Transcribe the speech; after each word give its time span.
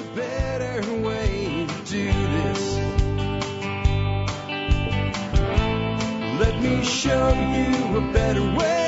a 0.00 0.14
better 0.14 1.02
way 1.02 1.66
to 1.66 1.90
do 1.90 2.06
this. 2.06 2.76
Let 6.40 6.62
me 6.62 6.84
show 6.84 7.28
you 7.28 7.98
a 7.98 8.12
better 8.12 8.56
way. 8.56 8.86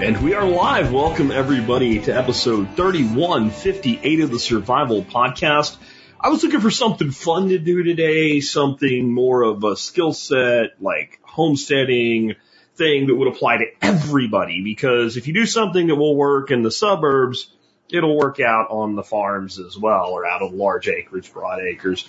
And 0.00 0.22
we 0.22 0.32
are 0.32 0.46
live. 0.48 0.90
Welcome 0.92 1.30
everybody 1.30 1.98
to 2.00 2.12
episode 2.16 2.76
3158 2.76 4.20
of 4.20 4.30
the 4.30 4.38
Survival 4.38 5.02
Podcast. 5.02 5.76
I 6.20 6.30
was 6.30 6.42
looking 6.42 6.60
for 6.60 6.70
something 6.70 7.10
fun 7.10 7.50
to 7.50 7.58
do 7.58 7.82
today, 7.82 8.40
something 8.40 9.12
more 9.12 9.42
of 9.42 9.62
a 9.64 9.76
skill 9.76 10.12
set, 10.12 10.80
like 10.80 11.20
homesteading 11.38 12.34
thing 12.74 13.06
that 13.06 13.14
would 13.14 13.28
apply 13.28 13.58
to 13.58 13.66
everybody. 13.80 14.60
Because 14.64 15.16
if 15.16 15.28
you 15.28 15.34
do 15.34 15.46
something 15.46 15.86
that 15.86 15.94
will 15.94 16.16
work 16.16 16.50
in 16.50 16.62
the 16.62 16.70
suburbs, 16.70 17.48
it'll 17.88 18.16
work 18.16 18.40
out 18.40 18.66
on 18.70 18.96
the 18.96 19.04
farms 19.04 19.60
as 19.60 19.78
well, 19.78 20.06
or 20.06 20.26
out 20.26 20.42
of 20.42 20.52
large 20.52 20.88
acreage, 20.88 21.32
broad 21.32 21.60
acres. 21.60 22.04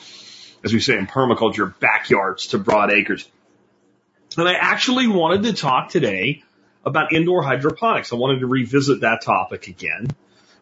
As 0.64 0.74
we 0.74 0.80
say 0.80 0.98
in 0.98 1.06
permaculture, 1.06 1.78
backyards 1.80 2.48
to 2.48 2.58
broad 2.58 2.92
acres. 2.92 3.30
And 4.36 4.48
I 4.50 4.56
actually 4.56 5.08
wanted 5.08 5.44
to 5.44 5.54
talk 5.54 5.90
today 5.90 6.44
about 6.84 7.14
indoor 7.14 7.44
hydroponics. 7.44 8.12
I 8.12 8.16
wanted 8.16 8.40
to 8.40 8.48
revisit 8.48 9.02
that 9.02 9.22
topic 9.22 9.68
again. 9.68 10.08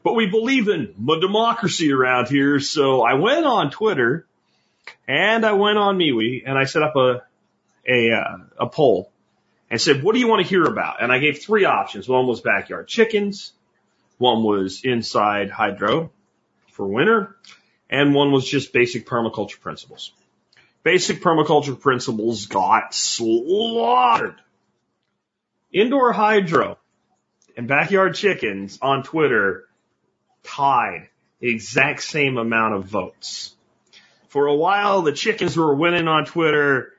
But 0.04 0.14
we 0.14 0.28
believe 0.28 0.68
in 0.68 0.94
democracy 1.22 1.94
around 1.94 2.28
here, 2.28 2.60
so 2.60 3.02
I 3.02 3.14
went 3.14 3.46
on 3.46 3.72
Twitter 3.72 4.26
and 5.08 5.46
I 5.46 5.54
went 5.54 5.78
on 5.78 5.98
MeWe 5.98 6.44
and 6.46 6.58
I 6.58 6.66
set 6.66 6.84
up 6.84 6.96
a 6.96 7.24
a 7.88 8.12
uh, 8.12 8.38
a 8.60 8.68
poll 8.68 9.12
and 9.70 9.80
said, 9.80 10.04
"What 10.04 10.14
do 10.14 10.20
you 10.20 10.28
want 10.28 10.44
to 10.44 10.48
hear 10.48 10.64
about?" 10.64 11.02
And 11.02 11.12
I 11.12 11.20
gave 11.20 11.40
three 11.40 11.66
options. 11.66 12.08
One 12.08 12.28
was 12.28 12.42
backyard 12.42 12.88
chickens, 12.88 13.54
one 14.18 14.44
was 14.44 14.82
inside 14.84 15.50
hydro 15.50 16.12
for 16.72 16.88
winter, 16.88 17.36
and 17.90 18.14
one 18.14 18.32
was 18.32 18.48
just 18.48 18.74
basic 18.74 19.06
permaculture 19.08 19.60
principles. 19.60 20.12
Basic 20.84 21.22
permaculture 21.22 21.80
principles 21.80 22.46
got 22.46 22.94
slaughtered. 22.94 24.36
Indoor 25.72 26.14
hydro 26.14 26.78
and 27.58 27.68
backyard 27.68 28.16
chickens 28.16 28.80
on 28.82 29.04
Twitter 29.04 29.68
tied 30.44 31.10
the 31.40 31.50
exact 31.50 32.04
same 32.04 32.38
amount 32.38 32.76
of 32.76 32.86
votes. 32.86 33.54
For 34.30 34.48
a 34.48 34.56
while, 34.56 35.02
the 35.02 35.12
chickens 35.12 35.58
were 35.58 35.76
winning 35.76 36.08
on 36.08 36.26
Twitter. 36.26 36.94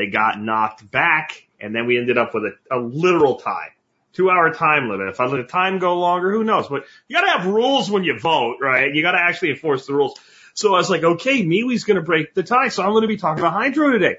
They 0.00 0.06
got 0.06 0.40
knocked 0.40 0.90
back, 0.90 1.46
and 1.60 1.74
then 1.74 1.86
we 1.86 1.98
ended 1.98 2.16
up 2.16 2.32
with 2.32 2.44
a, 2.44 2.74
a 2.74 2.80
literal 2.80 3.36
tie. 3.36 3.74
Two 4.14 4.30
hour 4.30 4.50
time 4.50 4.88
limit. 4.88 5.08
If 5.08 5.20
I 5.20 5.26
let 5.26 5.36
the 5.36 5.42
time 5.42 5.78
go 5.78 5.98
longer, 5.98 6.32
who 6.32 6.42
knows? 6.42 6.68
But 6.68 6.86
you 7.06 7.18
gotta 7.18 7.30
have 7.30 7.46
rules 7.46 7.90
when 7.90 8.02
you 8.02 8.18
vote, 8.18 8.56
right? 8.62 8.94
You 8.94 9.02
gotta 9.02 9.20
actually 9.20 9.50
enforce 9.50 9.86
the 9.86 9.92
rules. 9.92 10.18
So 10.54 10.74
I 10.74 10.78
was 10.78 10.88
like, 10.88 11.04
okay, 11.04 11.44
MeWe's 11.44 11.84
gonna 11.84 12.00
break 12.00 12.32
the 12.32 12.42
tie, 12.42 12.68
so 12.68 12.82
I'm 12.82 12.94
gonna 12.94 13.08
be 13.08 13.18
talking 13.18 13.44
about 13.44 13.52
hydro 13.52 13.90
today. 13.90 14.16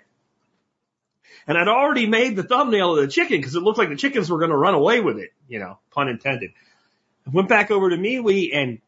And 1.48 1.58
I'd 1.58 1.68
already 1.68 2.06
made 2.06 2.36
the 2.36 2.44
thumbnail 2.44 2.96
of 2.96 3.02
the 3.02 3.12
chicken 3.12 3.38
because 3.38 3.56
it 3.56 3.64
looked 3.64 3.80
like 3.80 3.90
the 3.90 3.96
chickens 3.96 4.30
were 4.30 4.38
gonna 4.38 4.56
run 4.56 4.76
away 4.76 5.00
with 5.00 5.18
it, 5.18 5.34
you 5.48 5.58
know, 5.58 5.80
pun 5.90 6.10
intended. 6.10 6.52
I 7.26 7.32
went 7.32 7.50
back 7.50 7.72
over 7.72 7.90
to 7.90 7.98
MeWe 7.98 8.56
and 8.56 8.82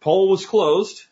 poll 0.00 0.30
was 0.30 0.46
closed. 0.46 1.04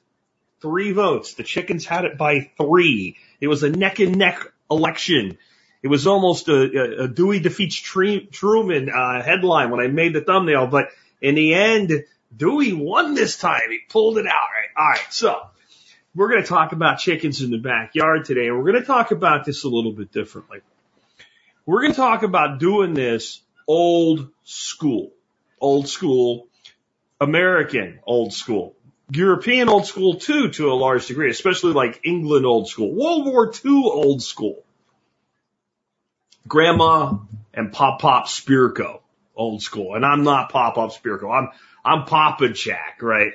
Three 0.62 0.92
votes. 0.92 1.34
The 1.34 1.42
chickens 1.42 1.84
had 1.84 2.06
it 2.06 2.16
by 2.16 2.50
three. 2.56 3.18
It 3.38 3.48
was 3.48 3.62
a 3.62 3.68
neck 3.68 3.98
and 3.98 4.16
neck 4.16 4.50
election. 4.70 5.38
It 5.82 5.88
was 5.88 6.06
almost 6.06 6.48
a, 6.48 7.04
a, 7.04 7.08
Dewey 7.08 7.40
defeats 7.40 7.76
Truman 7.76 8.90
uh, 8.90 9.22
headline 9.22 9.70
when 9.70 9.80
I 9.80 9.86
made 9.86 10.12
the 10.12 10.20
thumbnail, 10.20 10.66
but 10.66 10.88
in 11.22 11.34
the 11.34 11.54
end, 11.54 12.04
Dewey 12.36 12.72
won 12.72 13.14
this 13.14 13.38
time. 13.38 13.70
He 13.70 13.80
pulled 13.88 14.18
it 14.18 14.26
out. 14.26 14.32
Right. 14.32 14.68
All 14.76 14.88
right. 14.88 15.06
So 15.12 15.40
we're 16.14 16.28
going 16.28 16.42
to 16.42 16.48
talk 16.48 16.72
about 16.72 16.98
chickens 16.98 17.42
in 17.42 17.50
the 17.50 17.58
backyard 17.58 18.24
today, 18.24 18.48
and 18.48 18.56
we're 18.56 18.70
going 18.70 18.80
to 18.80 18.86
talk 18.86 19.10
about 19.10 19.44
this 19.44 19.64
a 19.64 19.68
little 19.68 19.92
bit 19.92 20.12
differently. 20.12 20.60
We're 21.66 21.82
going 21.82 21.92
to 21.92 21.96
talk 21.96 22.22
about 22.22 22.58
doing 22.58 22.94
this 22.94 23.40
old 23.66 24.28
school, 24.44 25.12
old 25.60 25.88
school, 25.88 26.48
American 27.20 28.00
old 28.04 28.32
school. 28.32 28.74
European 29.12 29.68
old 29.68 29.86
school 29.86 30.16
too, 30.16 30.50
to 30.50 30.72
a 30.72 30.74
large 30.74 31.06
degree, 31.06 31.30
especially 31.30 31.72
like 31.72 32.00
England 32.04 32.46
old 32.46 32.68
school, 32.68 32.94
World 32.94 33.26
War 33.26 33.52
II 33.64 33.82
old 33.84 34.22
school. 34.22 34.62
Grandma 36.46 37.18
and 37.52 37.72
Pop 37.72 38.00
Pop 38.00 38.26
Spirko 38.26 39.00
old 39.36 39.62
school. 39.62 39.94
And 39.94 40.04
I'm 40.04 40.22
not 40.22 40.50
Pop 40.50 40.74
Pop 40.74 40.92
Spirko. 40.92 41.32
I'm, 41.32 41.48
I'm 41.84 42.06
Papa 42.06 42.48
Jack, 42.50 42.98
right? 43.02 43.32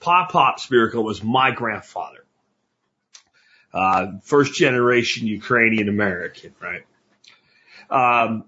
Pop 0.00 0.30
Pop 0.30 0.58
Spirko 0.58 1.02
was 1.02 1.22
my 1.22 1.50
grandfather. 1.50 2.24
Uh, 3.72 4.18
first 4.22 4.54
generation 4.54 5.26
Ukrainian 5.26 5.88
American, 5.88 6.54
right? 6.60 6.84
Um, 7.90 8.44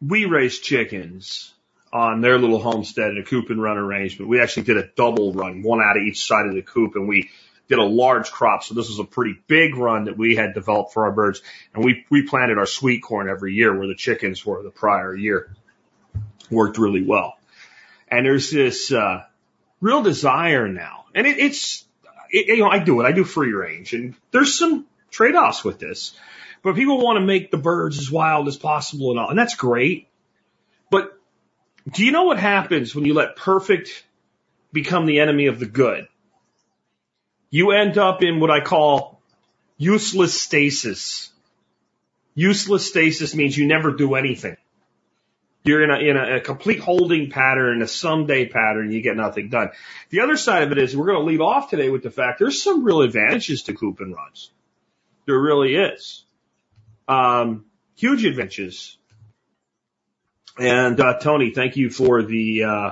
we 0.00 0.24
raised 0.24 0.62
chickens 0.62 1.52
on 1.92 2.20
their 2.20 2.38
little 2.38 2.58
homestead 2.58 3.10
in 3.10 3.18
a 3.18 3.22
coop 3.22 3.50
and 3.50 3.62
run 3.62 3.76
arrangement. 3.76 4.28
We 4.28 4.40
actually 4.40 4.62
did 4.62 4.78
a 4.78 4.88
double 4.96 5.32
run, 5.32 5.62
one 5.62 5.80
out 5.80 5.96
of 5.96 6.02
each 6.02 6.26
side 6.26 6.46
of 6.46 6.54
the 6.54 6.62
coop, 6.62 6.94
and 6.94 7.06
we 7.06 7.30
did 7.68 7.78
a 7.78 7.84
large 7.84 8.30
crop. 8.30 8.62
So 8.62 8.74
this 8.74 8.88
was 8.88 8.98
a 8.98 9.04
pretty 9.04 9.38
big 9.46 9.76
run 9.76 10.04
that 10.04 10.16
we 10.16 10.34
had 10.34 10.54
developed 10.54 10.92
for 10.92 11.04
our 11.04 11.12
birds. 11.12 11.42
And 11.74 11.84
we, 11.84 12.04
we 12.10 12.26
planted 12.26 12.58
our 12.58 12.66
sweet 12.66 13.02
corn 13.02 13.28
every 13.28 13.54
year 13.54 13.76
where 13.76 13.86
the 13.86 13.94
chickens 13.94 14.44
were 14.44 14.62
the 14.62 14.70
prior 14.70 15.14
year. 15.14 15.54
Worked 16.50 16.78
really 16.78 17.02
well. 17.02 17.38
And 18.08 18.26
there's 18.26 18.50
this, 18.50 18.92
uh, 18.92 19.24
real 19.80 20.02
desire 20.02 20.68
now. 20.68 21.04
And 21.14 21.26
it, 21.26 21.38
it's, 21.38 21.84
it, 22.30 22.48
you 22.48 22.58
know, 22.58 22.70
I 22.70 22.78
do 22.78 23.00
it. 23.00 23.04
I 23.04 23.12
do 23.12 23.24
free 23.24 23.52
range 23.52 23.92
and 23.92 24.14
there's 24.30 24.58
some 24.58 24.86
trade-offs 25.10 25.64
with 25.64 25.78
this, 25.78 26.14
but 26.62 26.74
people 26.74 27.02
want 27.02 27.18
to 27.18 27.24
make 27.24 27.50
the 27.50 27.58
birds 27.58 27.98
as 27.98 28.10
wild 28.10 28.48
as 28.48 28.56
possible 28.56 29.10
and 29.10 29.20
all. 29.20 29.28
And 29.28 29.38
that's 29.38 29.56
great. 29.56 30.08
But 30.90 31.18
do 31.90 32.04
you 32.04 32.12
know 32.12 32.24
what 32.24 32.38
happens 32.38 32.94
when 32.94 33.04
you 33.04 33.14
let 33.14 33.36
perfect 33.36 34.04
become 34.72 35.06
the 35.06 35.20
enemy 35.20 35.46
of 35.46 35.58
the 35.58 35.66
good? 35.66 36.06
You 37.50 37.72
end 37.72 37.98
up 37.98 38.22
in 38.22 38.40
what 38.40 38.50
I 38.50 38.60
call 38.60 39.20
useless 39.76 40.40
stasis. 40.40 41.30
Useless 42.34 42.88
stasis 42.88 43.34
means 43.34 43.56
you 43.56 43.66
never 43.66 43.92
do 43.92 44.14
anything. 44.14 44.56
You're 45.64 45.84
in 45.84 45.90
a, 45.90 46.10
in 46.10 46.16
a, 46.16 46.36
a 46.36 46.40
complete 46.40 46.80
holding 46.80 47.30
pattern, 47.30 47.82
a 47.82 47.88
someday 47.88 48.48
pattern, 48.48 48.90
you 48.90 49.00
get 49.00 49.16
nothing 49.16 49.48
done. 49.48 49.70
The 50.10 50.20
other 50.20 50.36
side 50.36 50.64
of 50.64 50.72
it 50.72 50.78
is 50.78 50.96
we're 50.96 51.06
going 51.06 51.20
to 51.20 51.24
leave 51.24 51.40
off 51.40 51.70
today 51.70 51.88
with 51.88 52.02
the 52.02 52.10
fact 52.10 52.38
there's 52.38 52.62
some 52.62 52.84
real 52.84 53.02
advantages 53.02 53.64
to 53.64 53.74
coop 53.74 54.00
and 54.00 54.14
runs. 54.14 54.50
There 55.26 55.38
really 55.38 55.76
is. 55.76 56.24
Um, 57.06 57.66
huge 57.94 58.24
advantages 58.24 58.96
and 60.58 61.00
uh, 61.00 61.18
Tony, 61.18 61.50
thank 61.50 61.76
you 61.76 61.90
for 61.90 62.22
the 62.22 62.64
uh, 62.64 62.90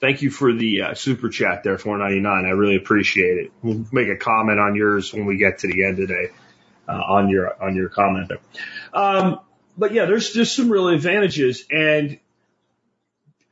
thank 0.00 0.22
you 0.22 0.30
for 0.30 0.52
the 0.52 0.82
uh, 0.82 0.94
super 0.94 1.28
chat 1.28 1.62
there, 1.64 1.78
four 1.78 1.98
ninety 1.98 2.20
nine. 2.20 2.44
I 2.46 2.50
really 2.50 2.76
appreciate 2.76 3.38
it. 3.38 3.52
We'll 3.62 3.84
make 3.92 4.08
a 4.08 4.16
comment 4.16 4.58
on 4.60 4.76
yours 4.76 5.12
when 5.12 5.26
we 5.26 5.36
get 5.36 5.60
to 5.60 5.68
the 5.68 5.84
end 5.84 5.96
today 5.96 6.28
uh, 6.88 6.92
on 6.92 7.28
your 7.28 7.60
on 7.62 7.74
your 7.74 7.88
comment 7.88 8.28
there. 8.28 8.38
Um, 8.92 9.40
but 9.76 9.92
yeah, 9.92 10.06
there's 10.06 10.32
just 10.32 10.54
some 10.54 10.70
real 10.70 10.88
advantages, 10.88 11.64
and 11.70 12.18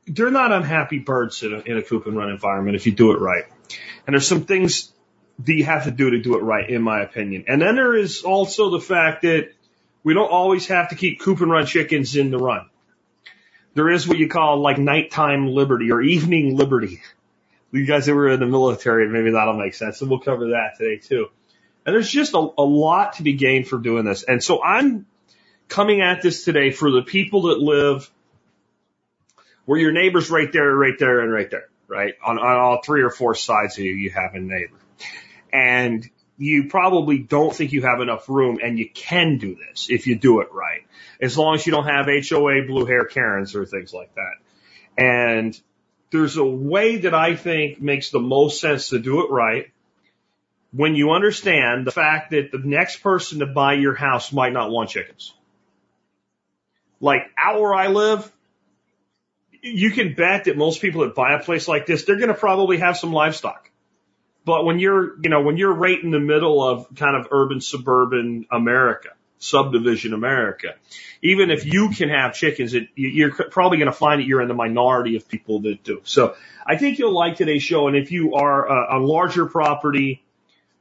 they're 0.07 0.31
not 0.31 0.51
unhappy 0.51 0.99
birds 0.99 1.43
in 1.43 1.53
a, 1.53 1.59
in 1.59 1.77
a 1.77 1.81
coop 1.81 2.07
and 2.07 2.15
run 2.17 2.29
environment 2.29 2.75
if 2.75 2.85
you 2.85 2.93
do 2.93 3.11
it 3.11 3.19
right. 3.19 3.43
And 4.05 4.13
there's 4.13 4.27
some 4.27 4.45
things 4.45 4.93
that 5.39 5.53
you 5.53 5.65
have 5.65 5.83
to 5.83 5.91
do 5.91 6.11
to 6.11 6.19
do 6.19 6.37
it 6.37 6.41
right, 6.41 6.69
in 6.69 6.81
my 6.81 7.01
opinion. 7.01 7.45
And 7.47 7.61
then 7.61 7.75
there 7.75 7.95
is 7.95 8.23
also 8.23 8.71
the 8.71 8.79
fact 8.79 9.23
that 9.23 9.51
we 10.03 10.13
don't 10.13 10.31
always 10.31 10.67
have 10.67 10.89
to 10.89 10.95
keep 10.95 11.19
coop 11.19 11.41
and 11.41 11.51
run 11.51 11.65
chickens 11.65 12.15
in 12.15 12.31
the 12.31 12.37
run 12.37 12.69
there 13.77 13.91
is 13.91 14.07
what 14.07 14.17
you 14.17 14.27
call 14.27 14.59
like 14.59 14.79
nighttime 14.79 15.47
liberty 15.47 15.91
or 15.91 16.01
evening 16.01 16.57
liberty. 16.57 16.99
You 17.71 17.85
guys 17.85 18.07
that 18.07 18.15
were 18.15 18.29
in 18.29 18.39
the 18.39 18.47
military, 18.47 19.07
maybe 19.07 19.31
that'll 19.31 19.53
make 19.53 19.75
sense. 19.75 20.01
And 20.01 20.09
we'll 20.09 20.19
cover 20.19 20.47
that 20.49 20.79
today 20.79 20.97
too. 20.97 21.27
And 21.85 21.93
there's 21.93 22.09
just 22.09 22.33
a, 22.33 22.39
a 22.39 22.63
lot 22.63 23.13
to 23.13 23.23
be 23.23 23.33
gained 23.33 23.67
from 23.67 23.83
doing 23.83 24.03
this. 24.03 24.23
And 24.23 24.43
so 24.43 24.63
I'm 24.63 25.05
coming 25.67 26.01
at 26.01 26.23
this 26.23 26.43
today 26.43 26.71
for 26.71 26.89
the 26.89 27.03
people 27.03 27.43
that 27.43 27.59
live 27.59 28.09
where 29.65 29.79
your 29.79 29.91
neighbor's 29.91 30.31
right 30.31 30.51
there, 30.51 30.75
right 30.75 30.97
there, 30.97 31.19
and 31.19 31.31
right 31.31 31.51
there, 31.51 31.69
right? 31.87 32.15
On, 32.25 32.39
on 32.39 32.57
all 32.57 32.81
three 32.83 33.03
or 33.03 33.11
four 33.11 33.35
sides 33.35 33.77
of 33.77 33.83
you, 33.83 33.93
you 33.93 34.09
have 34.09 34.33
a 34.33 34.39
neighbor. 34.39 34.79
And 35.53 36.09
you 36.37 36.69
probably 36.69 37.17
don't 37.17 37.55
think 37.55 37.71
you 37.71 37.81
have 37.81 37.99
enough 37.99 38.29
room 38.29 38.59
and 38.63 38.77
you 38.77 38.89
can 38.89 39.37
do 39.37 39.55
this 39.55 39.87
if 39.89 40.07
you 40.07 40.15
do 40.15 40.41
it 40.41 40.49
right. 40.51 40.81
As 41.19 41.37
long 41.37 41.55
as 41.55 41.65
you 41.65 41.71
don't 41.71 41.87
have 41.87 42.05
HOA 42.05 42.65
blue 42.67 42.85
hair 42.85 43.05
Karens 43.05 43.55
or 43.55 43.65
things 43.65 43.93
like 43.93 44.13
that. 44.15 44.35
And 44.97 45.59
there's 46.11 46.37
a 46.37 46.45
way 46.45 46.97
that 46.97 47.13
I 47.13 47.35
think 47.35 47.81
makes 47.81 48.11
the 48.11 48.19
most 48.19 48.61
sense 48.61 48.89
to 48.89 48.99
do 48.99 49.25
it 49.25 49.31
right 49.31 49.71
when 50.71 50.95
you 50.95 51.11
understand 51.11 51.87
the 51.87 51.91
fact 51.91 52.31
that 52.31 52.51
the 52.51 52.59
next 52.59 52.97
person 52.97 53.39
to 53.39 53.45
buy 53.45 53.73
your 53.73 53.95
house 53.95 54.31
might 54.31 54.53
not 54.53 54.69
want 54.69 54.89
chickens. 54.89 55.33
Like 56.99 57.21
out 57.37 57.59
where 57.59 57.73
I 57.73 57.87
live, 57.87 58.31
you 59.61 59.91
can 59.91 60.13
bet 60.13 60.45
that 60.45 60.57
most 60.57 60.81
people 60.81 61.01
that 61.01 61.15
buy 61.15 61.33
a 61.33 61.43
place 61.43 61.67
like 61.67 61.85
this, 61.85 62.03
they're 62.03 62.17
going 62.17 62.27
to 62.27 62.33
probably 62.33 62.77
have 62.77 62.97
some 62.97 63.11
livestock. 63.11 63.66
But 64.47 64.63
when 64.63 64.79
you're, 64.79 65.19
you 65.21 65.29
know, 65.29 65.41
when 65.41 65.57
you're 65.57 65.73
right 65.73 66.01
in 66.01 66.09
the 66.09 66.21
middle 66.21 66.65
of 66.65 66.87
kind 66.95 67.17
of 67.17 67.27
urban 67.31 67.59
suburban 67.59 68.45
America, 68.49 69.09
subdivision 69.39 70.13
America, 70.13 70.75
even 71.21 71.51
if 71.51 71.65
you 71.65 71.89
can 71.89 72.07
have 72.07 72.33
chickens, 72.33 72.73
it, 72.73 72.87
you're 72.95 73.33
probably 73.33 73.77
going 73.77 73.91
to 73.91 73.97
find 73.97 74.21
that 74.21 74.25
you're 74.25 74.41
in 74.41 74.47
the 74.47 74.53
minority 74.53 75.17
of 75.17 75.27
people 75.27 75.59
that 75.63 75.83
do. 75.83 75.99
So 76.05 76.37
I 76.65 76.77
think 76.77 76.97
you'll 76.97 77.13
like 77.13 77.35
today's 77.35 77.61
show. 77.61 77.89
And 77.89 77.97
if 77.97 78.13
you 78.13 78.35
are 78.35 78.65
a, 78.65 78.97
a 78.97 79.05
larger 79.05 79.47
property, 79.47 80.23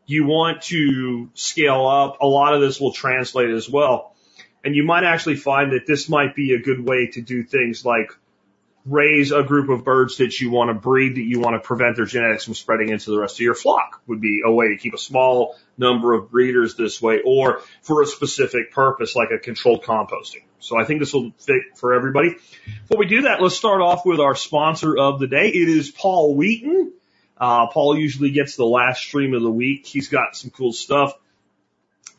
you 0.06 0.26
want 0.26 0.62
to 0.62 1.28
scale 1.34 1.88
up, 1.88 2.19
a 2.20 2.26
lot 2.26 2.54
of 2.54 2.60
this 2.60 2.80
will 2.80 2.92
translate 2.92 3.50
as 3.50 3.69
well. 3.69 4.14
And 4.62 4.76
you 4.76 4.84
might 4.84 5.02
actually 5.02 5.36
find 5.36 5.72
that 5.72 5.88
this 5.88 6.08
might 6.08 6.36
be 6.36 6.54
a 6.54 6.60
good 6.60 6.78
way 6.78 7.08
to 7.14 7.20
do 7.20 7.42
things 7.42 7.84
like 7.84 8.12
raise 8.86 9.32
a 9.32 9.42
group 9.42 9.68
of 9.68 9.84
birds 9.84 10.18
that 10.18 10.40
you 10.40 10.50
want 10.50 10.70
to 10.70 10.74
breed 10.74 11.16
that 11.16 11.22
you 11.22 11.40
want 11.40 11.54
to 11.54 11.60
prevent 11.60 11.96
their 11.96 12.04
genetics 12.04 12.44
from 12.44 12.54
spreading 12.54 12.90
into 12.90 13.10
the 13.10 13.18
rest 13.18 13.36
of 13.36 13.40
your 13.40 13.54
flock 13.54 14.00
would 14.06 14.20
be 14.20 14.42
a 14.44 14.50
way 14.50 14.68
to 14.68 14.76
keep 14.76 14.94
a 14.94 14.98
small 14.98 15.56
number 15.76 16.14
of 16.14 16.30
breeders 16.30 16.76
this 16.76 17.02
way 17.02 17.20
or 17.24 17.60
for 17.82 18.02
a 18.02 18.06
specific 18.06 18.70
purpose 18.70 19.16
like 19.16 19.30
a 19.32 19.38
controlled 19.38 19.82
composting. 19.82 20.44
So 20.60 20.80
I 20.80 20.84
think 20.84 21.00
this 21.00 21.12
will 21.12 21.32
fit 21.38 21.62
for 21.76 21.94
everybody. 21.94 22.36
Before 22.88 22.98
we 22.98 23.06
do 23.06 23.22
that, 23.22 23.42
let's 23.42 23.56
start 23.56 23.80
off 23.80 24.06
with 24.06 24.20
our 24.20 24.36
sponsor 24.36 24.96
of 24.96 25.18
the 25.18 25.26
day. 25.26 25.48
It 25.48 25.68
is 25.68 25.90
Paul 25.90 26.36
Wheaton. 26.36 26.92
Uh, 27.36 27.66
Paul 27.66 27.98
usually 27.98 28.30
gets 28.30 28.56
the 28.56 28.64
last 28.64 29.00
stream 29.00 29.34
of 29.34 29.42
the 29.42 29.50
week. 29.50 29.84
He's 29.84 30.08
got 30.08 30.36
some 30.36 30.50
cool 30.50 30.72
stuff. 30.72 31.12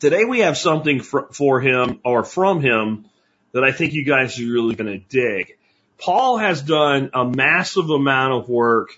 Today 0.00 0.24
we 0.24 0.40
have 0.40 0.56
something 0.56 1.00
for, 1.00 1.28
for 1.32 1.60
him 1.60 2.00
or 2.04 2.24
from 2.24 2.60
him 2.60 3.06
that 3.52 3.64
I 3.64 3.72
think 3.72 3.94
you 3.94 4.04
guys 4.04 4.38
are 4.38 4.46
really 4.46 4.74
going 4.74 4.92
to 4.92 4.98
dig. 4.98 5.56
Paul 5.98 6.38
has 6.38 6.62
done 6.62 7.10
a 7.12 7.24
massive 7.24 7.90
amount 7.90 8.34
of 8.34 8.48
work 8.48 8.90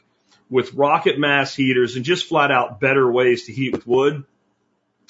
with 0.51 0.75
rocket 0.75 1.19
mass 1.19 1.55
heaters 1.55 1.97
and 1.97 2.05
just 2.05 2.27
flat 2.27 2.51
out 2.51 2.81
better 2.81 3.11
ways 3.11 3.47
to 3.47 3.53
heat 3.53 3.73
with 3.73 3.87
wood. 3.87 4.25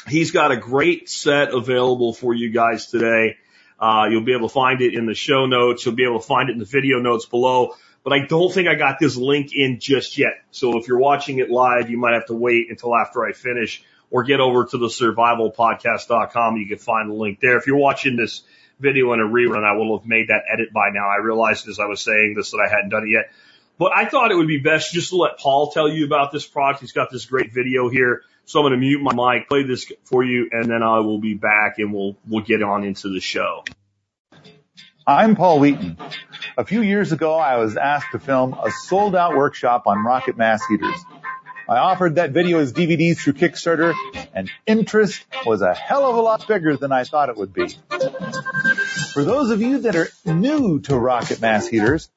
He's 0.06 0.30
got 0.30 0.52
a 0.52 0.56
great 0.56 1.08
set 1.08 1.52
available 1.52 2.12
for 2.12 2.32
you 2.32 2.50
guys 2.50 2.86
today. 2.86 3.36
Uh, 3.78 4.06
you'll 4.10 4.24
be 4.24 4.34
able 4.34 4.48
to 4.48 4.52
find 4.52 4.82
it 4.82 4.94
in 4.94 5.06
the 5.06 5.14
show 5.14 5.46
notes. 5.46 5.84
You'll 5.84 5.94
be 5.94 6.04
able 6.04 6.20
to 6.20 6.26
find 6.26 6.48
it 6.48 6.52
in 6.52 6.58
the 6.58 6.64
video 6.64 7.00
notes 7.00 7.26
below. 7.26 7.74
But 8.04 8.12
I 8.12 8.26
don't 8.26 8.52
think 8.52 8.68
I 8.68 8.76
got 8.76 8.98
this 8.98 9.16
link 9.16 9.52
in 9.54 9.78
just 9.80 10.16
yet. 10.16 10.42
So 10.50 10.78
if 10.78 10.88
you're 10.88 10.98
watching 10.98 11.38
it 11.38 11.50
live, 11.50 11.90
you 11.90 11.98
might 11.98 12.14
have 12.14 12.26
to 12.26 12.34
wait 12.34 12.70
until 12.70 12.94
after 12.94 13.24
I 13.24 13.32
finish 13.32 13.82
or 14.10 14.22
get 14.22 14.40
over 14.40 14.64
to 14.64 14.78
the 14.78 14.86
survivalpodcast.com. 14.86 16.56
You 16.56 16.68
can 16.68 16.78
find 16.78 17.10
the 17.10 17.14
link 17.14 17.40
there. 17.40 17.56
If 17.58 17.66
you're 17.66 17.76
watching 17.76 18.16
this 18.16 18.42
video 18.80 19.12
in 19.12 19.20
a 19.20 19.24
rerun, 19.24 19.64
I 19.64 19.76
will 19.76 19.98
have 19.98 20.06
made 20.06 20.28
that 20.28 20.42
edit 20.52 20.72
by 20.72 20.90
now. 20.92 21.08
I 21.08 21.22
realized 21.22 21.68
as 21.68 21.78
I 21.78 21.86
was 21.86 22.00
saying 22.00 22.34
this 22.36 22.50
that 22.50 22.66
I 22.66 22.68
hadn't 22.68 22.90
done 22.90 23.04
it 23.04 23.10
yet. 23.10 23.30
But 23.78 23.92
I 23.96 24.04
thought 24.04 24.30
it 24.30 24.34
would 24.34 24.48
be 24.48 24.58
best 24.58 24.92
just 24.92 25.10
to 25.10 25.16
let 25.16 25.38
Paul 25.38 25.70
tell 25.70 25.88
you 25.88 26.04
about 26.04 26.32
this 26.32 26.46
product. 26.46 26.80
He's 26.80 26.92
got 26.92 27.10
this 27.10 27.24
great 27.24 27.52
video 27.52 27.88
here. 27.88 28.22
So 28.44 28.58
I'm 28.58 28.64
going 28.64 28.72
to 28.72 28.78
mute 28.78 29.00
my 29.00 29.14
mic, 29.14 29.48
play 29.48 29.62
this 29.62 29.90
for 30.04 30.24
you, 30.24 30.48
and 30.52 30.68
then 30.68 30.82
I 30.82 30.98
will 30.98 31.18
be 31.18 31.34
back 31.34 31.78
and 31.78 31.92
we'll, 31.92 32.16
we'll 32.28 32.44
get 32.44 32.62
on 32.62 32.84
into 32.84 33.08
the 33.08 33.20
show. 33.20 33.64
I'm 35.06 35.34
Paul 35.34 35.60
Wheaton. 35.60 35.96
A 36.58 36.64
few 36.64 36.82
years 36.82 37.12
ago, 37.12 37.34
I 37.34 37.56
was 37.56 37.76
asked 37.76 38.12
to 38.12 38.18
film 38.18 38.52
a 38.52 38.70
sold 38.70 39.16
out 39.16 39.34
workshop 39.34 39.86
on 39.86 40.04
rocket 40.04 40.36
mass 40.36 40.62
heaters. 40.66 41.04
I 41.70 41.76
offered 41.76 42.16
that 42.16 42.32
video 42.32 42.58
as 42.58 42.72
DVDs 42.72 43.18
through 43.18 43.34
Kickstarter 43.34 43.94
and 44.34 44.50
interest 44.66 45.24
was 45.46 45.62
a 45.62 45.72
hell 45.72 46.04
of 46.10 46.16
a 46.16 46.20
lot 46.20 46.48
bigger 46.48 46.76
than 46.76 46.90
I 46.90 47.04
thought 47.04 47.28
it 47.28 47.36
would 47.36 47.54
be. 47.54 47.68
For 49.12 49.22
those 49.22 49.52
of 49.52 49.60
you 49.60 49.78
that 49.82 49.94
are 49.94 50.08
new 50.26 50.80
to 50.80 50.98
rocket 50.98 51.40
mass 51.40 51.68
heaters, 51.68 52.10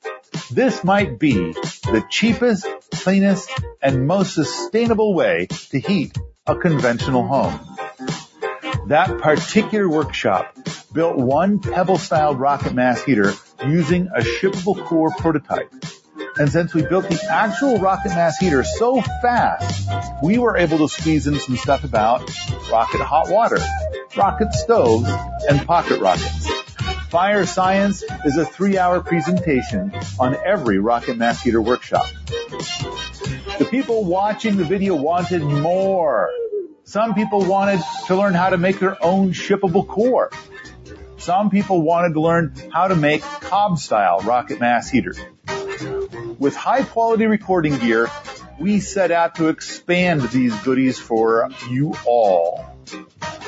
this 0.50 0.83
might 0.83 1.19
be 1.19 1.35
the 1.35 2.03
cheapest, 2.09 2.65
cleanest, 2.95 3.51
and 3.79 4.07
most 4.07 4.33
sustainable 4.33 5.13
way 5.13 5.45
to 5.69 5.79
heat 5.79 6.17
a 6.47 6.55
conventional 6.55 7.27
home. 7.27 7.59
That 8.88 9.19
particular 9.21 9.88
workshop 9.88 10.57
built 10.91 11.15
one 11.15 11.59
pebble 11.59 12.00
style 12.00 12.33
rocket 12.33 12.73
mass 12.73 13.03
heater 13.03 13.33
using 13.63 14.07
a 14.15 14.21
shippable 14.21 14.83
core 14.83 15.11
prototype. 15.11 15.71
And 16.35 16.51
since 16.51 16.74
we 16.74 16.81
built 16.81 17.07
the 17.09 17.24
actual 17.30 17.77
rocket 17.77 18.09
mass 18.09 18.38
heater 18.38 18.63
so 18.63 19.01
fast, 19.01 19.88
we 20.24 20.39
were 20.39 20.57
able 20.57 20.80
to 20.80 20.88
squeeze 20.88 21.27
in 21.27 21.39
some 21.39 21.57
stuff 21.57 21.83
about 21.83 22.21
rocket 22.71 23.01
hot 23.01 23.30
water, 23.30 23.59
rocket 24.18 24.51
stoves, 24.53 25.07
and 25.47 25.65
pocket 25.68 26.00
rockets. 26.00 26.50
Fire 27.09 27.45
Science 27.45 28.03
is 28.25 28.38
a 28.38 28.45
three 28.45 28.80
hour 28.80 29.00
presentation 29.01 29.94
on 30.19 30.35
every 30.44 30.80
rocket 30.80 31.18
mass 31.18 31.44
heater 31.44 31.62
workshop. 31.62 32.07
The 33.59 33.68
people 33.69 34.03
watching 34.03 34.57
the 34.57 34.65
video 34.65 34.95
wanted 34.95 35.44
more. 35.44 36.31
Some 36.86 37.13
people 37.13 37.45
wanted 37.45 37.79
to 38.07 38.15
learn 38.15 38.33
how 38.33 38.50
to 38.50 38.57
make 38.57 38.79
their 38.79 38.97
own 39.06 39.33
shippable 39.33 39.88
core. 39.88 40.31
Some 41.18 41.51
people 41.51 41.83
wanted 41.83 42.13
to 42.13 42.21
learn 42.21 42.56
how 42.74 42.88
to 42.88 42.95
make 42.95 43.21
cob 43.21 43.77
style 43.77 44.19
rocket 44.21 44.59
mass 44.59 44.89
heaters. 44.89 45.19
With 45.47 46.55
high 46.55 46.83
quality 46.83 47.25
recording 47.25 47.77
gear, 47.77 48.09
we 48.59 48.79
set 48.79 49.11
out 49.11 49.35
to 49.35 49.49
expand 49.49 50.21
these 50.21 50.55
goodies 50.61 50.99
for 50.99 51.49
you 51.69 51.95
all. 52.05 52.65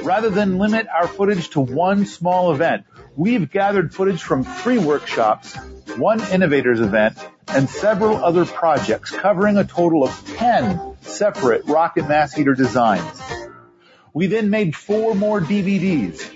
Rather 0.04 0.30
than 0.30 0.58
limit 0.58 0.88
our 0.88 1.08
footage 1.08 1.50
to 1.52 1.60
one 1.60 2.06
small 2.06 2.54
event, 2.54 2.86
we've 3.16 3.50
gathered 3.50 3.94
footage 3.94 4.22
from 4.22 4.44
three 4.44 4.78
workshops, 4.78 5.56
one 5.96 6.22
innovators 6.32 6.80
event, 6.80 7.18
and 7.48 7.70
several 7.70 8.24
other 8.24 8.46
projects 8.46 9.12
covering 9.12 9.58
a 9.58 9.64
total 9.64 10.04
of 10.04 10.36
10 10.36 10.98
separate 11.02 11.66
rocket 11.66 12.08
mass 12.08 12.34
heater 12.34 12.54
designs. 12.54 13.22
We 14.14 14.28
then 14.28 14.50
made 14.50 14.76
four 14.76 15.16
more 15.16 15.42
DVDs. 15.42 16.32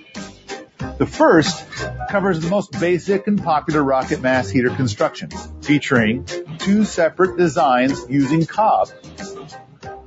The 0.97 1.06
first 1.06 1.65
covers 2.09 2.39
the 2.39 2.50
most 2.50 2.71
basic 2.79 3.27
and 3.27 3.41
popular 3.41 3.83
rocket 3.83 4.19
mass 4.19 4.50
heater 4.50 4.71
construction, 4.71 5.29
featuring 5.61 6.25
two 6.57 6.83
separate 6.83 7.38
designs 7.38 8.03
using 8.09 8.47
cob, 8.47 8.89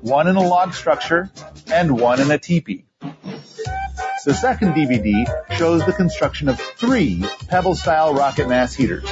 one 0.00 0.26
in 0.26 0.34
a 0.34 0.43
log 0.43 0.75
structure 0.75 1.31
and 1.72 1.96
one 1.96 2.20
in 2.20 2.28
a 2.32 2.38
teepee. 2.38 2.84
The 4.25 4.34
second 4.34 4.75
DVD 4.75 5.56
shows 5.56 5.87
the 5.87 5.93
construction 5.93 6.49
of 6.49 6.58
three 6.58 7.25
pebble-style 7.47 8.14
rocket 8.14 8.49
mass 8.49 8.75
heaters. 8.75 9.04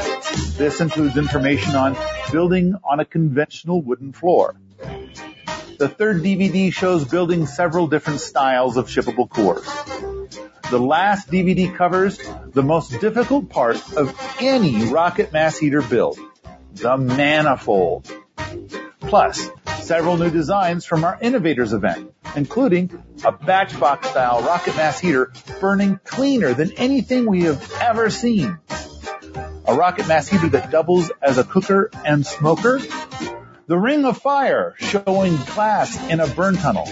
This 0.57 0.81
includes 0.81 1.17
information 1.17 1.77
on 1.77 1.97
building 2.33 2.75
on 2.83 2.99
a 2.99 3.05
conventional 3.05 3.83
wooden 3.83 4.13
floor. 4.13 4.57
The 5.81 5.89
third 5.89 6.19
DVD 6.19 6.71
shows 6.71 7.07
building 7.07 7.47
several 7.47 7.87
different 7.87 8.21
styles 8.21 8.77
of 8.77 8.89
shippable 8.89 9.31
cores. 9.31 9.65
The 10.71 10.79
last 10.79 11.31
DVD 11.31 11.75
covers 11.75 12.21
the 12.53 12.63
most 12.63 13.01
difficult 13.01 13.49
part 13.49 13.79
of 13.97 14.15
any 14.43 14.85
rocket 14.93 15.33
mass 15.33 15.57
heater 15.57 15.81
build, 15.81 16.19
the 16.75 16.99
manifold. 16.99 18.13
Plus, 19.01 19.49
several 19.79 20.19
new 20.19 20.29
designs 20.29 20.85
from 20.85 21.03
our 21.03 21.17
innovators 21.19 21.73
event, 21.73 22.13
including 22.37 22.91
a 23.25 23.33
batchbox 23.33 24.05
style 24.05 24.43
rocket 24.43 24.77
mass 24.77 25.01
heater 25.01 25.33
burning 25.63 25.99
cleaner 26.05 26.53
than 26.53 26.73
anything 26.73 27.25
we 27.25 27.45
have 27.45 27.73
ever 27.81 28.11
seen. 28.11 28.59
A 29.67 29.75
rocket 29.75 30.07
mass 30.09 30.29
heater 30.29 30.51
that 30.51 30.71
doubles 30.71 31.11
as 31.23 31.39
a 31.39 31.45
cooker 31.45 31.91
and 32.05 32.27
smoker. 32.27 32.81
The 33.71 33.79
ring 33.79 34.05
of 34.05 34.19
fire 34.19 34.75
showing 34.79 35.37
glass 35.37 35.97
in 36.11 36.19
a 36.19 36.27
burn 36.27 36.57
tunnel. 36.57 36.89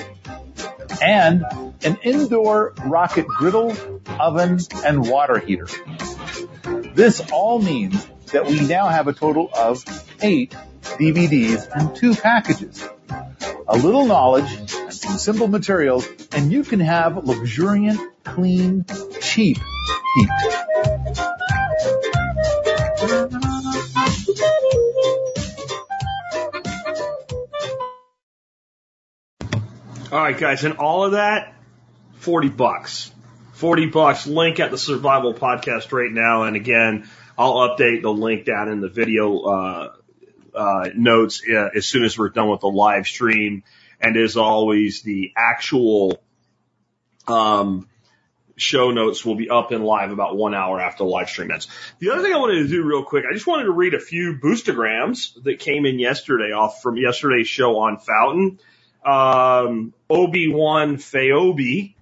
And 1.02 1.44
an 1.82 1.98
indoor 2.04 2.72
rocket 2.84 3.26
griddle, 3.26 3.76
oven, 4.20 4.60
and 4.84 5.04
water 5.10 5.40
heater. 5.40 5.66
This 6.94 7.20
all 7.32 7.60
means 7.60 8.06
that 8.26 8.46
we 8.46 8.60
now 8.60 8.86
have 8.86 9.08
a 9.08 9.12
total 9.12 9.50
of 9.52 9.82
eight 10.22 10.54
DVDs 10.82 11.68
and 11.68 11.96
two 11.96 12.14
packages. 12.14 12.88
A 13.66 13.76
little 13.76 14.06
knowledge 14.06 14.52
and 14.52 14.70
some 14.70 15.18
simple 15.18 15.48
materials 15.48 16.06
and 16.30 16.52
you 16.52 16.62
can 16.62 16.78
have 16.78 17.24
luxuriant, 17.24 17.98
clean, 18.22 18.84
cheap 19.20 19.58
heat. 20.14 20.28
All 30.10 30.18
right, 30.18 30.38
guys, 30.38 30.64
and 30.64 30.78
all 30.78 31.04
of 31.04 31.12
that, 31.12 31.54
40 32.20 32.48
bucks. 32.48 33.12
40 33.52 33.88
bucks. 33.88 34.26
Link 34.26 34.58
at 34.58 34.70
the 34.70 34.78
survival 34.78 35.34
podcast 35.34 35.92
right 35.92 36.10
now. 36.10 36.44
And 36.44 36.56
again, 36.56 37.10
I'll 37.36 37.56
update 37.56 38.00
the 38.00 38.10
link 38.10 38.46
down 38.46 38.70
in 38.70 38.80
the 38.80 38.88
video, 38.88 39.38
uh, 39.40 39.92
uh, 40.54 40.88
notes 40.94 41.42
uh, 41.46 41.68
as 41.74 41.84
soon 41.84 42.04
as 42.04 42.16
we're 42.16 42.30
done 42.30 42.48
with 42.48 42.60
the 42.60 42.68
live 42.68 43.06
stream. 43.06 43.64
And 44.00 44.16
as 44.16 44.38
always, 44.38 45.02
the 45.02 45.34
actual, 45.36 46.22
um, 47.26 47.86
show 48.56 48.90
notes 48.90 49.26
will 49.26 49.36
be 49.36 49.50
up 49.50 49.72
and 49.72 49.84
live 49.84 50.10
about 50.10 50.38
one 50.38 50.54
hour 50.54 50.80
after 50.80 51.04
the 51.04 51.10
live 51.10 51.28
stream 51.28 51.50
ends. 51.50 51.68
The 51.98 52.12
other 52.12 52.22
thing 52.22 52.32
I 52.32 52.38
wanted 52.38 52.62
to 52.62 52.68
do 52.68 52.82
real 52.82 53.04
quick, 53.04 53.24
I 53.28 53.34
just 53.34 53.46
wanted 53.46 53.64
to 53.64 53.72
read 53.72 53.92
a 53.92 54.00
few 54.00 54.38
boostograms 54.42 55.42
that 55.44 55.58
came 55.58 55.84
in 55.84 55.98
yesterday 55.98 56.52
off 56.52 56.80
from 56.80 56.96
yesterday's 56.96 57.46
show 57.46 57.80
on 57.80 57.98
Fountain. 57.98 58.58
Um, 59.08 59.94
Obi-Wan 60.10 60.96
Faobi 60.96 61.94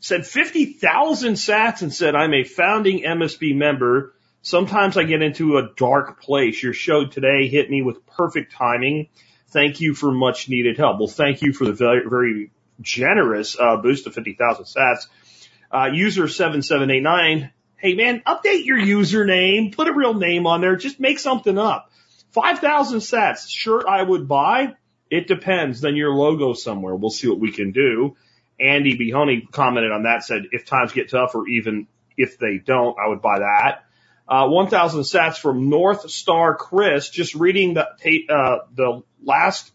said 0.00 0.26
50,000 0.26 1.34
sats 1.34 1.82
and 1.82 1.92
said, 1.92 2.14
I'm 2.14 2.32
a 2.32 2.44
founding 2.44 3.02
MSB 3.02 3.54
member. 3.54 4.14
Sometimes 4.40 4.96
I 4.96 5.04
get 5.04 5.20
into 5.20 5.58
a 5.58 5.70
dark 5.76 6.22
place. 6.22 6.62
Your 6.62 6.72
show 6.72 7.04
today 7.04 7.48
hit 7.48 7.68
me 7.68 7.82
with 7.82 8.06
perfect 8.06 8.52
timing. 8.52 9.08
Thank 9.48 9.82
you 9.82 9.92
for 9.92 10.10
much 10.10 10.48
needed 10.48 10.78
help. 10.78 10.98
Well, 10.98 11.08
thank 11.08 11.42
you 11.42 11.52
for 11.52 11.66
the 11.66 11.74
very, 11.74 12.08
very 12.08 12.50
generous 12.80 13.58
uh, 13.60 13.76
boost 13.76 14.06
of 14.06 14.14
50,000 14.14 14.64
sats. 14.64 15.06
Uh, 15.70 15.90
user 15.92 16.28
7789, 16.28 17.50
hey 17.76 17.94
man, 17.94 18.22
update 18.26 18.64
your 18.64 18.78
username, 18.78 19.74
put 19.74 19.88
a 19.88 19.92
real 19.92 20.14
name 20.14 20.46
on 20.46 20.62
there, 20.62 20.76
just 20.76 20.98
make 20.98 21.18
something 21.18 21.58
up. 21.58 21.90
5,000 22.30 23.00
sats, 23.00 23.48
shirt 23.50 23.84
I 23.86 24.02
would 24.02 24.26
buy. 24.26 24.76
It 25.14 25.28
depends. 25.28 25.80
Then 25.80 25.94
your 25.94 26.12
logo 26.12 26.54
somewhere. 26.54 26.96
We'll 26.96 27.10
see 27.10 27.28
what 27.28 27.38
we 27.38 27.52
can 27.52 27.70
do. 27.70 28.16
Andy 28.58 28.98
Behoney 28.98 29.48
commented 29.48 29.92
on 29.92 30.02
that, 30.02 30.24
said 30.24 30.46
if 30.50 30.66
times 30.66 30.92
get 30.92 31.08
tough 31.08 31.36
or 31.36 31.46
even 31.46 31.86
if 32.16 32.36
they 32.38 32.58
don't, 32.58 32.98
I 32.98 33.06
would 33.06 33.22
buy 33.22 33.38
that. 33.38 33.84
Uh, 34.26 34.48
1,000 34.48 35.02
sats 35.02 35.36
from 35.36 35.68
North 35.70 36.10
Star 36.10 36.56
Chris, 36.56 37.10
just 37.10 37.36
reading 37.36 37.74
the, 37.74 37.86
uh, 38.28 38.66
the 38.74 39.02
last 39.22 39.70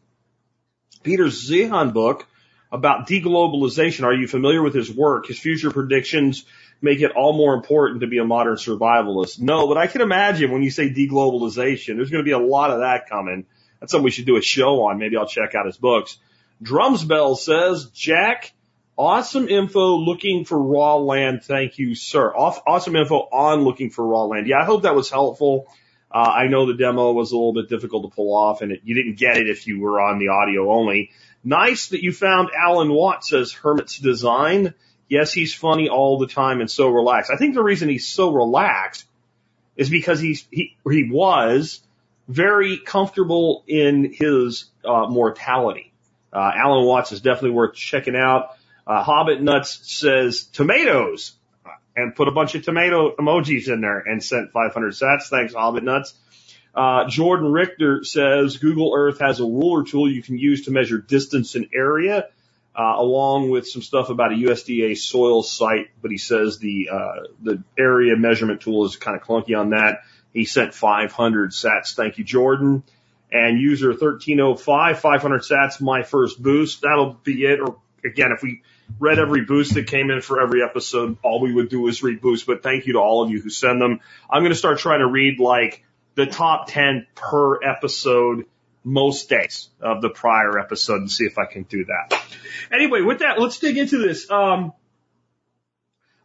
Peter 1.04 1.26
Zeihan 1.26 1.94
book 1.94 2.28
about 2.70 3.08
deglobalization. 3.08 4.04
Are 4.04 4.14
you 4.14 4.28
familiar 4.28 4.62
with 4.62 4.74
his 4.74 4.92
work? 4.92 5.28
His 5.28 5.40
future 5.40 5.72
predictions 5.72 6.44
make 6.82 7.00
it 7.00 7.12
all 7.12 7.32
more 7.32 7.54
important 7.54 8.02
to 8.02 8.08
be 8.08 8.18
a 8.18 8.26
modern 8.26 8.56
survivalist. 8.56 9.40
No, 9.40 9.68
but 9.68 9.78
I 9.78 9.88
can 9.88 10.02
imagine 10.02 10.52
when 10.52 10.64
you 10.64 10.72
say 10.72 10.90
deglobalization, 10.90 11.96
there's 11.96 12.10
going 12.10 12.26
to 12.26 12.28
be 12.28 12.32
a 12.32 12.40
lot 12.40 12.72
of 12.72 12.80
that 12.80 13.10
coming. 13.10 13.46
That's 13.80 13.92
something 13.92 14.06
we 14.06 14.12
should 14.12 14.26
do 14.26 14.38
a 14.38 14.42
show 14.42 14.84
on. 14.84 14.98
Maybe 14.98 15.18
I'll 15.18 15.28
check 15.28 15.56
out 15.56 15.66
his 15.66 15.78
books. 15.78 16.18
Drumsbell 16.62 17.38
says, 17.38 17.86
Jack, 17.92 18.52
awesome 18.98 19.48
info 19.48 19.96
looking 19.96 20.44
for 20.44 20.62
raw 20.62 20.98
land. 20.98 21.44
Thank 21.44 21.78
you, 21.78 21.96
sir. 21.96 22.34
Awesome 22.36 22.96
info 22.96 23.16
on 23.16 23.62
looking 23.62 23.90
for 23.90 24.06
raw 24.06 24.24
land. 24.24 24.48
Yeah, 24.48 24.60
I 24.60 24.66
hope 24.66 24.84
that 24.84 24.96
was 24.96 25.10
helpful. 25.10 25.68
Uh, 26.12 26.18
I 26.18 26.48
know 26.48 26.66
the 26.66 26.74
demo 26.74 27.14
was 27.14 27.32
a 27.32 27.36
little 27.36 27.54
bit 27.54 27.70
difficult 27.70 28.10
to 28.10 28.16
pull 28.16 28.36
off 28.36 28.62
and 28.62 28.72
it, 28.72 28.82
you 28.84 28.96
didn't 28.96 29.18
get 29.18 29.38
it 29.38 29.48
if 29.48 29.68
you 29.68 29.80
were 29.80 30.02
on 30.02 30.20
the 30.20 30.30
audio 30.30 30.72
only. 30.72 31.12
Nice 31.44 31.90
that 31.90 32.04
you 32.04 32.12
found 32.12 32.50
Alan 32.58 32.92
Watts 32.92 33.30
says 33.30 33.54
Hermit's 33.54 33.98
design. 33.98 34.74
Yes, 35.08 35.32
he's 35.32 35.54
funny 35.54 35.88
all 35.88 36.18
the 36.18 36.28
time 36.28 36.60
and 36.60 36.70
so 36.70 36.90
relaxed. 36.90 37.32
I 37.34 37.38
think 37.38 37.54
the 37.54 37.64
reason 37.64 37.90
he's 37.90 38.08
so 38.08 38.34
relaxed 38.34 39.06
is 39.78 39.90
because 39.90 40.20
he's, 40.20 40.48
he, 40.52 40.76
he 40.84 41.10
was 41.10 41.82
very 42.30 42.78
comfortable 42.78 43.64
in 43.68 44.14
his, 44.14 44.66
uh, 44.86 45.08
mortality. 45.08 45.92
Uh, 46.32 46.52
Alan 46.56 46.86
Watts 46.86 47.12
is 47.12 47.22
definitely 47.22 47.52
worth 47.52 47.74
checking 47.74 48.16
out. 48.16 48.56
Uh, 48.86 49.04
Hobbit 49.04 49.42
Nuts 49.42 49.80
says 49.84 50.44
tomatoes 50.44 51.34
and 51.96 52.16
put 52.16 52.28
a 52.28 52.32
bunch 52.32 52.56
of 52.56 52.64
tomato 52.64 53.16
emojis 53.16 53.68
in 53.68 53.82
there 53.82 54.00
and 54.00 54.24
sent 54.24 54.52
500 54.52 54.94
sats. 54.94 55.24
Thanks, 55.30 55.54
Hobbit 55.54 55.84
Nuts. 55.84 56.14
Uh, 56.74 57.08
Jordan 57.10 57.52
Richter 57.52 58.04
says 58.04 58.58
Google 58.58 58.94
Earth 58.96 59.20
has 59.20 59.40
a 59.40 59.44
ruler 59.44 59.84
tool 59.84 60.10
you 60.10 60.22
can 60.22 60.38
use 60.38 60.66
to 60.66 60.72
measure 60.72 61.00
distance 61.00 61.56
and 61.56 61.68
area, 61.74 62.28
uh, 62.76 62.94
along 62.98 63.50
with 63.50 63.68
some 63.68 63.82
stuff 63.82 64.10
about 64.10 64.32
a 64.32 64.36
USDA 64.36 64.96
soil 64.98 65.42
site. 65.42 65.90
But 66.00 66.12
he 66.12 66.18
says 66.18 66.60
the 66.60 66.90
uh, 66.92 67.16
the 67.42 67.64
area 67.78 68.16
measurement 68.16 68.62
tool 68.62 68.86
is 68.86 68.96
kind 68.98 69.20
of 69.20 69.24
clunky 69.24 69.60
on 69.60 69.72
that. 69.72 70.04
He 70.34 70.46
sent 70.46 70.74
500 70.74 71.52
sats. 71.52 71.96
Thank 71.96 72.18
you, 72.18 72.24
Jordan. 72.24 72.84
And 73.32 73.60
user 73.60 73.90
1305, 73.90 75.00
500 75.00 75.42
sats, 75.42 75.82
my 75.82 76.04
first 76.04 76.42
boost. 76.42 76.82
That'll 76.82 77.14
be 77.14 77.44
it. 77.46 77.60
Or 77.60 77.78
again, 78.04 78.32
if 78.32 78.42
we 78.42 78.64
read 79.00 79.20
every 79.20 79.42
boost 79.46 79.76
that 79.76 79.88
came 79.88 80.10
in 80.10 80.22
for 80.22 80.42
every 80.42 80.64
episode, 80.64 81.18
all 81.24 81.40
we 81.40 81.54
would 81.54 81.70
do 81.70 81.88
is 81.88 82.02
read 82.02 82.22
boosts. 82.22 82.46
But 82.46 82.64
thank 82.64 82.88
you 82.88 82.94
to 82.94 83.00
all 83.00 83.24
of 83.24 83.30
you 83.30 83.42
who 83.42 83.50
send 83.50 83.82
them. 83.82 84.00
I'm 84.30 84.42
going 84.42 84.52
to 84.52 84.58
start 84.58 84.80
trying 84.80 85.00
to 85.00 85.08
read 85.08 85.40
like 85.40 85.84
the 86.16 86.26
top 86.26 86.68
10 86.68 87.08
per 87.16 87.64
episode 87.64 88.46
most 88.84 89.30
days 89.30 89.70
of 89.80 90.02
the 90.02 90.10
prior 90.10 90.58
episode 90.58 91.02
and 91.02 91.12
see 91.12 91.26
if 91.26 91.38
I 91.38 91.46
can 91.46 91.64
do 91.64 91.86
that. 91.86 92.22
Anyway, 92.72 93.02
with 93.02 93.20
that, 93.20 93.40
let's 93.40 93.60
dig 93.60 93.78
into 93.78 93.98
this. 94.00 94.30
Um, 94.32 94.74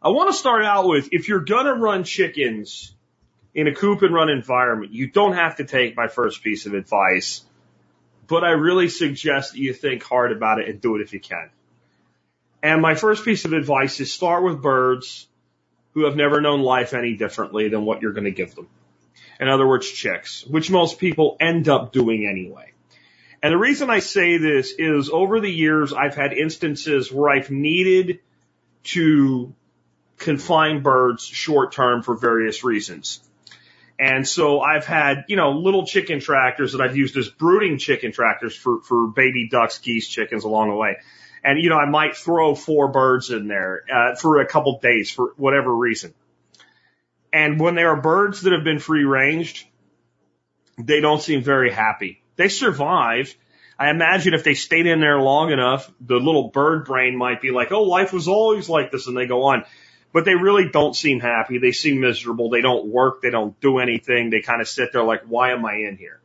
I 0.01 0.09
want 0.09 0.31
to 0.31 0.37
start 0.37 0.63
out 0.63 0.87
with 0.87 1.09
if 1.11 1.27
you're 1.27 1.41
going 1.41 1.65
to 1.65 1.73
run 1.73 2.03
chickens 2.03 2.94
in 3.55 3.67
a 3.67 3.73
coop 3.73 4.01
and 4.01 4.13
run 4.13 4.29
environment, 4.29 4.91
you 4.91 5.07
don't 5.07 5.33
have 5.33 5.55
to 5.55 5.63
take 5.63 5.95
my 5.95 6.07
first 6.07 6.43
piece 6.43 6.65
of 6.65 6.73
advice, 6.73 7.41
but 8.27 8.43
I 8.43 8.51
really 8.51 8.89
suggest 8.89 9.53
that 9.53 9.59
you 9.59 9.73
think 9.73 10.03
hard 10.03 10.33
about 10.33 10.59
it 10.59 10.67
and 10.67 10.81
do 10.81 10.97
it 10.97 11.01
if 11.01 11.13
you 11.13 11.21
can. 11.21 11.49
And 12.61 12.81
my 12.81 12.95
first 12.95 13.23
piece 13.23 13.45
of 13.45 13.53
advice 13.53 13.99
is 14.01 14.11
start 14.11 14.43
with 14.43 14.61
birds 14.61 15.27
who 15.93 16.03
have 16.03 16.17
never 16.17 16.41
known 16.41 16.61
life 16.61 16.93
any 16.93 17.15
differently 17.15 17.69
than 17.69 17.85
what 17.85 18.01
you're 18.01 18.11
going 18.11 18.25
to 18.25 18.31
give 18.31 18.53
them. 18.53 18.67
In 19.39 19.47
other 19.47 19.65
words, 19.65 19.89
chicks, 19.89 20.45
which 20.45 20.69
most 20.69 20.99
people 20.99 21.37
end 21.39 21.69
up 21.69 21.93
doing 21.93 22.27
anyway. 22.27 22.71
And 23.41 23.53
the 23.53 23.57
reason 23.57 23.89
I 23.89 23.99
say 23.99 24.37
this 24.37 24.73
is 24.77 25.09
over 25.09 25.39
the 25.39 25.51
years, 25.51 25.93
I've 25.93 26.15
had 26.15 26.33
instances 26.33 27.11
where 27.11 27.29
I've 27.29 27.51
needed 27.51 28.19
to 28.85 29.53
confine 30.17 30.81
birds 30.81 31.25
short 31.25 31.71
term 31.71 32.01
for 32.01 32.15
various 32.15 32.63
reasons. 32.63 33.21
And 33.97 34.27
so 34.27 34.59
I've 34.59 34.85
had, 34.85 35.25
you 35.27 35.37
know, 35.37 35.51
little 35.51 35.85
chicken 35.85 36.19
tractors 36.19 36.73
that 36.73 36.81
I've 36.81 36.97
used 36.97 37.15
as 37.17 37.29
brooding 37.29 37.77
chicken 37.77 38.11
tractors 38.11 38.55
for, 38.55 38.81
for 38.81 39.07
baby 39.07 39.47
ducks, 39.49 39.79
geese, 39.79 40.07
chickens 40.07 40.43
along 40.43 40.69
the 40.69 40.75
way. 40.75 40.97
And, 41.43 41.61
you 41.61 41.69
know, 41.69 41.77
I 41.77 41.89
might 41.89 42.17
throw 42.17 42.55
four 42.55 42.89
birds 42.89 43.29
in 43.29 43.47
there, 43.47 43.83
uh, 43.93 44.15
for 44.15 44.41
a 44.41 44.47
couple 44.47 44.79
days 44.79 45.11
for 45.11 45.33
whatever 45.37 45.73
reason. 45.73 46.13
And 47.31 47.59
when 47.59 47.75
there 47.75 47.89
are 47.89 48.01
birds 48.01 48.41
that 48.41 48.53
have 48.53 48.63
been 48.63 48.79
free 48.79 49.03
ranged, 49.03 49.65
they 50.77 50.99
don't 50.99 51.21
seem 51.21 51.43
very 51.43 51.71
happy. 51.71 52.21
They 52.35 52.49
survive. 52.49 53.33
I 53.77 53.89
imagine 53.89 54.33
if 54.33 54.43
they 54.43 54.53
stayed 54.53 54.87
in 54.87 54.99
there 54.99 55.19
long 55.19 55.51
enough, 55.51 55.91
the 56.01 56.15
little 56.15 56.49
bird 56.49 56.85
brain 56.85 57.17
might 57.17 57.41
be 57.41 57.51
like, 57.51 57.71
oh, 57.71 57.83
life 57.83 58.11
was 58.11 58.27
always 58.27 58.69
like 58.69 58.91
this, 58.91 59.07
and 59.07 59.15
they 59.15 59.27
go 59.27 59.43
on. 59.43 59.65
But 60.15 60.23
they 60.23 60.33
really 60.33 60.69
don't 60.69 60.95
seem 60.95 61.19
happy. 61.19 61.57
They 61.57 61.73
seem 61.73 61.99
miserable. 61.99 62.49
They 62.49 62.61
don't 62.61 62.85
work. 62.85 63.21
They 63.21 63.31
don't 63.31 63.59
do 63.59 63.79
anything. 63.79 64.29
They 64.29 64.39
kind 64.39 64.61
of 64.61 64.67
sit 64.69 64.93
there 64.93 65.03
like, 65.03 65.23
why 65.27 65.51
am 65.51 65.65
I 65.65 65.73
in 65.89 65.97
here? 65.97 66.21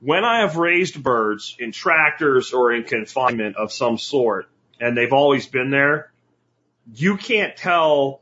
When 0.00 0.24
I 0.24 0.40
have 0.40 0.56
raised 0.56 1.00
birds 1.00 1.54
in 1.60 1.70
tractors 1.70 2.52
or 2.52 2.72
in 2.72 2.82
confinement 2.82 3.54
of 3.54 3.70
some 3.70 3.98
sort, 3.98 4.48
and 4.80 4.96
they've 4.96 5.12
always 5.12 5.46
been 5.46 5.70
there, 5.70 6.10
you 6.92 7.16
can't 7.18 7.56
tell 7.56 8.20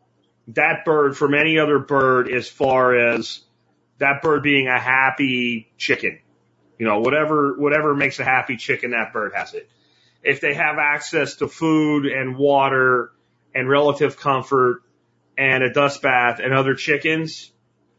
that 0.49 0.85
bird 0.85 1.17
from 1.17 1.33
any 1.33 1.59
other 1.59 1.79
bird 1.79 2.31
as 2.31 2.47
far 2.47 2.95
as 3.15 3.41
that 3.97 4.21
bird 4.21 4.43
being 4.43 4.69
a 4.69 4.79
happy 4.79 5.73
chicken. 5.79 6.19
You 6.79 6.85
know, 6.85 7.01
whatever, 7.01 7.55
whatever 7.59 7.95
makes 7.95 8.21
a 8.21 8.25
happy 8.25 8.59
chicken, 8.59 8.91
that 8.91 9.15
bird 9.15 9.33
has 9.35 9.55
it. 9.55 9.71
If 10.23 10.43
they 10.43 10.53
have 10.53 10.77
access 10.77 11.37
to 11.37 11.49
food 11.49 12.05
and 12.05 12.37
water 12.37 13.13
and 13.57 13.69
relative 13.69 14.19
comfort 14.19 14.83
and 15.39 15.63
a 15.63 15.73
dust 15.73 16.03
bath 16.03 16.41
and 16.43 16.53
other 16.53 16.75
chickens, 16.75 17.51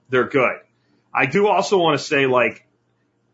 they're 0.10 0.28
good. 0.28 0.58
I 1.14 1.26
do 1.26 1.48
also 1.48 1.80
want 1.80 2.00
to 2.00 2.04
say 2.04 2.28
like, 2.28 2.64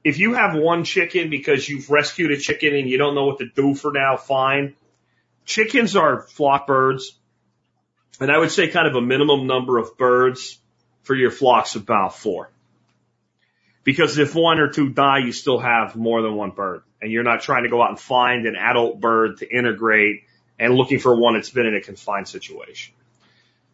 if 0.03 0.19
you 0.19 0.33
have 0.33 0.55
one 0.55 0.85
chicken 0.85 1.29
because 1.29 1.67
you've 1.67 1.89
rescued 1.89 2.31
a 2.31 2.37
chicken 2.37 2.75
and 2.75 2.89
you 2.89 2.97
don't 2.97 3.13
know 3.13 3.25
what 3.25 3.39
to 3.39 3.49
do 3.53 3.75
for 3.75 3.91
now, 3.91 4.15
fine. 4.15 4.75
Chickens 5.45 5.95
are 5.95 6.21
flock 6.21 6.65
birds. 6.65 7.17
And 8.19 8.31
I 8.31 8.37
would 8.37 8.51
say 8.51 8.69
kind 8.69 8.87
of 8.87 8.95
a 8.95 9.01
minimum 9.01 9.47
number 9.47 9.77
of 9.77 9.97
birds 9.97 10.59
for 11.01 11.15
your 11.15 11.31
flocks 11.31 11.75
about 11.75 12.15
four. 12.15 12.51
Because 13.83 14.17
if 14.17 14.33
one 14.33 14.59
or 14.59 14.69
two 14.69 14.89
die, 14.89 15.19
you 15.19 15.33
still 15.33 15.59
have 15.59 15.97
more 15.97 16.21
than 16.21 16.35
one 16.35 16.51
bird. 16.51 16.83
And 17.01 17.11
you're 17.11 17.23
not 17.23 17.41
trying 17.41 17.63
to 17.63 17.69
go 17.69 17.81
out 17.81 17.89
and 17.89 17.99
find 17.99 18.45
an 18.45 18.55
adult 18.55 19.01
bird 19.01 19.39
to 19.39 19.49
integrate 19.49 20.21
and 20.63 20.75
looking 20.75 21.00
for 21.00 21.13
one 21.13 21.34
that's 21.34 21.50
been 21.50 21.65
in 21.65 21.75
a 21.75 21.82
confined 21.82 22.27
situation. 22.27 22.93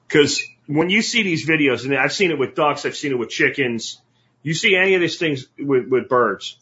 Because 0.07 0.43
when 0.65 0.89
you 0.89 1.03
see 1.03 1.21
these 1.21 1.47
videos, 1.47 1.85
and 1.85 1.95
I've 1.95 2.13
seen 2.13 2.31
it 2.31 2.39
with 2.39 2.55
ducks, 2.55 2.83
I've 2.83 2.97
seen 2.97 3.11
it 3.11 3.19
with 3.19 3.29
chickens, 3.29 4.01
you 4.41 4.55
see 4.55 4.75
any 4.75 4.95
of 4.95 5.01
these 5.01 5.19
things 5.19 5.45
with, 5.59 5.87
with 5.87 6.09
birds. 6.09 6.57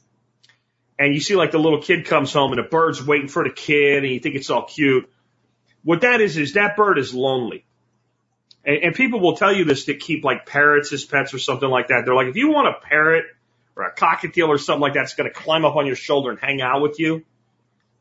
And 1.00 1.14
you 1.14 1.22
see 1.22 1.36
like 1.36 1.52
the 1.52 1.60
little 1.60 1.82
kid 1.82 2.06
comes 2.06 2.34
home 2.34 2.52
and 2.52 2.60
the 2.60 2.68
bird's 2.68 3.06
waiting 3.06 3.30
for 3.30 3.44
the 3.44 3.54
kid 3.54 4.04
and 4.04 4.12
you 4.12 4.20
think 4.20 4.36
it's 4.36 4.50
all 4.50 4.66
cute. 4.66 5.10
What 5.84 6.02
that 6.02 6.20
is, 6.20 6.38
is 6.38 6.54
that 6.54 6.76
bird 6.76 6.98
is 6.98 7.14
lonely. 7.14 7.66
And, 8.66 8.78
and 8.84 8.96
people 8.96 9.22
will 9.22 9.38
tell 9.38 9.54
you 9.54 9.64
this 9.64 9.86
that 9.86 10.02
keep 10.02 10.26
like 10.26 10.46
parrots 10.46 10.92
as 10.92 11.06
pets 11.06 11.34
or 11.34 11.40
something 11.40 11.70
like 11.70 11.88
that. 11.88 12.02
They're 12.04 12.16
like, 12.16 12.28
if 12.28 12.36
you 12.36 12.50
want 12.52 12.68
a 12.68 12.86
parrot 12.86 13.26
or 13.78 13.84
a 13.84 13.96
cockatiel 13.96 14.50
or 14.50 14.58
something 14.58 14.82
like 14.82 14.96
that, 14.96 15.02
that's 15.02 15.14
going 15.14 15.32
to 15.32 15.34
climb 15.34 15.64
up 15.64 15.78
on 15.78 15.86
your 15.86 15.96
shoulder 15.96 16.32
and 16.32 16.40
hang 16.40 16.62
out 16.62 16.82
with 16.82 17.00
you. 17.00 17.24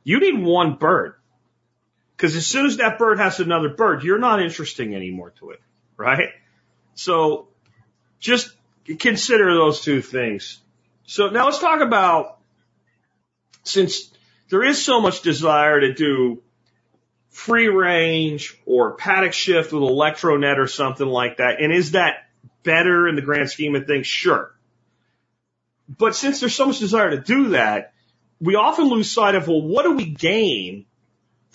You 0.02 0.18
need 0.18 0.42
one 0.42 0.74
bird. 0.76 1.15
Because 2.16 2.34
as 2.34 2.46
soon 2.46 2.66
as 2.66 2.78
that 2.78 2.98
bird 2.98 3.18
has 3.18 3.40
another 3.40 3.68
bird, 3.68 4.02
you're 4.02 4.18
not 4.18 4.40
interesting 4.40 4.94
anymore 4.94 5.32
to 5.38 5.50
it, 5.50 5.60
right? 5.96 6.30
So 6.94 7.48
just 8.20 8.50
consider 8.98 9.52
those 9.52 9.82
two 9.82 10.00
things. 10.00 10.60
So 11.04 11.28
now 11.28 11.44
let's 11.44 11.58
talk 11.58 11.80
about 11.80 12.38
since 13.64 14.10
there 14.48 14.64
is 14.64 14.82
so 14.82 15.00
much 15.00 15.20
desire 15.22 15.80
to 15.80 15.92
do 15.92 16.42
free 17.30 17.68
range 17.68 18.58
or 18.64 18.94
paddock 18.94 19.34
shift 19.34 19.72
with 19.72 19.82
electronet 19.82 20.56
or 20.56 20.68
something 20.68 21.06
like 21.06 21.36
that, 21.36 21.60
and 21.60 21.70
is 21.72 21.92
that 21.92 22.28
better 22.62 23.06
in 23.08 23.14
the 23.14 23.22
grand 23.22 23.50
scheme 23.50 23.74
of 23.76 23.86
things? 23.86 24.06
Sure. 24.06 24.54
But 25.88 26.16
since 26.16 26.40
there's 26.40 26.54
so 26.54 26.66
much 26.66 26.78
desire 26.78 27.10
to 27.10 27.20
do 27.20 27.48
that, 27.50 27.92
we 28.40 28.54
often 28.54 28.86
lose 28.86 29.10
sight 29.10 29.34
of, 29.34 29.48
well, 29.48 29.62
what 29.62 29.84
do 29.84 29.92
we 29.92 30.06
gain 30.06 30.86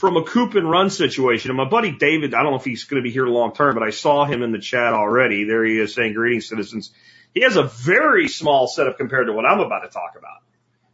from 0.01 0.17
a 0.17 0.24
coop 0.24 0.55
and 0.55 0.70
run 0.70 0.89
situation? 0.89 1.51
And 1.51 1.58
my 1.58 1.70
buddy 1.70 1.91
David, 1.91 2.34
I 2.34 2.41
don't 2.41 2.51
know 2.51 2.58
if 2.58 2.65
he's 2.65 2.84
going 2.86 3.01
to 3.01 3.08
be 3.08 3.13
here 3.13 3.27
long 3.27 3.53
term, 3.53 3.75
but 3.75 3.84
I 3.84 3.91
saw 3.91 4.25
him 4.25 4.41
in 4.41 4.51
the 4.51 4.60
chat 4.60 4.93
already. 4.93 5.43
There 5.43 5.63
he 5.63 5.79
is 5.79 5.93
saying 5.93 6.15
greetings, 6.15 6.50
citizens. 6.50 6.91
He 7.36 7.43
has 7.43 7.55
a 7.55 7.63
very 7.63 8.27
small 8.27 8.67
setup 8.67 8.98
compared 8.98 9.27
to 9.27 9.34
what 9.34 9.46
I'm 9.46 9.60
about 9.60 9.81
to 9.81 9.89
talk 9.89 10.15
about. 10.17 10.39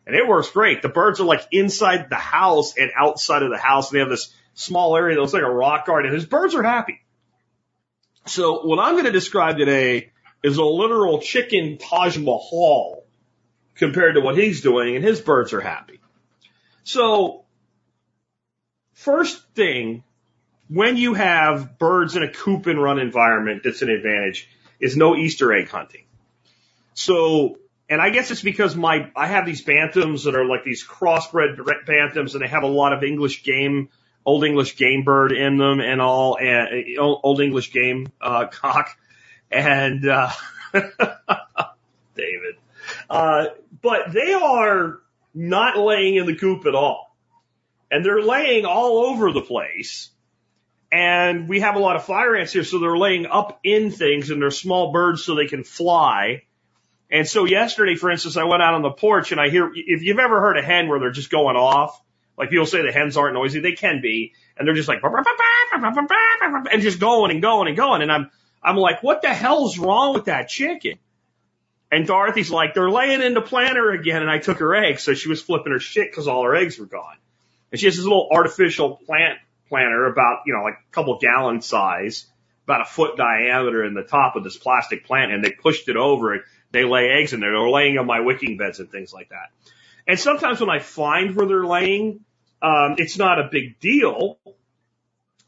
And 0.05 0.15
it 0.15 0.27
works 0.27 0.51
great. 0.51 0.81
The 0.81 0.89
birds 0.89 1.19
are 1.21 1.25
like 1.25 1.47
inside 1.51 2.09
the 2.09 2.15
house 2.15 2.77
and 2.77 2.91
outside 2.95 3.43
of 3.43 3.49
the 3.49 3.57
house. 3.57 3.89
And 3.89 3.95
they 3.95 4.01
have 4.01 4.09
this 4.09 4.33
small 4.53 4.95
area 4.95 5.15
that 5.15 5.21
looks 5.21 5.33
like 5.33 5.41
a 5.41 5.49
rock 5.49 5.87
garden. 5.87 6.11
And 6.11 6.15
his 6.15 6.25
birds 6.25 6.53
are 6.53 6.63
happy. 6.63 7.01
So 8.25 8.67
what 8.67 8.77
I'm 8.77 8.93
going 8.95 9.05
to 9.05 9.11
describe 9.11 9.57
today 9.57 10.11
is 10.43 10.57
a 10.57 10.63
literal 10.63 11.19
chicken 11.19 11.77
Taj 11.77 12.17
Mahal 12.17 13.05
compared 13.75 14.15
to 14.15 14.21
what 14.21 14.37
he's 14.37 14.61
doing, 14.61 14.95
and 14.95 15.05
his 15.05 15.21
birds 15.21 15.53
are 15.53 15.61
happy. 15.61 15.99
So, 16.83 17.45
first 18.97 19.41
thing, 19.53 20.03
when 20.69 20.97
you 20.97 21.13
have 21.13 21.77
birds 21.77 22.15
in 22.15 22.23
a 22.23 22.31
coop 22.31 22.65
and 22.65 22.81
run 22.81 22.99
environment, 22.99 23.61
that's 23.63 23.81
an 23.81 23.89
advantage, 23.89 24.49
is 24.79 24.97
no 24.97 25.15
Easter 25.15 25.53
egg 25.53 25.69
hunting. 25.69 26.03
So, 26.93 27.59
and 27.89 28.01
I 28.01 28.09
guess 28.09 28.31
it's 28.31 28.41
because 28.41 28.75
my, 28.75 29.11
I 29.15 29.27
have 29.27 29.45
these 29.45 29.63
bantams 29.63 30.25
that 30.25 30.35
are 30.35 30.45
like 30.45 30.63
these 30.63 30.85
crossbred 30.85 31.57
bantams 31.87 32.33
and 32.33 32.41
they 32.41 32.47
have 32.47 32.63
a 32.63 32.67
lot 32.67 32.91
of 32.91 33.03
English 33.03 33.43
game, 33.43 33.89
old 34.25 34.43
English 34.43 34.75
game 34.77 35.03
bird 35.03 35.31
in 35.31 35.57
them 35.57 35.79
and 35.79 36.01
all, 36.01 36.37
and 36.37 36.97
old 36.99 37.39
English 37.39 37.71
game, 37.71 38.07
uh, 38.19 38.47
cock. 38.51 38.97
And, 39.49 40.05
uh, 40.07 40.31
David, 40.73 42.55
uh, 43.09 43.45
but 43.81 44.11
they 44.11 44.33
are 44.33 44.99
not 45.33 45.77
laying 45.77 46.15
in 46.15 46.25
the 46.25 46.35
coop 46.35 46.65
at 46.65 46.75
all. 46.75 47.06
And 47.89 48.03
they're 48.05 48.21
laying 48.21 48.65
all 48.65 49.05
over 49.05 49.31
the 49.31 49.41
place. 49.41 50.09
And 50.91 51.49
we 51.49 51.59
have 51.61 51.75
a 51.75 51.79
lot 51.79 51.95
of 51.95 52.05
fire 52.05 52.35
ants 52.35 52.53
here, 52.53 52.63
so 52.63 52.79
they're 52.79 52.97
laying 52.97 53.25
up 53.25 53.59
in 53.63 53.91
things 53.91 54.29
and 54.29 54.41
they're 54.41 54.51
small 54.51 54.91
birds 54.91 55.23
so 55.23 55.35
they 55.35 55.47
can 55.47 55.63
fly. 55.63 56.43
And 57.11 57.27
so 57.27 57.45
yesterday, 57.45 57.95
for 57.95 58.09
instance, 58.11 58.37
I 58.37 58.43
went 58.43 58.61
out 58.61 58.73
on 58.73 58.81
the 58.81 58.91
porch 58.91 59.31
and 59.31 59.39
I 59.39 59.49
hear, 59.49 59.69
if 59.73 60.01
you've 60.01 60.19
ever 60.19 60.39
heard 60.39 60.57
a 60.57 60.61
hen 60.61 60.87
where 60.87 60.99
they're 60.99 61.11
just 61.11 61.29
going 61.29 61.55
off, 61.55 62.01
like 62.37 62.49
people 62.49 62.65
say 62.65 62.81
the 62.81 62.91
hens 62.91 63.17
aren't 63.17 63.33
noisy, 63.33 63.59
they 63.59 63.73
can 63.73 64.01
be, 64.01 64.33
and 64.57 64.67
they're 64.67 64.75
just 64.75 64.87
like, 64.87 65.01
and 65.03 66.81
just 66.81 66.99
going 66.99 67.31
and 67.31 67.41
going 67.41 67.67
and 67.67 67.77
going. 67.77 68.01
And 68.01 68.11
I'm, 68.11 68.29
I'm 68.61 68.77
like, 68.77 69.01
what 69.03 69.21
the 69.21 69.33
hell's 69.33 69.77
wrong 69.77 70.13
with 70.13 70.25
that 70.25 70.49
chicken? 70.49 70.99
And 71.91 72.05
Dorothy's 72.05 72.51
like, 72.51 72.73
they're 72.73 72.91
laying 72.91 73.21
in 73.21 73.33
the 73.33 73.41
planter 73.41 73.91
again. 73.91 74.21
And 74.21 74.29
I 74.29 74.39
took 74.39 74.59
her 74.59 74.75
eggs. 74.75 75.03
So 75.03 75.13
she 75.13 75.29
was 75.29 75.41
flipping 75.41 75.71
her 75.71 75.79
shit 75.79 76.11
because 76.11 76.27
all 76.27 76.43
her 76.43 76.55
eggs 76.55 76.77
were 76.77 76.85
gone. 76.85 77.15
And 77.71 77.79
she 77.79 77.85
has 77.87 77.95
this 77.95 78.03
little 78.03 78.29
artificial 78.31 78.97
plant 79.05 79.39
planter 79.69 80.05
about, 80.05 80.43
you 80.45 80.53
know, 80.53 80.63
like 80.63 80.75
a 80.75 80.91
couple 80.91 81.17
gallon 81.19 81.61
size, 81.61 82.25
about 82.65 82.81
a 82.81 82.85
foot 82.85 83.17
diameter 83.17 83.83
in 83.83 83.93
the 83.93 84.03
top 84.03 84.35
of 84.35 84.43
this 84.43 84.57
plastic 84.57 85.05
plant. 85.05 85.31
And 85.31 85.43
they 85.43 85.51
pushed 85.51 85.89
it 85.89 85.97
over 85.97 86.33
and 86.33 86.43
they 86.71 86.83
lay 86.83 87.09
eggs 87.09 87.33
in 87.33 87.39
there. 87.39 87.51
They're 87.51 87.69
laying 87.69 87.97
on 87.97 88.05
my 88.05 88.21
wicking 88.21 88.57
beds 88.57 88.79
and 88.79 88.89
things 88.89 89.13
like 89.13 89.29
that. 89.29 89.51
And 90.07 90.19
sometimes 90.19 90.61
when 90.61 90.69
I 90.69 90.79
find 90.79 91.35
where 91.35 91.45
they're 91.45 91.65
laying, 91.65 92.21
um, 92.61 92.95
it's 92.97 93.17
not 93.17 93.39
a 93.39 93.49
big 93.51 93.79
deal 93.79 94.39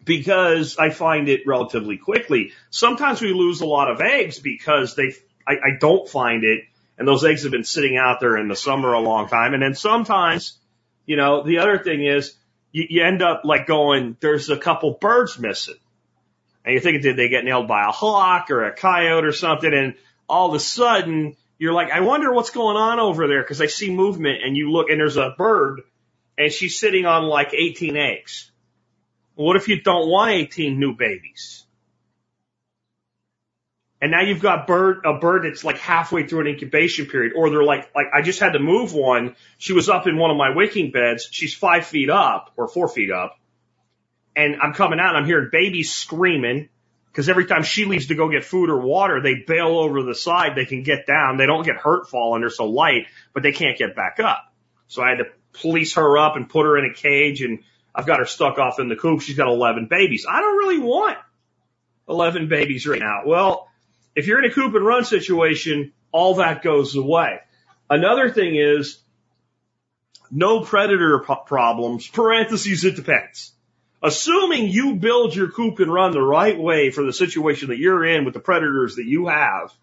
because 0.04 0.78
I 0.78 0.89
find 0.89 1.30
it 1.30 1.41
relatively 1.46 1.98
quickly. 1.98 2.52
Sometimes 2.70 3.22
we 3.22 3.34
lose 3.34 3.62
a 3.62 3.65
lot 3.65 3.89
of 3.89 4.02
eggs 4.02 4.39
because 4.39 4.96
they 4.96 5.13
I, 5.48 5.54
I 5.54 5.70
don't 5.80 6.08
find 6.08 6.43
it. 6.43 6.63
And 6.98 7.08
those 7.08 7.24
eggs 7.24 7.43
have 7.43 7.52
been 7.52 7.63
sitting 7.63 7.98
out 7.98 8.20
there 8.20 8.38
in 8.38 8.50
the 8.50 8.56
summer 8.56 8.93
a 8.93 9.00
long 9.00 9.30
time. 9.30 9.54
And 9.54 9.63
then 9.63 9.74
sometimes, 9.74 10.59
you 11.10 11.15
know, 11.15 11.41
the 11.41 11.58
other 11.58 11.80
thing 11.80 12.06
is 12.06 12.36
you, 12.72 12.86
you 12.88 13.04
end 13.04 13.24
up 13.24 13.41
like 13.43 13.65
going, 13.65 14.15
there's 14.19 14.52
a 14.52 14.58
couple 14.58 14.95
birds 15.02 15.39
missing. 15.39 15.80
And 16.63 16.74
you're 16.74 16.84
thinking, 16.84 17.02
did 17.02 17.17
they 17.17 17.30
get 17.30 17.43
nailed 17.43 17.67
by 17.67 17.82
a 17.82 17.91
hawk 17.91 18.52
or 18.52 18.65
a 18.65 18.76
coyote 18.76 19.26
or 19.26 19.32
something? 19.32 19.74
And 19.74 19.95
all 20.28 20.50
of 20.50 20.54
a 20.54 20.60
sudden 20.60 21.36
you're 21.58 21.74
like, 21.74 21.89
I 21.89 22.02
wonder 22.02 22.32
what's 22.32 22.52
going 22.52 22.78
on 22.78 23.00
over 23.00 23.28
there 23.28 23.41
because 23.41 23.60
I 23.60 23.65
see 23.65 23.89
movement 23.89 24.43
and 24.45 24.56
you 24.56 24.72
look 24.72 24.91
and 24.91 25.00
there's 25.00 25.17
a 25.17 25.34
bird 25.36 25.82
and 26.38 26.52
she's 26.52 26.80
sitting 26.80 27.08
on 27.08 27.24
like 27.24 27.56
18 27.56 27.98
eggs. 27.98 28.52
What 29.34 29.56
if 29.56 29.67
you 29.67 29.82
don't 29.82 30.10
want 30.10 30.30
18 30.30 30.80
new 30.80 30.95
babies? 30.95 31.65
And 34.02 34.12
now 34.12 34.22
you've 34.22 34.42
got 34.42 34.66
bird, 34.66 35.02
a 35.06 35.20
bird 35.20 35.44
that's 35.44 35.64
like 35.64 35.78
halfway 35.78 36.26
through 36.26 36.42
an 36.42 36.48
incubation 36.48 37.08
period, 37.08 37.34
or 37.36 37.50
they're 37.50 37.64
like, 37.64 37.94
like 37.94 38.08
I 38.14 38.22
just 38.22 38.40
had 38.40 38.54
to 38.54 38.60
move 38.60 38.94
one. 38.94 39.36
She 39.58 39.74
was 39.74 39.90
up 39.90 40.08
in 40.08 40.18
one 40.18 40.32
of 40.32 40.38
my 40.38 40.56
wicking 40.56 40.92
beds. 40.92 41.28
She's 41.30 41.54
five 41.54 41.86
feet 41.86 42.10
up 42.10 42.52
or 42.56 42.68
four 42.68 42.88
feet 42.88 43.12
up. 43.12 43.38
And 44.36 44.56
I'm 44.62 44.74
coming 44.74 45.00
out 45.00 45.10
and 45.10 45.18
I'm 45.18 45.26
hearing 45.26 45.50
babies 45.52 45.92
screaming 45.92 46.70
because 47.12 47.28
every 47.28 47.46
time 47.46 47.64
she 47.64 47.84
leaves 47.84 48.08
to 48.08 48.16
go 48.16 48.30
get 48.30 48.46
food 48.46 48.70
or 48.70 48.80
water, 48.80 49.22
they 49.22 49.44
bail 49.46 49.78
over 49.78 50.02
the 50.04 50.16
side. 50.16 50.52
They 50.56 50.66
can 50.66 50.84
get 50.84 51.06
down. 51.06 51.36
They 51.36 51.46
don't 51.46 51.66
get 51.66 51.76
hurt 51.76 52.10
falling. 52.10 52.42
They're 52.42 52.50
so 52.50 52.66
light, 52.66 53.08
but 53.34 53.44
they 53.44 53.52
can't 53.52 53.78
get 53.78 53.96
back 53.96 54.20
up. 54.22 54.42
So 54.88 55.02
I 55.02 55.10
had 55.10 55.18
to 55.18 55.26
police 55.52 55.96
her 55.96 56.18
up 56.18 56.38
and 56.38 56.48
put 56.48 56.66
her 56.66 56.78
in 56.78 56.90
a 56.90 56.94
cage 56.94 57.42
and 57.42 57.64
I've 57.94 58.06
got 58.06 58.20
her 58.20 58.26
stuck 58.26 58.60
off 58.60 58.80
in 58.80 58.88
the 58.88 58.96
coop. 58.96 59.22
She's 59.22 59.36
got 59.36 59.48
11 59.48 59.88
babies. 59.88 60.26
I 60.30 60.40
don't 60.40 60.58
really 60.58 60.80
want 60.80 61.18
11 62.08 62.48
babies 62.48 62.88
right 62.88 63.00
now. 63.00 63.24
Well, 63.26 63.68
if 64.15 64.28
you're 64.28 64.43
in 64.43 64.50
a 64.50 64.54
coop 64.54 64.74
and 64.76 64.86
run 64.86 65.06
situation, 65.06 65.93
all 66.12 66.36
that 66.36 66.63
goes 66.63 66.95
away. 66.95 67.39
Another 67.89 68.30
thing 68.30 68.56
is 68.56 69.00
no 70.32 70.62
predator 70.62 71.19
pro- 71.19 71.38
problems, 71.38 72.08
parentheses, 72.08 72.84
it 72.84 72.95
depends. 72.95 73.52
Assuming 74.02 74.67
you 74.67 74.95
build 74.95 75.36
your 75.36 75.50
coop 75.50 75.80
and 75.80 75.93
run 75.93 76.12
the 76.12 76.22
right 76.22 76.58
way 76.58 76.89
for 76.89 77.04
the 77.04 77.12
situation 77.12 77.69
that 77.69 77.78
you're 77.78 78.06
in 78.06 78.24
with 78.24 78.34
the 78.34 78.39
predators 78.39 78.95
that 78.95 79.06
you 79.06 79.28
have, 79.28 79.74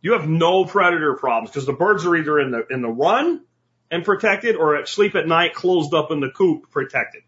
you 0.00 0.12
have 0.12 0.28
no 0.28 0.64
predator 0.64 1.14
problems 1.14 1.50
because 1.50 1.66
the 1.66 1.72
birds 1.72 2.06
are 2.06 2.16
either 2.16 2.38
in 2.38 2.52
the, 2.52 2.66
in 2.70 2.82
the 2.82 2.88
run 2.88 3.44
and 3.90 4.04
protected 4.04 4.56
or 4.56 4.76
at 4.76 4.88
sleep 4.88 5.14
at 5.14 5.26
night 5.26 5.54
closed 5.54 5.92
up 5.92 6.10
in 6.10 6.20
the 6.20 6.30
coop 6.30 6.70
protected. 6.70 7.22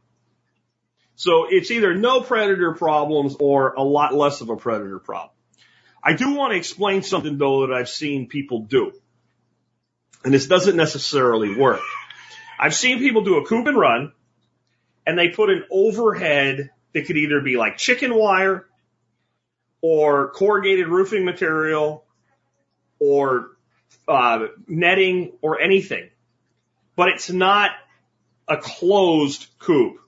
So 1.17 1.47
it's 1.51 1.71
either 1.71 1.95
no 1.95 2.23
predator 2.23 2.73
problems 2.75 3.37
or 3.39 3.75
a 3.75 3.83
lot 3.83 4.15
less 4.15 4.41
of 4.41 4.49
a 4.49 4.57
predator 4.57 4.99
problem. 4.99 5.33
I 6.03 6.15
do 6.15 6.35
want 6.35 6.53
to 6.53 6.57
explain 6.57 7.03
something 7.03 7.39
though 7.39 7.67
that 7.67 7.75
I've 7.75 7.89
seen 7.89 8.29
people 8.29 8.63
do. 8.63 8.93
And 10.25 10.33
this 10.33 10.47
doesn't 10.47 10.77
necessarily 10.77 11.57
work. 11.57 11.81
I've 12.59 12.75
seen 12.75 12.99
people 12.99 13.25
do 13.25 13.39
a 13.39 13.47
coop 13.47 13.67
and 13.67 13.77
run 13.79 14.13
and 15.07 15.19
they 15.19 15.29
put 15.29 15.51
an 15.51 15.65
overhead 15.71 16.71
that 16.93 17.07
could 17.07 17.17
either 17.17 17.41
be 17.41 17.57
like 17.57 17.77
chicken 17.77 18.15
wire 18.15 18.67
or 19.81 20.31
corrugated 20.31 20.89
roofing 20.89 21.25
material 21.25 22.05
or 22.99 23.53
uh, 24.07 24.47
netting 24.67 25.33
or 25.41 25.61
anything. 25.61 26.11
But 26.97 27.09
it's 27.09 27.31
not 27.31 27.71
a 28.47 28.57
closed 28.57 29.47
coop. 29.59 29.99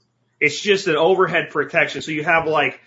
It's 0.41 0.61
just 0.61 0.89
an 0.89 0.97
overhead 0.97 1.51
protection. 1.51 2.03
So 2.03 2.11
you 2.11 2.25
have 2.25 2.47
like 2.47 2.81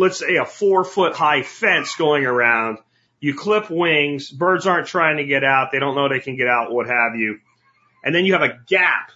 let's 0.00 0.18
say 0.18 0.36
a 0.36 0.44
four 0.44 0.84
foot 0.84 1.14
high 1.14 1.42
fence 1.42 1.94
going 1.94 2.24
around. 2.24 2.78
You 3.20 3.34
clip 3.34 3.70
wings. 3.70 4.30
Birds 4.30 4.66
aren't 4.66 4.86
trying 4.86 5.18
to 5.18 5.24
get 5.24 5.44
out. 5.44 5.70
They 5.72 5.78
don't 5.78 5.94
know 5.94 6.08
they 6.08 6.20
can 6.20 6.36
get 6.36 6.48
out, 6.48 6.72
what 6.72 6.86
have 6.86 7.16
you. 7.16 7.38
And 8.02 8.14
then 8.14 8.24
you 8.24 8.32
have 8.32 8.42
a 8.42 8.58
gap. 8.66 9.12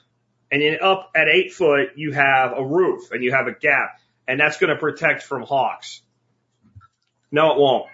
And 0.52 0.60
then 0.60 0.78
up 0.82 1.10
at 1.16 1.26
eight 1.28 1.52
foot, 1.54 1.92
you 1.96 2.12
have 2.12 2.52
a 2.56 2.64
roof 2.64 3.10
and 3.10 3.24
you 3.24 3.32
have 3.32 3.46
a 3.46 3.52
gap. 3.52 3.98
And 4.28 4.38
that's 4.38 4.58
going 4.58 4.70
to 4.70 4.76
protect 4.76 5.22
from 5.22 5.42
hawks. 5.42 6.02
No, 7.32 7.52
it 7.52 7.58
won't. 7.58 7.86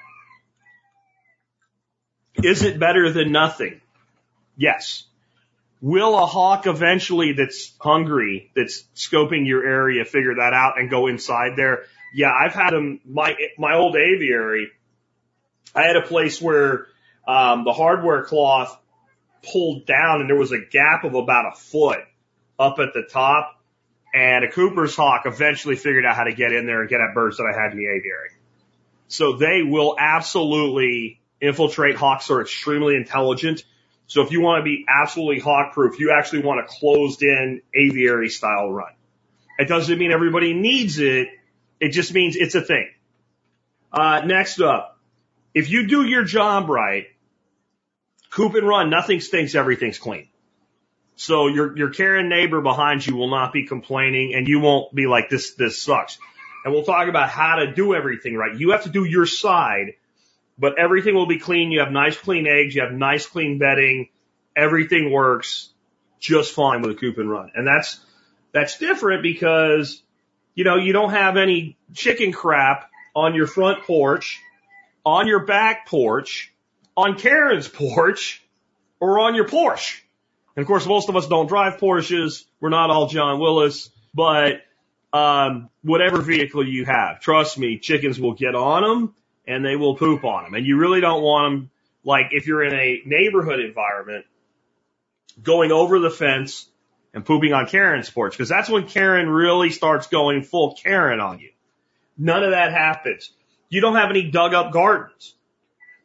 Is 2.43 2.63
it 2.63 2.79
better 2.79 3.13
than 3.13 3.33
nothing? 3.33 3.81
Yes. 4.57 5.05
Will 5.81 6.19
a 6.19 6.27
hawk 6.27 6.67
eventually 6.67 7.33
that's 7.33 7.73
hungry, 7.81 8.51
that's 8.55 8.85
scoping 8.95 9.47
your 9.47 9.65
area, 9.65 10.05
figure 10.05 10.35
that 10.35 10.53
out 10.53 10.79
and 10.79 10.91
go 10.91 11.07
inside 11.07 11.53
there? 11.57 11.85
Yeah, 12.13 12.33
I've 12.33 12.55
had 12.55 12.71
them, 12.71 13.01
my, 13.05 13.37
my 13.59 13.75
old 13.75 13.97
aviary, 13.97 14.69
I 15.75 15.83
had 15.83 15.97
a 15.97 16.03
place 16.03 16.41
where, 16.41 16.87
um, 17.27 17.65
the 17.65 17.73
hardware 17.73 18.25
cloth 18.25 18.77
pulled 19.53 19.87
down 19.87 20.21
and 20.21 20.29
there 20.29 20.37
was 20.37 20.53
a 20.53 20.59
gap 20.59 21.05
of 21.05 21.15
about 21.15 21.53
a 21.53 21.57
foot 21.57 22.01
up 22.59 22.79
at 22.79 22.93
the 22.93 23.03
top. 23.03 23.57
And 24.13 24.45
a 24.45 24.51
Cooper's 24.51 24.97
hawk 24.97 25.23
eventually 25.25 25.77
figured 25.77 26.05
out 26.05 26.17
how 26.17 26.25
to 26.25 26.35
get 26.35 26.53
in 26.53 26.67
there 26.67 26.81
and 26.81 26.91
get 26.91 27.01
at 27.01 27.15
birds 27.15 27.37
that 27.37 27.45
I 27.45 27.57
had 27.57 27.71
in 27.71 27.79
the 27.79 27.87
aviary. 27.87 28.31
So 29.07 29.37
they 29.37 29.63
will 29.63 29.95
absolutely 29.99 31.21
infiltrate. 31.41 31.95
Hawks 31.95 32.29
are 32.31 32.41
extremely 32.41 32.97
intelligent. 32.97 33.65
So 34.09 34.23
if 34.23 34.33
you 34.33 34.41
want 34.41 34.61
to 34.61 34.65
be 34.65 34.85
absolutely 34.89 35.39
hawk 35.39 35.73
proof, 35.75 36.01
you 36.01 36.13
actually 36.13 36.43
want 36.43 36.59
a 36.59 36.65
closed 36.65 37.23
in 37.23 37.63
aviary 37.73 38.29
style 38.29 38.69
run. 38.71 38.93
It 39.59 39.69
doesn't 39.69 39.97
mean 39.97 40.11
everybody 40.11 40.55
needs 40.55 40.99
it. 40.99 41.29
It 41.81 41.91
just 41.91 42.13
means 42.13 42.37
it's 42.37 42.55
a 42.55 42.61
thing. 42.61 42.91
Uh, 43.93 44.23
next 44.25 44.61
up, 44.61 44.99
if 45.55 45.71
you 45.71 45.87
do 45.87 46.05
your 46.05 46.25
job 46.25 46.69
right, 46.69 47.07
coop 48.31 48.55
and 48.55 48.67
run, 48.67 48.91
nothing 48.91 49.21
stinks, 49.21 49.55
everything's 49.55 49.99
clean. 49.99 50.29
So 51.17 51.49
your, 51.49 51.77
your 51.77 51.91
caring 51.91 52.29
neighbor 52.29 52.61
behind 52.61 53.07
you 53.07 53.17
will 53.17 53.31
not 53.31 53.53
be 53.53 53.67
complaining 53.67 54.35
and 54.35 54.47
you 54.47 54.61
won't 54.61 54.95
be 54.95 55.07
like, 55.07 55.29
this, 55.29 55.55
this 55.55 55.81
sucks. 55.81 56.19
And 56.65 56.73
we'll 56.73 56.85
talk 56.85 57.09
about 57.09 57.29
how 57.29 57.57
to 57.57 57.73
do 57.75 57.95
everything 57.95 58.37
right. 58.37 58.55
You 58.55 58.71
have 58.71 58.85
to 58.85 58.91
do 58.91 59.05
your 59.05 59.27
side 59.27 59.95
but 60.61 60.79
everything 60.79 61.15
will 61.15 61.27
be 61.27 61.39
clean. 61.39 61.73
You 61.73 61.81
have 61.81 61.91
nice 61.91 62.17
clean 62.19 62.47
eggs. 62.47 62.75
You 62.75 62.83
have 62.83 62.93
nice 62.93 63.27
clean 63.27 63.59
bedding. 63.59 64.11
Everything 64.55 65.11
works 65.11 65.71
just 66.21 66.53
fine 66.53 66.83
with 66.83 66.91
a 66.91 66.95
coop 66.95 67.17
and 67.17 67.31
run. 67.31 67.51
And 67.55 67.67
that's, 67.67 67.99
that's 68.53 68.77
different 68.77 69.23
because, 69.23 70.03
you 70.55 70.65
know, 70.65 70.77
you 70.77 70.93
don't 70.93 71.11
have 71.11 71.37
any 71.37 71.77
chicken 71.95 72.33
crap 72.33 72.91
on 73.15 73.35
your 73.35 73.47
front 73.47 73.85
porch, 73.85 74.41
on 75.05 75.27
your 75.27 75.45
back 75.45 75.87
porch, 75.87 76.53
on 76.97 77.19
Karen's 77.19 77.69
porch, 77.83 78.43
or 79.01 79.21
on 79.21 79.35
your 79.35 79.47
Porsche. 79.47 80.01
And 80.57 80.63
of 80.63 80.67
course, 80.67 80.87
most 80.87 81.09
of 81.09 81.17
us 81.17 81.27
don't 81.27 81.47
drive 81.47 81.79
Porsches. 81.79 82.45
We're 82.61 82.69
not 82.69 82.91
all 82.91 83.07
John 83.07 83.41
Willis, 83.41 83.91
but, 84.15 84.63
um, 85.13 85.71
whatever 85.83 86.21
vehicle 86.21 86.67
you 86.67 86.85
have, 86.85 87.21
trust 87.21 87.59
me, 87.59 87.79
chickens 87.79 88.21
will 88.21 88.35
get 88.35 88.55
on 88.55 88.83
them 88.83 89.15
and 89.47 89.65
they 89.65 89.75
will 89.75 89.97
poop 89.97 90.25
on 90.25 90.45
them. 90.45 90.55
And 90.55 90.67
you 90.67 90.77
really 90.77 91.01
don't 91.01 91.23
want 91.23 91.53
them, 91.53 91.71
like 92.05 92.27
if 92.31 92.47
you're 92.47 92.63
in 92.63 92.75
a 92.75 93.03
neighborhood 93.05 93.61
environment, 93.61 94.25
going 95.43 95.73
over 95.73 95.99
the 95.99 96.11
fence 96.11 96.70
and 97.13 97.25
pooping 97.25 97.53
on 97.53 97.67
Karen's 97.67 98.09
porch, 98.09 98.33
because 98.33 98.49
that's 98.49 98.69
when 98.69 98.87
Karen 98.87 99.29
really 99.29 99.71
starts 99.71 100.07
going 100.07 100.43
full 100.43 100.75
Karen 100.75 101.21
on 101.21 101.41
you. 101.41 101.51
None 102.17 102.45
of 102.45 102.51
that 102.53 102.73
happens. 102.73 103.33
You 103.69 103.81
don't 103.81 103.97
have 103.97 104.11
any 104.11 104.31
dug 104.31 104.55
up 104.55 104.73
gardens. 104.73 105.35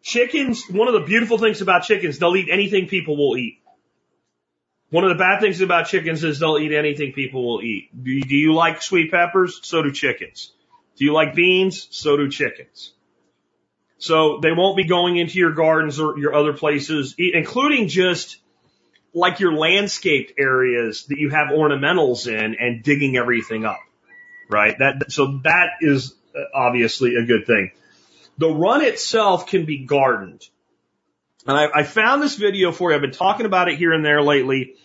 Chickens, 0.01 0.63
one 0.69 0.87
of 0.87 0.93
the 0.93 1.01
beautiful 1.01 1.37
things 1.37 1.61
about 1.61 1.83
chickens, 1.83 2.19
they'll 2.19 2.35
eat 2.35 2.49
anything 2.51 2.87
people 2.87 3.17
will 3.17 3.37
eat. 3.37 3.59
One 4.91 5.03
of 5.03 5.09
the 5.09 5.15
bad 5.15 5.41
things 5.41 5.61
about 5.61 5.87
chickens 5.87 6.23
is 6.23 6.39
they'll 6.39 6.59
eat 6.59 6.71
anything 6.71 7.11
people 7.11 7.45
will 7.45 7.61
eat. 7.61 7.89
Do 8.03 8.11
you 8.11 8.53
like 8.53 8.81
sweet 8.81 9.11
peppers? 9.11 9.59
So 9.63 9.81
do 9.81 9.91
chickens. 9.91 10.53
Do 10.95 11.05
you 11.05 11.13
like 11.13 11.33
beans? 11.33 11.87
So 11.89 12.15
do 12.15 12.29
chickens. 12.29 12.93
So 13.97 14.39
they 14.41 14.51
won't 14.51 14.77
be 14.77 14.85
going 14.85 15.17
into 15.17 15.39
your 15.39 15.53
gardens 15.53 15.99
or 15.99 16.17
your 16.19 16.35
other 16.35 16.53
places, 16.53 17.15
including 17.17 17.87
just 17.87 18.37
like 19.15 19.39
your 19.39 19.54
landscaped 19.54 20.34
areas 20.38 21.06
that 21.06 21.17
you 21.17 21.30
have 21.30 21.47
ornamentals 21.47 22.28
in 22.28 22.56
and 22.60 22.84
digging 22.84 23.15
everything 23.17 23.65
up. 23.65 23.80
Right? 24.49 24.78
That, 24.78 25.12
so 25.12 25.39
that 25.43 25.69
is 25.82 26.13
uh, 26.36 26.41
obviously 26.54 27.15
a 27.15 27.25
good 27.25 27.47
thing. 27.47 27.71
The 28.38 28.49
run 28.49 28.84
itself 28.84 29.47
can 29.47 29.65
be 29.65 29.86
gardened. 29.86 30.47
And 31.47 31.58
I, 31.58 31.80
I 31.80 31.84
found 31.84 32.21
this 32.21 32.36
video 32.36 32.71
for 32.71 32.89
you. 32.91 32.95
I've 32.95 33.01
been 33.01 33.12
talking 33.12 33.45
about 33.45 33.69
it 33.69 33.78
here 33.78 33.93
and 33.93 34.04
there 34.04 34.21
lately. 34.21 34.75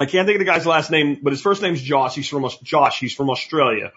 I 0.00 0.06
can't 0.06 0.26
think 0.26 0.40
of 0.40 0.46
the 0.46 0.50
guy's 0.50 0.66
last 0.66 0.90
name, 0.90 1.18
but 1.22 1.32
his 1.32 1.42
first 1.42 1.60
name's 1.60 1.82
Josh. 1.82 2.14
He's 2.14 2.28
from 2.28 2.48
Josh. 2.62 2.98
He's 2.98 3.12
from 3.12 3.28
Australia. 3.28 3.92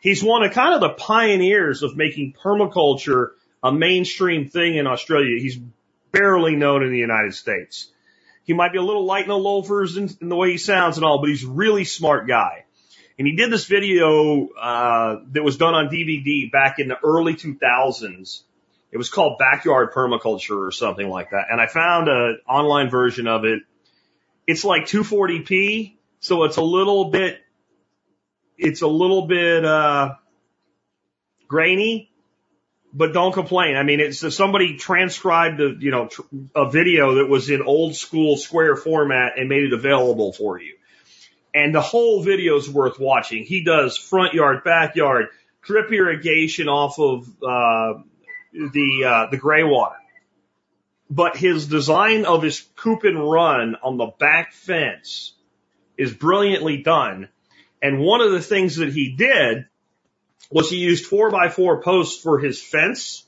He's 0.00 0.24
one 0.24 0.42
of 0.42 0.52
kind 0.52 0.74
of 0.74 0.80
the 0.80 0.90
pioneers 0.90 1.82
of 1.82 1.96
making 1.96 2.34
permaculture 2.42 3.32
a 3.62 3.72
mainstream 3.72 4.48
thing 4.48 4.76
in 4.76 4.86
Australia. 4.86 5.38
He's 5.38 5.58
barely 6.12 6.56
known 6.56 6.82
in 6.82 6.90
the 6.90 6.98
United 6.98 7.34
States. 7.34 7.90
He 8.44 8.52
might 8.52 8.72
be 8.72 8.78
a 8.78 8.82
little 8.82 9.04
light 9.04 9.22
in 9.22 9.28
the 9.28 9.36
loafers 9.36 9.96
in, 9.96 10.10
in 10.20 10.28
the 10.28 10.36
way 10.36 10.52
he 10.52 10.58
sounds 10.58 10.96
and 10.96 11.04
all, 11.04 11.20
but 11.20 11.30
he's 11.30 11.44
a 11.44 11.50
really 11.50 11.84
smart 11.84 12.28
guy. 12.28 12.64
And 13.18 13.26
he 13.26 13.36
did 13.36 13.50
this 13.50 13.64
video 13.66 14.48
uh, 14.48 15.20
that 15.32 15.42
was 15.42 15.56
done 15.56 15.74
on 15.74 15.88
DVD 15.88 16.50
back 16.50 16.78
in 16.78 16.88
the 16.88 16.96
early 17.02 17.34
2000s. 17.34 18.42
It 18.90 18.98
was 18.98 19.08
called 19.08 19.38
Backyard 19.38 19.92
Permaculture 19.92 20.66
or 20.66 20.70
something 20.70 21.08
like 21.08 21.30
that. 21.30 21.46
And 21.50 21.60
I 21.60 21.66
found 21.66 22.08
an 22.08 22.38
online 22.48 22.90
version 22.90 23.26
of 23.26 23.44
it. 23.44 23.62
It's 24.46 24.64
like 24.64 24.84
240p, 24.84 25.96
so 26.20 26.44
it's 26.44 26.58
a 26.58 26.62
little 26.62 27.10
bit, 27.10 27.40
it's 28.58 28.82
a 28.82 28.86
little 28.86 29.26
bit 29.26 29.64
uh, 29.64 30.14
grainy, 31.48 32.10
but 32.94 33.12
don't 33.12 33.32
complain. 33.32 33.76
I 33.76 33.82
mean, 33.82 33.98
it's 33.98 34.22
if 34.22 34.32
somebody 34.32 34.76
transcribed 34.76 35.60
a, 35.60 35.74
you 35.78 35.90
know, 35.90 36.08
a 36.54 36.70
video 36.70 37.16
that 37.16 37.28
was 37.28 37.50
in 37.50 37.60
old 37.60 37.96
school 37.96 38.36
square 38.36 38.76
format 38.76 39.36
and 39.36 39.48
made 39.48 39.64
it 39.64 39.72
available 39.72 40.32
for 40.32 40.60
you. 40.60 40.76
And 41.52 41.74
the 41.74 41.80
whole 41.80 42.22
video 42.22 42.56
is 42.56 42.70
worth 42.70 43.00
watching. 43.00 43.42
He 43.44 43.64
does 43.64 43.98
front 43.98 44.32
yard, 44.32 44.62
backyard, 44.64 45.26
drip 45.62 45.90
irrigation 45.92 46.68
off 46.68 46.98
of, 47.00 47.26
uh, 47.42 48.00
the, 48.52 49.04
uh, 49.04 49.30
the 49.30 49.38
gray 49.38 49.64
water. 49.64 49.96
But 51.10 51.36
his 51.36 51.66
design 51.66 52.24
of 52.24 52.42
his 52.42 52.64
coop 52.76 53.02
and 53.02 53.18
run 53.18 53.76
on 53.82 53.96
the 53.96 54.12
back 54.18 54.52
fence 54.52 55.34
is 55.98 56.14
brilliantly 56.14 56.82
done. 56.82 57.28
And 57.82 57.98
one 57.98 58.20
of 58.20 58.30
the 58.30 58.40
things 58.40 58.76
that 58.76 58.92
he 58.92 59.14
did 59.16 59.66
was 60.50 60.70
he 60.70 60.76
used 60.76 61.06
four 61.06 61.30
by 61.30 61.48
four 61.48 61.82
posts 61.82 62.22
for 62.22 62.38
his 62.38 62.62
fence. 62.62 63.24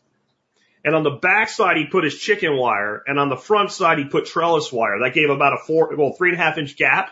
And 0.85 0.95
on 0.95 1.03
the 1.03 1.11
back 1.11 1.49
side, 1.49 1.77
he 1.77 1.87
put 1.87 2.05
his 2.05 2.17
chicken 2.17 2.57
wire. 2.57 3.03
And 3.07 3.19
on 3.19 3.29
the 3.29 3.37
front 3.37 3.73
side, 3.73 3.99
he 3.99 4.05
put 4.05 4.27
trellis 4.27 4.73
wire. 4.73 5.01
That 5.03 5.15
gave 5.15 5.31
about 5.31 5.55
a 5.55 5.59
four, 5.67 5.95
well, 5.97 6.13
three 6.13 6.31
and 6.31 6.39
a 6.39 6.43
half 6.43 6.59
inch 6.59 6.77
gap. 6.77 7.11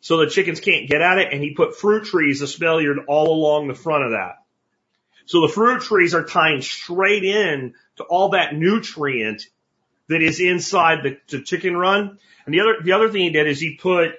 So 0.00 0.18
the 0.18 0.28
chickens 0.28 0.60
can't 0.60 0.88
get 0.88 1.00
at 1.00 1.18
it. 1.18 1.32
And 1.32 1.42
he 1.42 1.54
put 1.54 1.76
fruit 1.76 2.04
trees 2.04 2.42
espaliered 2.42 2.98
all 3.08 3.32
along 3.32 3.68
the 3.68 3.74
front 3.74 4.04
of 4.04 4.10
that. 4.10 4.42
So 5.26 5.40
the 5.40 5.52
fruit 5.52 5.80
trees 5.80 6.14
are 6.14 6.24
tying 6.24 6.60
straight 6.60 7.24
in 7.24 7.74
to 7.96 8.04
all 8.04 8.30
that 8.30 8.54
nutrient 8.54 9.46
that 10.08 10.22
is 10.22 10.40
inside 10.40 10.98
the, 11.02 11.18
the 11.28 11.42
chicken 11.42 11.74
run. 11.76 12.18
And 12.44 12.54
the 12.54 12.60
other, 12.60 12.74
the 12.82 12.92
other 12.92 13.08
thing 13.08 13.22
he 13.22 13.30
did 13.30 13.46
is 13.46 13.58
he 13.58 13.76
put 13.76 14.10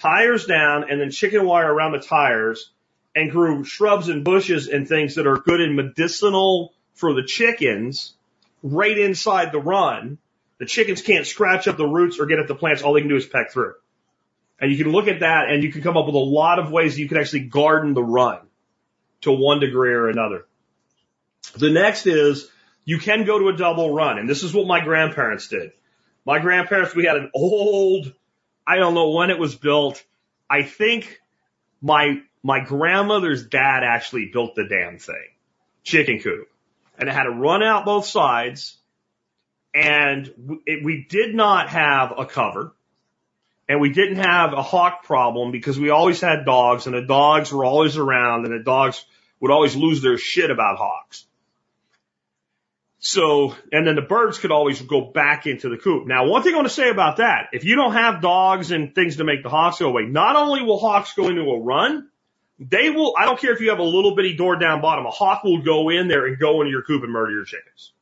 tires 0.00 0.46
down 0.46 0.90
and 0.90 0.98
then 0.98 1.10
chicken 1.10 1.44
wire 1.44 1.70
around 1.70 1.92
the 1.92 1.98
tires 1.98 2.70
and 3.18 3.32
grew 3.32 3.64
shrubs 3.64 4.08
and 4.08 4.22
bushes 4.22 4.68
and 4.68 4.86
things 4.86 5.16
that 5.16 5.26
are 5.26 5.38
good 5.38 5.60
and 5.60 5.74
medicinal 5.74 6.72
for 6.94 7.14
the 7.14 7.24
chickens 7.24 8.14
right 8.62 8.96
inside 8.96 9.50
the 9.50 9.58
run. 9.58 10.18
The 10.58 10.66
chickens 10.66 11.02
can't 11.02 11.26
scratch 11.26 11.66
up 11.66 11.76
the 11.76 11.86
roots 11.86 12.20
or 12.20 12.26
get 12.26 12.38
at 12.38 12.46
the 12.46 12.54
plants. 12.54 12.82
All 12.82 12.92
they 12.92 13.00
can 13.00 13.08
do 13.08 13.16
is 13.16 13.26
peck 13.26 13.50
through. 13.50 13.74
And 14.60 14.70
you 14.70 14.78
can 14.82 14.92
look 14.92 15.08
at 15.08 15.20
that 15.20 15.50
and 15.50 15.64
you 15.64 15.72
can 15.72 15.82
come 15.82 15.96
up 15.96 16.06
with 16.06 16.14
a 16.14 16.18
lot 16.18 16.60
of 16.60 16.70
ways 16.70 16.96
you 16.96 17.08
can 17.08 17.16
actually 17.18 17.40
garden 17.40 17.92
the 17.92 18.04
run 18.04 18.38
to 19.22 19.32
one 19.32 19.58
degree 19.58 19.92
or 19.92 20.08
another. 20.08 20.46
The 21.56 21.70
next 21.70 22.06
is 22.06 22.48
you 22.84 22.98
can 22.98 23.24
go 23.24 23.40
to 23.40 23.48
a 23.48 23.56
double 23.56 23.92
run. 23.92 24.18
And 24.18 24.28
this 24.28 24.44
is 24.44 24.54
what 24.54 24.68
my 24.68 24.78
grandparents 24.84 25.48
did. 25.48 25.72
My 26.24 26.38
grandparents, 26.38 26.94
we 26.94 27.04
had 27.04 27.16
an 27.16 27.32
old, 27.34 28.12
I 28.64 28.76
don't 28.76 28.94
know 28.94 29.10
when 29.10 29.30
it 29.30 29.40
was 29.40 29.56
built. 29.56 30.04
I 30.48 30.62
think 30.62 31.20
my 31.82 32.22
my 32.42 32.60
grandmother's 32.60 33.46
dad 33.46 33.82
actually 33.84 34.30
built 34.32 34.54
the 34.54 34.64
damn 34.64 34.98
thing, 34.98 35.28
chicken 35.82 36.20
coop, 36.20 36.48
and 36.98 37.08
it 37.08 37.12
had 37.12 37.24
to 37.24 37.30
run 37.30 37.62
out 37.62 37.84
both 37.84 38.06
sides. 38.06 38.76
And 39.74 40.32
we 40.66 41.06
did 41.08 41.34
not 41.34 41.68
have 41.68 42.14
a 42.18 42.24
cover 42.24 42.72
and 43.68 43.80
we 43.80 43.90
didn't 43.90 44.16
have 44.16 44.54
a 44.54 44.62
hawk 44.62 45.04
problem 45.04 45.52
because 45.52 45.78
we 45.78 45.90
always 45.90 46.20
had 46.20 46.46
dogs 46.46 46.86
and 46.86 46.94
the 46.94 47.02
dogs 47.02 47.52
were 47.52 47.64
always 47.64 47.96
around 47.96 48.46
and 48.46 48.58
the 48.58 48.64
dogs 48.64 49.04
would 49.40 49.50
always 49.50 49.76
lose 49.76 50.00
their 50.00 50.16
shit 50.16 50.50
about 50.50 50.78
hawks. 50.78 51.26
So, 53.00 53.54
and 53.70 53.86
then 53.86 53.94
the 53.94 54.02
birds 54.02 54.38
could 54.38 54.50
always 54.50 54.80
go 54.82 55.02
back 55.02 55.46
into 55.46 55.68
the 55.68 55.76
coop. 55.76 56.06
Now, 56.06 56.26
one 56.26 56.42
thing 56.42 56.54
I 56.54 56.56
want 56.56 56.68
to 56.68 56.74
say 56.74 56.90
about 56.90 57.18
that, 57.18 57.50
if 57.52 57.64
you 57.64 57.76
don't 57.76 57.92
have 57.92 58.20
dogs 58.20 58.72
and 58.72 58.92
things 58.94 59.16
to 59.16 59.24
make 59.24 59.42
the 59.42 59.50
hawks 59.50 59.78
go 59.78 59.86
away, 59.86 60.06
not 60.06 60.34
only 60.34 60.62
will 60.62 60.80
hawks 60.80 61.12
go 61.14 61.28
into 61.28 61.42
a 61.42 61.60
run, 61.60 62.08
they 62.58 62.90
will, 62.90 63.14
I 63.16 63.24
don't 63.24 63.40
care 63.40 63.52
if 63.52 63.60
you 63.60 63.70
have 63.70 63.78
a 63.78 63.84
little 63.84 64.16
bitty 64.16 64.36
door 64.36 64.56
down 64.56 64.80
bottom, 64.80 65.06
a 65.06 65.10
hawk 65.10 65.44
will 65.44 65.62
go 65.62 65.90
in 65.90 66.08
there 66.08 66.26
and 66.26 66.38
go 66.38 66.60
into 66.60 66.70
your 66.70 66.82
coop 66.82 67.04
and 67.04 67.12
murder 67.12 67.32
your 67.32 67.44
chickens. 67.44 67.92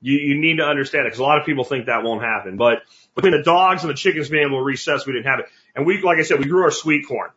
You, 0.00 0.18
you 0.18 0.40
need 0.40 0.56
to 0.56 0.64
understand 0.64 1.06
it 1.06 1.10
because 1.10 1.20
a 1.20 1.24
lot 1.24 1.38
of 1.38 1.46
people 1.46 1.64
think 1.64 1.86
that 1.86 2.02
won't 2.02 2.22
happen. 2.22 2.56
But 2.56 2.82
between 3.14 3.32
the 3.32 3.42
dogs 3.42 3.82
and 3.82 3.90
the 3.90 3.94
chickens 3.94 4.28
being 4.28 4.46
able 4.46 4.58
to 4.58 4.64
recess, 4.64 5.06
we 5.06 5.12
didn't 5.12 5.26
have 5.26 5.40
it. 5.40 5.46
And 5.74 5.86
we, 5.86 6.00
like 6.02 6.18
I 6.18 6.22
said, 6.22 6.38
we 6.38 6.46
grew 6.46 6.64
our 6.64 6.70
sweet 6.70 7.06
corn 7.06 7.30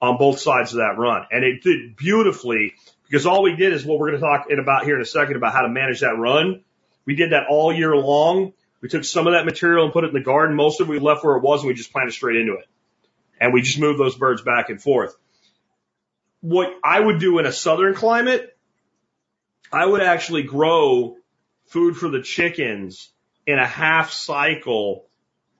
on 0.00 0.18
both 0.18 0.38
sides 0.38 0.72
of 0.72 0.78
that 0.78 0.98
run 0.98 1.26
and 1.30 1.42
it 1.42 1.62
did 1.62 1.96
beautifully 1.96 2.74
because 3.08 3.24
all 3.24 3.42
we 3.42 3.56
did 3.56 3.72
is 3.72 3.84
what 3.84 3.98
we're 3.98 4.10
going 4.10 4.20
to 4.20 4.26
talk 4.26 4.46
in 4.50 4.58
about 4.58 4.84
here 4.84 4.96
in 4.96 5.00
a 5.00 5.06
second 5.06 5.36
about 5.36 5.54
how 5.54 5.62
to 5.62 5.68
manage 5.68 6.00
that 6.00 6.18
run. 6.18 6.62
We 7.06 7.14
did 7.14 7.32
that 7.32 7.44
all 7.48 7.72
year 7.72 7.96
long. 7.96 8.52
We 8.82 8.88
took 8.88 9.04
some 9.04 9.26
of 9.26 9.32
that 9.32 9.46
material 9.46 9.84
and 9.84 9.92
put 9.92 10.04
it 10.04 10.08
in 10.08 10.14
the 10.14 10.20
garden. 10.20 10.54
Most 10.54 10.80
of 10.80 10.88
it 10.88 10.90
we 10.90 10.98
left 10.98 11.24
where 11.24 11.36
it 11.36 11.42
was 11.42 11.60
and 11.60 11.68
we 11.68 11.74
just 11.74 11.92
planted 11.92 12.12
straight 12.12 12.36
into 12.36 12.54
it. 12.54 12.66
And 13.40 13.52
we 13.52 13.62
just 13.62 13.78
moved 13.78 13.98
those 13.98 14.16
birds 14.16 14.42
back 14.42 14.68
and 14.68 14.82
forth. 14.82 15.16
What 16.40 16.72
I 16.84 17.00
would 17.00 17.18
do 17.18 17.38
in 17.38 17.46
a 17.46 17.52
southern 17.52 17.94
climate, 17.94 18.56
I 19.72 19.84
would 19.84 20.02
actually 20.02 20.44
grow 20.44 21.16
food 21.66 21.96
for 21.96 22.08
the 22.08 22.22
chickens 22.22 23.10
in 23.46 23.58
a 23.58 23.66
half 23.66 24.12
cycle 24.12 25.06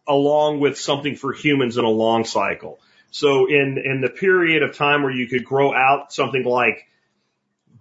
along 0.06 0.60
with 0.60 0.78
something 0.78 1.16
for 1.16 1.32
humans 1.32 1.76
in 1.76 1.84
a 1.84 1.90
long 1.90 2.24
cycle. 2.24 2.78
So 3.10 3.46
in, 3.46 3.78
in 3.78 4.00
the 4.00 4.08
period 4.08 4.62
of 4.62 4.76
time 4.76 5.02
where 5.02 5.12
you 5.12 5.26
could 5.26 5.44
grow 5.44 5.74
out 5.74 6.12
something 6.12 6.44
like 6.44 6.86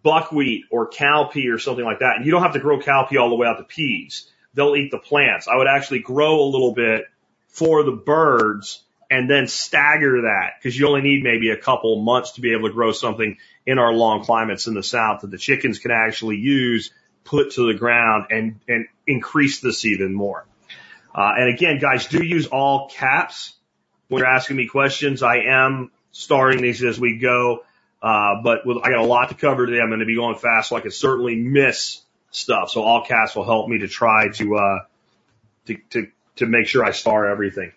buckwheat 0.01 0.65
or 0.71 0.89
cowpea 0.89 1.53
or 1.53 1.59
something 1.59 1.85
like 1.85 1.99
that, 1.99 2.17
and 2.17 2.25
you 2.25 2.31
don't 2.31 2.43
have 2.43 2.53
to 2.53 2.59
grow 2.59 2.79
cowpea 2.79 3.19
all 3.19 3.29
the 3.29 3.35
way 3.35 3.47
out 3.47 3.57
to 3.57 3.63
peas. 3.63 4.31
They'll 4.53 4.75
eat 4.75 4.91
the 4.91 4.97
plants. 4.97 5.47
I 5.47 5.57
would 5.57 5.67
actually 5.67 5.99
grow 5.99 6.39
a 6.39 6.49
little 6.49 6.73
bit 6.73 7.05
for 7.49 7.83
the 7.83 7.91
birds 7.91 8.84
and 9.15 9.29
then 9.29 9.47
stagger 9.47 10.23
that 10.23 10.55
because 10.59 10.77
you 10.77 10.89
only 10.89 10.99
need 10.99 11.23
maybe 11.23 11.49
a 11.49 11.57
couple 11.57 12.01
months 12.01 12.33
to 12.33 12.41
be 12.41 12.51
able 12.51 12.67
to 12.67 12.73
grow 12.73 12.91
something 12.91 13.37
in 13.65 13.79
our 13.79 13.93
long 13.93 14.25
climates 14.25 14.67
in 14.67 14.73
the 14.73 14.83
south 14.83 15.21
that 15.21 15.31
the 15.31 15.37
chickens 15.37 15.79
can 15.79 15.91
actually 15.91 16.35
use, 16.35 16.91
put 17.23 17.53
to 17.53 17.71
the 17.71 17.79
ground 17.79 18.25
and, 18.29 18.59
and 18.67 18.87
increase 19.07 19.61
this 19.61 19.85
even 19.85 20.13
more. 20.13 20.45
Uh, 21.15 21.31
and 21.37 21.53
again, 21.53 21.79
guys, 21.79 22.07
do 22.07 22.21
use 22.21 22.47
all 22.47 22.89
caps 22.89 23.53
when 24.09 24.19
you're 24.19 24.27
asking 24.27 24.57
me 24.57 24.67
questions. 24.67 25.23
I 25.23 25.37
am 25.47 25.91
starting 26.11 26.61
these 26.61 26.83
as 26.83 26.99
we 26.99 27.17
go. 27.17 27.63
Uh, 28.01 28.41
but 28.43 28.65
with, 28.65 28.79
I 28.83 28.89
got 28.89 28.99
a 28.99 29.05
lot 29.05 29.29
to 29.29 29.35
cover 29.35 29.65
today. 29.65 29.79
I'm 29.79 29.87
going 29.87 30.01
to 30.01 30.05
be 30.05 30.15
going 30.15 30.35
fast, 30.35 30.67
so 30.69 30.75
I 30.75 30.81
can 30.81 30.91
certainly 30.91 31.37
miss 31.37 32.01
stuff. 32.31 32.69
So 32.69 32.83
all 32.83 33.05
caps 33.05 33.33
will 33.33 33.45
help 33.45 33.69
me 33.69 33.79
to 33.79 33.87
try 33.87 34.27
to, 34.33 34.57
uh, 34.57 34.79
to, 35.67 35.77
to, 35.91 36.07
to 36.35 36.45
make 36.47 36.67
sure 36.67 36.83
I 36.83 36.91
star 36.91 37.27
everything. 37.27 37.71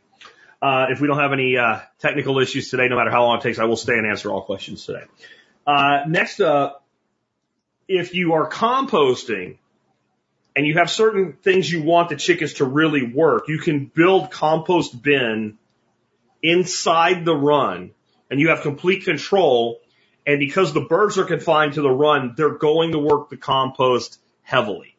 Uh, 0.61 0.87
if 0.90 1.01
we 1.01 1.07
don't 1.07 1.18
have 1.18 1.33
any, 1.33 1.57
uh, 1.57 1.81
technical 1.99 2.38
issues 2.40 2.71
today, 2.71 2.88
no 2.88 2.97
matter 2.97 3.11
how 3.11 3.25
long 3.25 3.38
it 3.38 3.42
takes, 3.42 3.59
I 3.59 3.64
will 3.64 3.77
stay 3.77 3.94
and 3.94 4.07
answer 4.07 4.31
all 4.31 4.42
questions 4.42 4.85
today. 4.85 5.05
Uh, 5.66 6.01
next 6.09 6.40
up, 6.40 6.85
if 7.87 8.14
you 8.14 8.33
are 8.35 8.49
composting, 8.51 9.59
and 10.59 10.66
you 10.66 10.75
have 10.75 10.90
certain 10.90 11.35
things 11.35 11.71
you 11.71 11.83
want 11.83 12.09
the 12.09 12.16
chickens 12.16 12.55
to 12.55 12.64
really 12.64 13.05
work, 13.05 13.44
you 13.47 13.59
can 13.59 13.87
build 13.87 14.33
compost 14.33 15.01
bin 15.01 15.57
inside 16.42 17.25
the 17.25 17.37
run 17.37 17.92
and 18.29 18.40
you 18.40 18.49
have 18.49 18.62
complete 18.62 19.05
control. 19.05 19.79
And 20.27 20.40
because 20.40 20.73
the 20.73 20.81
birds 20.81 21.16
are 21.16 21.27
confined 21.27 21.75
to 21.75 21.83
the 21.83 21.90
run, 21.90 22.35
they're 22.37 22.59
going 22.59 22.90
to 22.90 22.99
work 22.99 23.31
the 23.31 23.37
compost 23.37 24.18
heavily. 24.42 24.97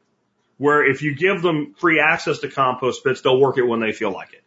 Where 0.58 0.90
if 0.90 1.02
you 1.02 1.14
give 1.14 1.42
them 1.42 1.74
free 1.78 2.00
access 2.00 2.40
to 2.40 2.50
compost 2.50 3.04
bits, 3.04 3.20
they'll 3.20 3.38
work 3.38 3.58
it 3.58 3.64
when 3.64 3.82
they 3.82 3.92
feel 3.92 4.12
like 4.12 4.32
it. 4.32 4.44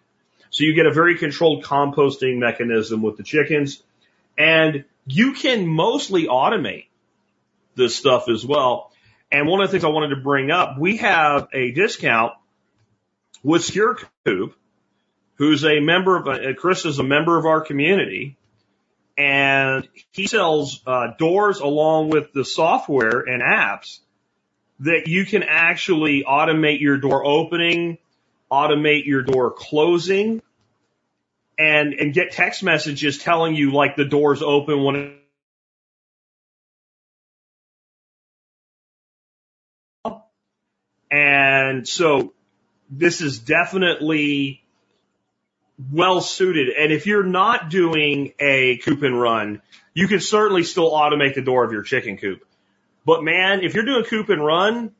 So 0.52 0.64
you 0.64 0.74
get 0.74 0.86
a 0.86 0.92
very 0.92 1.18
controlled 1.18 1.64
composting 1.64 2.38
mechanism 2.38 3.02
with 3.02 3.16
the 3.16 3.24
chickens 3.24 3.82
and 4.38 4.84
you 5.06 5.32
can 5.32 5.66
mostly 5.66 6.26
automate 6.26 6.86
this 7.74 7.96
stuff 7.96 8.28
as 8.28 8.44
well. 8.44 8.92
And 9.30 9.48
one 9.48 9.60
of 9.60 9.68
the 9.68 9.72
things 9.72 9.84
I 9.84 9.88
wanted 9.88 10.14
to 10.14 10.20
bring 10.20 10.50
up, 10.50 10.78
we 10.78 10.98
have 10.98 11.48
a 11.52 11.72
discount 11.72 12.34
with 13.42 13.64
Secure 13.64 13.98
Coop, 14.24 14.54
who's 15.36 15.64
a 15.64 15.80
member 15.80 16.16
of, 16.16 16.28
uh, 16.28 16.54
Chris 16.54 16.84
is 16.84 16.98
a 16.98 17.02
member 17.02 17.38
of 17.38 17.46
our 17.46 17.62
community, 17.62 18.36
and 19.16 19.88
he 20.12 20.26
sells 20.26 20.80
uh, 20.86 21.08
doors 21.18 21.60
along 21.60 22.10
with 22.10 22.32
the 22.32 22.44
software 22.44 23.20
and 23.20 23.42
apps 23.42 24.00
that 24.80 25.06
you 25.06 25.24
can 25.24 25.42
actually 25.42 26.24
automate 26.24 26.80
your 26.80 26.98
door 26.98 27.24
opening, 27.24 27.98
automate 28.52 29.06
your 29.06 29.22
door 29.22 29.50
closing, 29.50 30.42
and 31.58 31.94
and 31.94 32.12
get 32.12 32.32
text 32.32 32.62
messages 32.62 33.18
telling 33.18 33.54
you 33.54 33.72
like 33.72 33.96
the 33.96 34.04
door's 34.04 34.42
open 34.42 34.84
when 34.84 35.18
And 41.12 41.86
so 41.86 42.32
this 42.90 43.20
is 43.20 43.38
definitely 43.38 44.64
well 45.90 46.22
suited. 46.22 46.68
And 46.70 46.90
if 46.90 47.06
you're 47.06 47.22
not 47.22 47.68
doing 47.68 48.32
a 48.40 48.78
coop 48.78 49.02
and 49.02 49.20
run, 49.20 49.60
you 49.92 50.08
can 50.08 50.20
certainly 50.20 50.62
still 50.62 50.90
automate 50.90 51.34
the 51.34 51.42
door 51.42 51.64
of 51.64 51.72
your 51.72 51.82
chicken 51.82 52.16
coop. 52.16 52.44
But 53.04 53.22
man, 53.22 53.60
if 53.62 53.74
you're 53.74 53.84
doing 53.84 54.04
coop 54.04 54.30
and 54.30 54.44
run 54.44 54.92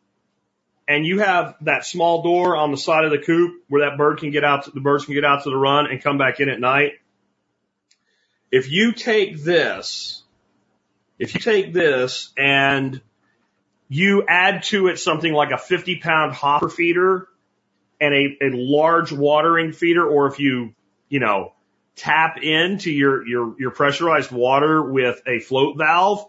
and 0.88 1.06
you 1.06 1.20
have 1.20 1.54
that 1.62 1.84
small 1.84 2.22
door 2.22 2.56
on 2.56 2.70
the 2.70 2.76
side 2.76 3.04
of 3.04 3.10
the 3.10 3.18
coop 3.18 3.62
where 3.68 3.88
that 3.88 3.96
bird 3.96 4.18
can 4.18 4.30
get 4.30 4.44
out, 4.44 4.64
to, 4.64 4.70
the 4.72 4.80
birds 4.80 5.04
can 5.04 5.14
get 5.14 5.24
out 5.24 5.44
to 5.44 5.50
the 5.50 5.56
run 5.56 5.86
and 5.86 6.02
come 6.02 6.18
back 6.18 6.40
in 6.40 6.48
at 6.48 6.60
night. 6.60 6.92
If 8.50 8.70
you 8.70 8.92
take 8.92 9.42
this, 9.42 10.22
if 11.18 11.34
you 11.34 11.40
take 11.40 11.72
this 11.72 12.32
and 12.36 13.00
you 13.88 14.24
add 14.28 14.64
to 14.64 14.88
it 14.88 14.98
something 14.98 15.32
like 15.32 15.50
a 15.50 15.58
50 15.58 15.96
pound 15.96 16.32
hopper 16.32 16.68
feeder 16.68 17.28
and 18.00 18.14
a, 18.14 18.46
a 18.46 18.50
large 18.52 19.12
watering 19.12 19.72
feeder, 19.72 20.06
or 20.06 20.26
if 20.26 20.40
you, 20.40 20.74
you 21.08 21.20
know, 21.20 21.52
tap 21.94 22.38
into 22.42 22.90
your, 22.90 23.26
your, 23.26 23.54
your 23.58 23.70
pressurized 23.70 24.32
water 24.32 24.82
with 24.82 25.22
a 25.26 25.38
float 25.38 25.78
valve, 25.78 26.26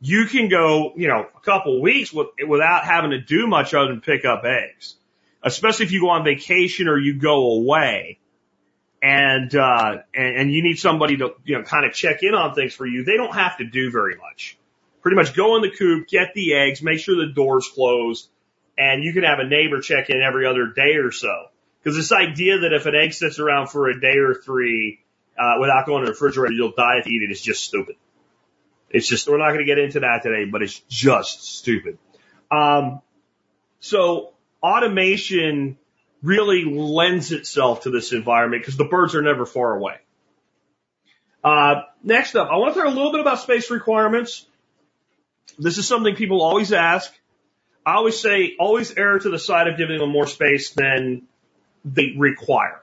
you 0.00 0.26
can 0.26 0.48
go, 0.48 0.92
you 0.96 1.08
know, 1.08 1.26
a 1.34 1.40
couple 1.40 1.80
weeks 1.80 2.12
with, 2.12 2.28
without 2.46 2.84
having 2.84 3.10
to 3.10 3.20
do 3.20 3.46
much 3.46 3.74
other 3.74 3.88
than 3.88 4.00
pick 4.00 4.24
up 4.24 4.44
eggs. 4.44 4.96
Especially 5.42 5.86
if 5.86 5.92
you 5.92 6.00
go 6.00 6.10
on 6.10 6.24
vacation 6.24 6.88
or 6.88 6.98
you 6.98 7.18
go 7.18 7.52
away 7.52 8.18
and, 9.02 9.54
uh, 9.54 9.98
and, 10.14 10.36
and 10.36 10.52
you 10.52 10.62
need 10.62 10.78
somebody 10.78 11.18
to, 11.18 11.34
you 11.44 11.58
know, 11.58 11.64
kind 11.64 11.84
of 11.84 11.92
check 11.92 12.22
in 12.22 12.34
on 12.34 12.54
things 12.54 12.74
for 12.74 12.86
you. 12.86 13.04
They 13.04 13.16
don't 13.16 13.34
have 13.34 13.58
to 13.58 13.64
do 13.64 13.90
very 13.90 14.16
much 14.16 14.56
pretty 15.04 15.16
much 15.16 15.36
go 15.36 15.54
in 15.56 15.62
the 15.62 15.70
coop, 15.70 16.08
get 16.08 16.32
the 16.34 16.54
eggs, 16.54 16.82
make 16.82 16.98
sure 16.98 17.14
the 17.14 17.32
door's 17.32 17.68
closed, 17.68 18.26
and 18.76 19.04
you 19.04 19.12
can 19.12 19.22
have 19.22 19.38
a 19.38 19.46
neighbor 19.46 19.80
check 19.80 20.08
in 20.08 20.22
every 20.22 20.46
other 20.46 20.68
day 20.74 20.96
or 20.96 21.12
so. 21.12 21.46
Because 21.78 21.96
this 21.96 22.10
idea 22.10 22.60
that 22.60 22.72
if 22.72 22.86
an 22.86 22.94
egg 22.94 23.12
sits 23.12 23.38
around 23.38 23.68
for 23.68 23.90
a 23.90 24.00
day 24.00 24.16
or 24.16 24.34
three 24.34 25.00
uh, 25.38 25.56
without 25.60 25.84
going 25.84 26.00
to 26.00 26.06
the 26.06 26.12
refrigerator, 26.12 26.54
you'll 26.54 26.72
die 26.72 27.00
if 27.00 27.06
you 27.06 27.20
eat 27.20 27.28
it 27.28 27.32
is 27.32 27.42
just 27.42 27.62
stupid. 27.62 27.96
It's 28.94 29.08
just 29.08 29.28
we're 29.28 29.38
not 29.38 29.48
going 29.48 29.58
to 29.58 29.64
get 29.64 29.78
into 29.78 30.00
that 30.00 30.22
today, 30.22 30.44
but 30.44 30.62
it's 30.62 30.78
just 30.88 31.56
stupid. 31.56 31.98
Um, 32.48 33.02
so 33.80 34.34
automation 34.62 35.76
really 36.22 36.64
lends 36.64 37.32
itself 37.32 37.82
to 37.82 37.90
this 37.90 38.12
environment 38.12 38.62
because 38.62 38.76
the 38.76 38.84
birds 38.84 39.16
are 39.16 39.20
never 39.20 39.46
far 39.46 39.74
away. 39.74 39.96
Uh, 41.42 41.82
next 42.04 42.36
up, 42.36 42.48
I 42.50 42.56
want 42.56 42.74
to 42.74 42.80
talk 42.80 42.88
a 42.88 42.94
little 42.94 43.10
bit 43.10 43.20
about 43.20 43.40
space 43.40 43.68
requirements. 43.68 44.46
This 45.58 45.76
is 45.76 45.88
something 45.88 46.14
people 46.14 46.40
always 46.40 46.72
ask. 46.72 47.12
I 47.84 47.96
always 47.96 48.20
say, 48.20 48.54
always 48.60 48.96
err 48.96 49.18
to 49.18 49.28
the 49.28 49.40
side 49.40 49.66
of 49.66 49.76
giving 49.76 49.98
them 49.98 50.10
more 50.10 50.28
space 50.28 50.70
than 50.70 51.22
they 51.84 52.14
require, 52.16 52.80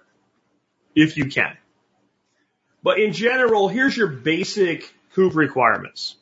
if 0.94 1.16
you 1.16 1.28
can. 1.28 1.56
But 2.84 3.00
in 3.00 3.14
general, 3.14 3.70
here's 3.70 3.96
your 3.96 4.08
basic 4.08 4.94
coop 5.14 5.36
requirements. 5.36 6.16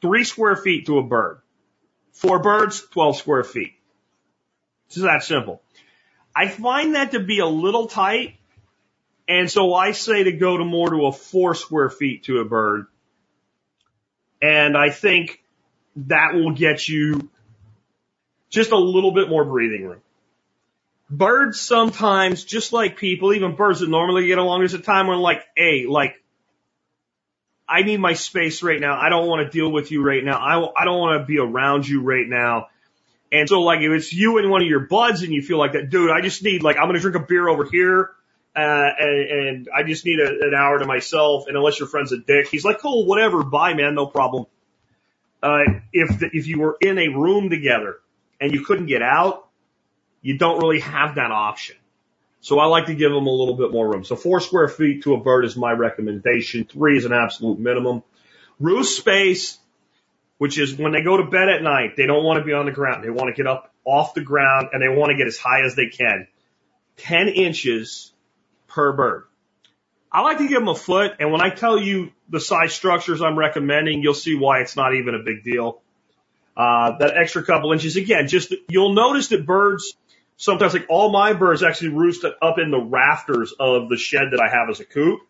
Three 0.00 0.24
square 0.24 0.56
feet 0.56 0.86
to 0.86 0.98
a 0.98 1.02
bird. 1.02 1.40
Four 2.12 2.40
birds, 2.40 2.86
12 2.90 3.16
square 3.16 3.44
feet. 3.44 3.74
It's 4.88 4.96
that 4.96 5.22
simple. 5.22 5.62
I 6.34 6.48
find 6.48 6.94
that 6.94 7.12
to 7.12 7.20
be 7.20 7.38
a 7.38 7.46
little 7.46 7.86
tight. 7.86 8.36
And 9.28 9.50
so 9.50 9.74
I 9.74 9.92
say 9.92 10.24
to 10.24 10.32
go 10.32 10.56
to 10.56 10.64
more 10.64 10.90
to 10.90 11.06
a 11.06 11.12
four 11.12 11.54
square 11.54 11.90
feet 11.90 12.24
to 12.24 12.38
a 12.38 12.44
bird. 12.44 12.86
And 14.42 14.76
I 14.76 14.90
think 14.90 15.42
that 15.96 16.34
will 16.34 16.52
get 16.52 16.88
you 16.88 17.30
just 18.48 18.72
a 18.72 18.78
little 18.78 19.12
bit 19.12 19.28
more 19.28 19.44
breathing 19.44 19.86
room. 19.86 20.02
Birds 21.08 21.60
sometimes, 21.60 22.44
just 22.44 22.72
like 22.72 22.96
people, 22.96 23.32
even 23.32 23.56
birds 23.56 23.80
that 23.80 23.88
normally 23.88 24.26
get 24.26 24.38
along, 24.38 24.60
there's 24.60 24.74
a 24.74 24.78
time 24.78 25.06
when 25.06 25.18
like, 25.18 25.42
hey, 25.56 25.86
like, 25.88 26.19
I 27.70 27.82
need 27.82 28.00
my 28.00 28.14
space 28.14 28.62
right 28.62 28.80
now. 28.80 28.98
I 29.00 29.08
don't 29.08 29.28
want 29.28 29.46
to 29.46 29.50
deal 29.50 29.70
with 29.70 29.90
you 29.90 30.02
right 30.02 30.24
now. 30.24 30.38
I, 30.38 30.82
I 30.82 30.84
don't 30.84 30.98
want 30.98 31.20
to 31.20 31.26
be 31.26 31.38
around 31.38 31.86
you 31.86 32.02
right 32.02 32.26
now. 32.26 32.66
And 33.32 33.48
so 33.48 33.60
like 33.60 33.80
if 33.80 33.92
it's 33.92 34.12
you 34.12 34.38
and 34.38 34.50
one 34.50 34.60
of 34.62 34.68
your 34.68 34.80
buds 34.80 35.22
and 35.22 35.32
you 35.32 35.40
feel 35.40 35.58
like 35.58 35.72
that, 35.72 35.88
dude, 35.88 36.10
I 36.10 36.20
just 36.20 36.42
need 36.42 36.62
like, 36.62 36.76
I'm 36.76 36.84
going 36.84 36.94
to 36.94 37.00
drink 37.00 37.16
a 37.16 37.20
beer 37.20 37.48
over 37.48 37.64
here. 37.64 38.10
Uh, 38.56 38.90
and, 38.98 39.30
and 39.30 39.68
I 39.74 39.84
just 39.84 40.04
need 40.04 40.18
a, 40.18 40.48
an 40.48 40.54
hour 40.56 40.80
to 40.80 40.86
myself. 40.86 41.44
And 41.46 41.56
unless 41.56 41.78
your 41.78 41.88
friend's 41.88 42.10
a 42.10 42.18
dick, 42.18 42.48
he's 42.48 42.64
like, 42.64 42.80
cool, 42.80 43.06
whatever. 43.06 43.44
Bye, 43.44 43.74
man. 43.74 43.94
No 43.94 44.06
problem 44.06 44.46
uh, 45.42 45.64
if 45.92 46.18
the, 46.18 46.30
if 46.32 46.46
you 46.46 46.60
were 46.60 46.76
in 46.80 46.98
a 46.98 47.08
room 47.08 47.50
together 47.50 47.96
and 48.40 48.52
you 48.52 48.64
couldn't 48.64 48.86
get 48.86 49.02
out, 49.02 49.48
you 50.22 50.36
don't 50.36 50.58
really 50.58 50.80
have 50.80 51.14
that 51.14 51.30
option. 51.30 51.76
So 52.40 52.58
I 52.58 52.66
like 52.66 52.86
to 52.86 52.94
give 52.94 53.12
them 53.12 53.26
a 53.26 53.30
little 53.30 53.54
bit 53.54 53.70
more 53.70 53.90
room. 53.90 54.04
So 54.04 54.16
four 54.16 54.40
square 54.40 54.68
feet 54.68 55.02
to 55.02 55.14
a 55.14 55.20
bird 55.20 55.44
is 55.44 55.56
my 55.56 55.72
recommendation. 55.72 56.64
Three 56.64 56.96
is 56.96 57.04
an 57.04 57.12
absolute 57.12 57.58
minimum. 57.58 58.02
Roost 58.58 58.96
space, 58.96 59.58
which 60.38 60.58
is 60.58 60.76
when 60.76 60.92
they 60.92 61.02
go 61.02 61.18
to 61.18 61.24
bed 61.24 61.48
at 61.48 61.62
night, 61.62 61.96
they 61.96 62.06
don't 62.06 62.24
want 62.24 62.38
to 62.38 62.44
be 62.44 62.52
on 62.52 62.64
the 62.64 62.72
ground. 62.72 63.04
They 63.04 63.10
want 63.10 63.34
to 63.34 63.34
get 63.34 63.46
up 63.46 63.72
off 63.84 64.14
the 64.14 64.22
ground 64.22 64.68
and 64.72 64.82
they 64.82 64.88
want 64.88 65.10
to 65.10 65.16
get 65.16 65.26
as 65.26 65.36
high 65.36 65.64
as 65.64 65.76
they 65.76 65.86
can. 65.86 66.26
10 66.96 67.28
inches 67.28 68.12
per 68.68 68.92
bird. 68.92 69.24
I 70.12 70.22
like 70.22 70.38
to 70.38 70.48
give 70.48 70.58
them 70.58 70.68
a 70.68 70.74
foot. 70.74 71.12
And 71.20 71.30
when 71.30 71.40
I 71.40 71.50
tell 71.50 71.78
you 71.78 72.10
the 72.28 72.40
size 72.40 72.72
structures 72.72 73.20
I'm 73.20 73.38
recommending, 73.38 74.02
you'll 74.02 74.14
see 74.14 74.34
why 74.34 74.60
it's 74.60 74.76
not 74.76 74.94
even 74.94 75.14
a 75.14 75.20
big 75.20 75.44
deal. 75.44 75.82
Uh, 76.56 76.98
that 76.98 77.16
extra 77.16 77.44
couple 77.44 77.72
inches, 77.72 77.96
again, 77.96 78.28
just 78.28 78.52
you'll 78.68 78.92
notice 78.92 79.28
that 79.28 79.46
birds 79.46 79.94
sometimes, 80.40 80.72
like 80.72 80.86
all 80.88 81.12
my 81.12 81.34
birds 81.34 81.62
actually 81.62 81.90
roost 81.90 82.24
up 82.24 82.58
in 82.58 82.70
the 82.70 82.80
rafters 82.80 83.52
of 83.60 83.90
the 83.90 83.98
shed 83.98 84.28
that 84.32 84.40
I 84.40 84.48
have 84.48 84.70
as 84.70 84.80
a 84.80 84.86
coop. 84.86 85.20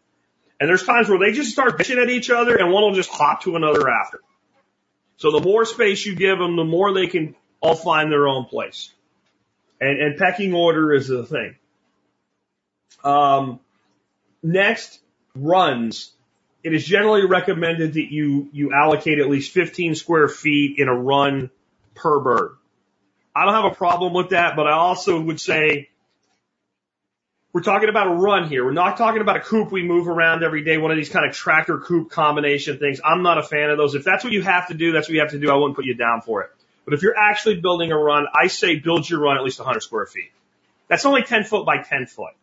And 0.60 0.68
there's 0.68 0.84
times 0.84 1.08
where 1.08 1.18
they 1.18 1.32
just 1.32 1.50
start 1.50 1.76
pitching 1.76 1.98
at 1.98 2.08
each 2.08 2.30
other 2.30 2.56
and 2.56 2.70
one 2.72 2.84
will 2.84 2.94
just 2.94 3.10
hop 3.10 3.42
to 3.42 3.56
another 3.56 3.80
rafter. 3.80 4.20
So 5.16 5.32
the 5.32 5.40
more 5.40 5.64
space 5.64 6.06
you 6.06 6.14
give 6.14 6.38
them, 6.38 6.54
the 6.54 6.64
more 6.64 6.94
they 6.94 7.08
can 7.08 7.34
all 7.60 7.74
find 7.74 8.10
their 8.10 8.28
own 8.28 8.44
place. 8.44 8.92
And, 9.80 10.00
and 10.00 10.16
pecking 10.16 10.54
order 10.54 10.94
is 10.94 11.08
the 11.08 11.26
thing. 11.26 11.56
Um, 13.02 13.58
next, 14.44 15.00
runs. 15.34 16.12
It 16.62 16.72
is 16.72 16.84
generally 16.84 17.26
recommended 17.26 17.94
that 17.94 18.12
you, 18.12 18.48
you 18.52 18.72
allocate 18.72 19.18
at 19.18 19.28
least 19.28 19.52
15 19.52 19.96
square 19.96 20.28
feet 20.28 20.78
in 20.78 20.86
a 20.86 20.94
run 20.94 21.50
per 21.94 22.20
bird. 22.20 22.56
I 23.34 23.44
don't 23.44 23.54
have 23.54 23.72
a 23.72 23.74
problem 23.74 24.12
with 24.12 24.30
that, 24.30 24.56
but 24.56 24.66
I 24.66 24.72
also 24.72 25.20
would 25.20 25.40
say 25.40 25.88
we're 27.52 27.62
talking 27.62 27.88
about 27.88 28.06
a 28.06 28.10
run 28.10 28.48
here. 28.48 28.64
We're 28.64 28.72
not 28.72 28.96
talking 28.96 29.20
about 29.20 29.36
a 29.36 29.40
coop 29.40 29.72
we 29.72 29.82
move 29.82 30.08
around 30.08 30.44
every 30.44 30.62
day, 30.62 30.78
one 30.78 30.90
of 30.90 30.96
these 30.96 31.08
kind 31.08 31.28
of 31.28 31.34
tractor 31.34 31.78
coop 31.78 32.10
combination 32.10 32.78
things. 32.78 33.00
I'm 33.04 33.22
not 33.22 33.38
a 33.38 33.42
fan 33.42 33.70
of 33.70 33.78
those. 33.78 33.94
If 33.94 34.04
that's 34.04 34.22
what 34.22 34.32
you 34.32 34.42
have 34.42 34.68
to 34.68 34.74
do, 34.74 34.92
that's 34.92 35.08
what 35.08 35.14
you 35.14 35.20
have 35.20 35.30
to 35.30 35.38
do. 35.38 35.50
I 35.50 35.54
wouldn't 35.54 35.74
put 35.76 35.84
you 35.84 35.94
down 35.94 36.22
for 36.22 36.42
it. 36.42 36.50
But 36.84 36.94
if 36.94 37.02
you're 37.02 37.16
actually 37.16 37.60
building 37.60 37.92
a 37.92 37.98
run, 37.98 38.26
I 38.34 38.46
say 38.46 38.76
build 38.76 39.08
your 39.08 39.20
run 39.20 39.36
at 39.36 39.44
least 39.44 39.58
100 39.58 39.80
square 39.80 40.06
feet. 40.06 40.32
That's 40.88 41.04
only 41.04 41.22
10 41.22 41.44
foot 41.44 41.66
by 41.66 41.78
10 41.78 42.06
foot. 42.06 42.34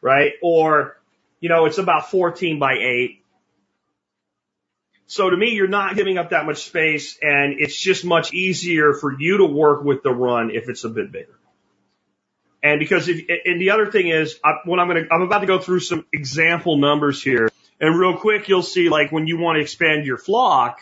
Right? 0.00 0.32
Or, 0.42 0.96
you 1.40 1.48
know, 1.48 1.66
it's 1.66 1.78
about 1.78 2.10
14 2.10 2.58
by 2.58 2.74
8. 2.74 3.23
So 5.06 5.28
to 5.28 5.36
me, 5.36 5.50
you're 5.50 5.68
not 5.68 5.96
giving 5.96 6.18
up 6.18 6.30
that 6.30 6.46
much 6.46 6.64
space 6.64 7.18
and 7.20 7.56
it's 7.58 7.78
just 7.78 8.04
much 8.04 8.32
easier 8.32 8.94
for 8.94 9.14
you 9.18 9.38
to 9.38 9.44
work 9.44 9.84
with 9.84 10.02
the 10.02 10.12
run 10.12 10.50
if 10.50 10.68
it's 10.68 10.84
a 10.84 10.88
bit 10.88 11.12
bigger. 11.12 11.38
And 12.62 12.78
because 12.80 13.08
if, 13.08 13.26
and 13.44 13.60
the 13.60 13.70
other 13.70 13.90
thing 13.90 14.08
is, 14.08 14.38
I, 14.42 14.54
when 14.64 14.80
I'm 14.80 14.88
going 14.88 15.04
to, 15.04 15.12
I'm 15.12 15.20
about 15.20 15.40
to 15.40 15.46
go 15.46 15.58
through 15.58 15.80
some 15.80 16.06
example 16.12 16.78
numbers 16.78 17.22
here. 17.22 17.50
And 17.78 17.98
real 17.98 18.16
quick, 18.16 18.48
you'll 18.48 18.62
see 18.62 18.88
like 18.88 19.12
when 19.12 19.26
you 19.26 19.36
want 19.36 19.56
to 19.56 19.60
expand 19.60 20.06
your 20.06 20.16
flock, 20.16 20.80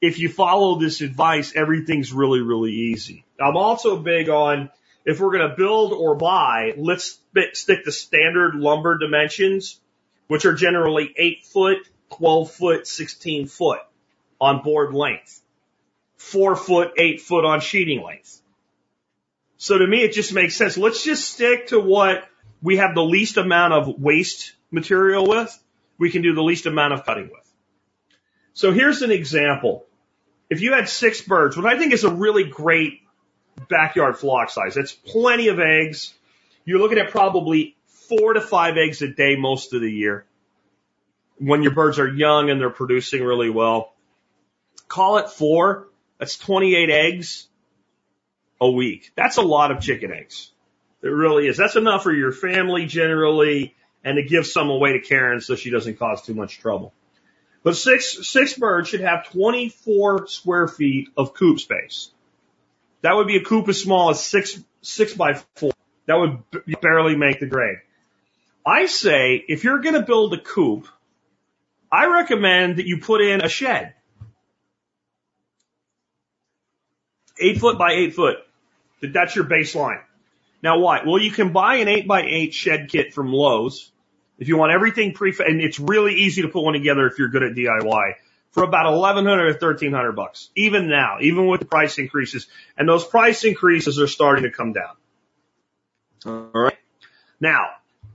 if 0.00 0.18
you 0.18 0.28
follow 0.28 0.80
this 0.80 1.00
advice, 1.00 1.54
everything's 1.54 2.12
really, 2.12 2.40
really 2.40 2.72
easy. 2.72 3.24
I'm 3.40 3.56
also 3.56 3.96
big 3.98 4.28
on 4.28 4.70
if 5.04 5.20
we're 5.20 5.36
going 5.36 5.48
to 5.48 5.56
build 5.56 5.92
or 5.92 6.16
buy, 6.16 6.74
let's 6.76 7.20
stick 7.52 7.84
to 7.84 7.92
standard 7.92 8.56
lumber 8.56 8.98
dimensions, 8.98 9.80
which 10.26 10.44
are 10.44 10.54
generally 10.54 11.14
eight 11.16 11.44
foot, 11.46 11.78
12 12.10 12.50
foot, 12.50 12.86
16 12.86 13.46
foot 13.46 13.80
on 14.40 14.62
board 14.62 14.94
length, 14.94 15.40
four 16.16 16.56
foot, 16.56 16.92
eight 16.96 17.20
foot 17.20 17.44
on 17.44 17.60
sheeting 17.60 18.02
length. 18.02 18.40
So 19.56 19.78
to 19.78 19.86
me, 19.86 20.02
it 20.02 20.12
just 20.12 20.32
makes 20.32 20.56
sense. 20.56 20.78
Let's 20.78 21.02
just 21.02 21.28
stick 21.28 21.68
to 21.68 21.80
what 21.80 22.28
we 22.62 22.76
have 22.76 22.94
the 22.94 23.02
least 23.02 23.36
amount 23.36 23.72
of 23.72 24.00
waste 24.00 24.52
material 24.70 25.26
with. 25.26 25.56
We 25.98 26.10
can 26.10 26.22
do 26.22 26.34
the 26.34 26.42
least 26.42 26.66
amount 26.66 26.94
of 26.94 27.04
cutting 27.04 27.24
with. 27.24 27.52
So 28.52 28.72
here's 28.72 29.02
an 29.02 29.10
example. 29.10 29.86
If 30.48 30.60
you 30.60 30.72
had 30.72 30.88
six 30.88 31.20
birds, 31.20 31.56
what 31.56 31.66
I 31.66 31.76
think 31.76 31.92
is 31.92 32.04
a 32.04 32.10
really 32.10 32.44
great 32.44 33.00
backyard 33.68 34.16
flock 34.16 34.50
size, 34.50 34.74
that's 34.74 34.92
plenty 34.92 35.48
of 35.48 35.58
eggs. 35.58 36.14
You're 36.64 36.78
looking 36.78 36.98
at 36.98 37.10
probably 37.10 37.76
four 37.86 38.34
to 38.34 38.40
five 38.40 38.76
eggs 38.76 39.02
a 39.02 39.08
day 39.08 39.36
most 39.36 39.74
of 39.74 39.80
the 39.80 39.90
year 39.90 40.24
when 41.38 41.62
your 41.62 41.72
birds 41.72 41.98
are 41.98 42.08
young 42.08 42.50
and 42.50 42.60
they're 42.60 42.70
producing 42.70 43.22
really 43.22 43.50
well. 43.50 43.94
Call 44.88 45.18
it 45.18 45.30
four. 45.30 45.88
That's 46.18 46.36
28 46.36 46.90
eggs 46.90 47.48
a 48.60 48.70
week. 48.70 49.12
That's 49.14 49.36
a 49.36 49.42
lot 49.42 49.70
of 49.70 49.80
chicken 49.80 50.12
eggs. 50.12 50.50
It 51.02 51.08
really 51.08 51.46
is. 51.46 51.56
That's 51.56 51.76
enough 51.76 52.02
for 52.02 52.12
your 52.12 52.32
family 52.32 52.86
generally 52.86 53.76
and 54.02 54.16
to 54.16 54.22
give 54.22 54.46
some 54.46 54.70
away 54.70 54.92
to 54.94 55.00
Karen 55.00 55.40
so 55.40 55.54
she 55.54 55.70
doesn't 55.70 55.98
cause 55.98 56.22
too 56.22 56.34
much 56.34 56.58
trouble. 56.58 56.92
But 57.62 57.76
six, 57.76 58.26
six 58.26 58.54
birds 58.54 58.88
should 58.88 59.00
have 59.00 59.30
24 59.30 60.26
square 60.28 60.68
feet 60.68 61.08
of 61.16 61.34
coop 61.34 61.60
space. 61.60 62.10
That 63.02 63.14
would 63.14 63.26
be 63.26 63.36
a 63.36 63.44
coop 63.44 63.68
as 63.68 63.80
small 63.80 64.10
as 64.10 64.24
six, 64.24 64.58
six 64.82 65.14
by 65.14 65.34
four. 65.56 65.72
That 66.06 66.16
would 66.16 66.80
barely 66.80 67.16
make 67.16 67.40
the 67.40 67.46
grade. 67.46 67.78
I 68.66 68.86
say 68.86 69.44
if 69.46 69.64
you're 69.64 69.80
going 69.80 69.94
to 69.94 70.02
build 70.02 70.34
a 70.34 70.40
coop, 70.40 70.88
I 71.90 72.06
recommend 72.06 72.76
that 72.76 72.86
you 72.86 72.98
put 72.98 73.20
in 73.20 73.40
a 73.40 73.48
shed. 73.48 73.94
Eight 77.40 77.58
foot 77.58 77.78
by 77.78 77.92
eight 77.92 78.14
foot. 78.14 78.36
That's 79.00 79.36
your 79.36 79.44
baseline. 79.44 80.02
Now 80.62 80.80
why? 80.80 81.02
Well, 81.06 81.20
you 81.20 81.30
can 81.30 81.52
buy 81.52 81.76
an 81.76 81.88
eight 81.88 82.08
by 82.08 82.22
eight 82.22 82.52
shed 82.52 82.88
kit 82.90 83.14
from 83.14 83.32
Lowe's. 83.32 83.92
If 84.38 84.48
you 84.48 84.56
want 84.56 84.72
everything 84.72 85.14
pre, 85.14 85.34
and 85.38 85.60
it's 85.60 85.80
really 85.80 86.14
easy 86.14 86.42
to 86.42 86.48
put 86.48 86.62
one 86.62 86.74
together 86.74 87.06
if 87.06 87.18
you're 87.18 87.28
good 87.28 87.42
at 87.42 87.54
DIY 87.54 88.14
for 88.50 88.62
about 88.62 88.90
1100 88.90 89.42
or 89.42 89.52
1300 89.52 90.12
bucks. 90.12 90.50
Even 90.56 90.88
now, 90.88 91.18
even 91.20 91.46
with 91.46 91.60
the 91.60 91.66
price 91.66 91.98
increases. 91.98 92.46
And 92.76 92.88
those 92.88 93.04
price 93.04 93.44
increases 93.44 94.00
are 94.00 94.06
starting 94.06 94.44
to 94.44 94.50
come 94.50 94.72
down. 94.72 94.94
All 96.26 96.50
right. 96.62 96.78
Now, 97.40 97.66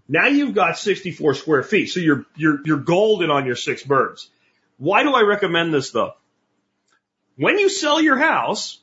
now 0.07 0.27
you've 0.27 0.53
got 0.53 0.77
64 0.77 1.35
square 1.35 1.63
feet. 1.63 1.87
So 1.87 1.99
you're, 1.99 2.25
you're, 2.35 2.59
you're 2.65 2.77
golden 2.77 3.31
on 3.31 3.45
your 3.45 3.55
six 3.55 3.83
birds. 3.83 4.29
Why 4.77 5.03
do 5.03 5.13
I 5.13 5.21
recommend 5.21 5.73
this 5.73 5.91
though? 5.91 6.13
When 7.35 7.57
you 7.57 7.69
sell 7.69 8.01
your 8.01 8.17
house 8.17 8.79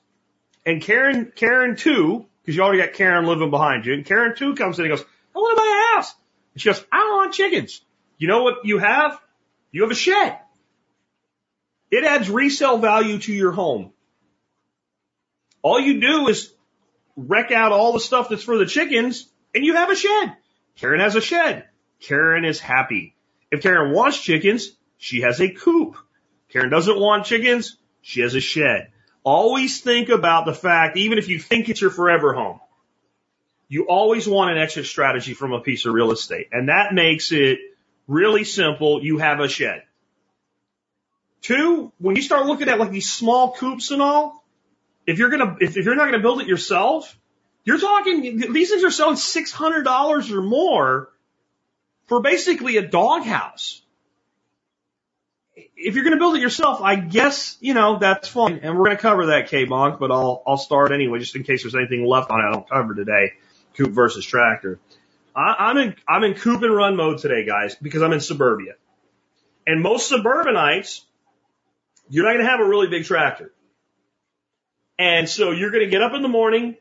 and 0.65 0.83
Karen, 0.83 1.33
Karen 1.35 1.77
two, 1.77 2.27
because 2.43 2.57
you 2.57 2.63
already 2.63 2.83
got 2.83 2.95
Karen 2.95 3.27
living 3.27 3.51
behind 3.51 3.87
you, 3.87 3.95
and 3.95 4.05
Karen 4.05 4.35
two 4.37 4.55
comes 4.55 4.79
in 4.79 4.87
and 4.87 4.97
goes, 4.97 5.05
I 5.35 5.39
want 5.39 5.57
to 5.57 5.63
buy 5.63 5.69
a 5.69 5.97
house. 5.97 6.15
And 6.55 6.63
she 6.63 6.69
goes, 6.69 6.85
I 6.91 6.99
don't 6.99 7.17
want 7.17 7.35
chickens. 7.35 7.81
You 8.19 8.29
know 8.29 8.43
what 8.43 8.65
you 8.65 8.79
have? 8.79 9.21
You 9.73 9.83
have 9.83 9.91
a 9.91 9.95
shed. 9.95 10.39
It 11.91 12.05
adds 12.05 12.31
resale 12.31 12.79
value 12.79 13.19
to 13.19 13.33
your 13.33 13.53
home. 13.53 13.93
All 15.63 15.81
you 15.81 16.01
do 16.01 16.29
is 16.29 16.53
wreck 17.17 17.53
out 17.53 17.73
all 17.73 17.93
the 17.93 18.01
stuff 18.01 18.29
that's 18.29 18.43
for 18.43 18.59
the 18.59 18.67
chickens 18.67 19.29
and 19.55 19.65
you 19.65 19.75
have 19.75 19.91
a 19.91 19.97
shed. 19.97 20.37
Karen 20.77 21.01
has 21.01 21.17
a 21.17 21.21
shed. 21.21 21.67
Karen 22.01 22.45
is 22.45 22.61
happy. 22.61 23.15
If 23.51 23.63
Karen 23.63 23.93
wants 23.93 24.21
chickens, 24.21 24.71
she 24.97 25.23
has 25.23 25.41
a 25.41 25.51
coop. 25.51 25.97
Karen 26.51 26.71
doesn't 26.71 26.99
want 26.99 27.27
chickens, 27.27 27.77
she 28.03 28.21
has 28.21 28.35
a 28.35 28.41
shed. 28.41 28.89
Always 29.23 29.81
think 29.81 30.09
about 30.09 30.47
the 30.47 30.55
fact, 30.55 30.97
even 30.97 31.19
if 31.19 31.29
you 31.29 31.39
think 31.39 31.69
it's 31.69 31.81
your 31.81 31.91
forever 31.91 32.33
home, 32.33 32.61
you 33.69 33.87
always 33.87 34.27
want 34.27 34.51
an 34.51 34.59
exit 34.59 34.87
strategy 34.87 35.35
from 35.35 35.53
a 35.53 35.61
piece 35.61 35.87
of 35.87 35.93
real 35.93 36.11
estate. 36.11 36.49
And 36.53 36.69
that 36.69 36.93
makes 36.93 37.31
it 37.31 37.59
really 38.09 38.45
simple. 38.45 39.03
You 39.05 39.19
have 39.19 39.41
a 39.41 39.49
shed. 39.49 39.85
Two, 41.43 41.93
when 41.99 42.17
you 42.17 42.23
start 42.23 42.47
looking 42.47 42.69
at 42.69 42.79
like 42.79 42.91
these 42.91 43.11
small 43.11 43.53
coops 43.53 43.91
and 43.91 44.03
all, 44.03 44.45
if 45.07 45.19
you're 45.19 45.31
gonna, 45.31 45.57
if, 45.61 45.77
if 45.77 45.85
you're 45.85 45.95
not 45.95 46.07
gonna 46.07 46.21
build 46.21 46.41
it 46.41 46.47
yourself, 46.47 47.17
you're 47.71 47.79
talking, 47.79 48.53
these 48.53 48.69
things 48.69 48.83
are 48.83 48.91
selling 48.91 49.15
$600 49.15 50.31
or 50.33 50.43
more 50.43 51.09
for 52.09 52.21
basically 52.21 52.79
a 52.79 52.83
doghouse. 52.83 53.81
If 55.55 55.95
you're 55.95 56.03
going 56.03 56.17
to 56.17 56.19
build 56.19 56.35
it 56.35 56.41
yourself, 56.41 56.81
I 56.83 56.97
guess, 56.97 57.57
you 57.61 57.75
know, 57.75 58.01
that's 58.01 58.27
fine. 58.27 58.59
And 58.65 58.77
we're 58.77 58.87
going 58.87 58.97
to 58.97 59.03
cover 59.03 59.27
that 59.27 59.49
K-Bonk, 59.51 60.01
but 60.01 60.11
I'll, 60.11 60.43
I'll 60.45 60.57
start 60.57 60.91
anyway, 60.91 61.21
just 61.21 61.37
in 61.37 61.45
case 61.45 61.63
there's 61.63 61.77
anything 61.77 62.05
left 62.05 62.29
on 62.33 62.41
it 62.41 62.49
I 62.49 62.53
don't 62.53 62.69
cover 62.69 62.93
today. 62.97 63.35
Coop 63.77 63.93
versus 63.93 64.27
tractor. 64.27 64.81
I, 65.37 65.55
I'm 65.61 65.79
in, 65.79 65.95
I'm 66.09 66.25
in 66.25 66.35
coop 66.35 66.63
and 66.63 66.75
run 66.75 66.97
mode 66.97 67.19
today, 67.19 67.47
guys, 67.47 67.77
because 67.77 68.03
I'm 68.03 68.12
in 68.12 68.21
suburbia. 68.21 68.73
And 69.64 69.81
most 69.81 70.09
suburbanites, 70.09 71.05
you're 72.09 72.25
not 72.25 72.33
going 72.33 72.45
to 72.45 72.51
have 72.51 72.59
a 72.59 72.68
really 72.68 72.89
big 72.89 73.05
tractor. 73.05 73.53
And 74.99 75.29
so 75.29 75.53
you're 75.53 75.71
going 75.71 75.85
to 75.85 75.91
get 75.91 76.03
up 76.03 76.14
in 76.14 76.23
the 76.23 76.29
morning, 76.29 76.77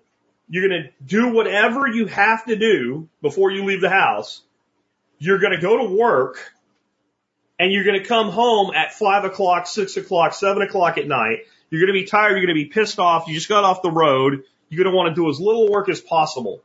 you're 0.50 0.68
going 0.68 0.84
to 0.84 0.89
do 1.06 1.32
whatever 1.34 1.88
you 1.88 2.08
have 2.08 2.45
to 2.45 2.56
do 2.56 3.08
before 3.22 3.52
you 3.52 3.66
leave 3.66 3.82
the 3.82 3.89
house. 3.89 4.41
You're 5.20 5.38
going 5.38 5.54
to 5.54 5.62
go 5.62 5.78
to 5.78 5.95
work 5.95 6.54
and 7.60 7.72
you're 7.72 7.84
going 7.84 8.02
to 8.02 8.08
come 8.08 8.30
home 8.32 8.74
at 8.74 8.93
five 8.93 9.26
o'clock, 9.26 9.68
six 9.68 9.95
o'clock, 9.97 10.34
seven 10.34 10.64
o'clock 10.64 10.97
at 10.97 11.08
night. 11.08 11.39
You're 11.70 11.82
going 11.82 11.93
to 11.93 12.02
be 12.02 12.06
tired. 12.06 12.32
You're 12.32 12.45
going 12.45 12.47
to 12.47 12.54
be 12.56 12.66
pissed 12.66 12.97
off. 13.00 13.28
You 13.28 13.36
just 13.36 13.50
got 13.50 13.64
off 13.64 13.84
the 13.84 13.91
road. 13.91 14.43
You're 14.70 14.84
going 14.84 14.91
to 14.91 14.97
want 14.97 15.16
to 15.16 15.22
do 15.22 15.30
as 15.30 15.39
little 15.39 15.70
work 15.70 15.88
as 15.88 16.02
possible. 16.02 16.64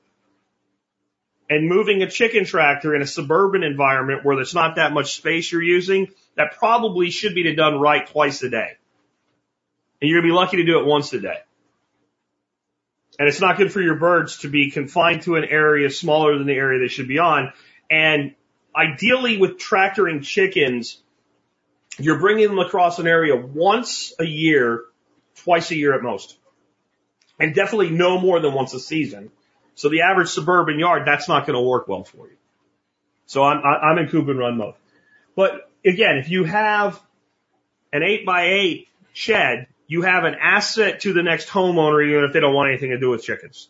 And 1.50 1.68
moving 1.68 2.00
a 2.02 2.10
chicken 2.10 2.46
tractor 2.46 2.94
in 2.94 3.02
a 3.02 3.06
suburban 3.06 3.62
environment 3.62 4.24
where 4.24 4.36
there's 4.36 4.54
not 4.54 4.76
that 4.76 4.94
much 4.94 5.14
space 5.14 5.52
you're 5.52 5.62
using, 5.62 6.08
that 6.36 6.56
probably 6.58 7.10
should 7.10 7.34
be 7.34 7.54
done 7.54 7.78
right 7.78 8.06
twice 8.06 8.42
a 8.42 8.48
day. 8.48 8.78
And 10.00 10.10
you're 10.10 10.22
going 10.22 10.30
to 10.30 10.34
be 10.34 10.36
lucky 10.36 10.56
to 10.58 10.64
do 10.64 10.78
it 10.78 10.86
once 10.86 11.12
a 11.12 11.20
day. 11.20 11.38
And 13.18 13.28
it's 13.28 13.40
not 13.40 13.56
good 13.56 13.72
for 13.72 13.80
your 13.80 13.96
birds 13.96 14.38
to 14.38 14.48
be 14.48 14.70
confined 14.70 15.22
to 15.22 15.36
an 15.36 15.44
area 15.44 15.90
smaller 15.90 16.36
than 16.36 16.46
the 16.46 16.54
area 16.54 16.80
they 16.80 16.88
should 16.88 17.08
be 17.08 17.18
on. 17.18 17.52
And 17.90 18.34
ideally 18.74 19.38
with 19.38 19.58
tractoring 19.58 20.22
chickens, 20.22 21.00
you're 21.98 22.18
bringing 22.18 22.48
them 22.48 22.58
across 22.58 22.98
an 22.98 23.06
area 23.06 23.36
once 23.36 24.12
a 24.18 24.24
year, 24.24 24.84
twice 25.36 25.70
a 25.70 25.76
year 25.76 25.94
at 25.94 26.02
most. 26.02 26.36
And 27.38 27.54
definitely 27.54 27.90
no 27.90 28.20
more 28.20 28.40
than 28.40 28.52
once 28.52 28.74
a 28.74 28.80
season. 28.80 29.30
So 29.76 29.88
the 29.88 30.02
average 30.02 30.28
suburban 30.28 30.78
yard, 30.78 31.02
that's 31.06 31.28
not 31.28 31.46
going 31.46 31.56
to 31.56 31.62
work 31.62 31.88
well 31.88 32.04
for 32.04 32.28
you. 32.28 32.36
So 33.26 33.42
I'm, 33.42 33.62
I'm 33.64 33.98
in 33.98 34.08
and 34.08 34.38
run 34.38 34.56
mode. 34.56 34.74
But 35.36 35.70
again, 35.84 36.18
if 36.18 36.28
you 36.28 36.44
have 36.44 37.00
an 37.92 38.02
eight 38.02 38.26
by 38.26 38.46
eight 38.46 38.88
shed, 39.12 39.66
you 39.94 40.02
have 40.02 40.24
an 40.24 40.34
asset 40.34 41.02
to 41.02 41.12
the 41.12 41.22
next 41.22 41.48
homeowner, 41.48 42.04
even 42.04 42.24
if 42.24 42.32
they 42.32 42.40
don't 42.40 42.52
want 42.52 42.68
anything 42.68 42.90
to 42.90 42.98
do 42.98 43.10
with 43.10 43.22
chickens. 43.22 43.68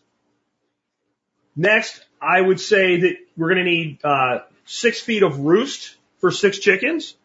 Next, 1.55 2.03
I 2.19 2.41
would 2.41 2.59
say 2.59 3.01
that 3.01 3.17
we're 3.37 3.49
going 3.49 3.63
to 3.63 3.71
need 3.71 4.03
uh, 4.03 4.39
six 4.65 4.99
feet 4.99 5.21
of 5.21 5.37
roost 5.37 5.95
for 6.21 6.31
six 6.31 6.57
chickens. 6.57 7.15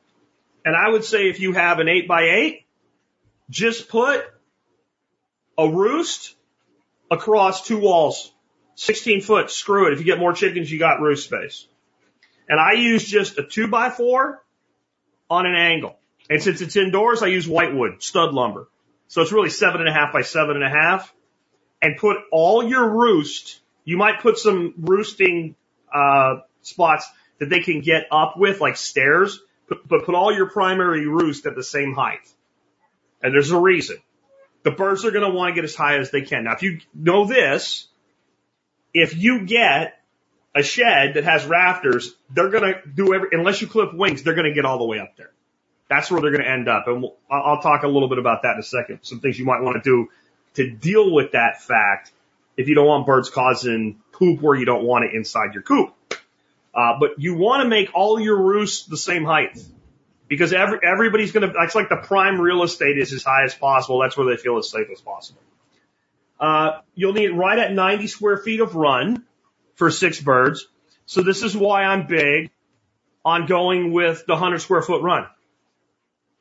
And 0.67 0.77
I 0.77 0.91
would 0.91 1.05
say 1.05 1.31
if 1.31 1.41
you 1.41 1.55
have 1.55 1.79
an 1.79 1.89
eight 1.89 2.07
by 2.09 2.25
eight, 2.25 2.67
just 3.49 3.89
put 3.89 4.23
a 5.57 5.67
roost 5.67 6.37
across 7.11 7.67
two 7.67 7.79
walls, 7.79 8.31
16 8.75 9.23
foot, 9.23 9.51
screw 9.51 9.87
it. 9.87 9.95
If 9.95 10.01
you 10.01 10.05
get 10.05 10.19
more 10.19 10.35
chickens, 10.35 10.71
you 10.71 10.79
got 10.79 11.01
roost 11.01 11.25
space. 11.25 11.67
And 12.51 12.61
I 12.61 12.73
use 12.73 13.09
just 13.09 13.39
a 13.39 13.45
two 13.45 13.69
by 13.69 13.89
four 13.89 14.45
on 15.31 15.47
an 15.47 15.55
angle. 15.55 15.97
And 16.29 16.43
since 16.43 16.61
it's 16.61 16.77
indoors, 16.77 17.23
I 17.23 17.29
use 17.29 17.49
whitewood, 17.49 18.03
stud 18.03 18.35
lumber. 18.35 18.69
So 19.11 19.23
it's 19.23 19.33
really 19.33 19.51
seven 19.51 19.81
and 19.81 19.89
a 19.89 19.93
half 19.93 20.13
by 20.13 20.23
seven 20.23 20.55
and 20.55 20.65
a 20.65 20.71
half. 20.71 21.13
And 21.83 21.97
put 21.97 22.19
all 22.31 22.63
your 22.63 22.89
roost, 22.89 23.61
you 23.85 23.97
might 23.97 24.21
put 24.21 24.39
some 24.39 24.75
roosting, 24.79 25.57
uh, 25.93 26.37
spots 26.63 27.11
that 27.41 27.49
they 27.49 27.59
can 27.59 27.81
get 27.81 28.05
up 28.13 28.35
with, 28.37 28.61
like 28.61 28.77
stairs, 28.77 29.41
but, 29.69 29.87
but 29.89 30.05
put 30.05 30.15
all 30.15 30.33
your 30.33 30.49
primary 30.49 31.07
roost 31.07 31.47
at 31.47 31.57
the 31.57 31.65
same 31.65 31.93
height. 31.93 32.21
And 33.21 33.35
there's 33.35 33.51
a 33.51 33.59
reason. 33.59 33.97
The 34.63 34.71
birds 34.71 35.05
are 35.05 35.11
going 35.11 35.29
to 35.29 35.37
want 35.37 35.51
to 35.51 35.55
get 35.57 35.65
as 35.65 35.75
high 35.75 35.99
as 35.99 36.13
they 36.13 36.23
can. 36.23 36.45
Now, 36.45 36.53
if 36.53 36.63
you 36.63 36.79
know 36.95 37.27
this, 37.27 37.89
if 38.95 39.17
you 39.17 39.45
get 39.45 39.95
a 40.55 40.63
shed 40.63 41.15
that 41.15 41.25
has 41.25 41.45
rafters, 41.47 42.15
they're 42.33 42.51
going 42.51 42.75
to 42.75 42.89
do 42.89 43.13
every, 43.13 43.31
unless 43.33 43.61
you 43.61 43.67
clip 43.67 43.93
wings, 43.93 44.23
they're 44.23 44.35
going 44.35 44.49
to 44.49 44.55
get 44.55 44.65
all 44.65 44.79
the 44.79 44.87
way 44.87 45.01
up 45.01 45.17
there. 45.17 45.33
That's 45.91 46.09
where 46.09 46.23
they're 46.23 46.31
going 46.31 46.45
to 46.45 46.49
end 46.49 46.69
up. 46.69 46.87
And 46.87 47.03
we'll, 47.03 47.17
I'll 47.29 47.61
talk 47.61 47.83
a 47.83 47.89
little 47.89 48.09
bit 48.09 48.19
about 48.19 48.43
that 48.43 48.55
in 48.55 48.61
a 48.61 48.63
second. 48.63 49.01
Some 49.03 49.19
things 49.19 49.39
you 49.39 49.45
might 49.45 49.61
want 49.61 49.83
to 49.83 49.83
do 49.83 50.09
to 50.55 50.71
deal 50.71 51.13
with 51.13 51.33
that 51.33 51.61
fact 51.63 52.13
if 52.57 52.69
you 52.69 52.77
don't 52.77 52.87
want 52.87 53.07
birds 53.07 53.29
causing 53.29 54.01
poop 54.13 54.41
where 54.41 54.57
you 54.57 54.65
don't 54.65 54.85
want 54.85 55.05
it 55.05 55.15
inside 55.15 55.53
your 55.53 55.65
coop. 55.65 55.93
Uh, 56.73 56.99
but 57.01 57.19
you 57.19 57.35
want 57.35 57.65
to 57.65 57.69
make 57.69 57.91
all 57.93 58.21
your 58.21 58.41
roosts 58.41 58.87
the 58.87 58.97
same 58.97 59.25
height 59.25 59.61
because 60.29 60.53
every, 60.53 60.79
everybody's 60.85 61.33
going 61.33 61.49
to, 61.49 61.53
that's 61.59 61.75
like 61.75 61.89
the 61.89 61.97
prime 61.97 62.41
real 62.41 62.63
estate 62.63 62.97
is 62.97 63.13
as 63.13 63.25
high 63.25 63.43
as 63.45 63.55
possible. 63.55 64.01
That's 64.01 64.17
where 64.17 64.27
they 64.27 64.41
feel 64.41 64.59
as 64.59 64.71
safe 64.71 64.87
as 64.93 65.01
possible. 65.01 65.41
Uh, 66.39 66.81
you'll 66.95 67.13
need 67.15 67.33
right 67.33 67.59
at 67.59 67.73
90 67.73 68.07
square 68.07 68.37
feet 68.37 68.61
of 68.61 68.77
run 68.77 69.25
for 69.75 69.91
six 69.91 70.21
birds. 70.21 70.69
So 71.07 71.23
this 71.23 71.43
is 71.43 71.57
why 71.57 71.83
I'm 71.83 72.07
big 72.07 72.53
on 73.25 73.47
going 73.47 73.93
with 73.93 74.25
the 74.27 74.35
100 74.35 74.61
square 74.61 74.83
foot 74.83 75.03
run. 75.03 75.27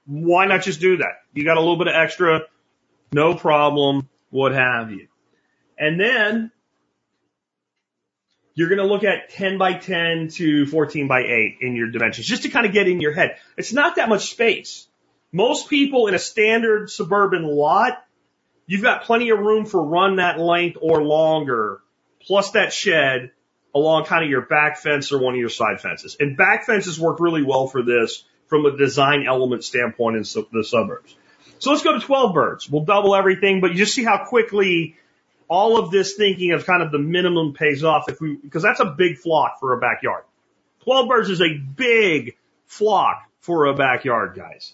Why 0.10 0.48
not 0.48 0.64
just 0.64 0.80
do 0.80 0.98
that? 0.98 1.22
You 1.34 1.46
got 1.46 1.58
a 1.58 1.60
little 1.60 1.78
bit 1.78 1.88
of 1.88 1.94
extra, 1.94 2.42
no 3.12 3.36
problem, 3.36 4.10
what 4.32 4.54
have 4.54 4.90
you. 4.90 5.08
And 5.78 6.00
then 6.00 6.52
you're 8.56 8.70
going 8.70 8.80
to 8.80 8.88
look 8.88 9.04
at 9.04 9.30
10 9.30 9.60
by 9.60 9.74
10 9.74 10.30
to 10.30 10.66
14 10.66 11.08
by 11.08 11.20
8 11.22 11.58
in 11.62 11.76
your 11.76 11.92
dimensions, 11.92 12.26
just 12.26 12.42
to 12.42 12.50
kind 12.50 12.66
of 12.66 12.74
get 12.74 12.88
in 12.88 13.00
your 13.00 13.14
head. 13.14 13.38
It's 13.56 13.72
not 13.72 13.98
that 13.98 14.10
much 14.10 14.32
space. 14.32 14.88
Most 15.32 15.70
people 15.70 16.08
in 16.08 16.16
a 16.16 16.20
standard 16.20 16.90
suburban 16.90 17.44
lot, 17.44 18.04
you've 18.66 18.82
got 18.82 19.04
plenty 19.04 19.30
of 19.30 19.38
room 19.38 19.68
for 19.68 19.84
run 19.84 20.16
that 20.16 20.40
length 20.40 20.80
or 20.82 21.04
longer, 21.04 21.82
plus 22.20 22.50
that 22.52 22.74
shed 22.74 23.30
along 23.76 24.06
kind 24.06 24.24
of 24.24 24.30
your 24.32 24.42
back 24.42 24.80
fence 24.80 25.12
or 25.12 25.20
one 25.20 25.36
of 25.36 25.40
your 25.40 25.50
side 25.50 25.80
fences. 25.80 26.18
And 26.20 26.36
back 26.36 26.66
fences 26.66 27.00
work 27.00 27.20
really 27.20 27.44
well 27.44 27.68
for 27.68 27.84
this 27.84 28.24
from 28.50 28.66
a 28.66 28.76
design 28.76 29.26
element 29.28 29.64
standpoint 29.64 30.18
in 30.18 30.24
the 30.52 30.64
suburbs. 30.64 31.16
So 31.60 31.72
let's 31.72 31.84
go 31.84 31.94
to 31.94 32.00
12 32.00 32.34
birds. 32.34 32.70
We'll 32.70 32.84
double 32.84 33.16
everything, 33.16 33.62
but 33.62 33.72
you 33.72 33.78
just 33.78 33.94
see 33.94 34.04
how 34.04 34.26
quickly 34.26 34.96
all 35.48 35.78
of 35.78 35.92
this 35.92 36.16
thinking 36.16 36.52
of 36.54 36.66
kind 36.66 36.82
of 36.82 36.92
the 36.92 37.00
minimum 37.00 37.54
pays 37.54 37.84
off 37.84 38.10
if 38.10 38.20
we, 38.20 38.36
because 38.36 38.64
that's 38.64 38.80
a 38.80 38.86
big 38.86 39.18
flock 39.18 39.60
for 39.60 39.74
a 39.74 39.80
backyard. 39.80 40.24
12 40.84 41.10
birds 41.10 41.30
is 41.30 41.42
a 41.42 41.58
big 41.58 42.36
flock 42.66 43.24
for 43.42 43.66
a 43.66 43.76
backyard, 43.76 44.36
guys. 44.36 44.74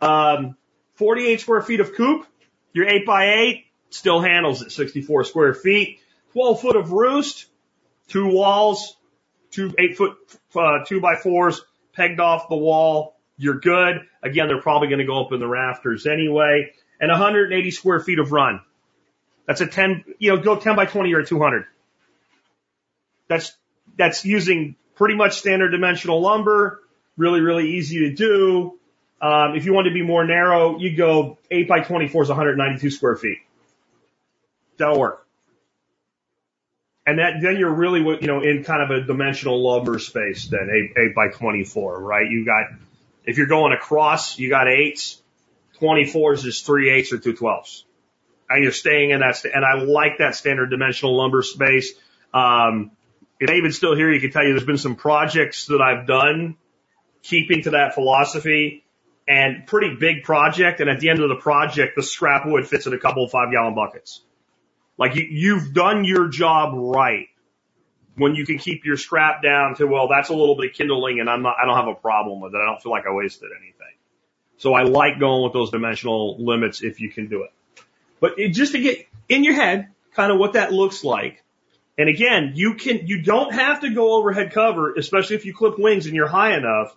Um, 0.00 0.56
48 0.94 1.40
square 1.40 1.62
feet 1.62 1.80
of 1.80 1.94
coop, 1.94 2.26
your 2.72 2.88
8 2.88 3.06
by 3.06 3.34
8 3.34 3.64
still 3.90 4.20
handles 4.20 4.62
it, 4.62 4.72
64 4.72 5.24
square 5.24 5.54
feet. 5.54 6.00
12 6.32 6.60
foot 6.60 6.76
of 6.76 6.92
roost, 6.92 7.46
two 8.08 8.28
walls, 8.28 8.96
two 9.50 9.74
8 9.76 9.96
foot, 9.96 10.16
uh, 10.54 10.84
2 10.86 11.00
by 11.00 11.16
4s 11.16 11.60
pegged 12.00 12.20
off 12.20 12.48
the 12.48 12.56
wall. 12.56 13.16
You're 13.36 13.60
good. 13.60 14.00
Again, 14.22 14.48
they're 14.48 14.62
probably 14.62 14.88
going 14.88 15.00
to 15.00 15.06
go 15.06 15.24
up 15.24 15.32
in 15.32 15.40
the 15.40 15.48
rafters 15.48 16.06
anyway. 16.06 16.72
And 17.00 17.10
180 17.10 17.70
square 17.70 18.00
feet 18.00 18.18
of 18.18 18.32
run. 18.32 18.60
That's 19.46 19.60
a 19.60 19.66
10, 19.66 20.04
you 20.18 20.34
know, 20.34 20.42
go 20.42 20.56
10 20.56 20.76
by 20.76 20.86
20 20.86 21.12
or 21.14 21.22
200. 21.22 21.64
That's, 23.28 23.52
that's 23.96 24.24
using 24.24 24.76
pretty 24.94 25.14
much 25.14 25.38
standard 25.38 25.70
dimensional 25.70 26.20
lumber. 26.20 26.80
Really, 27.16 27.40
really 27.40 27.72
easy 27.72 28.10
to 28.10 28.14
do. 28.14 28.78
Um, 29.20 29.54
if 29.54 29.66
you 29.66 29.74
want 29.74 29.86
to 29.86 29.92
be 29.92 30.02
more 30.02 30.24
narrow, 30.24 30.78
you 30.78 30.96
go 30.96 31.38
8 31.50 31.68
by 31.68 31.80
24 31.80 32.22
is 32.22 32.28
192 32.28 32.90
square 32.90 33.16
feet. 33.16 33.38
That'll 34.78 34.98
work. 34.98 35.26
And 37.06 37.18
that, 37.18 37.34
then 37.42 37.56
you're 37.56 37.74
really, 37.74 38.00
you 38.00 38.26
know, 38.26 38.42
in 38.42 38.62
kind 38.62 38.82
of 38.82 38.90
a 38.90 39.06
dimensional 39.06 39.62
lumber 39.66 39.98
space 39.98 40.48
then, 40.48 40.68
8, 40.96 41.10
8 41.10 41.14
by 41.14 41.28
24, 41.28 42.00
right? 42.00 42.30
You 42.30 42.44
got, 42.44 42.66
if 43.24 43.38
you're 43.38 43.46
going 43.46 43.72
across, 43.72 44.38
you 44.38 44.50
got 44.50 44.68
eights, 44.68 45.20
24s 45.80 46.44
is 46.44 46.60
three 46.60 46.90
eights 46.90 47.12
or 47.12 47.18
two 47.18 47.32
twelves 47.32 47.84
and 48.50 48.64
you're 48.64 48.72
staying 48.72 49.10
in 49.10 49.20
that, 49.20 49.36
st- 49.36 49.54
and 49.54 49.64
I 49.64 49.74
like 49.74 50.18
that 50.18 50.34
standard 50.34 50.70
dimensional 50.70 51.16
lumber 51.16 51.42
space. 51.42 51.92
Um, 52.34 52.90
if 53.38 53.48
David's 53.48 53.76
still 53.76 53.94
here, 53.94 54.12
he 54.12 54.18
can 54.20 54.32
tell 54.32 54.42
you 54.42 54.50
there's 54.50 54.66
been 54.66 54.76
some 54.76 54.96
projects 54.96 55.66
that 55.66 55.80
I've 55.80 56.06
done 56.06 56.56
keeping 57.22 57.62
to 57.62 57.70
that 57.70 57.94
philosophy 57.94 58.84
and 59.28 59.66
pretty 59.66 59.94
big 59.94 60.24
project. 60.24 60.80
And 60.80 60.90
at 60.90 60.98
the 60.98 61.10
end 61.10 61.20
of 61.20 61.28
the 61.28 61.36
project, 61.36 61.94
the 61.96 62.02
scrap 62.02 62.44
wood 62.44 62.66
fits 62.66 62.86
in 62.86 62.92
a 62.92 62.98
couple 62.98 63.24
of 63.24 63.30
five 63.30 63.52
gallon 63.52 63.74
buckets. 63.74 64.20
Like 65.00 65.14
you, 65.14 65.26
you've 65.28 65.72
done 65.72 66.04
your 66.04 66.28
job 66.28 66.74
right 66.74 67.28
when 68.16 68.34
you 68.34 68.44
can 68.44 68.58
keep 68.58 68.84
your 68.84 68.98
scrap 68.98 69.42
down 69.42 69.74
to, 69.76 69.86
well, 69.86 70.08
that's 70.08 70.28
a 70.28 70.34
little 70.34 70.54
bit 70.54 70.70
of 70.70 70.76
kindling 70.76 71.20
and 71.20 71.30
I'm 71.30 71.42
not, 71.42 71.56
I 71.60 71.64
don't 71.64 71.76
have 71.76 71.88
a 71.88 71.94
problem 71.94 72.40
with 72.40 72.54
it. 72.54 72.58
I 72.58 72.66
don't 72.66 72.82
feel 72.82 72.92
like 72.92 73.06
I 73.06 73.12
wasted 73.12 73.48
anything. 73.58 73.94
So 74.58 74.74
I 74.74 74.82
like 74.82 75.18
going 75.18 75.42
with 75.42 75.54
those 75.54 75.70
dimensional 75.70 76.36
limits 76.38 76.82
if 76.82 77.00
you 77.00 77.10
can 77.10 77.28
do 77.28 77.44
it. 77.44 77.50
But 78.20 78.38
it, 78.38 78.50
just 78.50 78.72
to 78.72 78.78
get 78.78 79.08
in 79.30 79.42
your 79.42 79.54
head 79.54 79.88
kind 80.12 80.30
of 80.30 80.38
what 80.38 80.52
that 80.52 80.70
looks 80.70 81.02
like. 81.02 81.42
And 81.96 82.10
again, 82.10 82.52
you 82.54 82.74
can, 82.74 83.06
you 83.06 83.22
don't 83.22 83.54
have 83.54 83.80
to 83.80 83.90
go 83.94 84.18
overhead 84.18 84.52
cover, 84.52 84.92
especially 84.94 85.36
if 85.36 85.46
you 85.46 85.54
clip 85.54 85.78
wings 85.78 86.04
and 86.04 86.14
you're 86.14 86.28
high 86.28 86.56
enough. 86.58 86.94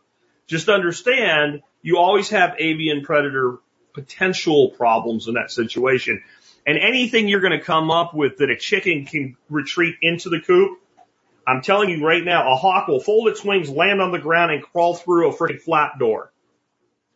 Just 0.48 0.68
understand 0.68 1.62
you 1.82 2.00
always 2.00 2.30
have 2.32 2.56
avian 2.60 3.04
predator 3.06 3.60
potential 3.94 4.72
problems 4.72 5.30
in 5.30 5.36
that 5.36 5.52
situation. 5.52 6.22
And 6.66 6.78
anything 6.78 7.28
you're 7.28 7.42
going 7.42 7.58
to 7.58 7.64
come 7.64 7.92
up 7.92 8.14
with 8.14 8.38
that 8.38 8.50
a 8.50 8.56
chicken 8.56 9.06
can 9.06 9.36
retreat 9.50 9.96
into 10.02 10.30
the 10.30 10.40
coop, 10.40 10.80
I'm 11.46 11.62
telling 11.62 11.90
you 11.90 12.06
right 12.06 12.24
now, 12.24 12.54
a 12.54 12.56
hawk 12.56 12.88
will 12.88 13.02
fold 13.02 13.28
its 13.28 13.44
wings, 13.44 13.70
land 13.70 14.02
on 14.02 14.12
the 14.12 14.20
ground, 14.20 14.52
and 14.52 14.64
crawl 14.64 14.96
through 14.96 15.30
a 15.30 15.34
freaking 15.34 15.62
flap 15.62 16.00
door. 16.00 16.32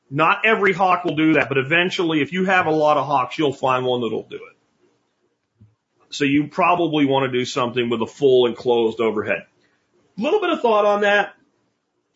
Not 0.10 0.45
every 0.45 0.74
hawk 0.74 1.06
will 1.06 1.16
do 1.16 1.34
that, 1.34 1.50
but 1.50 1.58
eventually 1.58 2.22
if 2.22 2.34
you 2.34 2.45
have 2.45 2.66
a 2.66 2.72
lot 2.72 2.98
of 2.98 3.06
hawks, 3.06 3.38
you'll 3.38 3.54
find 3.54 3.86
one 3.86 4.02
that'll 4.02 4.28
do 4.28 4.36
it. 4.36 4.58
So 6.10 6.24
you 6.24 6.48
probably 6.48 7.06
want 7.06 7.32
to 7.32 7.38
do 7.38 7.45
something 7.45 7.89
with 7.89 8.02
a 8.02 8.08
full 8.08 8.48
enclosed 8.48 9.02
overhead. 9.02 9.45
A 10.18 10.22
little 10.22 10.39
bit 10.39 10.52
of 10.52 10.62
thought 10.62 10.86
on 10.86 11.02
that. 11.02 11.34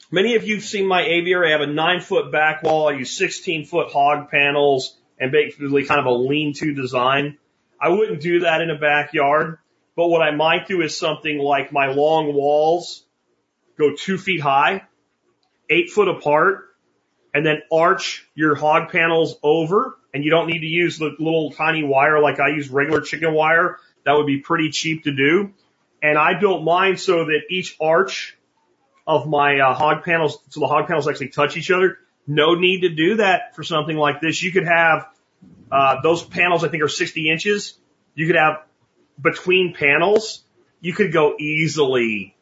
Many 0.10 0.36
of 0.36 0.46
you 0.46 0.56
have 0.56 0.64
seen 0.64 0.88
my 0.88 1.02
aviary. 1.02 1.50
I 1.50 1.52
have 1.52 1.62
a 1.62 1.72
nine 1.72 2.02
foot 2.02 2.32
back 2.32 2.64
wall. 2.64 2.90
I 2.90 2.94
use 2.94 3.12
16 3.18 3.66
foot 3.66 3.92
hog 3.92 4.30
panels 4.30 4.98
and 5.22 5.32
basically 5.32 5.86
kind 5.86 6.00
of 6.00 6.08
a 6.08 6.12
lean 6.12 6.54
to 6.56 6.74
design. 6.74 7.38
I 7.80 7.90
wouldn't 7.90 8.22
do 8.22 8.42
that 8.42 8.62
in 8.62 8.70
a 8.72 8.78
backyard, 8.78 9.60
but 9.96 10.08
what 10.08 10.22
I 10.22 10.32
might 10.32 10.68
do 10.68 10.82
is 10.82 10.98
something 10.98 11.38
like 11.38 11.72
my 11.72 11.88
long 11.88 12.34
walls 12.34 13.06
go 13.78 13.96
two 13.96 14.18
feet 14.18 14.42
high, 14.42 14.82
eight 15.70 15.92
foot 15.92 16.08
apart, 16.08 16.70
and 17.34 17.46
then 17.46 17.62
arch 17.72 18.28
your 18.36 18.56
hog 18.56 18.92
panels 18.92 19.38
over 19.42 19.98
and 20.14 20.24
you 20.24 20.32
don't 20.32 20.48
need 20.48 20.60
to 20.60 20.68
use 20.68 20.98
the 20.98 21.16
little 21.20 21.52
tiny 21.52 21.84
wire 21.84 22.20
like 22.20 22.40
I 22.40 22.50
use 22.50 22.70
regular 22.70 23.02
chicken 23.02 23.34
wire. 23.34 23.78
That 24.06 24.14
would 24.14 24.26
be 24.26 24.40
pretty 24.40 24.72
cheap 24.72 25.04
to 25.04 25.12
do. 25.12 25.54
And 26.04 26.18
I 26.18 26.40
built 26.40 26.64
mine 26.64 26.98
so 26.98 27.26
that 27.26 27.42
each 27.50 27.78
arch 27.80 28.36
of 29.08 29.28
my 29.28 29.60
uh, 29.60 29.74
hog 29.74 30.04
panels 30.04 30.40
so 30.50 30.60
the 30.60 30.68
hog 30.68 30.88
panels 30.88 31.08
actually 31.08 31.30
touch 31.30 31.58
each 31.58 31.72
other. 31.72 31.98
No 32.28 32.56
need 32.56 32.82
to 32.82 32.90
do 32.90 33.18
that 33.18 33.56
for 33.56 33.64
something 33.64 33.98
like 33.98 34.22
this. 34.22 34.42
You 34.42 34.52
could 34.52 34.68
have 34.68 35.08
uh, 35.72 36.02
those 36.02 36.24
panels. 36.24 36.64
I 36.64 36.70
think 36.70 36.84
are 36.84 36.90
60 36.90 37.30
inches. 37.30 37.78
You 38.16 38.28
could 38.28 38.36
have 38.36 38.64
between 39.20 39.74
panels. 39.74 40.44
You 40.80 40.94
could 40.94 41.14
go 41.14 41.36
easily 41.40 42.36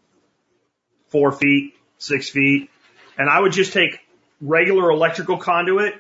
four 1.08 1.32
feet, 1.32 1.76
six 1.98 2.30
feet, 2.30 2.70
and 3.18 3.30
I 3.30 3.40
would 3.40 3.52
just 3.52 3.74
take 3.74 4.00
regular 4.42 4.90
electrical 4.92 5.38
conduit 5.38 5.96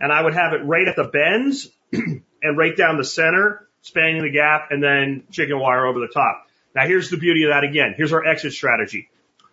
and 0.00 0.12
I 0.12 0.22
would 0.22 0.34
have 0.34 0.54
it 0.54 0.64
right 0.64 0.88
at 0.88 0.96
the 0.96 1.04
bends 1.04 1.68
and 1.92 2.56
right 2.58 2.76
down 2.76 2.96
the 2.96 3.04
center, 3.04 3.68
spanning 3.82 4.22
the 4.22 4.30
gap, 4.30 4.68
and 4.70 4.82
then 4.82 5.24
chicken 5.30 5.58
wire 5.58 5.86
over 5.86 6.00
the 6.00 6.08
top. 6.08 6.46
Now 6.74 6.86
here's 6.86 7.10
the 7.10 7.16
beauty 7.16 7.44
of 7.44 7.50
that 7.50 7.64
again. 7.64 7.94
Here's 7.96 8.12
our 8.12 8.24
exit 8.24 8.52
strategy. 8.52 9.10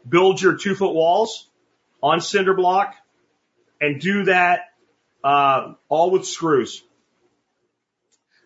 Build 0.08 0.42
your 0.42 0.56
two 0.56 0.76
foot 0.76 0.94
walls 0.94 1.50
on 2.02 2.22
cinder 2.22 2.54
block 2.54 2.96
and 3.80 4.00
do 4.00 4.26
that 4.26 4.70
uh, 5.24 5.74
all 5.90 6.12
with 6.12 6.26
screws. 6.26 6.84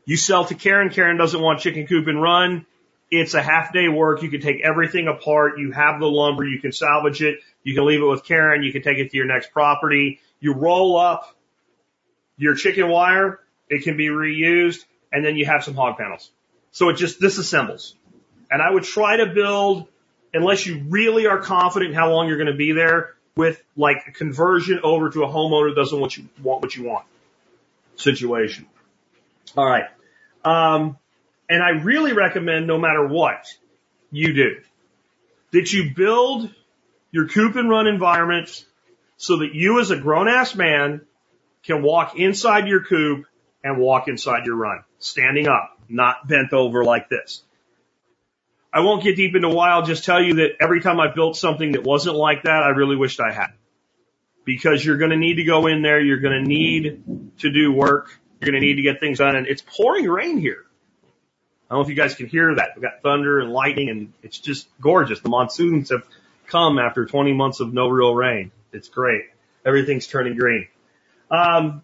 You 0.06 0.18
sell 0.18 0.46
to 0.46 0.56
Karen. 0.56 0.90
Karen 0.90 1.18
doesn't 1.18 1.40
want 1.40 1.60
chicken 1.60 1.88
coop 1.88 2.08
and 2.08 2.22
run. 2.22 2.66
It's 3.10 3.34
a 3.34 3.42
half 3.42 3.74
day 3.74 3.88
work. 3.88 4.24
You 4.24 4.30
can 4.30 4.42
take 4.42 4.62
everything 4.62 5.08
apart. 5.08 5.60
You 5.60 5.72
have 5.72 6.00
the 6.00 6.08
lumber. 6.08 6.46
You 6.46 6.60
can 6.60 6.72
salvage 6.72 7.22
it. 7.22 7.40
You 7.64 7.76
can 7.76 7.86
leave 7.86 8.02
it 8.02 8.06
with 8.06 8.24
Karen. 8.24 8.64
You 8.64 8.72
can 8.72 8.82
take 8.82 8.98
it 8.98 9.12
to 9.12 9.18
your 9.18 9.26
next 9.26 9.52
property. 9.52 10.20
You 10.40 10.54
roll 10.54 10.98
up 10.98 11.36
your 12.38 12.56
chicken 12.56 12.90
wire. 12.90 13.40
It 13.70 13.84
can 13.84 13.98
be 13.98 14.08
reused 14.08 14.84
and 15.12 15.26
then 15.26 15.36
you 15.36 15.46
have 15.46 15.64
some 15.64 15.76
hog 15.76 15.98
panels. 15.98 16.32
So 16.72 16.90
it 16.90 16.96
just 16.96 17.20
disassembles. 17.20 17.94
And 18.50 18.62
I 18.62 18.72
would 18.72 18.84
try 18.84 19.18
to 19.18 19.28
build, 19.28 19.88
unless 20.34 20.66
you 20.66 20.84
really 20.88 21.28
are 21.28 21.40
confident 21.40 21.94
how 21.94 22.12
long 22.12 22.28
you're 22.28 22.38
going 22.38 22.52
to 22.52 22.58
be 22.58 22.72
there, 22.72 23.16
with 23.36 23.62
like 23.76 24.06
a 24.08 24.12
conversion 24.12 24.80
over 24.84 25.10
to 25.10 25.24
a 25.24 25.28
homeowner 25.28 25.76
doesn't 25.76 26.00
want 26.00 26.18
you 26.18 26.28
want 26.44 26.62
what 26.62 26.76
you 26.76 26.84
want 26.84 27.06
situation. 27.96 28.68
All 29.56 29.66
right. 29.66 29.86
Um, 30.44 30.98
and 31.50 31.62
I 31.62 31.82
really 31.84 32.14
recommend 32.14 32.68
no 32.68 32.78
matter 32.78 33.06
what 33.08 33.46
you 34.12 34.34
do, 34.34 34.62
that 35.52 35.72
you 35.72 35.94
build 35.96 36.50
your 37.12 37.28
coop 37.28 37.56
and 37.56 37.70
run 37.70 37.88
environment 37.88 38.66
so 39.18 39.40
that 39.40 39.54
you 39.54 39.80
as 39.80 39.92
a 39.92 39.98
grown 39.98 40.28
ass 40.28 40.56
man 40.56 41.02
can 41.64 41.84
walk 41.84 42.18
inside 42.18 42.68
your 42.68 42.84
coop 42.84 43.26
and 43.64 43.78
walk 43.78 44.08
inside 44.08 44.46
your 44.46 44.56
run, 44.56 44.84
standing 45.00 45.48
up, 45.48 45.78
not 45.88 46.28
bent 46.28 46.54
over 46.54 46.84
like 46.84 47.10
this. 47.10 47.44
I 48.74 48.82
won't 48.82 49.04
get 49.04 49.16
deep 49.16 49.36
into 49.36 49.50
why. 49.50 49.72
I'll 49.72 49.86
just 49.86 50.06
tell 50.06 50.22
you 50.22 50.36
that 50.36 50.52
every 50.62 50.82
time 50.82 51.00
I 51.00 51.14
built 51.14 51.36
something 51.36 51.74
that 51.74 51.84
wasn't 51.84 52.16
like 52.16 52.44
that, 52.44 52.64
I 52.64 52.70
really 52.70 52.96
wished 52.96 53.20
I 53.20 53.32
had. 53.32 53.50
Because 54.46 54.84
you're 54.84 54.98
going 54.98 55.12
to 55.12 55.18
need 55.18 55.36
to 55.36 55.44
go 55.44 55.68
in 55.68 55.82
there. 55.82 56.00
You're 56.00 56.20
going 56.20 56.42
to 56.42 56.48
need 56.48 57.32
to 57.40 57.52
do 57.52 57.72
work. 57.72 58.18
You're 58.40 58.52
going 58.52 58.62
to 58.62 58.66
need 58.66 58.76
to 58.76 58.82
get 58.82 59.00
things 59.00 59.20
done. 59.20 59.36
And 59.36 59.46
it's 59.46 59.62
pouring 59.62 60.06
rain 60.06 60.38
here. 60.38 60.66
I 61.70 61.76
don't 61.76 61.80
know 61.80 61.84
if 61.84 61.90
you 61.90 61.96
guys 61.96 62.16
can 62.16 62.28
hear 62.28 62.56
that. 62.56 62.72
We've 62.76 62.84
got 62.84 63.02
thunder 63.02 63.40
and 63.40 63.52
lightning 63.52 63.90
and 63.90 64.14
it's 64.24 64.40
just 64.40 64.68
gorgeous. 64.82 65.20
The 65.20 65.30
monsoons 65.30 65.90
have 65.90 66.04
come 66.48 66.80
after 66.80 67.06
20 67.06 67.34
months 67.34 67.60
of 67.60 67.74
no 67.74 67.88
real 67.88 68.14
rain. 68.14 68.52
It's 68.74 68.90
great. 68.90 69.26
Everything's 69.66 70.08
turning 70.08 70.38
green. 70.38 70.68
Um, 71.30 71.84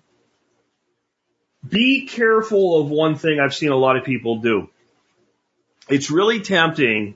be 1.67 2.07
careful 2.07 2.81
of 2.81 2.89
one 2.89 3.15
thing 3.15 3.39
I've 3.39 3.53
seen 3.53 3.69
a 3.69 3.77
lot 3.77 3.97
of 3.97 4.03
people 4.03 4.37
do. 4.37 4.69
It's 5.89 6.11
really 6.11 6.41
tempting 6.41 7.15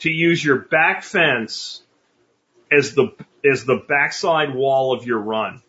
to 0.00 0.10
use 0.10 0.44
your 0.44 0.58
back 0.58 1.02
fence 1.02 1.82
as 2.70 2.94
the, 2.94 3.08
as 3.44 3.64
the 3.64 3.82
backside 3.88 4.54
wall 4.54 4.94
of 4.94 5.06
your 5.06 5.18
run. 5.18 5.62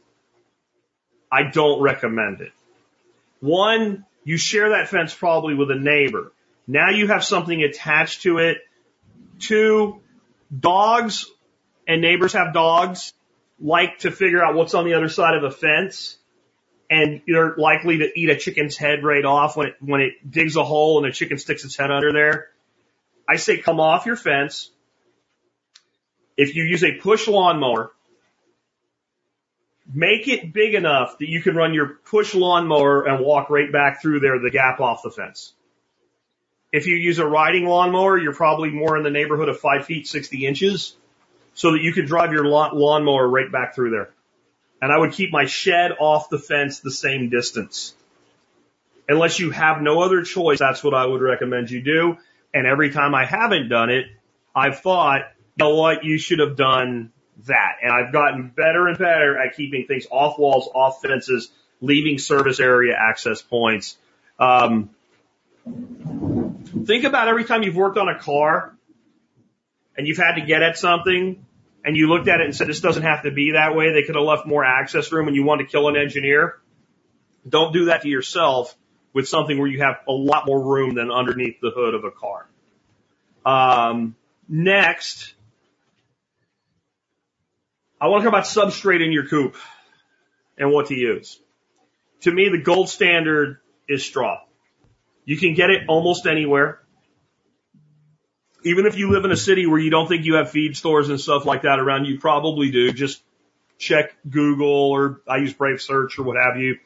I 1.31 1.43
don't 1.43 1.81
recommend 1.81 2.41
it. 2.41 2.51
One, 3.39 4.05
you 4.23 4.37
share 4.37 4.69
that 4.69 4.89
fence 4.89 5.13
probably 5.13 5.55
with 5.55 5.71
a 5.71 5.75
neighbor. 5.75 6.31
Now 6.67 6.91
you 6.91 7.07
have 7.07 7.23
something 7.23 7.61
attached 7.61 8.21
to 8.23 8.37
it. 8.37 8.59
Two, 9.39 10.01
dogs 10.57 11.25
and 11.87 12.01
neighbors 12.01 12.33
have 12.33 12.53
dogs 12.53 13.13
like 13.59 13.99
to 13.99 14.11
figure 14.11 14.43
out 14.43 14.55
what's 14.55 14.73
on 14.73 14.85
the 14.85 14.93
other 14.93 15.09
side 15.09 15.35
of 15.35 15.43
a 15.43 15.51
fence 15.51 16.17
and 16.89 17.21
you're 17.25 17.55
likely 17.57 17.99
to 17.99 18.19
eat 18.19 18.29
a 18.29 18.35
chicken's 18.35 18.77
head 18.77 19.03
right 19.03 19.25
off 19.25 19.57
when 19.57 19.67
it, 19.67 19.75
when 19.79 20.01
it 20.01 20.29
digs 20.29 20.55
a 20.55 20.63
hole 20.63 20.97
and 20.97 21.11
the 21.11 21.15
chicken 21.15 21.37
sticks 21.37 21.65
its 21.65 21.77
head 21.77 21.91
under 21.91 22.11
there. 22.11 22.49
I 23.27 23.37
say 23.37 23.57
come 23.57 23.79
off 23.79 24.05
your 24.05 24.15
fence. 24.15 24.69
If 26.35 26.55
you 26.55 26.63
use 26.63 26.83
a 26.83 26.93
push 26.93 27.27
lawnmower, 27.27 27.91
make 29.91 30.27
it 30.27 30.51
big 30.53 30.73
enough 30.73 31.17
that 31.19 31.29
you 31.29 31.41
can 31.41 31.55
run 31.55 31.73
your 31.73 31.99
push 32.05 32.33
lawnmower 32.33 33.07
and 33.07 33.23
walk 33.23 33.49
right 33.49 33.71
back 33.71 34.01
through 34.01 34.19
there, 34.19 34.39
the 34.39 34.51
gap 34.51 34.79
off 34.79 35.03
the 35.03 35.11
fence. 35.11 35.53
If 36.71 36.87
you 36.87 36.95
use 36.95 37.19
a 37.19 37.25
riding 37.25 37.65
lawnmower, 37.65 38.17
you're 38.17 38.33
probably 38.33 38.71
more 38.71 38.97
in 38.97 39.03
the 39.03 39.11
neighborhood 39.11 39.47
of 39.47 39.59
five 39.59 39.85
feet, 39.85 40.07
60 40.07 40.45
inches 40.45 40.95
so 41.53 41.71
that 41.71 41.81
you 41.81 41.93
could 41.93 42.07
drive 42.07 42.31
your 42.31 42.45
lawnmower 42.45 43.27
right 43.27 43.51
back 43.51 43.75
through 43.75 43.91
there. 43.91 44.09
And 44.81 44.91
I 44.91 44.97
would 44.97 45.13
keep 45.13 45.31
my 45.31 45.45
shed 45.45 45.91
off 45.99 46.29
the 46.29 46.39
fence 46.39 46.79
the 46.79 46.91
same 46.91 47.29
distance. 47.29 47.95
Unless 49.07 49.39
you 49.39 49.51
have 49.51 49.81
no 49.81 50.01
other 50.01 50.23
choice, 50.23 50.59
that's 50.59 50.83
what 50.83 50.93
I 50.93 51.05
would 51.05 51.21
recommend 51.21 51.69
you 51.69 51.81
do. 51.81 52.17
And 52.53 52.67
every 52.67 52.91
time 52.91 53.15
I 53.15 53.25
haven't 53.25 53.69
done 53.69 53.89
it, 53.89 54.07
I've 54.55 54.79
thought, 54.79 55.21
you 55.57 55.65
know 55.65 55.75
what, 55.75 56.03
you 56.03 56.17
should 56.17 56.39
have 56.39 56.55
done 56.55 57.11
that. 57.47 57.77
And 57.81 57.91
I've 57.91 58.13
gotten 58.13 58.49
better 58.49 58.87
and 58.87 58.97
better 58.97 59.39
at 59.39 59.55
keeping 59.55 59.87
things 59.87 60.05
off 60.11 60.37
walls, 60.37 60.69
off 60.73 61.01
fences, 61.01 61.51
leaving 61.81 62.17
service 62.17 62.59
area 62.59 62.95
access 62.97 63.41
points. 63.41 63.97
Um, 64.39 64.89
think 66.85 67.03
about 67.03 67.27
every 67.27 67.45
time 67.45 67.63
you've 67.63 67.75
worked 67.75 67.97
on 67.97 68.09
a 68.09 68.19
car 68.19 68.73
and 69.97 70.07
you've 70.07 70.17
had 70.17 70.35
to 70.35 70.41
get 70.41 70.61
at 70.61 70.77
something 70.77 71.45
and 71.83 71.97
you 71.97 72.07
looked 72.07 72.27
at 72.27 72.39
it 72.39 72.45
and 72.45 72.55
said, 72.55 72.67
this 72.67 72.79
doesn't 72.79 73.03
have 73.03 73.23
to 73.23 73.31
be 73.31 73.51
that 73.51 73.75
way. 73.75 73.91
They 73.91 74.03
could 74.03 74.15
have 74.15 74.23
left 74.23 74.45
more 74.45 74.63
access 74.63 75.11
room 75.11 75.27
and 75.27 75.35
you 75.35 75.43
want 75.43 75.59
to 75.59 75.67
kill 75.67 75.89
an 75.89 75.95
engineer. 75.95 76.59
Don't 77.47 77.73
do 77.73 77.85
that 77.85 78.03
to 78.03 78.09
yourself 78.09 78.73
with 79.13 79.27
something 79.27 79.57
where 79.57 79.67
you 79.67 79.81
have 79.81 79.97
a 80.07 80.11
lot 80.11 80.45
more 80.45 80.61
room 80.61 80.95
than 80.95 81.11
underneath 81.11 81.59
the 81.61 81.71
hood 81.71 81.93
of 81.93 82.03
a 82.03 82.11
car. 82.11 82.47
Um, 83.45 84.15
next, 84.47 85.33
I 87.99 88.07
want 88.07 88.23
to 88.23 88.29
talk 88.29 88.33
about 88.33 88.45
substrate 88.45 89.03
in 89.03 89.11
your 89.11 89.27
coop 89.27 89.55
and 90.57 90.71
what 90.71 90.87
to 90.87 90.95
use. 90.95 91.39
To 92.21 92.31
me, 92.31 92.49
the 92.49 92.57
gold 92.57 92.89
standard 92.89 93.59
is 93.89 94.05
straw. 94.05 94.39
You 95.25 95.37
can 95.37 95.53
get 95.53 95.69
it 95.69 95.83
almost 95.89 96.25
anywhere 96.25 96.82
even 98.63 98.85
if 98.85 98.97
you 98.97 99.11
live 99.11 99.25
in 99.25 99.31
a 99.31 99.37
city 99.37 99.65
where 99.65 99.79
you 99.79 99.89
don't 99.89 100.07
think 100.07 100.25
you 100.25 100.35
have 100.35 100.51
feed 100.51 100.75
stores 100.77 101.09
and 101.09 101.19
stuff 101.19 101.45
like 101.45 101.63
that 101.63 101.79
around, 101.79 102.05
you 102.05 102.19
probably 102.19 102.71
do. 102.71 102.91
Just 102.91 103.21
check 103.77 104.15
Google 104.29 104.91
or 104.91 105.21
I 105.27 105.37
use 105.37 105.53
Brave 105.53 105.81
Search 105.81 106.17
or 106.17 106.23
what 106.23 106.37
have 106.37 106.57
you 106.57 106.77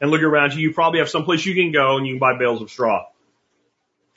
and 0.00 0.10
look 0.10 0.22
around 0.22 0.54
you. 0.54 0.68
You 0.68 0.74
probably 0.74 0.98
have 0.98 1.08
some 1.08 1.24
place 1.24 1.44
you 1.46 1.54
can 1.54 1.72
go 1.72 1.96
and 1.96 2.06
you 2.06 2.14
can 2.14 2.18
buy 2.18 2.36
bales 2.38 2.60
of 2.60 2.70
straw. 2.70 3.06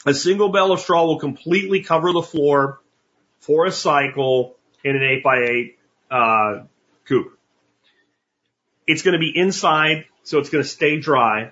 A 0.05 0.13
single 0.13 0.49
bale 0.49 0.71
of 0.71 0.79
straw 0.79 1.05
will 1.05 1.19
completely 1.19 1.81
cover 1.81 2.11
the 2.11 2.21
floor 2.21 2.81
for 3.39 3.65
a 3.65 3.71
cycle 3.71 4.55
in 4.83 4.95
an 4.95 5.03
eight 5.03 5.23
by 5.23 5.37
eight, 5.49 5.77
uh, 6.11 6.63
coop. 7.05 7.37
It's 8.87 9.01
going 9.01 9.13
to 9.13 9.19
be 9.19 9.31
inside, 9.35 10.05
so 10.23 10.39
it's 10.39 10.49
going 10.49 10.63
to 10.63 10.69
stay 10.69 10.99
dry. 10.99 11.51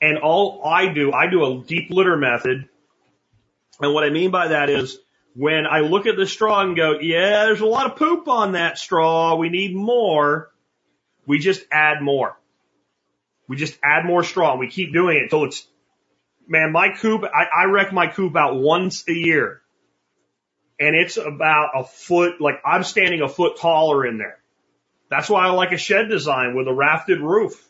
And 0.00 0.18
all 0.18 0.62
I 0.64 0.92
do, 0.92 1.12
I 1.12 1.26
do 1.26 1.44
a 1.44 1.64
deep 1.64 1.90
litter 1.90 2.16
method 2.16 2.68
and 3.80 3.92
what 3.92 4.04
I 4.04 4.10
mean 4.10 4.30
by 4.30 4.48
that 4.48 4.70
is 4.70 4.98
when 5.34 5.66
I 5.66 5.80
look 5.80 6.06
at 6.06 6.16
the 6.16 6.26
straw 6.26 6.62
and 6.62 6.76
go, 6.76 6.98
yeah, 6.98 7.44
there's 7.44 7.60
a 7.60 7.66
lot 7.66 7.90
of 7.90 7.96
poop 7.96 8.26
on 8.26 8.52
that 8.52 8.78
straw. 8.78 9.36
We 9.36 9.50
need 9.50 9.74
more. 9.74 10.50
We 11.26 11.38
just 11.38 11.62
add 11.70 12.00
more. 12.00 12.38
We 13.48 13.56
just 13.56 13.78
add 13.82 14.04
more 14.04 14.24
straw 14.24 14.52
and 14.52 14.60
we 14.60 14.68
keep 14.68 14.92
doing 14.92 15.18
it 15.18 15.24
until 15.24 15.44
it's, 15.44 15.66
man, 16.48 16.72
my 16.72 16.94
coop, 16.98 17.22
I, 17.24 17.62
I 17.62 17.64
wreck 17.66 17.92
my 17.92 18.06
coop 18.06 18.34
out 18.34 18.56
once 18.56 19.04
a 19.08 19.12
year 19.12 19.60
and 20.80 20.96
it's 20.96 21.16
about 21.16 21.70
a 21.74 21.84
foot, 21.84 22.40
like 22.40 22.60
I'm 22.64 22.82
standing 22.82 23.20
a 23.20 23.28
foot 23.28 23.58
taller 23.58 24.06
in 24.06 24.18
there. 24.18 24.38
That's 25.10 25.28
why 25.28 25.46
I 25.46 25.50
like 25.50 25.72
a 25.72 25.78
shed 25.78 26.08
design 26.08 26.56
with 26.56 26.66
a 26.66 26.74
rafted 26.74 27.20
roof. 27.20 27.62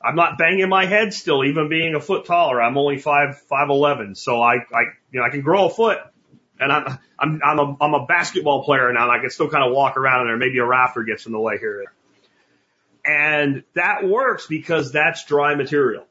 I'm 0.00 0.14
not 0.14 0.38
banging 0.38 0.68
my 0.68 0.86
head 0.86 1.12
still, 1.12 1.44
even 1.44 1.68
being 1.68 1.94
a 1.96 2.00
foot 2.00 2.24
taller. 2.24 2.62
I'm 2.62 2.78
only 2.78 2.98
five, 2.98 3.38
five 3.48 3.68
eleven, 3.68 4.14
so 4.14 4.40
I, 4.40 4.54
I, 4.54 4.82
you 5.10 5.18
know, 5.20 5.24
I 5.24 5.30
can 5.30 5.40
grow 5.40 5.66
a 5.66 5.70
foot, 5.70 5.98
and 6.60 6.72
I'm, 6.72 6.98
I'm, 7.18 7.40
I'm 7.44 7.58
a, 7.58 7.76
I'm 7.80 7.94
a 7.94 8.06
basketball 8.06 8.64
player 8.64 8.92
now, 8.92 9.10
and 9.10 9.12
I 9.12 9.18
can 9.18 9.30
still 9.30 9.50
kind 9.50 9.64
of 9.64 9.72
walk 9.72 9.96
around 9.96 10.22
in 10.22 10.26
there. 10.28 10.36
Maybe 10.36 10.58
a 10.58 10.64
rafter 10.64 11.02
gets 11.02 11.26
in 11.26 11.32
the 11.32 11.40
way 11.40 11.58
here, 11.58 11.92
and 13.04 13.64
that 13.74 14.06
works 14.06 14.46
because 14.46 14.92
that's 14.92 15.24
dry 15.24 15.56
material. 15.56 16.04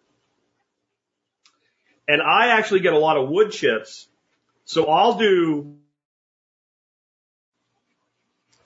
And 2.10 2.22
I 2.22 2.58
actually 2.58 2.82
get 2.82 2.94
a 2.94 3.00
lot 3.00 3.16
of 3.16 3.30
wood 3.30 3.52
chips, 3.52 4.08
so 4.66 4.88
I'll 4.88 5.18
do 5.18 5.78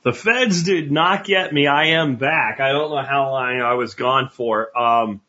The 0.03 0.13
feds 0.13 0.63
did 0.63 0.91
not 0.91 1.25
get 1.25 1.53
me. 1.53 1.67
I 1.67 1.89
am 1.89 2.15
back. 2.15 2.59
I 2.59 2.71
don't 2.71 2.89
know 2.89 3.03
how 3.03 3.31
long 3.31 3.61
I 3.61 3.75
was 3.75 3.93
gone 3.93 4.29
for. 4.29 4.75
Um, 4.77 5.21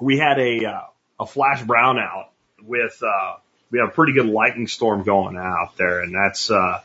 we 0.00 0.18
had 0.18 0.38
a 0.38 0.64
uh, 0.66 0.80
a 1.18 1.26
flash 1.26 1.62
brownout 1.62 2.26
with 2.62 3.02
uh, 3.02 3.36
we 3.70 3.80
have 3.80 3.88
a 3.88 3.92
pretty 3.92 4.12
good 4.12 4.26
lightning 4.26 4.68
storm 4.68 5.02
going 5.02 5.36
out 5.36 5.76
there, 5.76 6.00
and 6.00 6.14
that's 6.14 6.48
uh, 6.50 6.80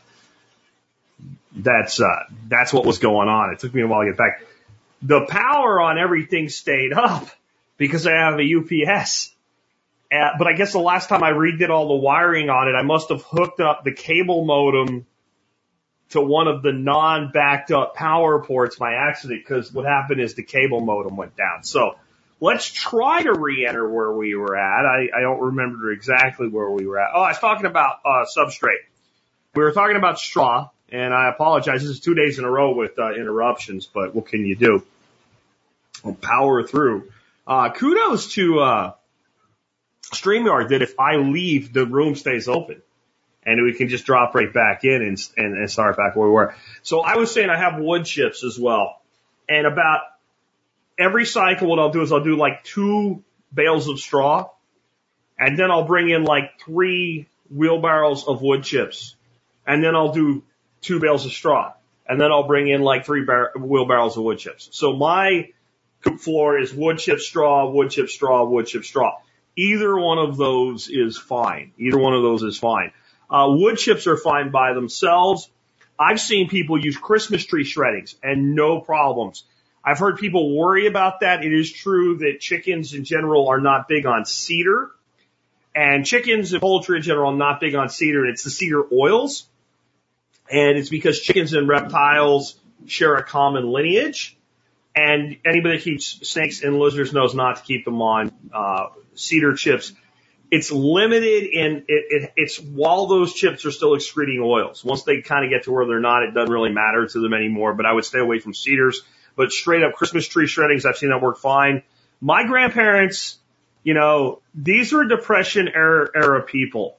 that's 1.54 2.00
uh, 2.00 2.24
that's 2.48 2.72
what 2.72 2.84
was 2.84 2.98
going 2.98 3.28
on. 3.28 3.52
It 3.52 3.60
took 3.60 3.72
me 3.72 3.82
a 3.82 3.86
while 3.86 4.02
to 4.02 4.10
get 4.10 4.16
back. 4.16 4.44
The 5.02 5.24
power 5.26 5.80
on 5.80 5.98
everything 5.98 6.48
stayed 6.48 6.92
up 6.92 7.28
because 7.76 8.06
I 8.08 8.12
have 8.12 8.40
a 8.40 8.42
UPS. 8.42 9.32
Uh, 10.10 10.30
but 10.38 10.46
I 10.46 10.52
guess 10.52 10.72
the 10.72 10.78
last 10.78 11.08
time 11.08 11.22
I 11.22 11.30
redid 11.30 11.68
all 11.68 11.88
the 11.88 11.94
wiring 11.94 12.48
on 12.48 12.68
it, 12.68 12.72
I 12.72 12.82
must 12.82 13.08
have 13.10 13.22
hooked 13.22 13.60
up 13.60 13.84
the 13.84 13.92
cable 13.92 14.44
modem 14.44 15.04
to 16.10 16.20
one 16.20 16.46
of 16.46 16.62
the 16.62 16.72
non-backed 16.72 17.72
up 17.72 17.94
power 17.94 18.42
ports 18.44 18.76
by 18.76 18.94
accident 18.94 19.42
because 19.42 19.72
what 19.72 19.84
happened 19.84 20.20
is 20.20 20.34
the 20.34 20.42
cable 20.42 20.80
modem 20.80 21.16
went 21.16 21.36
down. 21.36 21.64
So 21.64 21.96
let's 22.40 22.70
try 22.70 23.22
to 23.22 23.32
re-enter 23.32 23.88
where 23.88 24.12
we 24.12 24.34
were 24.34 24.56
at. 24.56 24.84
I, 24.84 25.08
I 25.16 25.20
don't 25.20 25.40
remember 25.40 25.90
exactly 25.90 26.48
where 26.48 26.70
we 26.70 26.86
were 26.86 27.00
at. 27.00 27.10
Oh, 27.14 27.22
I 27.22 27.28
was 27.28 27.38
talking 27.38 27.66
about 27.66 28.00
uh, 28.04 28.24
substrate. 28.36 28.84
We 29.54 29.62
were 29.62 29.72
talking 29.72 29.96
about 29.96 30.18
straw, 30.18 30.68
and 30.90 31.12
I 31.12 31.28
apologize. 31.28 31.82
This 31.82 31.90
is 31.90 32.00
two 32.00 32.14
days 32.14 32.38
in 32.38 32.44
a 32.44 32.50
row 32.50 32.74
with 32.74 32.98
uh, 32.98 33.12
interruptions, 33.14 33.86
but 33.86 34.14
what 34.14 34.26
can 34.26 34.46
you 34.46 34.54
do? 34.54 34.84
We'll 36.04 36.14
power 36.14 36.62
through. 36.62 37.10
Uh, 37.46 37.70
kudos 37.70 38.32
to 38.34 38.60
uh, 38.60 38.92
StreamYard 40.12 40.68
that 40.68 40.82
if 40.82 41.00
I 41.00 41.16
leave, 41.16 41.72
the 41.72 41.86
room 41.86 42.14
stays 42.14 42.48
open 42.48 42.82
and 43.46 43.62
we 43.62 43.72
can 43.72 43.88
just 43.88 44.04
drop 44.04 44.34
right 44.34 44.52
back 44.52 44.84
in 44.84 45.02
and, 45.02 45.18
and, 45.36 45.56
and 45.56 45.70
start 45.70 45.96
back 45.96 46.16
where 46.16 46.26
we 46.26 46.32
were. 46.34 46.54
So 46.82 47.00
I 47.00 47.16
was 47.16 47.32
saying 47.32 47.48
I 47.48 47.56
have 47.56 47.80
wood 47.80 48.04
chips 48.04 48.42
as 48.44 48.58
well. 48.58 49.00
And 49.48 49.66
about 49.66 50.00
every 50.98 51.24
cycle, 51.24 51.68
what 51.68 51.78
I'll 51.78 51.92
do 51.92 52.02
is 52.02 52.10
I'll 52.12 52.24
do 52.24 52.36
like 52.36 52.64
two 52.64 53.22
bales 53.54 53.88
of 53.88 54.00
straw 54.00 54.50
and 55.38 55.56
then 55.56 55.70
I'll 55.70 55.86
bring 55.86 56.10
in 56.10 56.24
like 56.24 56.60
three 56.64 57.28
wheelbarrows 57.48 58.26
of 58.26 58.42
wood 58.42 58.64
chips 58.64 59.14
and 59.64 59.82
then 59.82 59.94
I'll 59.94 60.12
do 60.12 60.42
two 60.80 60.98
bales 60.98 61.24
of 61.24 61.32
straw 61.32 61.74
and 62.08 62.20
then 62.20 62.32
I'll 62.32 62.48
bring 62.48 62.68
in 62.68 62.82
like 62.82 63.06
three 63.06 63.24
bar- 63.24 63.52
wheelbarrows 63.56 64.16
of 64.16 64.24
wood 64.24 64.38
chips. 64.38 64.68
So 64.72 64.94
my 64.94 65.50
coop 66.02 66.20
floor 66.20 66.58
is 66.58 66.74
wood 66.74 66.98
chip 66.98 67.20
straw, 67.20 67.70
wood 67.70 67.90
chip 67.90 68.08
straw, 68.08 68.44
wood 68.44 68.66
chip 68.66 68.84
straw. 68.84 69.18
Either 69.56 69.96
one 69.96 70.18
of 70.18 70.36
those 70.36 70.88
is 70.88 71.16
fine. 71.16 71.72
Either 71.78 71.98
one 71.98 72.12
of 72.12 72.22
those 72.22 72.42
is 72.42 72.58
fine. 72.58 72.92
Uh, 73.30 73.46
wood 73.50 73.76
chips 73.78 74.06
are 74.06 74.16
fine 74.16 74.50
by 74.50 74.72
themselves. 74.72 75.50
I've 75.98 76.20
seen 76.20 76.48
people 76.48 76.82
use 76.82 76.96
Christmas 76.96 77.44
tree 77.44 77.64
shreddings 77.64 78.14
and 78.22 78.54
no 78.54 78.80
problems. 78.80 79.44
I've 79.84 79.98
heard 79.98 80.18
people 80.18 80.56
worry 80.56 80.86
about 80.86 81.20
that. 81.20 81.44
It 81.44 81.52
is 81.52 81.72
true 81.72 82.18
that 82.18 82.40
chickens 82.40 82.92
in 82.92 83.04
general 83.04 83.48
are 83.48 83.60
not 83.60 83.88
big 83.88 84.04
on 84.04 84.24
cedar 84.24 84.90
and 85.74 86.04
chickens 86.04 86.52
and 86.52 86.60
poultry 86.60 86.96
in 86.96 87.02
general 87.02 87.32
are 87.32 87.36
not 87.36 87.60
big 87.60 87.74
on 87.74 87.88
cedar. 87.88 88.26
It's 88.26 88.42
the 88.42 88.50
cedar 88.50 88.82
oils 88.92 89.46
and 90.50 90.76
it's 90.76 90.88
because 90.88 91.20
chickens 91.20 91.52
and 91.52 91.68
reptiles 91.68 92.58
share 92.86 93.14
a 93.14 93.22
common 93.22 93.70
lineage 93.70 94.36
and 94.94 95.36
anybody 95.44 95.76
that 95.76 95.84
keeps 95.84 96.28
snakes 96.28 96.62
and 96.62 96.78
lizards 96.78 97.12
knows 97.12 97.34
not 97.34 97.56
to 97.56 97.62
keep 97.62 97.84
them 97.84 98.00
on, 98.00 98.32
uh, 98.52 98.86
cedar 99.14 99.54
chips 99.54 99.92
it's 100.50 100.70
limited 100.70 101.44
in 101.44 101.84
it, 101.88 102.04
it, 102.10 102.32
it's 102.36 102.60
while 102.60 103.06
those 103.06 103.34
chips 103.34 103.64
are 103.64 103.70
still 103.70 103.94
excreting 103.94 104.40
oils. 104.42 104.84
Once 104.84 105.02
they 105.02 105.20
kind 105.20 105.44
of 105.44 105.50
get 105.50 105.64
to 105.64 105.72
where 105.72 105.86
they're 105.86 106.00
not, 106.00 106.22
it 106.22 106.34
doesn't 106.34 106.52
really 106.52 106.72
matter 106.72 107.06
to 107.06 107.20
them 107.20 107.34
anymore. 107.34 107.74
But 107.74 107.86
I 107.86 107.92
would 107.92 108.04
stay 108.04 108.20
away 108.20 108.38
from 108.38 108.54
cedars. 108.54 109.02
But 109.36 109.52
straight 109.52 109.82
up 109.82 109.94
Christmas 109.94 110.26
tree 110.26 110.46
shreddings, 110.46 110.86
I've 110.86 110.96
seen 110.96 111.10
that 111.10 111.20
work 111.20 111.38
fine. 111.38 111.82
My 112.20 112.44
grandparents, 112.44 113.38
you 113.82 113.94
know, 113.94 114.40
these 114.54 114.92
were 114.92 115.04
Depression 115.04 115.68
era, 115.68 116.08
era 116.14 116.42
people. 116.42 116.98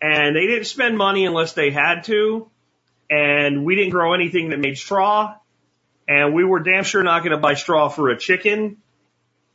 And 0.00 0.34
they 0.34 0.46
didn't 0.46 0.64
spend 0.64 0.98
money 0.98 1.26
unless 1.26 1.52
they 1.52 1.70
had 1.70 2.02
to. 2.04 2.50
And 3.08 3.64
we 3.64 3.76
didn't 3.76 3.90
grow 3.90 4.14
anything 4.14 4.50
that 4.50 4.58
made 4.58 4.76
straw. 4.76 5.36
And 6.08 6.34
we 6.34 6.44
were 6.44 6.58
damn 6.58 6.82
sure 6.82 7.02
not 7.04 7.20
going 7.20 7.30
to 7.30 7.38
buy 7.38 7.54
straw 7.54 7.88
for 7.88 8.08
a 8.08 8.18
chicken. 8.18 8.78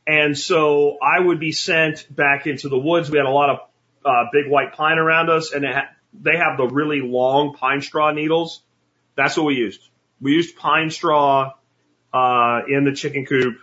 And 0.08 0.36
so 0.38 0.96
I 1.02 1.20
would 1.20 1.38
be 1.38 1.52
sent 1.52 2.06
back 2.14 2.46
into 2.46 2.70
the 2.70 2.78
woods. 2.78 3.10
We 3.10 3.18
had 3.18 3.26
a 3.26 3.30
lot 3.30 3.50
of 3.50 3.58
uh, 4.06 4.24
big 4.32 4.50
white 4.50 4.72
pine 4.72 4.96
around 4.96 5.28
us, 5.28 5.52
and 5.52 5.66
ha- 5.66 5.90
they 6.18 6.34
have 6.38 6.56
the 6.56 6.66
really 6.66 7.02
long 7.02 7.52
pine 7.52 7.82
straw 7.82 8.10
needles. 8.10 8.62
That's 9.16 9.36
what 9.36 9.44
we 9.44 9.54
used. 9.56 9.86
We 10.18 10.32
used 10.32 10.56
pine 10.56 10.88
straw 10.88 11.52
uh, 12.14 12.60
in 12.66 12.84
the 12.84 12.92
chicken 12.94 13.26
coop, 13.26 13.58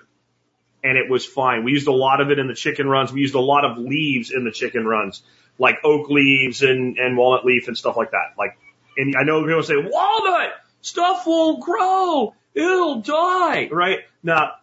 and 0.84 1.00
it 1.00 1.10
was 1.10 1.26
fine. 1.26 1.64
We 1.64 1.72
used 1.72 1.88
a 1.88 1.92
lot 1.94 2.22
of 2.22 2.30
it 2.30 2.38
in 2.38 2.48
the 2.48 2.54
chicken 2.54 2.88
runs. 2.88 3.12
We 3.12 3.22
used 3.22 3.34
a 3.34 3.42
lot 3.42 3.66
of 3.66 3.80
leaves 3.80 4.30
in 4.30 4.44
the 4.44 4.52
chicken 4.52 4.86
runs, 4.86 5.24
like 5.58 5.80
oak 5.84 6.10
leaves 6.12 6.62
and, 6.62 7.00
and 7.00 7.18
walnut 7.18 7.44
leaf 7.44 7.68
and 7.68 7.76
stuff 7.76 7.98
like 7.98 8.12
that. 8.12 8.36
Like, 8.38 8.56
and 8.98 9.16
I 9.20 9.24
know 9.24 9.44
people 9.44 9.64
say, 9.64 9.78
walnut, 9.78 10.52
stuff 10.82 11.26
won't 11.26 11.64
grow. 11.64 12.36
It'll 12.54 13.02
die, 13.02 13.68
right? 13.72 14.02
Now, 14.22 14.54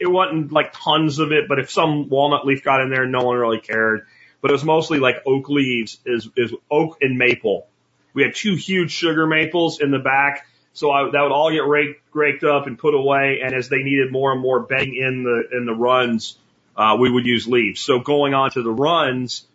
it 0.00 0.06
wasn't 0.06 0.50
like 0.50 0.72
tons 0.72 1.18
of 1.18 1.30
it, 1.30 1.46
but 1.46 1.58
if 1.58 1.70
some 1.70 2.08
walnut 2.08 2.46
leaf 2.46 2.64
got 2.64 2.80
in 2.80 2.88
there, 2.88 3.06
no 3.06 3.22
one 3.22 3.36
really 3.36 3.60
cared. 3.60 4.06
But 4.40 4.50
it 4.50 4.54
was 4.54 4.64
mostly 4.64 4.98
like 4.98 5.16
oak 5.26 5.50
leaves, 5.50 6.00
is 6.06 6.28
is 6.36 6.54
oak 6.70 6.96
and 7.02 7.18
maple. 7.18 7.68
We 8.14 8.22
had 8.22 8.34
two 8.34 8.56
huge 8.56 8.90
sugar 8.90 9.26
maples 9.26 9.80
in 9.80 9.90
the 9.90 9.98
back, 9.98 10.46
so 10.72 10.90
I, 10.90 11.10
that 11.10 11.22
would 11.22 11.32
all 11.32 11.50
get 11.52 11.66
raked, 11.66 12.02
raked 12.14 12.42
up 12.42 12.66
and 12.66 12.78
put 12.78 12.94
away. 12.94 13.40
And 13.44 13.54
as 13.54 13.68
they 13.68 13.82
needed 13.82 14.10
more 14.10 14.32
and 14.32 14.40
more 14.40 14.60
bedding 14.60 14.94
in 14.94 15.22
the 15.22 15.56
in 15.56 15.66
the 15.66 15.74
runs, 15.74 16.38
uh, 16.74 16.96
we 16.98 17.10
would 17.10 17.26
use 17.26 17.46
leaves. 17.46 17.80
So 17.80 18.00
going 18.00 18.32
on 18.32 18.50
to 18.52 18.62
the 18.62 18.72
runs, 18.72 19.46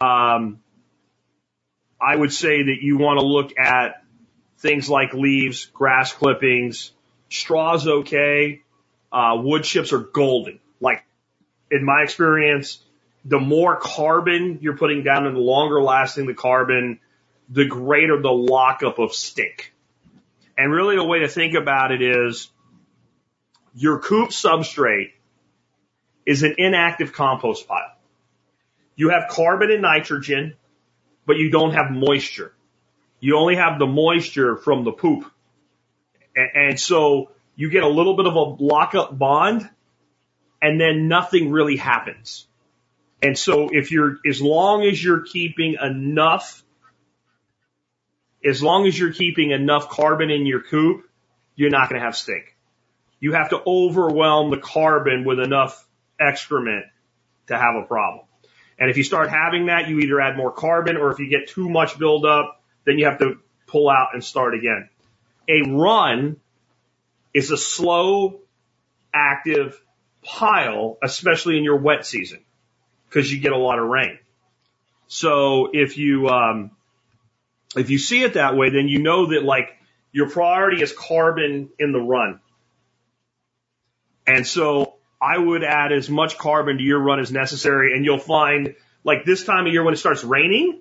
um, 0.00 0.60
I 2.00 2.16
would 2.16 2.32
say 2.32 2.62
that 2.62 2.78
you 2.80 2.96
want 2.96 3.20
to 3.20 3.26
look 3.26 3.58
at 3.58 4.02
things 4.58 4.88
like 4.88 5.12
leaves, 5.12 5.66
grass 5.66 6.14
clippings, 6.14 6.92
straws 7.28 7.86
okay, 7.86 8.62
uh, 9.12 9.36
wood 9.36 9.64
chips 9.64 9.92
are 9.92 9.98
golden. 9.98 10.58
Like 10.80 11.04
in 11.70 11.84
my 11.84 12.02
experience, 12.02 12.82
the 13.24 13.38
more 13.38 13.76
carbon 13.76 14.58
you're 14.62 14.76
putting 14.76 15.04
down 15.04 15.26
and 15.26 15.36
the 15.36 15.40
longer 15.40 15.82
lasting 15.82 16.26
the 16.26 16.34
carbon, 16.34 16.98
the 17.48 17.66
greater 17.66 18.20
the 18.20 18.32
lockup 18.32 18.98
of 18.98 19.12
stink. 19.12 19.72
And 20.56 20.72
really 20.72 20.96
the 20.96 21.04
way 21.04 21.20
to 21.20 21.28
think 21.28 21.54
about 21.54 21.92
it 21.92 22.02
is 22.02 22.48
your 23.74 23.98
coop 24.00 24.30
substrate 24.30 25.12
is 26.26 26.42
an 26.42 26.56
inactive 26.58 27.12
compost 27.12 27.66
pile. 27.66 27.96
You 28.96 29.10
have 29.10 29.28
carbon 29.28 29.70
and 29.70 29.82
nitrogen, 29.82 30.54
but 31.26 31.36
you 31.36 31.50
don't 31.50 31.72
have 31.72 31.90
moisture. 31.90 32.52
You 33.20 33.38
only 33.38 33.56
have 33.56 33.78
the 33.78 33.86
moisture 33.86 34.56
from 34.56 34.84
the 34.84 34.92
poop. 34.92 35.24
And 36.36 36.78
so 36.78 37.30
you 37.56 37.70
get 37.70 37.82
a 37.82 37.88
little 37.88 38.16
bit 38.16 38.26
of 38.26 38.34
a 38.34 38.62
lockup 38.62 39.16
bond 39.16 39.68
and 40.60 40.80
then 40.80 41.08
nothing 41.08 41.50
really 41.50 41.76
happens. 41.76 42.46
And 43.22 43.38
so 43.38 43.68
if 43.70 43.90
you're, 43.92 44.18
as 44.28 44.40
long 44.40 44.82
as 44.82 45.02
you're 45.02 45.20
keeping 45.20 45.76
enough, 45.80 46.62
as 48.44 48.62
long 48.62 48.86
as 48.86 48.98
you're 48.98 49.12
keeping 49.12 49.50
enough 49.50 49.88
carbon 49.88 50.30
in 50.30 50.46
your 50.46 50.60
coop, 50.60 51.04
you're 51.54 51.70
not 51.70 51.88
going 51.88 52.00
to 52.00 52.04
have 52.04 52.16
stink. 52.16 52.56
You 53.20 53.32
have 53.34 53.50
to 53.50 53.62
overwhelm 53.64 54.50
the 54.50 54.58
carbon 54.58 55.24
with 55.24 55.38
enough 55.38 55.86
excrement 56.18 56.86
to 57.46 57.56
have 57.56 57.76
a 57.76 57.86
problem. 57.86 58.24
And 58.78 58.90
if 58.90 58.96
you 58.96 59.04
start 59.04 59.30
having 59.30 59.66
that, 59.66 59.88
you 59.88 60.00
either 60.00 60.20
add 60.20 60.36
more 60.36 60.50
carbon 60.50 60.96
or 60.96 61.12
if 61.12 61.20
you 61.20 61.28
get 61.28 61.48
too 61.48 61.68
much 61.68 61.98
buildup, 61.98 62.60
then 62.84 62.98
you 62.98 63.04
have 63.04 63.18
to 63.18 63.38
pull 63.68 63.88
out 63.88 64.08
and 64.14 64.24
start 64.24 64.54
again. 64.54 64.88
A 65.48 65.62
run 65.70 66.40
is 67.34 67.50
a 67.50 67.56
slow, 67.56 68.40
active 69.14 69.80
pile, 70.22 70.98
especially 71.02 71.58
in 71.58 71.64
your 71.64 71.76
wet 71.76 72.06
season, 72.06 72.40
because 73.08 73.32
you 73.32 73.40
get 73.40 73.52
a 73.52 73.58
lot 73.58 73.78
of 73.78 73.88
rain. 73.88 74.18
So 75.08 75.70
if 75.72 75.98
you 75.98 76.28
um, 76.28 76.70
if 77.76 77.90
you 77.90 77.98
see 77.98 78.22
it 78.22 78.34
that 78.34 78.56
way, 78.56 78.70
then 78.70 78.88
you 78.88 79.00
know 79.00 79.26
that 79.26 79.42
like 79.44 79.76
your 80.12 80.28
priority 80.28 80.82
is 80.82 80.92
carbon 80.92 81.70
in 81.78 81.92
the 81.92 82.00
run. 82.00 82.40
And 84.26 84.46
so 84.46 84.94
I 85.20 85.36
would 85.36 85.64
add 85.64 85.92
as 85.92 86.08
much 86.08 86.38
carbon 86.38 86.78
to 86.78 86.82
your 86.82 87.00
run 87.00 87.20
as 87.20 87.32
necessary, 87.32 87.94
and 87.94 88.04
you'll 88.04 88.18
find 88.18 88.74
like 89.04 89.24
this 89.24 89.44
time 89.44 89.66
of 89.66 89.72
year 89.72 89.82
when 89.82 89.94
it 89.94 89.98
starts 89.98 90.22
raining, 90.22 90.80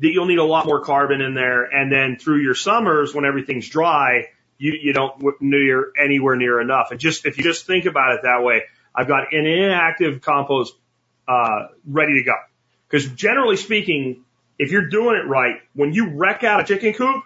that 0.00 0.08
you'll 0.08 0.26
need 0.26 0.38
a 0.38 0.44
lot 0.44 0.66
more 0.66 0.80
carbon 0.80 1.20
in 1.20 1.34
there. 1.34 1.64
And 1.64 1.92
then 1.92 2.16
through 2.18 2.40
your 2.40 2.54
summers 2.54 3.14
when 3.14 3.24
everything's 3.24 3.68
dry, 3.68 4.28
you, 4.62 4.72
you 4.82 4.92
don't 4.94 5.14
near 5.42 5.92
anywhere 6.02 6.36
near 6.36 6.60
enough. 6.60 6.88
And 6.92 7.00
just, 7.00 7.26
if 7.26 7.38
you 7.38 7.44
just 7.44 7.66
think 7.66 7.86
about 7.86 8.14
it 8.14 8.20
that 8.24 8.42
way, 8.44 8.62
I've 8.94 9.08
got 9.08 9.32
an 9.34 9.46
inactive 9.46 10.22
compost, 10.22 10.74
uh, 11.28 11.68
ready 11.86 12.14
to 12.20 12.24
go. 12.24 12.36
Cause 12.90 13.06
generally 13.06 13.58
speaking, 13.58 14.24
if 14.58 14.72
you're 14.72 14.88
doing 14.88 15.16
it 15.16 15.28
right, 15.28 15.56
when 15.74 15.92
you 15.94 16.10
wreck 16.16 16.44
out 16.44 16.60
a 16.60 16.64
chicken 16.64 16.94
coop, 16.94 17.24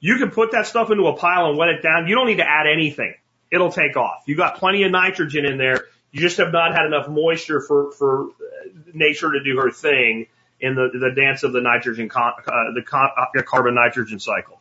You 0.00 0.18
can 0.18 0.30
put 0.30 0.52
that 0.52 0.66
stuff 0.68 0.90
into 0.92 1.06
a 1.08 1.16
pile 1.16 1.48
and 1.48 1.58
wet 1.58 1.70
it 1.70 1.82
down. 1.82 2.08
You 2.08 2.16
don't 2.16 2.28
need 2.28 2.38
to 2.38 2.48
add 2.48 2.66
anything. 2.72 3.14
It'll 3.52 3.72
take 3.72 3.96
off. 3.96 4.24
You 4.26 4.36
got 4.36 4.58
plenty 4.58 4.84
of 4.84 4.92
nitrogen 4.92 5.46
in 5.46 5.58
there. 5.58 5.84
You 6.12 6.20
just 6.20 6.38
have 6.38 6.52
not 6.52 6.72
had 6.74 6.86
enough 6.86 7.08
moisture 7.08 7.60
for, 7.60 7.92
for 7.92 8.28
nature 8.94 9.32
to 9.32 9.42
do 9.44 9.58
her 9.58 9.70
thing 9.72 10.28
in 10.60 10.74
the, 10.76 10.90
the 10.92 11.12
dance 11.14 11.44
of 11.44 11.52
the 11.52 11.60
nitrogen, 11.60 12.08
con, 12.08 12.34
uh, 12.46 12.74
the 12.74 12.82
con, 12.82 13.10
uh, 13.18 13.42
carbon 13.44 13.74
nitrogen 13.76 14.20
cycle. 14.20 14.60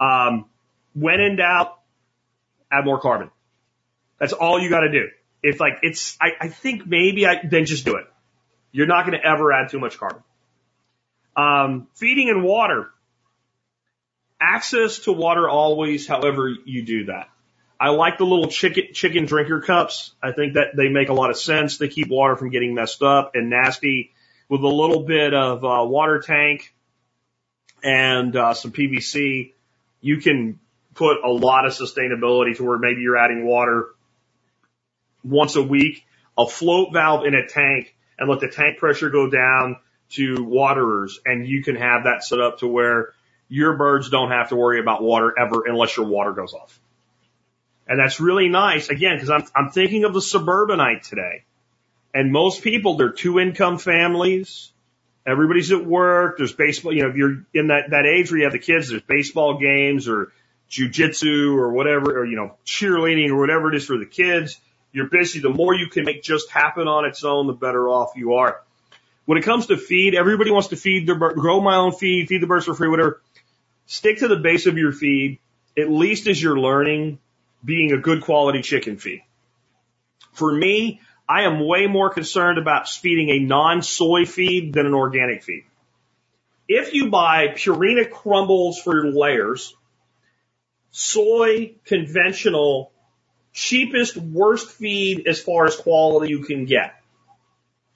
Um, 0.00 0.46
when 0.94 1.20
in 1.20 1.36
doubt, 1.36 1.78
add 2.70 2.84
more 2.84 3.00
carbon. 3.00 3.30
That's 4.18 4.32
all 4.32 4.60
you 4.60 4.70
got 4.70 4.80
to 4.80 4.90
do. 4.90 5.08
If 5.42 5.60
like 5.60 5.80
it's, 5.82 6.16
I, 6.20 6.30
I 6.40 6.48
think 6.48 6.86
maybe 6.86 7.26
I 7.26 7.40
then 7.44 7.66
just 7.66 7.84
do 7.84 7.96
it. 7.96 8.06
You're 8.72 8.86
not 8.86 9.06
going 9.06 9.18
to 9.20 9.26
ever 9.26 9.52
add 9.52 9.70
too 9.70 9.78
much 9.78 9.98
carbon. 9.98 10.22
Um, 11.36 11.88
feeding 11.94 12.30
and 12.30 12.42
water. 12.42 12.90
Access 14.40 15.00
to 15.00 15.12
water 15.12 15.48
always, 15.48 16.06
however 16.06 16.50
you 16.64 16.84
do 16.84 17.04
that. 17.06 17.28
I 17.78 17.90
like 17.90 18.18
the 18.18 18.24
little 18.24 18.48
chicken 18.48 18.88
chicken 18.92 19.26
drinker 19.26 19.60
cups. 19.60 20.14
I 20.22 20.32
think 20.32 20.54
that 20.54 20.76
they 20.76 20.88
make 20.88 21.08
a 21.08 21.12
lot 21.12 21.30
of 21.30 21.36
sense. 21.36 21.78
They 21.78 21.88
keep 21.88 22.08
water 22.08 22.36
from 22.36 22.50
getting 22.50 22.74
messed 22.74 23.02
up 23.02 23.32
and 23.34 23.50
nasty. 23.50 24.12
With 24.48 24.60
a 24.60 24.68
little 24.68 25.04
bit 25.04 25.32
of 25.32 25.64
uh, 25.64 25.84
water 25.86 26.20
tank 26.20 26.74
and 27.82 28.36
uh, 28.36 28.54
some 28.54 28.72
PVC, 28.72 29.54
you 30.00 30.18
can 30.18 30.60
put 30.94 31.24
a 31.24 31.30
lot 31.30 31.66
of 31.66 31.72
sustainability 31.72 32.56
to 32.56 32.64
where 32.64 32.78
maybe 32.78 33.02
you're 33.02 33.16
adding 33.16 33.46
water 33.46 33.88
once 35.22 35.56
a 35.56 35.62
week, 35.62 36.04
a 36.36 36.46
float 36.46 36.92
valve 36.92 37.24
in 37.24 37.34
a 37.34 37.46
tank, 37.46 37.94
and 38.18 38.28
let 38.28 38.40
the 38.40 38.48
tank 38.48 38.78
pressure 38.78 39.10
go 39.10 39.28
down 39.28 39.76
to 40.10 40.44
waterers, 40.44 41.18
and 41.24 41.46
you 41.46 41.62
can 41.62 41.76
have 41.76 42.04
that 42.04 42.22
set 42.22 42.40
up 42.40 42.58
to 42.58 42.68
where 42.68 43.14
your 43.48 43.76
birds 43.76 44.10
don't 44.10 44.30
have 44.30 44.50
to 44.50 44.56
worry 44.56 44.80
about 44.80 45.02
water 45.02 45.34
ever 45.38 45.64
unless 45.66 45.96
your 45.96 46.06
water 46.06 46.32
goes 46.32 46.54
off. 46.54 46.78
And 47.86 47.98
that's 47.98 48.20
really 48.20 48.48
nice, 48.48 48.88
again, 48.88 49.16
because 49.16 49.30
I'm, 49.30 49.44
I'm 49.54 49.70
thinking 49.70 50.04
of 50.04 50.14
the 50.14 50.22
suburbanite 50.22 51.02
today. 51.02 51.44
And 52.14 52.32
most 52.32 52.62
people, 52.62 52.96
they're 52.96 53.12
two 53.12 53.40
income 53.40 53.78
families. 53.78 54.72
Everybody's 55.26 55.72
at 55.72 55.84
work. 55.84 56.38
There's 56.38 56.52
baseball, 56.52 56.94
you 56.94 57.02
know, 57.02 57.08
if 57.08 57.16
you're 57.16 57.44
in 57.52 57.68
that, 57.68 57.90
that 57.90 58.06
age 58.06 58.30
where 58.30 58.38
you 58.38 58.44
have 58.44 58.52
the 58.52 58.58
kids, 58.58 58.88
there's 58.88 59.02
baseball 59.02 59.58
games 59.58 60.08
or 60.08 60.32
jujitsu 60.70 61.56
or 61.56 61.72
whatever, 61.72 62.20
or, 62.20 62.26
you 62.26 62.36
know, 62.36 62.56
cheerleading 62.66 63.30
or 63.30 63.38
whatever 63.38 63.72
it 63.72 63.76
is 63.76 63.86
for 63.86 63.98
the 63.98 64.06
kids. 64.06 64.58
You're 64.92 65.08
busy. 65.08 65.40
The 65.40 65.50
more 65.50 65.74
you 65.74 65.88
can 65.88 66.04
make 66.04 66.22
just 66.22 66.50
happen 66.50 66.86
on 66.88 67.04
its 67.04 67.24
own, 67.24 67.46
the 67.46 67.52
better 67.52 67.88
off 67.88 68.12
you 68.16 68.34
are. 68.34 68.62
When 69.24 69.38
it 69.38 69.42
comes 69.42 69.66
to 69.66 69.76
feed, 69.76 70.14
everybody 70.14 70.50
wants 70.50 70.68
to 70.68 70.76
feed 70.76 71.06
their, 71.06 71.16
grow 71.16 71.60
my 71.60 71.76
own 71.76 71.92
feed, 71.92 72.28
feed 72.28 72.42
the 72.42 72.46
birds 72.46 72.66
for 72.66 72.74
free, 72.74 72.88
whatever. 72.88 73.20
Stick 73.86 74.18
to 74.18 74.28
the 74.28 74.36
base 74.36 74.66
of 74.66 74.78
your 74.78 74.92
feed, 74.92 75.38
at 75.78 75.90
least 75.90 76.26
as 76.26 76.40
you're 76.40 76.58
learning 76.58 77.18
being 77.64 77.92
a 77.92 77.98
good 77.98 78.22
quality 78.22 78.62
chicken 78.62 78.98
feed. 78.98 79.22
For 80.32 80.52
me, 80.52 81.00
I 81.28 81.42
am 81.42 81.66
way 81.66 81.86
more 81.86 82.10
concerned 82.10 82.58
about 82.58 82.88
feeding 82.88 83.30
a 83.30 83.38
non-soy 83.38 84.26
feed 84.26 84.74
than 84.74 84.86
an 84.86 84.94
organic 84.94 85.42
feed. 85.42 85.64
If 86.68 86.92
you 86.92 87.10
buy 87.10 87.48
Purina 87.48 88.10
crumbles 88.10 88.78
for 88.78 88.94
your 88.94 89.12
layers, 89.12 89.74
soy 90.96 91.74
conventional, 91.84 92.92
cheapest, 93.52 94.16
worst 94.16 94.70
feed 94.70 95.26
as 95.26 95.40
far 95.40 95.66
as 95.66 95.74
quality 95.74 96.28
you 96.28 96.44
can 96.44 96.66
get. 96.66 96.94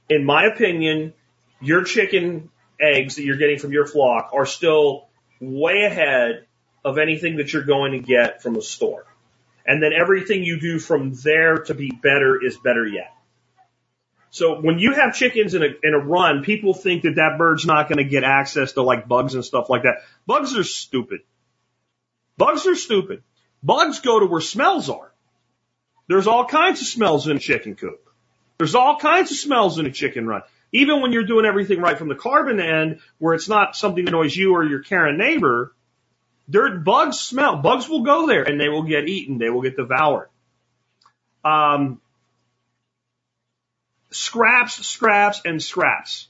In 0.09 0.25
my 0.25 0.47
opinion, 0.47 1.15
your 1.61 1.85
chicken 1.85 2.51
eggs 2.81 3.15
that 3.15 3.23
you're 3.23 3.37
getting 3.37 3.61
from 3.61 3.71
your 3.71 3.87
flock 3.87 4.31
are 4.35 4.47
still 4.47 5.07
way 5.41 5.85
ahead 5.85 6.47
of 6.85 6.99
anything 6.99 7.37
that 7.37 7.53
you're 7.53 7.63
going 7.63 7.93
to 7.93 8.01
get 8.01 8.43
from 8.43 8.57
a 8.57 8.63
store. 8.63 9.07
And 9.65 9.81
then 9.81 9.93
everything 9.93 10.43
you 10.43 10.59
do 10.59 10.81
from 10.81 11.15
there 11.15 11.59
to 11.67 11.75
be 11.75 11.91
better 11.91 12.45
is 12.45 12.57
better 12.57 12.85
yet. 12.85 13.15
So 14.31 14.61
when 14.61 14.81
you 14.81 14.95
have 14.95 15.15
chickens 15.15 15.55
in 15.55 15.63
a, 15.63 15.69
in 15.85 15.95
a 15.95 15.99
run, 15.99 16.43
people 16.43 16.75
think 16.75 17.05
that 17.05 17.15
that 17.15 17.39
bird's 17.39 17.65
not 17.65 17.89
going 17.89 17.99
to 17.99 18.11
get 18.11 18.25
access 18.25 18.73
to 18.73 18.83
like 18.83 19.07
bugs 19.07 19.37
and 19.37 19.45
stuff 19.45 19.71
like 19.71 19.83
that. 19.83 19.99
Bugs 20.27 20.57
are 20.57 20.65
stupid. 20.65 21.21
Bugs 22.39 22.67
are 22.67 22.77
stupid. 22.77 23.23
Bugs 23.63 24.01
go 24.01 24.21
to 24.21 24.27
where 24.27 24.41
smells 24.41 24.89
are. 24.89 25.13
There's 26.07 26.27
all 26.27 26.47
kinds 26.47 26.81
of 26.81 26.87
smells 26.87 27.27
in 27.29 27.37
a 27.37 27.41
chicken 27.41 27.75
coop. 27.75 28.09
There's 28.57 28.75
all 28.75 28.97
kinds 28.99 29.31
of 29.31 29.37
smells 29.37 29.79
in 29.79 29.87
a 29.87 29.91
chicken 29.91 30.27
run. 30.27 30.43
Even 30.73 31.03
when 31.03 31.13
you're 31.13 31.25
doing 31.25 31.45
everything 31.45 31.81
right 31.81 31.99
from 31.99 32.09
the 32.09 32.15
carbon 32.15 32.61
end, 32.61 33.01
where 33.19 33.35
it's 33.35 33.49
not 33.49 33.77
something 33.77 34.05
that 34.05 34.15
annoys 34.15 34.37
you 34.37 34.55
or 34.55 34.65
your 34.65 34.81
Karen 34.81 35.19
neighbor, 35.19 35.75
there 36.47 36.79
bugs 36.79 37.19
smell. 37.19 37.57
Bugs 37.57 37.89
will 37.89 38.03
go 38.03 38.27
there 38.27 38.43
and 38.43 38.61
they 38.61 38.69
will 38.69 38.85
get 38.85 39.09
eaten. 39.09 39.39
They 39.39 39.51
will 39.51 39.63
get 39.63 39.77
devoured. 39.77 40.29
Um, 41.45 42.01
scraps, 44.11 44.87
scraps, 44.87 45.43
and 45.45 45.63
scraps. 45.63 46.29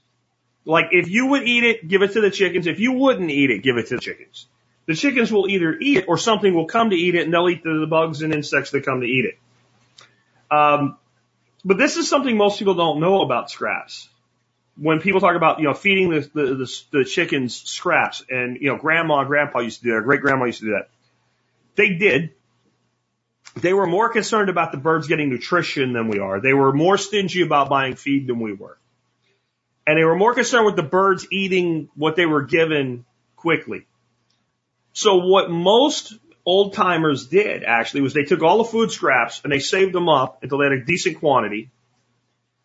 Like 0.64 0.88
if 0.92 1.08
you 1.08 1.26
would 1.26 1.44
eat 1.44 1.64
it, 1.64 1.86
give 1.86 2.02
it 2.02 2.12
to 2.12 2.20
the 2.20 2.30
chickens. 2.30 2.66
If 2.66 2.80
you 2.80 2.92
wouldn't 2.92 3.30
eat 3.30 3.50
it, 3.50 3.62
give 3.62 3.76
it 3.76 3.88
to 3.88 3.96
the 3.96 4.00
chickens. 4.00 4.46
The 4.88 4.94
chickens 4.94 5.30
will 5.30 5.46
either 5.50 5.76
eat 5.78 5.98
it 5.98 6.04
or 6.08 6.16
something 6.16 6.54
will 6.54 6.64
come 6.64 6.88
to 6.88 6.96
eat 6.96 7.14
it 7.14 7.24
and 7.24 7.32
they'll 7.32 7.50
eat 7.50 7.62
the, 7.62 7.80
the 7.80 7.86
bugs 7.86 8.22
and 8.22 8.32
insects 8.32 8.70
that 8.70 8.86
come 8.86 9.02
to 9.02 9.06
eat 9.06 9.26
it. 9.26 9.38
Um, 10.50 10.96
but 11.62 11.76
this 11.76 11.98
is 11.98 12.08
something 12.08 12.34
most 12.34 12.58
people 12.58 12.74
don't 12.74 12.98
know 12.98 13.20
about 13.20 13.50
scraps. 13.50 14.08
When 14.78 15.00
people 15.00 15.20
talk 15.20 15.36
about, 15.36 15.58
you 15.58 15.66
know, 15.66 15.74
feeding 15.74 16.08
the, 16.08 16.20
the, 16.20 16.54
the, 16.54 16.82
the 16.90 17.04
chickens 17.04 17.54
scraps 17.54 18.24
and, 18.30 18.56
you 18.62 18.68
know, 18.70 18.78
grandma 18.78 19.18
and 19.18 19.28
grandpa 19.28 19.58
used 19.58 19.80
to 19.80 19.84
do 19.84 19.94
that, 19.94 20.04
great 20.04 20.22
grandma 20.22 20.46
used 20.46 20.60
to 20.60 20.66
do 20.66 20.70
that. 20.70 20.88
They 21.74 21.94
did. 21.96 22.30
They 23.56 23.74
were 23.74 23.86
more 23.86 24.08
concerned 24.08 24.48
about 24.48 24.72
the 24.72 24.78
birds 24.78 25.06
getting 25.06 25.28
nutrition 25.28 25.92
than 25.92 26.08
we 26.08 26.18
are. 26.18 26.40
They 26.40 26.54
were 26.54 26.72
more 26.72 26.96
stingy 26.96 27.42
about 27.42 27.68
buying 27.68 27.96
feed 27.96 28.26
than 28.26 28.40
we 28.40 28.54
were. 28.54 28.78
And 29.86 29.98
they 29.98 30.04
were 30.04 30.16
more 30.16 30.32
concerned 30.32 30.64
with 30.64 30.76
the 30.76 30.82
birds 30.82 31.26
eating 31.30 31.90
what 31.94 32.16
they 32.16 32.24
were 32.24 32.42
given 32.42 33.04
quickly. 33.36 33.86
So 34.98 35.18
what 35.18 35.48
most 35.48 36.12
old 36.44 36.72
timers 36.72 37.28
did 37.28 37.62
actually 37.62 38.00
was 38.00 38.14
they 38.14 38.24
took 38.24 38.42
all 38.42 38.58
the 38.58 38.64
food 38.64 38.90
scraps 38.90 39.40
and 39.44 39.52
they 39.52 39.60
saved 39.60 39.94
them 39.94 40.08
up 40.08 40.42
until 40.42 40.58
they 40.58 40.64
had 40.64 40.72
a 40.72 40.84
decent 40.84 41.20
quantity. 41.20 41.70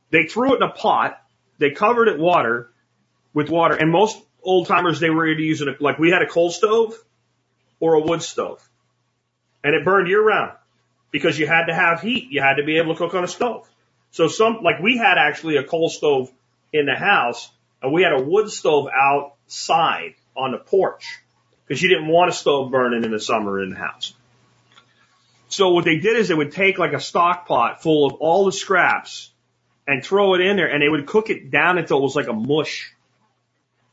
They 0.09 0.23
threw 0.23 0.53
it 0.53 0.55
in 0.55 0.63
a 0.63 0.71
pot. 0.71 1.21
They 1.59 1.69
covered 1.69 2.07
it 2.07 2.17
water 2.17 2.71
with 3.35 3.51
water. 3.51 3.75
And 3.75 3.91
most 3.91 4.19
old 4.41 4.65
timers, 4.65 4.99
they 4.99 5.11
were 5.11 5.27
either 5.27 5.41
using 5.41 5.67
it 5.67 5.79
like 5.79 5.99
we 5.99 6.09
had 6.09 6.23
a 6.23 6.25
coal 6.25 6.49
stove 6.49 6.95
or 7.79 7.93
a 7.93 8.01
wood 8.01 8.23
stove 8.23 8.67
and 9.63 9.75
it 9.75 9.85
burned 9.85 10.07
year 10.07 10.23
round 10.23 10.53
because 11.11 11.37
you 11.37 11.45
had 11.45 11.65
to 11.65 11.75
have 11.75 12.01
heat. 12.01 12.31
You 12.31 12.41
had 12.41 12.55
to 12.55 12.63
be 12.63 12.79
able 12.79 12.95
to 12.95 12.97
cook 12.97 13.13
on 13.13 13.23
a 13.23 13.27
stove. 13.27 13.69
So 14.09 14.27
some, 14.27 14.63
like 14.63 14.79
we 14.79 14.97
had 14.97 15.19
actually 15.19 15.57
a 15.57 15.63
coal 15.63 15.87
stove 15.87 16.31
in 16.73 16.87
the 16.87 16.95
house 16.95 17.51
and 17.79 17.93
we 17.93 18.01
had 18.01 18.13
a 18.13 18.23
wood 18.23 18.49
stove 18.49 18.87
outside 18.91 20.15
on 20.35 20.53
the 20.53 20.57
porch 20.57 21.19
because 21.65 21.81
you 21.81 21.89
didn't 21.89 22.07
want 22.07 22.29
a 22.29 22.33
stove 22.33 22.71
burning 22.71 23.03
in 23.03 23.11
the 23.11 23.19
summer 23.19 23.61
in 23.61 23.71
the 23.71 23.75
house. 23.75 24.13
So 25.47 25.69
what 25.69 25.85
they 25.85 25.97
did 25.97 26.17
is 26.17 26.27
they 26.27 26.33
would 26.33 26.51
take 26.51 26.79
like 26.79 26.93
a 26.93 26.99
stock 26.99 27.47
pot 27.47 27.83
full 27.83 28.07
of 28.07 28.13
all 28.13 28.45
the 28.45 28.51
scraps 28.51 29.31
and 29.87 30.03
throw 30.03 30.33
it 30.33 30.41
in 30.41 30.55
there 30.57 30.67
and 30.67 30.81
they 30.81 30.89
would 30.89 31.05
cook 31.05 31.29
it 31.29 31.51
down 31.51 31.77
until 31.77 31.99
it 31.99 32.01
was 32.01 32.15
like 32.15 32.27
a 32.27 32.33
mush. 32.33 32.93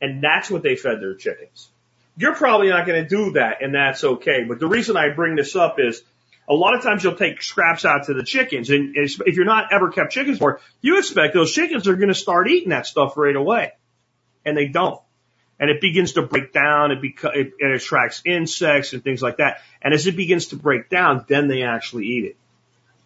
And 0.01 0.23
that's 0.23 0.51
what 0.51 0.63
they 0.63 0.77
fed 0.77 1.01
their 1.01 1.15
chickens. 1.15 1.69
You're 2.17 2.35
probably 2.35 2.69
not 2.69 2.87
going 2.87 3.03
to 3.03 3.09
do 3.09 3.33
that 3.33 3.63
and 3.63 3.75
that's 3.75 4.03
okay. 4.03 4.45
But 4.49 4.59
the 4.59 4.69
reason 4.69 4.97
I 4.97 5.11
bring 5.11 5.37
this 5.37 5.55
up 5.55 5.77
is 5.79 6.03
a 6.49 6.55
lot 6.55 6.75
of 6.75 6.83
times 6.83 7.05
you'll 7.05 7.17
take 7.17 7.43
scraps 7.43 7.85
out 7.85 8.07
to 8.07 8.15
the 8.15 8.25
chickens 8.25 8.71
and 8.71 8.95
if 8.97 9.37
you're 9.37 9.45
not 9.45 9.73
ever 9.73 9.91
kept 9.91 10.13
chickens 10.13 10.39
for, 10.39 10.61
you 10.81 10.99
expect 10.99 11.35
those 11.35 11.53
chickens 11.53 11.87
are 11.89 11.97
going 11.97 12.09
to 12.09 12.15
start 12.15 12.49
eating 12.49 12.71
that 12.71 12.87
stuff 12.87 13.17
right 13.17 13.37
away. 13.37 13.73
And 14.47 14.57
they 14.57 14.67
don't. 14.67 15.01
And 15.61 15.71
it 15.71 15.81
begins 15.81 16.15
to 16.15 16.23
break 16.23 16.53
down. 16.53 16.91
It, 16.91 17.03
beca- 17.03 17.37
it, 17.37 17.53
it 17.59 17.71
attracts 17.71 18.23
insects 18.25 18.95
and 18.95 19.05
things 19.05 19.23
like 19.23 19.37
that. 19.37 19.59
And 19.83 19.95
as 19.95 20.07
it 20.07 20.17
begins 20.17 20.49
to 20.49 20.57
break 20.57 20.89
down, 20.89 21.25
then 21.29 21.47
they 21.47 21.63
actually 21.63 22.07
eat 22.07 22.25
it. 22.25 22.37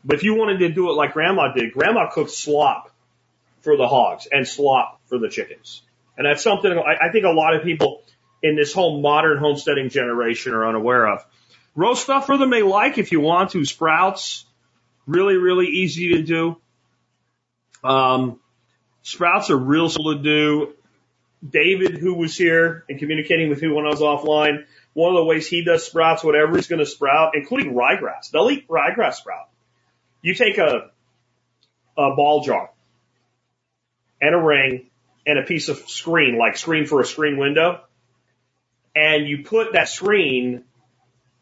But 0.05 0.17
if 0.17 0.23
you 0.23 0.37
wanted 0.37 0.59
to 0.61 0.69
do 0.69 0.89
it 0.89 0.93
like 0.93 1.15
grandma 1.15 1.53
did, 1.53 1.73
grandma 1.73 2.09
cooked 2.11 2.31
slop 2.31 2.91
for 3.63 3.77
the 3.77 3.89
hogs 3.89 4.29
and 4.31 4.47
slop 4.47 5.01
for 5.07 5.19
the 5.19 5.29
chickens. 5.29 5.83
And 6.17 6.27
that's 6.27 6.43
something 6.43 6.71
I, 6.71 7.09
I 7.09 7.13
think 7.13 7.25
a 7.25 7.31
lot 7.31 7.57
of 7.57 7.65
people 7.65 8.03
in 8.43 8.57
this 8.57 8.73
whole 8.73 9.01
modern 9.01 9.39
homesteading 9.39 9.89
generation 9.89 10.53
are 10.53 10.69
unaware 10.69 11.09
of. 11.09 11.25
Roast 11.75 12.03
stuff 12.03 12.27
for 12.27 12.39
them 12.39 12.51
they 12.51 12.63
like 12.63 12.99
if 12.99 13.11
you 13.11 13.21
want 13.21 13.51
to. 13.51 13.65
Sprouts, 13.65 14.45
really, 15.07 15.37
really 15.37 15.67
easy 15.67 16.15
to 16.15 16.23
do. 16.23 16.57
Um, 17.83 18.39
sprouts 19.03 19.51
are 19.51 19.57
real 19.57 19.89
simple 19.89 20.15
to 20.15 20.23
do. 20.23 20.75
David, 21.49 21.99
who 21.99 22.15
was 22.15 22.37
here 22.37 22.85
and 22.89 22.99
communicating 22.99 23.51
with 23.51 23.63
you 23.63 23.75
when 23.75 23.87
I 23.87 23.91
was 23.91 24.01
offline, 24.01 24.65
one 24.95 25.13
of 25.13 25.17
the 25.17 25.25
ways 25.25 25.49
he 25.49 25.65
does 25.65 25.85
sprouts, 25.87 26.25
whatever 26.25 26.57
he's 26.57 26.69
going 26.69 26.81
to 26.81 26.87
sprout, 26.87 27.35
including 27.37 27.75
ryegrass. 27.75 28.31
They'll 28.33 28.51
eat 28.51 28.69
ryegrass 28.69 29.15
sprout. 29.15 29.49
You 30.23 30.35
take 30.35 30.59
a, 30.59 30.91
a 31.99 32.15
ball 32.17 32.43
jar 32.45 32.71
and 34.21 34.35
a 34.35 34.39
ring 34.39 34.87
and 35.27 35.39
a 35.39 35.43
piece 35.43 35.69
of 35.69 35.79
screen, 35.89 36.39
like 36.39 36.57
screen 36.57 36.87
for 36.87 37.01
a 37.01 37.05
screen 37.05 37.37
window, 37.39 37.83
and 38.95 39.27
you 39.27 39.45
put 39.45 39.73
that 39.75 39.89
screen 39.89 40.65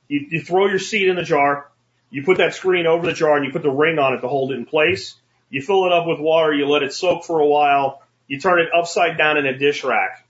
You, 0.08 0.26
you 0.30 0.40
throw 0.42 0.66
your 0.68 0.78
seed 0.78 1.08
in 1.08 1.16
the 1.16 1.22
jar, 1.22 1.70
you 2.10 2.22
put 2.24 2.38
that 2.38 2.54
screen 2.54 2.86
over 2.86 3.06
the 3.06 3.14
jar 3.14 3.36
and 3.36 3.46
you 3.46 3.52
put 3.52 3.62
the 3.62 3.70
ring 3.70 3.98
on 3.98 4.14
it 4.14 4.20
to 4.20 4.28
hold 4.28 4.52
it 4.52 4.56
in 4.56 4.66
place. 4.66 5.14
You 5.48 5.62
fill 5.62 5.86
it 5.86 5.92
up 5.92 6.06
with 6.06 6.20
water, 6.20 6.52
you 6.52 6.66
let 6.68 6.82
it 6.82 6.92
soak 6.92 7.24
for 7.24 7.40
a 7.40 7.46
while, 7.46 8.01
you 8.32 8.40
turn 8.40 8.60
it 8.60 8.68
upside 8.74 9.18
down 9.18 9.36
in 9.36 9.44
a 9.44 9.58
dish 9.58 9.84
rack, 9.84 10.26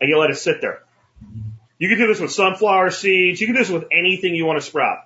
and 0.00 0.10
you 0.10 0.18
let 0.18 0.30
it 0.30 0.36
sit 0.36 0.60
there. 0.60 0.82
You 1.78 1.88
can 1.88 1.96
do 1.96 2.08
this 2.08 2.18
with 2.18 2.32
sunflower 2.32 2.90
seeds, 2.90 3.40
you 3.40 3.46
can 3.46 3.54
do 3.54 3.60
this 3.60 3.70
with 3.70 3.84
anything 3.92 4.34
you 4.34 4.46
want 4.46 4.60
to 4.60 4.66
sprout. 4.66 4.98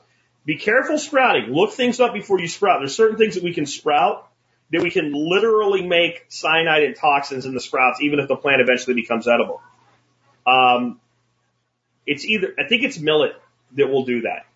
Be 0.47 0.57
careful 0.57 0.97
sprouting. 0.97 1.53
Look 1.53 1.73
things 1.73 2.01
up 2.01 2.15
before 2.15 2.41
you 2.41 2.49
sprout. 2.49 2.81
There's 2.81 2.97
certain 2.97 3.19
things 3.19 3.35
that 3.35 3.45
we 3.45 3.53
can 3.53 3.67
sprout 3.67 4.27
that 4.73 4.83
we 4.83 4.91
can 4.91 5.13
literally 5.13 5.87
make 5.87 6.25
cyanide 6.31 6.83
and 6.83 6.97
toxins 6.97 7.45
in 7.45 7.53
the 7.53 7.61
sprouts, 7.61 8.01
even 8.01 8.21
if 8.21 8.29
the 8.29 8.37
plant 8.37 8.63
eventually 8.63 8.95
becomes 8.95 9.29
edible. 9.29 9.61
Um, 10.47 10.99
it's 12.07 12.25
either, 12.25 12.55
I 12.59 12.67
think 12.67 12.85
it's 12.85 12.99
millet 12.99 13.33
that 13.77 13.89
will 13.89 14.07
do 14.07 14.23
that. 14.23 14.47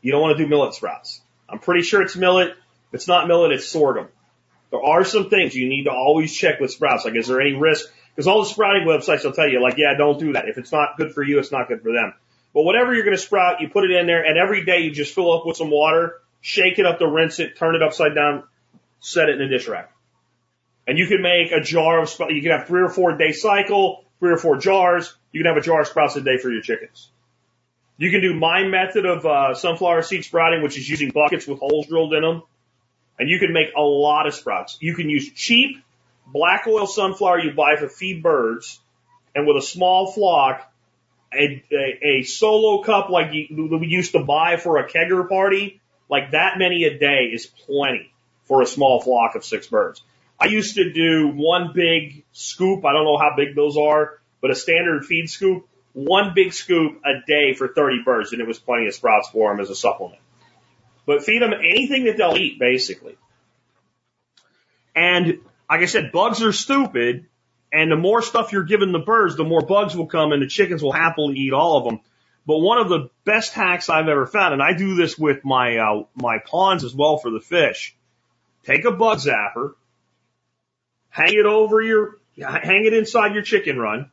You 0.00 0.12
don't 0.12 0.22
want 0.22 0.38
to 0.38 0.44
do 0.44 0.48
millet 0.48 0.74
sprouts. 0.74 1.20
I'm 1.48 1.58
pretty 1.58 1.82
sure 1.82 2.02
it's 2.02 2.14
millet. 2.14 2.50
If 2.50 2.94
it's 2.94 3.08
not 3.08 3.26
millet, 3.26 3.50
it's 3.50 3.66
sorghum. 3.66 4.06
There 4.76 4.84
are 4.84 5.04
some 5.04 5.30
things 5.30 5.54
you 5.54 5.68
need 5.68 5.84
to 5.84 5.90
always 5.90 6.34
check 6.34 6.60
with 6.60 6.70
sprouts. 6.70 7.06
Like, 7.06 7.16
is 7.16 7.28
there 7.28 7.40
any 7.40 7.54
risk? 7.54 7.86
Because 8.14 8.26
all 8.26 8.42
the 8.42 8.48
sprouting 8.48 8.86
websites 8.86 9.24
will 9.24 9.32
tell 9.32 9.48
you, 9.48 9.62
like, 9.62 9.78
yeah, 9.78 9.94
don't 9.96 10.18
do 10.18 10.34
that. 10.34 10.48
If 10.48 10.58
it's 10.58 10.70
not 10.70 10.98
good 10.98 11.12
for 11.12 11.22
you, 11.22 11.38
it's 11.38 11.50
not 11.50 11.68
good 11.68 11.82
for 11.82 11.92
them. 11.92 12.12
But 12.52 12.62
whatever 12.62 12.94
you're 12.94 13.04
going 13.04 13.16
to 13.16 13.22
sprout, 13.22 13.60
you 13.60 13.68
put 13.68 13.84
it 13.84 13.90
in 13.90 14.06
there, 14.06 14.22
and 14.22 14.38
every 14.38 14.64
day 14.64 14.80
you 14.80 14.90
just 14.90 15.14
fill 15.14 15.32
up 15.32 15.46
with 15.46 15.56
some 15.56 15.70
water, 15.70 16.20
shake 16.42 16.78
it 16.78 16.84
up 16.84 16.98
to 16.98 17.08
rinse 17.08 17.38
it, 17.40 17.56
turn 17.56 17.74
it 17.74 17.82
upside 17.82 18.14
down, 18.14 18.44
set 19.00 19.30
it 19.30 19.40
in 19.40 19.42
a 19.42 19.48
dish 19.48 19.66
rack. 19.66 19.92
And 20.86 20.98
you 20.98 21.06
can 21.06 21.22
make 21.22 21.52
a 21.52 21.60
jar 21.60 22.00
of 22.00 22.10
sprouts. 22.10 22.32
You 22.34 22.42
can 22.42 22.52
have 22.52 22.66
three 22.66 22.82
or 22.82 22.90
four 22.90 23.16
day 23.16 23.32
cycle, 23.32 24.04
three 24.20 24.32
or 24.32 24.38
four 24.38 24.58
jars. 24.58 25.14
You 25.32 25.42
can 25.42 25.52
have 25.52 25.56
a 25.56 25.64
jar 25.64 25.80
of 25.80 25.86
sprouts 25.86 26.16
a 26.16 26.20
day 26.20 26.36
for 26.36 26.50
your 26.50 26.62
chickens. 26.62 27.10
You 27.96 28.10
can 28.10 28.20
do 28.20 28.34
my 28.34 28.64
method 28.64 29.06
of 29.06 29.24
uh, 29.24 29.54
sunflower 29.54 30.02
seed 30.02 30.24
sprouting, 30.24 30.62
which 30.62 30.76
is 30.78 30.88
using 30.88 31.10
buckets 31.10 31.46
with 31.46 31.60
holes 31.60 31.86
drilled 31.86 32.12
in 32.12 32.22
them. 32.22 32.42
And 33.18 33.28
you 33.28 33.38
can 33.38 33.52
make 33.52 33.68
a 33.76 33.80
lot 33.80 34.26
of 34.26 34.34
sprouts. 34.34 34.76
You 34.80 34.94
can 34.94 35.08
use 35.08 35.30
cheap 35.32 35.82
black 36.26 36.66
oil 36.66 36.86
sunflower 36.86 37.40
you 37.40 37.52
buy 37.52 37.76
for 37.76 37.88
feed 37.88 38.22
birds, 38.22 38.80
and 39.34 39.46
with 39.46 39.56
a 39.56 39.62
small 39.62 40.10
flock, 40.12 40.70
a, 41.32 41.64
a, 41.72 42.06
a 42.18 42.22
solo 42.22 42.82
cup 42.82 43.10
like 43.10 43.32
you, 43.32 43.78
we 43.78 43.86
used 43.86 44.12
to 44.12 44.20
buy 44.20 44.56
for 44.56 44.78
a 44.78 44.88
kegger 44.88 45.28
party, 45.28 45.80
like 46.08 46.32
that 46.32 46.58
many 46.58 46.84
a 46.84 46.98
day 46.98 47.30
is 47.32 47.46
plenty 47.46 48.12
for 48.44 48.62
a 48.62 48.66
small 48.66 49.00
flock 49.00 49.34
of 49.34 49.44
six 49.44 49.66
birds. 49.66 50.02
I 50.38 50.46
used 50.46 50.76
to 50.76 50.92
do 50.92 51.28
one 51.28 51.72
big 51.74 52.24
scoop. 52.32 52.84
I 52.84 52.92
don't 52.92 53.04
know 53.04 53.18
how 53.18 53.34
big 53.36 53.56
those 53.56 53.76
are, 53.76 54.18
but 54.40 54.50
a 54.50 54.54
standard 54.54 55.04
feed 55.04 55.28
scoop, 55.30 55.66
one 55.94 56.32
big 56.34 56.52
scoop 56.52 57.00
a 57.04 57.26
day 57.26 57.54
for 57.54 57.68
30 57.68 58.02
birds, 58.04 58.32
and 58.32 58.40
it 58.40 58.46
was 58.46 58.58
plenty 58.58 58.86
of 58.86 58.94
sprouts 58.94 59.30
for 59.30 59.50
them 59.50 59.60
as 59.60 59.70
a 59.70 59.74
supplement. 59.74 60.20
But 61.06 61.22
feed 61.22 61.40
them 61.40 61.54
anything 61.54 62.04
that 62.04 62.16
they'll 62.16 62.36
eat, 62.36 62.58
basically. 62.58 63.16
And 64.94 65.38
like 65.70 65.80
I 65.80 65.86
said, 65.86 66.12
bugs 66.12 66.42
are 66.42 66.52
stupid, 66.52 67.26
and 67.72 67.90
the 67.90 67.96
more 67.96 68.22
stuff 68.22 68.52
you're 68.52 68.64
giving 68.64 68.92
the 68.92 68.98
birds, 68.98 69.36
the 69.36 69.44
more 69.44 69.60
bugs 69.60 69.96
will 69.96 70.06
come, 70.06 70.32
and 70.32 70.42
the 70.42 70.46
chickens 70.48 70.82
will 70.82 70.92
happily 70.92 71.36
eat 71.36 71.52
all 71.52 71.78
of 71.78 71.84
them. 71.84 72.00
But 72.46 72.58
one 72.58 72.78
of 72.78 72.88
the 72.88 73.10
best 73.24 73.52
hacks 73.52 73.88
I've 73.88 74.08
ever 74.08 74.26
found, 74.26 74.54
and 74.54 74.62
I 74.62 74.72
do 74.72 74.94
this 74.94 75.18
with 75.18 75.44
my 75.44 75.78
uh, 75.78 76.04
my 76.14 76.38
ponds 76.38 76.84
as 76.84 76.94
well 76.94 77.18
for 77.18 77.30
the 77.30 77.40
fish. 77.40 77.96
Take 78.64 78.84
a 78.84 78.92
bug 78.92 79.18
zapper, 79.18 79.74
hang 81.10 81.34
it 81.34 81.46
over 81.46 81.80
your, 81.80 82.18
hang 82.38 82.84
it 82.84 82.94
inside 82.94 83.34
your 83.34 83.42
chicken 83.42 83.78
run. 83.78 84.10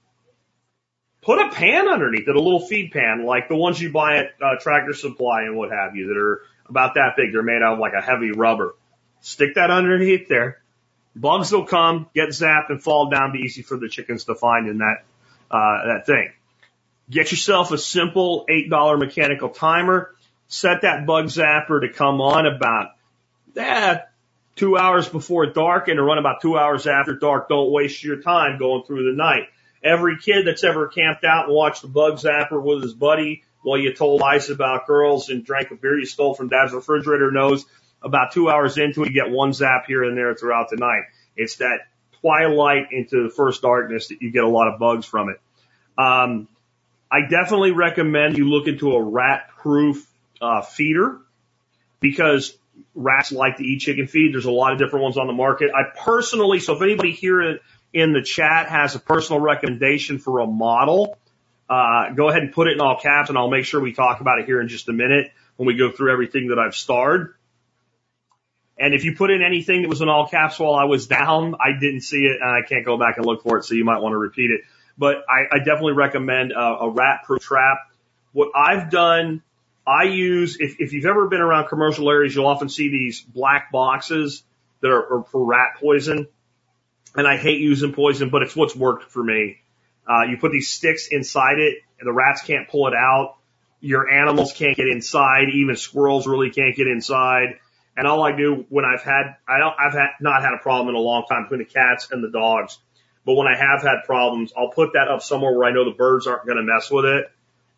Put 1.22 1.40
a 1.40 1.52
pan 1.52 1.88
underneath 1.88 2.28
it, 2.28 2.36
a 2.36 2.42
little 2.42 2.66
feed 2.66 2.92
pan, 2.92 3.26
like 3.26 3.48
the 3.48 3.56
ones 3.56 3.82
you 3.82 3.92
buy 3.92 4.18
at 4.18 4.34
uh, 4.42 4.56
Tractor 4.60 4.94
Supply 4.94 5.44
and 5.44 5.56
what 5.56 5.72
have 5.72 5.96
you, 5.96 6.08
that 6.08 6.18
are 6.18 6.42
about 6.68 6.96
that 6.96 7.14
big. 7.18 7.34
They're 7.34 7.44
made 7.44 7.62
out 7.62 7.74
of 7.74 7.80
like 7.80 7.94
a 7.94 8.02
heavy 8.02 8.32
rubber. 8.32 8.76
Stick 9.22 9.56
that 9.56 9.72
underneath 9.72 10.28
there. 10.28 10.62
Bugs 11.16 11.52
will 11.52 11.66
come, 11.66 12.08
get 12.16 12.30
zapped, 12.30 12.70
and 12.70 12.82
fall 12.82 13.10
down. 13.10 13.32
Be 13.32 13.40
easy 13.40 13.62
for 13.62 13.78
the 13.78 13.88
chickens 13.88 14.26
to 14.26 14.36
find 14.36 14.68
in 14.68 14.80
that 14.80 15.04
uh, 15.52 15.88
that 15.88 16.06
thing. 16.06 16.32
Get 17.10 17.32
yourself 17.32 17.72
a 17.72 17.78
simple 17.78 18.46
eight 18.50 18.70
dollar 18.70 18.98
mechanical 18.98 19.50
timer. 19.50 20.16
Set 20.48 20.82
that 20.82 21.06
bug 21.06 21.26
zapper 21.26 21.82
to 21.82 21.90
come 21.94 22.22
on 22.22 22.46
about 22.46 22.92
eh, 23.56 23.98
two 24.56 24.78
hours 24.78 25.08
before 25.08 25.48
dark 25.48 25.88
and 25.88 25.98
to 25.98 26.04
run 26.04 26.18
about 26.18 26.42
two 26.42 26.58
hours 26.58 26.88
after 26.88 27.16
dark. 27.16 27.50
Don't 27.50 27.72
waste 27.72 28.04
your 28.04 28.22
time 28.22 28.58
going 28.58 28.84
through 28.84 29.12
the 29.12 29.18
night. 29.18 29.50
Every 29.84 30.18
kid 30.18 30.48
that's 30.48 30.64
ever 30.64 30.88
camped 30.88 31.24
out 31.24 31.46
and 31.46 31.56
watched 31.56 31.82
the 31.82 31.88
bug 31.88 32.14
zapper 32.14 32.62
with 32.62 32.84
his 32.84 32.94
buddy 32.94 33.44
while 33.64 33.80
you 33.80 33.94
told 33.94 34.22
lies 34.22 34.50
about 34.50 34.88
girls 34.88 35.30
and 35.30 35.44
drank 35.44 35.72
a 35.72 35.76
beer 35.76 35.98
you 35.98 36.06
stole 36.06 36.34
from 36.36 36.50
dad's 36.50 36.74
refrigerator 36.74 37.32
knows 37.32 37.66
about 38.02 38.34
two 38.34 38.50
hours 38.50 38.78
into 38.78 39.04
it, 39.04 39.08
you 39.10 39.14
get 39.14 39.32
one 39.32 39.54
zap 39.54 39.86
here 39.88 40.04
and 40.04 40.18
there 40.18 40.36
throughout 40.36 40.70
the 40.70 40.76
night. 40.76 41.04
It's 41.36 41.58
that 41.58 41.88
twilight 42.22 42.92
into 42.92 43.24
the 43.24 43.30
first 43.30 43.62
darkness 43.62 44.10
that 44.10 44.22
you 44.22 44.32
get 44.32 44.44
a 44.44 44.50
lot 44.50 44.68
of 44.68 44.80
bugs 44.80 45.06
from 45.06 45.30
it. 45.30 45.42
Um, 45.98 46.48
I 47.12 47.22
definitely 47.30 47.72
recommend 47.72 48.38
you 48.38 48.50
look 48.50 48.68
into 48.68 48.94
a 48.94 49.02
rat 49.02 49.50
proof 49.58 50.06
uh, 50.42 50.62
feeder 50.62 51.20
because 52.00 52.58
rats 52.96 53.32
like 53.32 53.58
to 53.58 53.64
eat 53.64 53.80
chicken 53.80 54.08
feed. 54.08 54.34
There's 54.34 54.46
a 54.46 54.52
lot 54.52 54.74
of 54.74 54.80
different 54.80 55.04
ones 55.04 55.18
on 55.18 55.28
the 55.28 55.34
market. 55.34 55.72
I 55.74 55.84
personally, 55.98 56.60
so 56.60 56.76
if 56.76 56.82
anybody 56.82 57.12
here 57.12 57.60
in 57.94 58.14
the 58.14 58.22
chat 58.22 58.68
has 58.68 58.96
a 58.96 59.00
personal 59.00 59.40
recommendation 59.40 60.18
for 60.18 60.40
a 60.40 60.48
model, 60.48 61.18
uh, 61.70 62.12
go 62.12 62.30
ahead 62.30 62.44
and 62.44 62.52
put 62.52 62.68
it 62.68 62.74
in 62.74 62.82
all 62.82 63.00
caps 63.00 63.30
and 63.30 63.38
I'll 63.38 63.50
make 63.50 63.66
sure 63.66 63.82
we 63.82 63.94
talk 63.94 64.22
about 64.22 64.40
it 64.40 64.46
here 64.46 64.62
in 64.62 64.68
just 64.68 64.90
a 64.90 64.94
minute 64.94 65.32
when 65.56 65.68
we 65.68 65.76
go 65.76 65.92
through 65.92 66.12
everything 66.12 66.50
that 66.50 66.60
I've 66.60 66.76
starred. 66.76 67.36
And 68.78 68.94
if 68.94 69.06
you 69.06 69.16
put 69.16 69.30
in 69.30 69.42
anything 69.42 69.84
that 69.84 69.88
was 69.88 70.02
in 70.02 70.10
all 70.10 70.28
caps 70.28 70.60
while 70.60 70.74
I 70.74 70.86
was 70.86 71.08
down, 71.08 71.56
I 71.56 71.80
didn't 71.80 72.02
see 72.02 72.26
it 72.26 72.42
and 72.42 72.50
I 72.50 72.68
can't 72.68 72.86
go 72.86 72.98
back 72.98 73.18
and 73.18 73.26
look 73.26 73.44
for 73.44 73.58
it. 73.58 73.66
So 73.66 73.76
you 73.76 73.86
might 73.86 74.00
want 74.00 74.14
to 74.14 74.18
repeat 74.18 74.52
it, 74.52 74.62
but 74.98 75.18
I, 75.30 75.56
I 75.56 75.58
definitely 75.60 75.94
recommend 75.94 76.52
a, 76.52 76.60
a 76.60 76.90
rat 76.90 77.24
proof 77.26 77.42
trap. 77.42 77.78
What 78.34 78.50
I've 78.56 78.90
done 78.90 79.44
I 79.86 80.04
use, 80.04 80.58
if, 80.60 80.80
if 80.80 80.94
you've 80.94 81.06
ever 81.06 81.28
been 81.28 81.42
around 81.42 81.68
commercial 81.68 82.10
areas, 82.10 82.34
you'll 82.34 82.48
often 82.48 82.70
see 82.70 82.90
these 82.90 83.22
black 83.22 83.72
boxes 83.72 84.44
that 84.82 84.90
are, 84.90 85.20
are 85.20 85.24
for 85.26 85.46
rat 85.46 85.76
poison. 85.80 86.28
And 87.16 87.28
I 87.28 87.38
hate 87.38 87.60
using 87.60 87.94
poison, 87.94 88.30
but 88.30 88.44
it's 88.44 88.56
what's 88.56 88.76
worked 88.76 89.12
for 89.12 89.24
me. 89.24 89.58
Uh, 90.08 90.24
you 90.24 90.38
put 90.38 90.52
these 90.52 90.70
sticks 90.70 91.08
inside 91.08 91.60
it 91.60 91.80
and 92.00 92.08
the 92.08 92.14
rats 92.14 92.42
can't 92.42 92.68
pull 92.68 92.88
it 92.88 92.94
out. 92.94 93.36
Your 93.80 94.10
animals 94.10 94.54
can't 94.54 94.76
get 94.76 94.88
inside. 94.88 95.50
Even 95.54 95.76
squirrels 95.76 96.28
really 96.28 96.50
can't 96.50 96.76
get 96.76 96.88
inside. 96.88 97.60
And 97.96 98.08
all 98.08 98.24
I 98.24 98.36
do 98.36 98.66
when 98.70 98.86
I've 98.86 99.04
had, 99.04 99.36
I 99.48 99.60
don't, 99.60 99.76
I've 99.80 99.94
had, 99.94 100.10
not 100.20 100.42
had 100.42 100.54
a 100.54 100.58
problem 100.58 100.90
in 100.90 100.96
a 100.96 101.00
long 101.00 101.26
time 101.30 101.44
between 101.44 101.60
the 101.60 101.66
cats 101.66 102.10
and 102.12 102.24
the 102.24 102.32
dogs. 102.32 102.80
But 103.26 103.36
when 103.36 103.48
I 103.48 103.56
have 103.56 103.82
had 103.82 104.04
problems, 104.06 104.52
I'll 104.58 104.70
put 104.72 104.94
that 104.94 105.08
up 105.08 105.22
somewhere 105.22 105.58
where 105.58 105.68
I 105.68 105.72
know 105.72 105.86
the 105.86 105.96
birds 105.96 106.28
aren't 106.28 106.46
going 106.46 106.58
to 106.58 106.64
mess 106.64 106.90
with 106.90 107.06
it. 107.06 107.32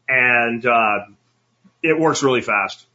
And, 0.08 0.66
uh, 0.66 1.00
it 1.84 2.00
works 2.00 2.24
really 2.24 2.42
fast. 2.42 2.86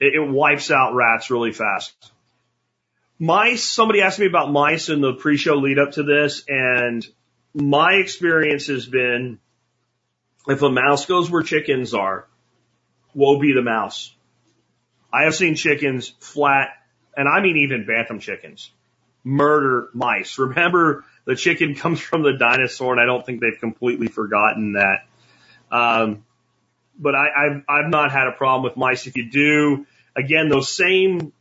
It, 0.00 0.14
it 0.14 0.20
wipes 0.20 0.70
out 0.70 0.94
rats 0.94 1.30
really 1.30 1.52
fast. 1.52 1.92
Mice, 3.18 3.62
somebody 3.62 4.00
asked 4.00 4.18
me 4.18 4.26
about 4.26 4.50
mice 4.50 4.88
in 4.88 5.00
the 5.00 5.12
pre-show 5.12 5.54
lead 5.56 5.78
up 5.78 5.92
to 5.92 6.02
this, 6.02 6.44
and 6.48 7.06
my 7.54 7.94
experience 7.94 8.66
has 8.66 8.86
been 8.86 9.38
if 10.48 10.62
a 10.62 10.70
mouse 10.70 11.06
goes 11.06 11.30
where 11.30 11.42
chickens 11.42 11.94
are, 11.94 12.26
woe 13.14 13.38
be 13.38 13.52
the 13.52 13.62
mouse. 13.62 14.14
I 15.12 15.24
have 15.24 15.34
seen 15.34 15.54
chickens 15.54 16.08
flat, 16.20 16.70
and 17.16 17.28
I 17.28 17.40
mean 17.42 17.58
even 17.58 17.86
bantam 17.86 18.18
chickens, 18.18 18.70
murder 19.22 19.88
mice. 19.92 20.38
Remember, 20.38 21.04
the 21.24 21.36
chicken 21.36 21.74
comes 21.74 22.00
from 22.00 22.22
the 22.22 22.36
dinosaur, 22.38 22.92
and 22.92 23.00
I 23.00 23.06
don't 23.06 23.24
think 23.24 23.40
they've 23.40 23.58
completely 23.60 24.08
forgotten 24.08 24.72
that. 24.72 25.06
Um, 25.70 26.24
but 26.98 27.14
I, 27.14 27.26
I've, 27.46 27.62
I've 27.68 27.90
not 27.90 28.12
had 28.12 28.26
a 28.26 28.32
problem 28.32 28.64
with 28.64 28.76
mice. 28.76 29.06
If 29.06 29.16
you 29.16 29.30
do, 29.30 29.86
again, 30.16 30.48
those 30.48 30.70
same, 30.70 31.32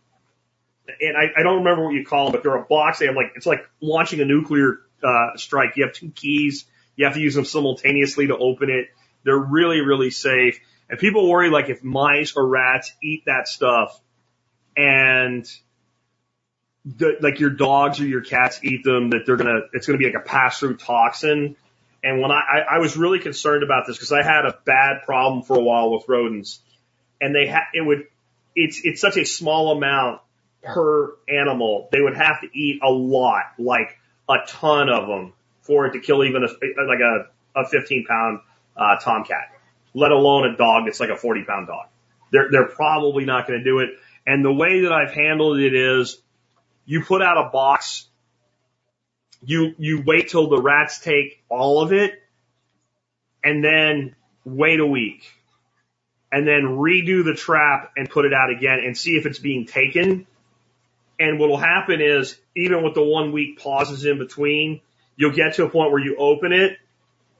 and 0.88 1.18
I, 1.18 1.40
I 1.40 1.44
don't 1.44 1.60
remember 1.60 1.86
what 1.86 1.94
you 1.94 2.06
call 2.06 2.26
them, 2.26 2.34
but 2.34 2.44
they're 2.44 2.56
a 2.56 2.64
box. 2.64 3.00
They 3.00 3.08
have 3.08 3.16
like, 3.16 3.34
it's 3.36 3.46
like 3.46 3.68
launching 3.82 4.22
a 4.22 4.26
nuclear, 4.26 4.80
uh, 5.04 5.38
strike. 5.38 5.76
You 5.76 5.86
have 5.86 5.94
two 5.94 6.12
keys. 6.12 6.66
You 6.96 7.06
have 7.06 7.16
to 7.16 7.20
use 7.20 7.36
them 7.36 7.46
simultaneously 7.46 8.28
to 8.28 8.38
open 8.38 8.70
it. 8.70 8.88
They're 9.24 9.38
really, 9.38 9.82
really 9.82 10.12
safe. 10.12 10.60
And 10.90 11.00
people 11.00 11.30
worry 11.30 11.50
like 11.50 11.70
if 11.70 11.84
mice 11.84 12.34
or 12.36 12.46
rats 12.46 12.92
eat 13.02 13.26
that 13.26 13.48
stuff 13.48 14.00
and 14.76 15.46
the, 16.84 17.18
like 17.22 17.40
your 17.40 17.52
dogs 17.52 18.00
or 18.02 18.08
your 18.08 18.22
cats 18.22 18.60
eat 18.64 18.84
them, 18.84 19.12
that 19.12 19.24
they're 19.26 19.38
gonna, 19.38 19.62
it's 19.74 19.88
gonna 19.88 20.00
be 20.00 20.06
like 20.06 20.22
a 20.22 20.28
pass 20.28 20.60
through 20.60 20.78
toxin 20.78 21.56
and 22.04 22.22
when 22.22 22.32
I, 22.32 22.42
I, 22.42 22.76
I 22.76 22.78
was 22.80 22.98
really 22.98 23.20
concerned 23.20 23.64
about 23.64 23.86
this 23.86 23.96
because 23.96 24.12
I 24.12 24.24
had 24.24 24.46
a 24.46 24.58
bad 24.66 25.04
problem 25.06 25.44
for 25.44 25.56
a 25.56 25.62
while 25.62 25.92
with 25.92 26.08
rodents 26.08 26.60
and 27.20 27.36
they 27.36 27.48
had, 27.48 27.64
it 27.74 27.82
would, 27.82 28.08
it's, 28.56 28.82
it's 28.84 29.00
such 29.00 29.18
a 29.18 29.26
small 29.26 29.78
amount 29.78 30.22
per 30.64 31.14
animal. 31.30 31.90
They 31.92 32.02
would 32.02 32.18
have 32.18 32.42
to 32.42 32.48
eat 32.54 32.82
a 32.84 32.90
lot, 32.90 33.44
like 33.60 33.98
a 34.32 34.46
ton 34.48 34.90
of 34.90 35.08
them 35.08 35.34
for 35.62 35.86
it 35.88 35.94
to 35.94 36.00
kill 36.00 36.24
even 36.24 36.44
a, 36.44 36.84
like 36.84 37.00
a, 37.00 37.60
a 37.60 37.68
15 37.68 38.06
pound, 38.06 38.40
uh, 38.76 38.98
tomcat. 38.98 39.50
let 39.94 40.12
alone 40.12 40.46
a 40.52 40.58
dog 40.58 40.86
that's 40.86 41.00
like 41.00 41.10
a 41.10 41.18
40 41.18 41.44
pound 41.44 41.68
dog. 41.68 41.88
They're, 42.32 42.50
they're 42.52 42.68
probably 42.68 43.26
not 43.26 43.48
going 43.48 43.60
to 43.60 43.64
do 43.64 43.80
it. 43.80 43.90
And 44.26 44.44
the 44.44 44.54
way 44.54 44.82
that 44.82 44.92
I've 44.92 45.12
handled 45.12 45.60
it 45.60 45.74
is 45.74 46.22
you 46.86 47.04
put 47.04 47.22
out 47.22 47.38
a 47.38 47.50
box, 47.50 48.08
you, 49.44 49.74
you 49.78 50.04
wait 50.06 50.30
till 50.30 50.50
the 50.50 50.62
rats 50.62 51.00
take 51.00 51.44
all 51.50 51.82
of 51.82 51.92
it 51.92 52.14
and 53.44 53.64
then 53.64 54.16
wait 54.46 54.80
a 54.80 54.86
week 54.86 55.24
and 56.32 56.48
then 56.48 56.64
redo 56.64 57.24
the 57.24 57.34
trap 57.34 57.92
and 57.98 58.10
put 58.10 58.26
it 58.26 58.34
out 58.34 58.50
again 58.50 58.80
and 58.86 58.98
see 58.98 59.12
if 59.12 59.26
it's 59.26 59.40
being 59.40 59.66
taken. 59.66 60.26
And 61.22 61.38
what 61.38 61.50
will 61.50 61.58
happen 61.58 62.02
is 62.02 62.36
even 62.56 62.84
with 62.84 62.96
the 62.96 63.04
one 63.04 63.32
week 63.32 63.60
pauses 63.60 64.06
in 64.06 64.18
between, 64.18 64.82
you'll 65.16 65.36
get 65.36 65.54
to 65.56 65.66
a 65.66 65.70
point 65.70 65.92
where 65.92 66.04
you 66.04 66.16
open 66.18 66.52
it 66.52 66.80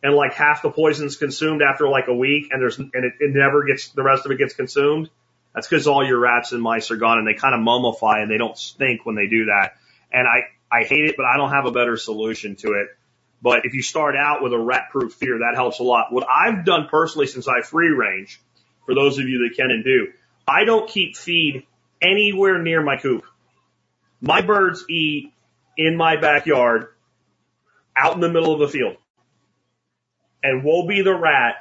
and 0.04 0.14
like 0.14 0.34
half 0.34 0.62
the 0.62 0.70
poison's 0.70 1.16
consumed 1.16 1.64
after 1.64 1.88
like 1.88 2.08
a 2.08 2.14
week 2.14 2.50
and 2.52 2.62
there's, 2.62 2.78
and 2.78 2.92
it, 2.94 3.14
it 3.20 3.34
never 3.34 3.64
gets, 3.64 3.90
the 3.90 4.04
rest 4.04 4.24
of 4.28 4.32
it 4.32 4.38
gets 4.38 4.54
consumed. 4.54 5.10
That's 5.56 5.68
because 5.68 5.88
all 5.88 6.06
your 6.06 6.20
rats 6.20 6.52
and 6.52 6.62
mice 6.62 6.92
are 6.92 6.96
gone 6.96 7.18
and 7.18 7.28
they 7.28 7.34
kind 7.34 7.56
of 7.56 7.62
mummify 7.62 8.22
and 8.22 8.30
they 8.30 8.38
don't 8.38 8.56
stink 8.56 9.04
when 9.04 9.16
they 9.16 9.26
do 9.26 9.46
that. 9.46 9.78
And 10.12 10.28
I, 10.28 10.44
I 10.72 10.84
hate 10.84 11.06
it, 11.06 11.16
but 11.18 11.26
I 11.26 11.38
don't 11.38 11.50
have 11.50 11.66
a 11.66 11.72
better 11.72 11.98
solution 11.98 12.56
to 12.58 12.74
it. 12.74 12.88
But 13.42 13.66
if 13.66 13.74
you 13.74 13.82
start 13.82 14.16
out 14.16 14.44
with 14.44 14.54
a 14.54 14.60
rat 14.60 14.90
proof 14.92 15.14
feeder, 15.14 15.40
that 15.40 15.56
helps 15.56 15.80
a 15.80 15.84
lot. 15.84 16.14
What 16.14 16.28
I've 16.30 16.66
done 16.66 16.88
personally 16.88 17.26
since 17.26 17.48
I 17.48 17.62
free 17.62 17.90
range, 17.90 18.40
for 18.86 18.94
those 18.94 19.18
of 19.18 19.28
you 19.28 19.50
that 19.50 19.58
can 19.58 19.72
and 19.72 19.84
do, 19.84 20.10
I 20.48 20.66
don't 20.66 20.88
keep 20.88 21.18
feed 21.18 21.66
anywhere 22.00 22.62
near 22.62 22.84
my 22.84 22.98
coop. 22.98 23.26
My 24.22 24.42
birds 24.42 24.86
eat 24.90 25.34
in 25.78 25.98
my 25.98 26.16
backyard 26.16 26.88
out 27.98 28.14
in 28.14 28.22
the 28.22 28.30
middle 28.30 28.54
of 28.54 28.60
the 28.60 28.68
field. 28.68 28.98
And 30.44 30.64
woe 30.64 30.88
be 30.88 31.02
the 31.02 31.16
rat 31.16 31.56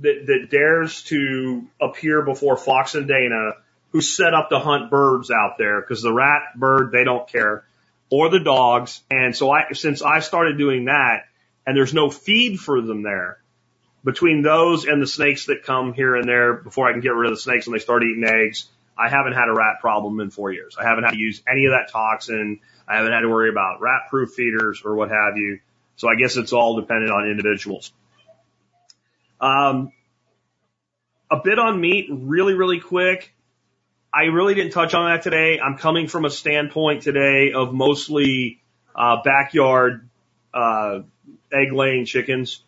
that, 0.00 0.26
that 0.26 0.48
dares 0.50 1.02
to 1.04 1.66
appear 1.80 2.22
before 2.22 2.56
Fox 2.56 2.94
and 2.94 3.06
Dana 3.06 3.52
who 3.92 4.00
set 4.00 4.34
up 4.34 4.50
to 4.50 4.58
hunt 4.58 4.90
birds 4.90 5.30
out 5.30 5.56
there 5.58 5.80
because 5.80 6.02
the 6.02 6.12
rat 6.12 6.42
bird, 6.56 6.90
they 6.92 7.04
don't 7.04 7.28
care 7.28 7.64
or 8.10 8.30
the 8.30 8.40
dogs. 8.40 9.00
And 9.10 9.34
so 9.34 9.50
I, 9.50 9.72
since 9.72 10.02
I 10.02 10.20
started 10.20 10.58
doing 10.58 10.86
that 10.86 11.24
and 11.66 11.76
there's 11.76 11.94
no 11.94 12.10
feed 12.10 12.60
for 12.60 12.80
them 12.80 13.02
there 13.02 13.38
between 14.04 14.42
those 14.42 14.84
and 14.84 15.02
the 15.02 15.06
snakes 15.06 15.46
that 15.46 15.64
come 15.64 15.92
here 15.92 16.14
and 16.14 16.28
there 16.28 16.54
before 16.54 16.88
I 16.88 16.92
can 16.92 17.00
get 17.00 17.14
rid 17.14 17.30
of 17.30 17.36
the 17.36 17.40
snakes 17.40 17.66
and 17.66 17.74
they 17.74 17.80
start 17.80 18.04
eating 18.04 18.24
eggs, 18.24 18.68
I 18.98 19.08
haven't 19.08 19.34
had 19.34 19.48
a 19.48 19.52
rat 19.52 19.80
problem 19.80 20.20
in 20.20 20.30
four 20.30 20.52
years. 20.52 20.76
I 20.78 20.84
haven't 20.84 21.04
had 21.04 21.12
to 21.12 21.18
use 21.18 21.42
any 21.50 21.66
of 21.66 21.72
that 21.72 21.90
toxin. 21.92 22.60
I 22.88 22.96
haven't 22.96 23.12
had 23.12 23.20
to 23.20 23.28
worry 23.28 23.50
about 23.50 23.80
rat 23.80 24.08
proof 24.08 24.30
feeders 24.30 24.82
or 24.84 24.94
what 24.94 25.10
have 25.10 25.36
you. 25.36 25.60
So 25.96 26.08
I 26.08 26.14
guess 26.14 26.36
it's 26.36 26.52
all 26.52 26.80
dependent 26.80 27.10
on 27.10 27.28
individuals. 27.28 27.92
Um, 29.40 29.92
a 31.30 31.40
bit 31.42 31.58
on 31.58 31.80
meat, 31.80 32.08
really, 32.10 32.54
really 32.54 32.80
quick. 32.80 33.32
I 34.12 34.24
really 34.24 34.54
didn't 34.54 34.72
touch 34.72 34.94
on 34.94 35.10
that 35.10 35.22
today. 35.22 35.60
I'm 35.60 35.76
coming 35.76 36.08
from 36.08 36.24
a 36.24 36.30
standpoint 36.30 37.02
today 37.02 37.52
of 37.52 37.74
mostly 37.74 38.60
uh, 38.94 39.22
backyard 39.22 40.08
uh, 40.54 41.00
egg 41.52 41.72
laying 41.72 42.06
chickens. 42.06 42.62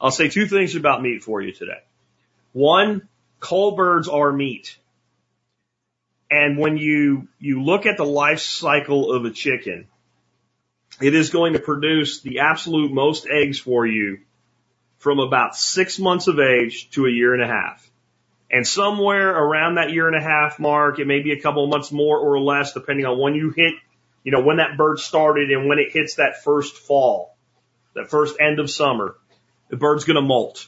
I'll 0.00 0.10
say 0.10 0.28
two 0.28 0.46
things 0.46 0.74
about 0.76 1.02
meat 1.02 1.22
for 1.22 1.42
you 1.42 1.52
today. 1.52 1.82
One, 2.52 3.08
cull 3.40 3.72
birds 3.72 4.08
are 4.08 4.32
meat. 4.32 4.76
And 6.34 6.58
when 6.58 6.76
you, 6.76 7.28
you 7.38 7.62
look 7.62 7.86
at 7.86 7.96
the 7.96 8.04
life 8.04 8.40
cycle 8.40 9.12
of 9.12 9.24
a 9.24 9.30
chicken, 9.30 9.86
it 11.00 11.14
is 11.14 11.30
going 11.30 11.52
to 11.52 11.60
produce 11.60 12.22
the 12.22 12.40
absolute 12.40 12.92
most 12.92 13.24
eggs 13.30 13.60
for 13.60 13.86
you 13.86 14.18
from 14.98 15.20
about 15.20 15.54
six 15.54 16.00
months 16.00 16.26
of 16.26 16.40
age 16.40 16.90
to 16.90 17.06
a 17.06 17.10
year 17.10 17.34
and 17.34 17.42
a 17.42 17.46
half. 17.46 17.88
And 18.50 18.66
somewhere 18.66 19.30
around 19.30 19.76
that 19.76 19.92
year 19.92 20.08
and 20.08 20.16
a 20.16 20.20
half 20.20 20.58
mark, 20.58 20.98
it 20.98 21.06
may 21.06 21.20
be 21.20 21.30
a 21.30 21.40
couple 21.40 21.62
of 21.62 21.70
months 21.70 21.92
more 21.92 22.18
or 22.18 22.40
less, 22.40 22.72
depending 22.72 23.06
on 23.06 23.16
when 23.16 23.36
you 23.36 23.50
hit, 23.50 23.74
you 24.24 24.32
know, 24.32 24.42
when 24.42 24.56
that 24.56 24.76
bird 24.76 24.98
started 24.98 25.52
and 25.52 25.68
when 25.68 25.78
it 25.78 25.92
hits 25.92 26.16
that 26.16 26.42
first 26.42 26.76
fall, 26.76 27.36
that 27.94 28.10
first 28.10 28.40
end 28.40 28.58
of 28.58 28.68
summer, 28.68 29.14
the 29.68 29.76
bird's 29.76 30.02
going 30.02 30.16
to 30.16 30.22
molt. 30.22 30.66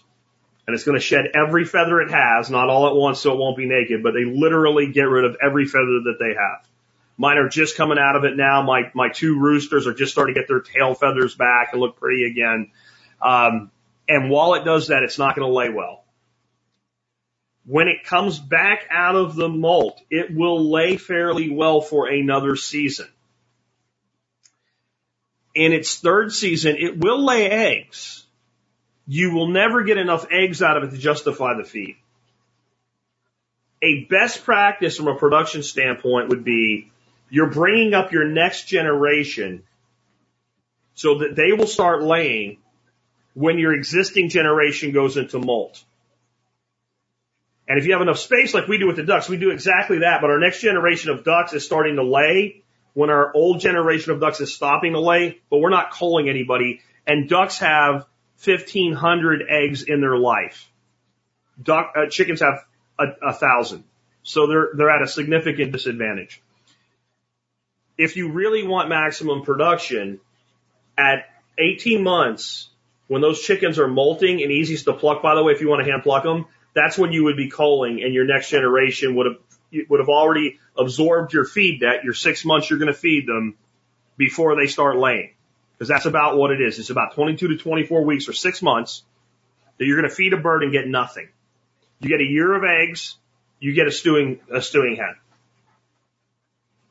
And 0.66 0.74
it's 0.74 0.84
going 0.84 0.98
to 0.98 1.04
shed 1.04 1.26
every 1.34 1.64
feather 1.64 2.00
it 2.00 2.10
has, 2.10 2.50
not 2.50 2.68
all 2.68 2.88
at 2.88 2.94
once 2.94 3.20
so 3.20 3.32
it 3.32 3.38
won't 3.38 3.56
be 3.56 3.66
naked, 3.66 4.02
but 4.02 4.12
they 4.14 4.24
literally 4.24 4.90
get 4.92 5.04
rid 5.04 5.24
of 5.24 5.36
every 5.40 5.64
feather 5.64 6.00
that 6.04 6.16
they 6.18 6.34
have. 6.34 6.66
Mine 7.16 7.38
are 7.38 7.48
just 7.48 7.76
coming 7.76 7.98
out 7.98 8.16
of 8.16 8.24
it 8.24 8.36
now. 8.36 8.62
My, 8.62 8.90
my 8.94 9.08
two 9.08 9.38
roosters 9.38 9.86
are 9.86 9.94
just 9.94 10.12
starting 10.12 10.34
to 10.34 10.40
get 10.40 10.48
their 10.48 10.60
tail 10.60 10.94
feathers 10.94 11.34
back 11.34 11.70
and 11.72 11.80
look 11.80 11.96
pretty 11.98 12.24
again. 12.24 12.72
Um, 13.22 13.70
and 14.08 14.28
while 14.28 14.54
it 14.54 14.64
does 14.64 14.88
that, 14.88 15.02
it's 15.02 15.18
not 15.18 15.34
going 15.36 15.48
to 15.48 15.54
lay 15.54 15.70
well. 15.70 16.04
When 17.64 17.88
it 17.88 18.04
comes 18.04 18.38
back 18.38 18.86
out 18.90 19.16
of 19.16 19.34
the 19.34 19.48
molt, 19.48 20.00
it 20.10 20.34
will 20.34 20.70
lay 20.70 20.96
fairly 20.96 21.50
well 21.50 21.80
for 21.80 22.06
another 22.06 22.54
season. 22.54 23.08
In 25.54 25.72
its 25.72 25.96
third 25.96 26.32
season, 26.32 26.76
it 26.76 26.98
will 26.98 27.24
lay 27.24 27.48
eggs. 27.48 28.25
You 29.06 29.32
will 29.32 29.48
never 29.48 29.84
get 29.84 29.98
enough 29.98 30.26
eggs 30.30 30.62
out 30.62 30.76
of 30.76 30.84
it 30.84 30.90
to 30.90 30.98
justify 30.98 31.54
the 31.56 31.64
feed. 31.64 31.96
A 33.82 34.04
best 34.04 34.44
practice 34.44 34.96
from 34.96 35.08
a 35.08 35.16
production 35.16 35.62
standpoint 35.62 36.28
would 36.30 36.44
be 36.44 36.90
you're 37.30 37.50
bringing 37.50 37.94
up 37.94 38.12
your 38.12 38.26
next 38.26 38.66
generation 38.66 39.62
so 40.94 41.18
that 41.18 41.36
they 41.36 41.52
will 41.52 41.66
start 41.66 42.02
laying 42.02 42.58
when 43.34 43.58
your 43.58 43.74
existing 43.74 44.28
generation 44.30 44.92
goes 44.92 45.16
into 45.16 45.38
molt. 45.38 45.84
And 47.68 47.78
if 47.78 47.86
you 47.86 47.92
have 47.92 48.02
enough 48.02 48.18
space 48.18 48.54
like 48.54 48.68
we 48.68 48.78
do 48.78 48.86
with 48.86 48.96
the 48.96 49.02
ducks, 49.02 49.28
we 49.28 49.36
do 49.36 49.50
exactly 49.50 49.98
that. 49.98 50.20
But 50.20 50.30
our 50.30 50.38
next 50.38 50.60
generation 50.60 51.10
of 51.10 51.24
ducks 51.24 51.52
is 51.52 51.64
starting 51.64 51.96
to 51.96 52.02
lay 52.02 52.62
when 52.94 53.10
our 53.10 53.34
old 53.34 53.60
generation 53.60 54.12
of 54.12 54.20
ducks 54.20 54.40
is 54.40 54.54
stopping 54.54 54.92
to 54.92 55.00
lay, 55.00 55.38
but 55.50 55.58
we're 55.58 55.70
not 55.70 55.90
culling 55.90 56.30
anybody. 56.30 56.80
And 57.06 57.28
ducks 57.28 57.58
have 57.58 58.06
1500 58.44 59.44
eggs 59.48 59.82
in 59.82 60.00
their 60.00 60.16
life. 60.16 60.70
Duck, 61.62 61.92
uh, 61.96 62.06
chickens 62.10 62.40
have 62.40 62.64
a, 62.98 63.28
a 63.28 63.32
thousand. 63.32 63.84
So 64.22 64.46
they're, 64.46 64.68
they're 64.74 64.90
at 64.90 65.02
a 65.02 65.08
significant 65.08 65.72
disadvantage. 65.72 66.42
If 67.96 68.16
you 68.16 68.32
really 68.32 68.66
want 68.66 68.88
maximum 68.88 69.42
production 69.42 70.20
at 70.98 71.26
18 71.58 72.02
months, 72.02 72.68
when 73.08 73.22
those 73.22 73.40
chickens 73.40 73.78
are 73.78 73.88
molting 73.88 74.42
and 74.42 74.50
easiest 74.50 74.84
to 74.86 74.92
pluck, 74.92 75.22
by 75.22 75.34
the 75.34 75.42
way, 75.42 75.52
if 75.52 75.60
you 75.60 75.68
want 75.68 75.84
to 75.84 75.90
hand 75.90 76.02
pluck 76.02 76.24
them, 76.24 76.46
that's 76.74 76.98
when 76.98 77.12
you 77.12 77.24
would 77.24 77.36
be 77.36 77.48
culling 77.48 78.02
and 78.02 78.12
your 78.12 78.26
next 78.26 78.50
generation 78.50 79.14
would 79.14 79.26
have, 79.26 79.88
would 79.88 80.00
have 80.00 80.08
already 80.08 80.58
absorbed 80.76 81.32
your 81.32 81.44
feed 81.44 81.80
debt, 81.80 82.04
your 82.04 82.12
six 82.12 82.44
months 82.44 82.68
you're 82.68 82.78
going 82.78 82.92
to 82.92 82.98
feed 82.98 83.26
them 83.26 83.56
before 84.18 84.56
they 84.56 84.66
start 84.66 84.96
laying. 84.96 85.35
Because 85.76 85.88
that's 85.88 86.06
about 86.06 86.36
what 86.36 86.50
it 86.50 86.60
is. 86.60 86.78
It's 86.78 86.90
about 86.90 87.14
22 87.14 87.48
to 87.48 87.56
24 87.56 88.04
weeks 88.04 88.28
or 88.28 88.32
six 88.32 88.62
months 88.62 89.02
that 89.78 89.84
you're 89.84 90.00
going 90.00 90.08
to 90.08 90.14
feed 90.14 90.32
a 90.32 90.38
bird 90.38 90.62
and 90.62 90.72
get 90.72 90.88
nothing. 90.88 91.28
You 92.00 92.08
get 92.08 92.20
a 92.20 92.24
year 92.24 92.54
of 92.54 92.64
eggs, 92.64 93.16
you 93.60 93.74
get 93.74 93.86
a 93.86 93.92
stewing, 93.92 94.40
a 94.52 94.62
stewing 94.62 94.96
hen. 94.96 95.16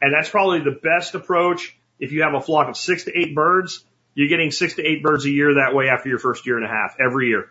And 0.01 0.13
that's 0.13 0.29
probably 0.29 0.59
the 0.59 0.77
best 0.79 1.15
approach. 1.15 1.75
If 1.99 2.11
you 2.11 2.23
have 2.23 2.33
a 2.33 2.41
flock 2.41 2.67
of 2.69 2.77
six 2.77 3.05
to 3.05 3.17
eight 3.17 3.33
birds, 3.33 3.83
you're 4.13 4.27
getting 4.27 4.51
six 4.51 4.75
to 4.75 4.83
eight 4.83 5.01
birds 5.01 5.25
a 5.25 5.29
year 5.29 5.55
that 5.55 5.73
way 5.73 5.89
after 5.89 6.09
your 6.09 6.19
first 6.19 6.45
year 6.45 6.57
and 6.57 6.65
a 6.65 6.69
half, 6.69 6.95
every 7.03 7.29
year. 7.29 7.49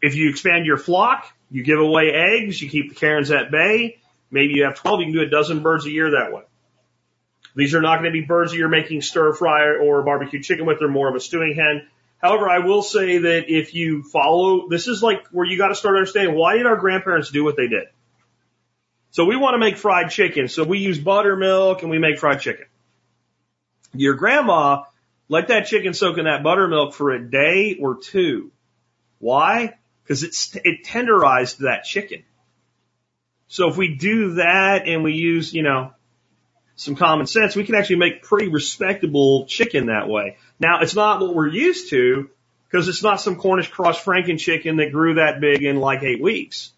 If 0.00 0.14
you 0.14 0.30
expand 0.30 0.66
your 0.66 0.76
flock, 0.76 1.26
you 1.50 1.64
give 1.64 1.80
away 1.80 2.12
eggs, 2.12 2.60
you 2.60 2.68
keep 2.68 2.90
the 2.90 2.94
Karens 2.94 3.30
at 3.30 3.50
bay. 3.50 3.98
Maybe 4.30 4.54
you 4.54 4.64
have 4.64 4.76
12, 4.76 5.00
you 5.00 5.06
can 5.06 5.14
do 5.14 5.22
a 5.22 5.30
dozen 5.30 5.62
birds 5.62 5.86
a 5.86 5.90
year 5.90 6.12
that 6.12 6.32
way. 6.32 6.42
These 7.58 7.74
are 7.74 7.80
not 7.80 8.00
going 8.00 8.12
to 8.12 8.12
be 8.12 8.24
birds 8.24 8.52
that 8.52 8.56
you're 8.56 8.68
making 8.68 9.02
stir 9.02 9.32
fry 9.32 9.64
or 9.82 10.02
barbecue 10.02 10.40
chicken 10.40 10.64
with. 10.64 10.78
They're 10.78 10.86
more 10.86 11.08
of 11.08 11.16
a 11.16 11.20
stewing 11.20 11.56
hen. 11.56 11.88
However, 12.18 12.48
I 12.48 12.60
will 12.60 12.82
say 12.82 13.18
that 13.18 13.52
if 13.52 13.74
you 13.74 14.04
follow, 14.04 14.68
this 14.68 14.86
is 14.86 15.02
like 15.02 15.26
where 15.32 15.44
you 15.44 15.58
got 15.58 15.68
to 15.68 15.74
start 15.74 15.96
understanding 15.96 16.36
why 16.36 16.56
did 16.56 16.66
our 16.66 16.76
grandparents 16.76 17.32
do 17.32 17.42
what 17.42 17.56
they 17.56 17.66
did? 17.66 17.88
So 19.10 19.24
we 19.24 19.34
want 19.34 19.54
to 19.54 19.58
make 19.58 19.76
fried 19.76 20.12
chicken. 20.12 20.46
So 20.46 20.62
we 20.62 20.78
use 20.78 21.00
buttermilk 21.00 21.82
and 21.82 21.90
we 21.90 21.98
make 21.98 22.20
fried 22.20 22.40
chicken. 22.40 22.66
Your 23.92 24.14
grandma 24.14 24.84
let 25.28 25.48
that 25.48 25.66
chicken 25.66 25.94
soak 25.94 26.16
in 26.16 26.26
that 26.26 26.44
buttermilk 26.44 26.94
for 26.94 27.10
a 27.10 27.20
day 27.20 27.76
or 27.80 27.96
two. 27.96 28.52
Why? 29.18 29.74
Because 30.04 30.22
it's, 30.22 30.54
it 30.54 30.84
tenderized 30.84 31.58
that 31.58 31.82
chicken. 31.82 32.22
So 33.48 33.68
if 33.68 33.76
we 33.76 33.96
do 33.96 34.34
that 34.34 34.86
and 34.86 35.02
we 35.02 35.14
use, 35.14 35.52
you 35.52 35.64
know, 35.64 35.92
some 36.78 36.96
common 36.96 37.26
sense, 37.26 37.56
we 37.56 37.64
can 37.64 37.74
actually 37.74 37.96
make 37.96 38.22
pretty 38.22 38.48
respectable 38.48 39.46
chicken 39.46 39.86
that 39.86 40.08
way. 40.08 40.38
Now, 40.60 40.80
it's 40.80 40.94
not 40.94 41.20
what 41.20 41.34
we're 41.34 41.48
used 41.48 41.90
to 41.90 42.30
because 42.70 42.88
it's 42.88 43.02
not 43.02 43.20
some 43.20 43.36
Cornish 43.36 43.70
cross 43.70 44.02
Franken 44.02 44.38
chicken 44.38 44.78
that 44.78 44.92
grew 44.92 45.16
that 45.16 45.40
big 45.40 45.64
in 45.64 45.76
like 45.78 46.04
eight 46.04 46.22
weeks. 46.22 46.72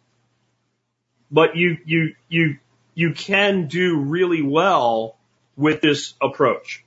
But 1.30 1.56
you, 1.56 1.78
you, 1.84 2.14
you, 2.28 2.58
you 2.94 3.14
can 3.14 3.68
do 3.68 4.00
really 4.00 4.42
well 4.42 5.16
with 5.56 5.82
this 5.82 6.14
approach. 6.22 6.84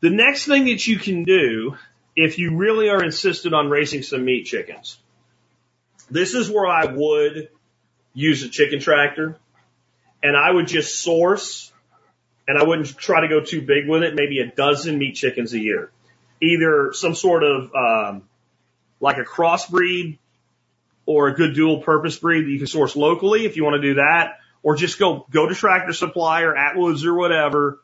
The 0.00 0.10
next 0.10 0.46
thing 0.46 0.66
that 0.66 0.86
you 0.86 0.98
can 0.98 1.24
do 1.24 1.76
if 2.16 2.38
you 2.38 2.56
really 2.56 2.90
are 2.90 3.04
insistent 3.04 3.54
on 3.54 3.70
raising 3.70 4.02
some 4.04 4.24
meat 4.24 4.46
chickens 4.46 4.98
This 6.10 6.34
is 6.34 6.50
where 6.50 6.66
I 6.66 6.86
would 6.86 7.50
use 8.14 8.44
a 8.44 8.50
chicken 8.50 8.80
tractor 8.80 9.38
and 10.22 10.36
I 10.36 10.52
would 10.52 10.68
just 10.68 11.00
source 11.00 11.72
and 12.46 12.58
I 12.58 12.64
wouldn't 12.64 12.96
try 12.96 13.20
to 13.20 13.28
go 13.28 13.40
too 13.40 13.62
big 13.62 13.88
with 13.88 14.02
it, 14.02 14.14
maybe 14.14 14.40
a 14.40 14.46
dozen 14.46 14.98
meat 14.98 15.14
chickens 15.14 15.52
a 15.52 15.58
year. 15.58 15.90
Either 16.42 16.92
some 16.92 17.14
sort 17.14 17.42
of, 17.42 17.70
um, 17.74 18.22
like 19.00 19.18
a 19.18 19.24
crossbreed 19.24 20.18
or 21.06 21.28
a 21.28 21.34
good 21.34 21.54
dual 21.54 21.80
purpose 21.82 22.18
breed 22.18 22.44
that 22.44 22.50
you 22.50 22.58
can 22.58 22.66
source 22.66 22.96
locally 22.96 23.46
if 23.46 23.56
you 23.56 23.64
want 23.64 23.80
to 23.80 23.82
do 23.82 23.94
that, 23.94 24.38
or 24.62 24.76
just 24.76 24.98
go, 24.98 25.26
go 25.30 25.48
to 25.48 25.54
Tractor 25.54 25.92
Supply 25.92 26.42
or 26.42 26.54
Atwoods 26.54 27.04
or 27.04 27.14
whatever 27.14 27.80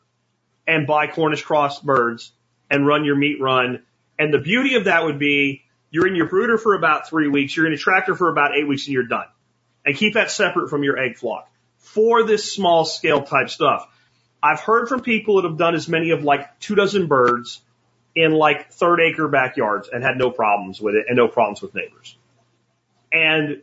and 0.67 0.87
buy 0.87 1.07
Cornish 1.07 1.43
cross 1.43 1.79
birds 1.79 2.31
and 2.69 2.85
run 2.85 3.05
your 3.05 3.15
meat 3.15 3.41
run. 3.41 3.83
And 4.17 4.33
the 4.33 4.39
beauty 4.39 4.75
of 4.75 4.85
that 4.85 5.03
would 5.03 5.19
be 5.19 5.63
you're 5.89 6.07
in 6.07 6.15
your 6.15 6.27
brooder 6.27 6.57
for 6.57 6.73
about 6.75 7.09
three 7.09 7.27
weeks, 7.27 7.55
you're 7.55 7.67
in 7.67 7.73
a 7.73 7.77
tractor 7.77 8.15
for 8.15 8.29
about 8.29 8.55
eight 8.55 8.67
weeks 8.67 8.85
and 8.85 8.93
you're 8.93 9.07
done. 9.07 9.25
And 9.85 9.95
keep 9.95 10.13
that 10.13 10.31
separate 10.31 10.69
from 10.69 10.83
your 10.83 10.97
egg 10.97 11.17
flock 11.17 11.49
for 11.77 12.23
this 12.23 12.53
small 12.53 12.85
scale 12.85 13.23
type 13.23 13.49
stuff. 13.49 13.87
I've 14.43 14.59
heard 14.59 14.89
from 14.89 15.01
people 15.01 15.35
that 15.35 15.47
have 15.47 15.57
done 15.57 15.75
as 15.75 15.87
many 15.87 16.11
of 16.11 16.23
like 16.23 16.59
two 16.59 16.75
dozen 16.75 17.07
birds 17.07 17.61
in 18.15 18.31
like 18.31 18.71
third 18.71 18.99
acre 18.99 19.27
backyards 19.27 19.89
and 19.91 20.03
had 20.03 20.17
no 20.17 20.31
problems 20.31 20.81
with 20.81 20.95
it 20.95 21.05
and 21.07 21.15
no 21.15 21.27
problems 21.27 21.61
with 21.61 21.75
neighbors. 21.75 22.17
And 23.11 23.61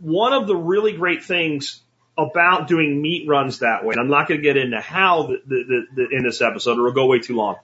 one 0.00 0.32
of 0.32 0.46
the 0.46 0.56
really 0.56 0.92
great 0.92 1.24
things 1.24 1.80
about 2.18 2.66
doing 2.66 3.00
meat 3.00 3.28
runs 3.28 3.60
that 3.60 3.84
way, 3.84 3.92
and 3.92 4.00
I'm 4.00 4.08
not 4.08 4.28
going 4.28 4.40
to 4.40 4.42
get 4.42 4.56
into 4.56 4.80
how 4.80 5.26
the, 5.26 5.38
the, 5.46 5.86
the, 5.94 6.08
in 6.16 6.24
this 6.24 6.40
episode 6.40 6.78
or 6.78 6.88
it'll 6.88 6.92
go 6.92 7.06
way 7.06 7.20
too 7.20 7.36
long, 7.36 7.56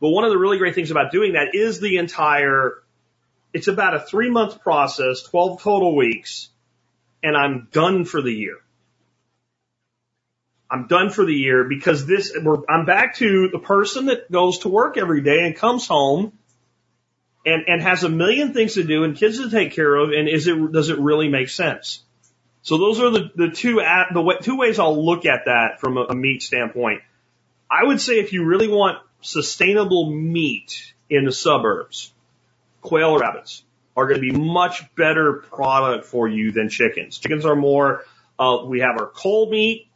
but 0.00 0.10
one 0.10 0.24
of 0.24 0.30
the 0.30 0.38
really 0.38 0.58
great 0.58 0.74
things 0.74 0.90
about 0.90 1.10
doing 1.10 1.32
that 1.32 1.54
is 1.54 1.80
the 1.80 1.98
entire, 1.98 2.82
it's 3.52 3.68
about 3.68 3.94
a 3.94 4.00
three 4.00 4.30
month 4.30 4.60
process, 4.60 5.22
12 5.22 5.62
total 5.62 5.96
weeks, 5.96 6.48
and 7.22 7.36
I'm 7.36 7.68
done 7.72 8.04
for 8.04 8.22
the 8.22 8.32
year. 8.32 8.58
I'm 10.70 10.88
done 10.88 11.10
for 11.10 11.24
the 11.24 11.34
year 11.34 11.64
because 11.64 12.06
this, 12.06 12.36
I'm 12.68 12.86
back 12.86 13.16
to 13.16 13.48
the 13.52 13.58
person 13.58 14.06
that 14.06 14.30
goes 14.30 14.58
to 14.60 14.68
work 14.68 14.96
every 14.96 15.22
day 15.22 15.46
and 15.46 15.54
comes 15.54 15.86
home 15.86 16.32
and, 17.44 17.64
and 17.68 17.80
has 17.82 18.02
a 18.02 18.08
million 18.08 18.52
things 18.52 18.74
to 18.74 18.82
do 18.82 19.04
and 19.04 19.16
kids 19.16 19.38
to 19.38 19.48
take 19.48 19.72
care 19.72 19.94
of. 19.94 20.10
And 20.10 20.28
is 20.28 20.48
it, 20.48 20.72
does 20.72 20.88
it 20.88 20.98
really 20.98 21.28
make 21.28 21.48
sense? 21.48 22.02
So 22.62 22.78
those 22.78 22.98
are 23.00 23.10
the, 23.10 23.30
the 23.36 23.50
two, 23.50 23.80
at, 23.80 24.08
the 24.12 24.20
way, 24.20 24.36
two 24.42 24.56
ways 24.56 24.80
I'll 24.80 25.04
look 25.04 25.24
at 25.24 25.44
that 25.44 25.78
from 25.78 25.96
a, 25.98 26.06
a 26.06 26.14
meat 26.16 26.42
standpoint. 26.42 27.02
I 27.70 27.84
would 27.84 28.00
say 28.00 28.18
if 28.18 28.32
you 28.32 28.44
really 28.44 28.68
want 28.68 28.98
sustainable 29.20 30.10
meat 30.10 30.94
in 31.08 31.24
the 31.24 31.32
suburbs, 31.32 32.12
quail 32.80 33.18
rabbits 33.18 33.62
are 33.96 34.08
going 34.08 34.20
to 34.20 34.32
be 34.32 34.36
much 34.36 34.82
better 34.96 35.34
product 35.34 36.06
for 36.06 36.28
you 36.28 36.50
than 36.50 36.68
chickens. 36.68 37.18
Chickens 37.18 37.44
are 37.44 37.56
more, 37.56 38.04
uh, 38.38 38.58
we 38.66 38.80
have 38.80 39.00
our 39.00 39.06
cold 39.06 39.50
meat, 39.50 39.88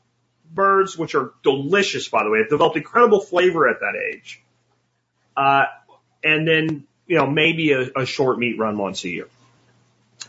birds, 0.52 0.96
which 0.96 1.14
are 1.14 1.32
delicious, 1.42 2.08
by 2.08 2.24
the 2.24 2.30
way. 2.30 2.40
They've 2.40 2.50
developed 2.50 2.76
incredible 2.76 3.20
flavor 3.20 3.68
at 3.68 3.80
that 3.80 3.94
age. 4.12 4.42
Uh, 5.36 5.64
and 6.22 6.46
then, 6.46 6.84
you 7.06 7.16
know, 7.16 7.26
maybe 7.26 7.72
a, 7.72 7.90
a 7.96 8.06
short 8.06 8.38
meat 8.38 8.58
run 8.58 8.76
once 8.76 9.04
a 9.04 9.08
year. 9.08 9.28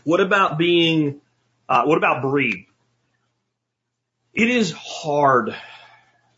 What 0.04 0.20
about 0.20 0.58
being, 0.58 1.20
uh, 1.68 1.84
what 1.84 1.98
about 1.98 2.22
breed? 2.22 2.66
It 4.34 4.48
is 4.48 4.72
hard 4.72 5.54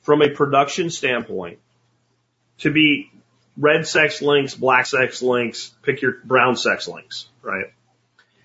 from 0.03 0.23
a 0.23 0.31
production 0.31 0.91
standpoint 0.91 1.59
to 2.59 2.71
be 2.71 3.11
red 3.57 3.87
sex 3.87 4.21
links, 4.21 4.55
black 4.55 4.87
sex 4.87 5.23
links, 5.23 5.73
pick 5.83 6.03
your 6.03 6.17
brown 6.25 6.57
sex 6.57 6.89
links, 6.89 7.29
right? 7.43 7.67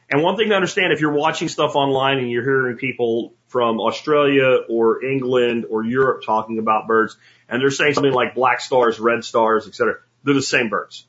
And 0.09 0.23
one 0.23 0.37
thing 0.37 0.49
to 0.49 0.55
understand 0.55 0.91
if 0.91 1.01
you're 1.01 1.13
watching 1.13 1.49
stuff 1.49 1.75
online 1.75 2.17
and 2.17 2.31
you're 2.31 2.43
hearing 2.43 2.77
people 2.77 3.33
from 3.47 3.79
Australia 3.79 4.57
or 4.67 5.03
England 5.03 5.65
or 5.69 5.83
Europe 5.83 6.23
talking 6.25 6.57
about 6.57 6.87
birds 6.87 7.15
and 7.47 7.61
they're 7.61 7.69
saying 7.69 7.93
something 7.93 8.13
like 8.13 8.33
black 8.33 8.59
stars, 8.59 8.99
red 8.99 9.23
stars, 9.23 9.67
etc., 9.67 9.97
they're 10.23 10.33
the 10.33 10.41
same 10.41 10.69
birds. 10.69 11.05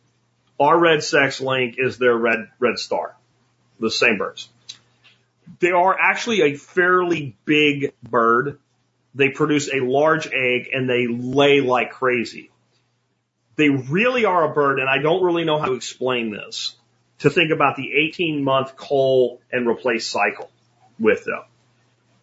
Our 0.59 0.79
red 0.79 1.03
sex 1.03 1.41
link 1.41 1.77
is 1.79 1.97
their 1.97 2.15
red, 2.15 2.49
red 2.59 2.79
star. 2.79 3.17
The 3.79 3.91
same 3.91 4.19
birds. 4.19 4.49
They 5.59 5.71
are 5.71 5.99
actually 5.99 6.43
a 6.43 6.57
fairly 6.57 7.37
big 7.47 7.95
bird. 8.03 8.59
They 9.15 9.31
produce 9.31 9.73
a 9.73 9.81
large 9.81 10.27
egg 10.27 10.69
and 10.73 10.89
they 10.89 11.07
lay 11.07 11.63
like 11.63 11.93
crazy. 11.93 12.51
They 13.57 13.71
really 13.71 14.27
are 14.27 14.51
a 14.51 14.55
bird 14.55 14.79
and 14.79 14.89
I 14.89 14.99
don't 14.99 15.25
really 15.25 15.45
know 15.45 15.59
how 15.59 15.67
to 15.67 15.73
explain 15.73 16.31
this 16.31 16.77
to 17.21 17.31
think 17.31 17.51
about 17.53 17.77
the 17.77 17.93
18 17.93 18.43
month 18.43 18.77
cull 18.77 19.41
and 19.53 19.67
replace 19.67 20.07
cycle 20.07 20.51
with 20.99 21.25
them. 21.25 21.43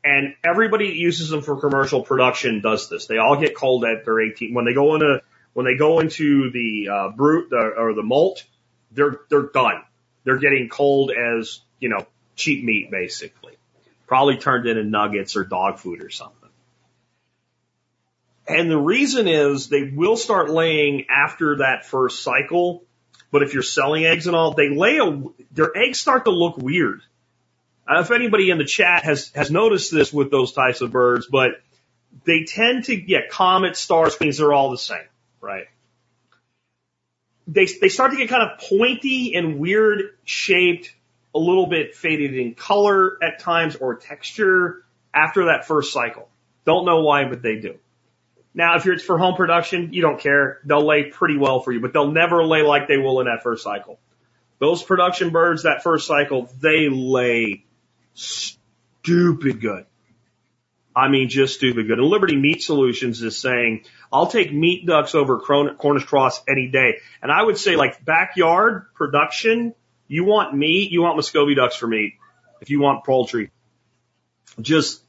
And 0.03 0.35
everybody 0.43 0.87
that 0.87 0.95
uses 0.95 1.29
them 1.29 1.41
for 1.41 1.59
commercial 1.59 2.01
production 2.01 2.61
does 2.61 2.89
this. 2.89 3.07
They 3.07 3.17
all 3.17 3.39
get 3.39 3.55
culled 3.55 3.85
at 3.85 4.05
their 4.05 4.21
18, 4.21 4.53
when 4.53 4.65
they 4.65 4.73
go 4.73 4.95
into, 4.95 5.21
when 5.53 5.65
they 5.65 5.75
go 5.75 5.99
into 5.99 6.49
the, 6.51 6.89
uh, 6.89 7.09
brute, 7.09 7.51
or 7.51 7.93
the 7.93 8.03
molt, 8.03 8.43
they're, 8.91 9.19
they're 9.29 9.49
done. 9.53 9.83
They're 10.23 10.37
getting 10.37 10.69
culled 10.69 11.11
as, 11.11 11.59
you 11.79 11.89
know, 11.89 12.05
cheap 12.35 12.63
meat 12.63 12.89
basically. 12.89 13.57
Probably 14.07 14.37
turned 14.37 14.67
into 14.67 14.83
nuggets 14.83 15.35
or 15.35 15.43
dog 15.43 15.79
food 15.79 16.01
or 16.01 16.09
something. 16.09 16.49
And 18.47 18.71
the 18.71 18.77
reason 18.77 19.27
is 19.27 19.67
they 19.67 19.83
will 19.83 20.15
start 20.15 20.49
laying 20.49 21.07
after 21.09 21.57
that 21.57 21.85
first 21.85 22.23
cycle 22.23 22.83
but 23.31 23.43
if 23.43 23.53
you're 23.53 23.63
selling 23.63 24.05
eggs 24.05 24.27
and 24.27 24.35
all, 24.35 24.53
they 24.53 24.69
lay 24.69 24.97
a, 24.97 25.23
their 25.51 25.75
eggs 25.75 25.99
start 25.99 26.25
to 26.25 26.31
look 26.31 26.57
weird. 26.57 27.01
Uh, 27.87 27.99
if 28.01 28.11
anybody 28.11 28.49
in 28.49 28.57
the 28.57 28.65
chat 28.65 29.03
has, 29.03 29.31
has 29.35 29.49
noticed 29.49 29.91
this 29.91 30.11
with 30.11 30.31
those 30.31 30.51
types 30.53 30.81
of 30.81 30.91
birds, 30.91 31.27
but 31.27 31.51
they 32.25 32.43
tend 32.43 32.85
to, 32.85 32.95
yeah, 32.95 33.27
comets, 33.29 33.79
stars, 33.79 34.15
queens, 34.15 34.37
they're 34.37 34.53
all 34.53 34.71
the 34.71 34.77
same, 34.77 35.07
right? 35.41 35.65
They, 37.47 37.65
they 37.65 37.89
start 37.89 38.11
to 38.11 38.17
get 38.17 38.29
kind 38.29 38.43
of 38.43 38.59
pointy 38.59 39.35
and 39.35 39.57
weird 39.59 40.17
shaped, 40.25 40.93
a 41.33 41.39
little 41.39 41.67
bit 41.67 41.95
faded 41.95 42.35
in 42.35 42.55
color 42.55 43.17
at 43.23 43.39
times 43.39 43.75
or 43.75 43.95
texture 43.95 44.83
after 45.13 45.45
that 45.45 45.65
first 45.65 45.93
cycle. 45.93 46.29
Don't 46.65 46.85
know 46.85 47.01
why, 47.01 47.25
but 47.25 47.41
they 47.41 47.57
do. 47.57 47.77
Now, 48.57 48.75
if 48.75 48.85
you're 48.85 48.95
it's 48.95 49.03
for 49.03 49.19
home 49.19 49.35
production, 49.35 49.93
you 49.93 50.01
don't 50.01 50.19
care. 50.19 50.61
They'll 50.65 50.83
lay 50.83 51.03
pretty 51.03 51.37
well 51.37 51.59
for 51.59 51.71
you, 51.71 51.79
but 51.79 51.93
they'll 51.93 52.11
never 52.11 52.43
lay 52.43 52.63
like 52.63 52.87
they 52.87 52.97
will 52.97 53.19
in 53.19 53.27
that 53.27 53.43
first 53.43 53.63
cycle. 53.63 53.99
Those 54.57 54.81
production 54.81 55.29
birds, 55.29 55.61
that 55.61 55.83
first 55.83 56.07
cycle, 56.07 56.49
they 56.59 56.89
lay 56.89 57.65
stupid 58.15 59.61
good. 59.61 59.85
I 60.95 61.07
mean, 61.07 61.29
just 61.29 61.53
stupid 61.53 61.85
good. 61.85 61.99
And 61.99 62.07
Liberty 62.07 62.35
Meat 62.35 62.63
Solutions 62.63 63.21
is 63.21 63.37
saying, 63.37 63.85
I'll 64.11 64.25
take 64.25 64.51
meat 64.51 64.87
ducks 64.87 65.13
over 65.13 65.37
Cornish 65.37 66.05
cross 66.05 66.41
any 66.49 66.67
day. 66.67 66.95
And 67.21 67.31
I 67.31 67.43
would 67.43 67.59
say 67.59 67.75
like 67.75 68.03
backyard 68.03 68.87
production, 68.95 69.75
you 70.07 70.25
want 70.25 70.57
meat, 70.57 70.91
you 70.91 71.03
want 71.03 71.15
Muscovy 71.15 71.53
ducks 71.53 71.75
for 71.75 71.85
meat. 71.85 72.15
If 72.59 72.71
you 72.71 72.79
want 72.79 73.05
poultry, 73.05 73.51
just 74.59 75.03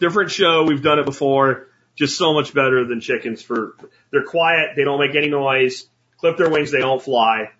different 0.00 0.32
show. 0.32 0.64
We've 0.64 0.82
done 0.82 0.98
it 0.98 1.04
before 1.04 1.68
just 1.94 2.18
so 2.18 2.34
much 2.34 2.52
better 2.52 2.84
than 2.84 3.00
chickens 3.00 3.42
for, 3.42 3.76
they're 4.10 4.24
quiet, 4.24 4.70
they 4.76 4.84
don't 4.84 5.00
make 5.00 5.14
any 5.14 5.28
noise, 5.28 5.86
clip 6.18 6.36
their 6.36 6.50
wings, 6.50 6.70
they 6.70 6.78
don't 6.78 7.02
fly. 7.02 7.50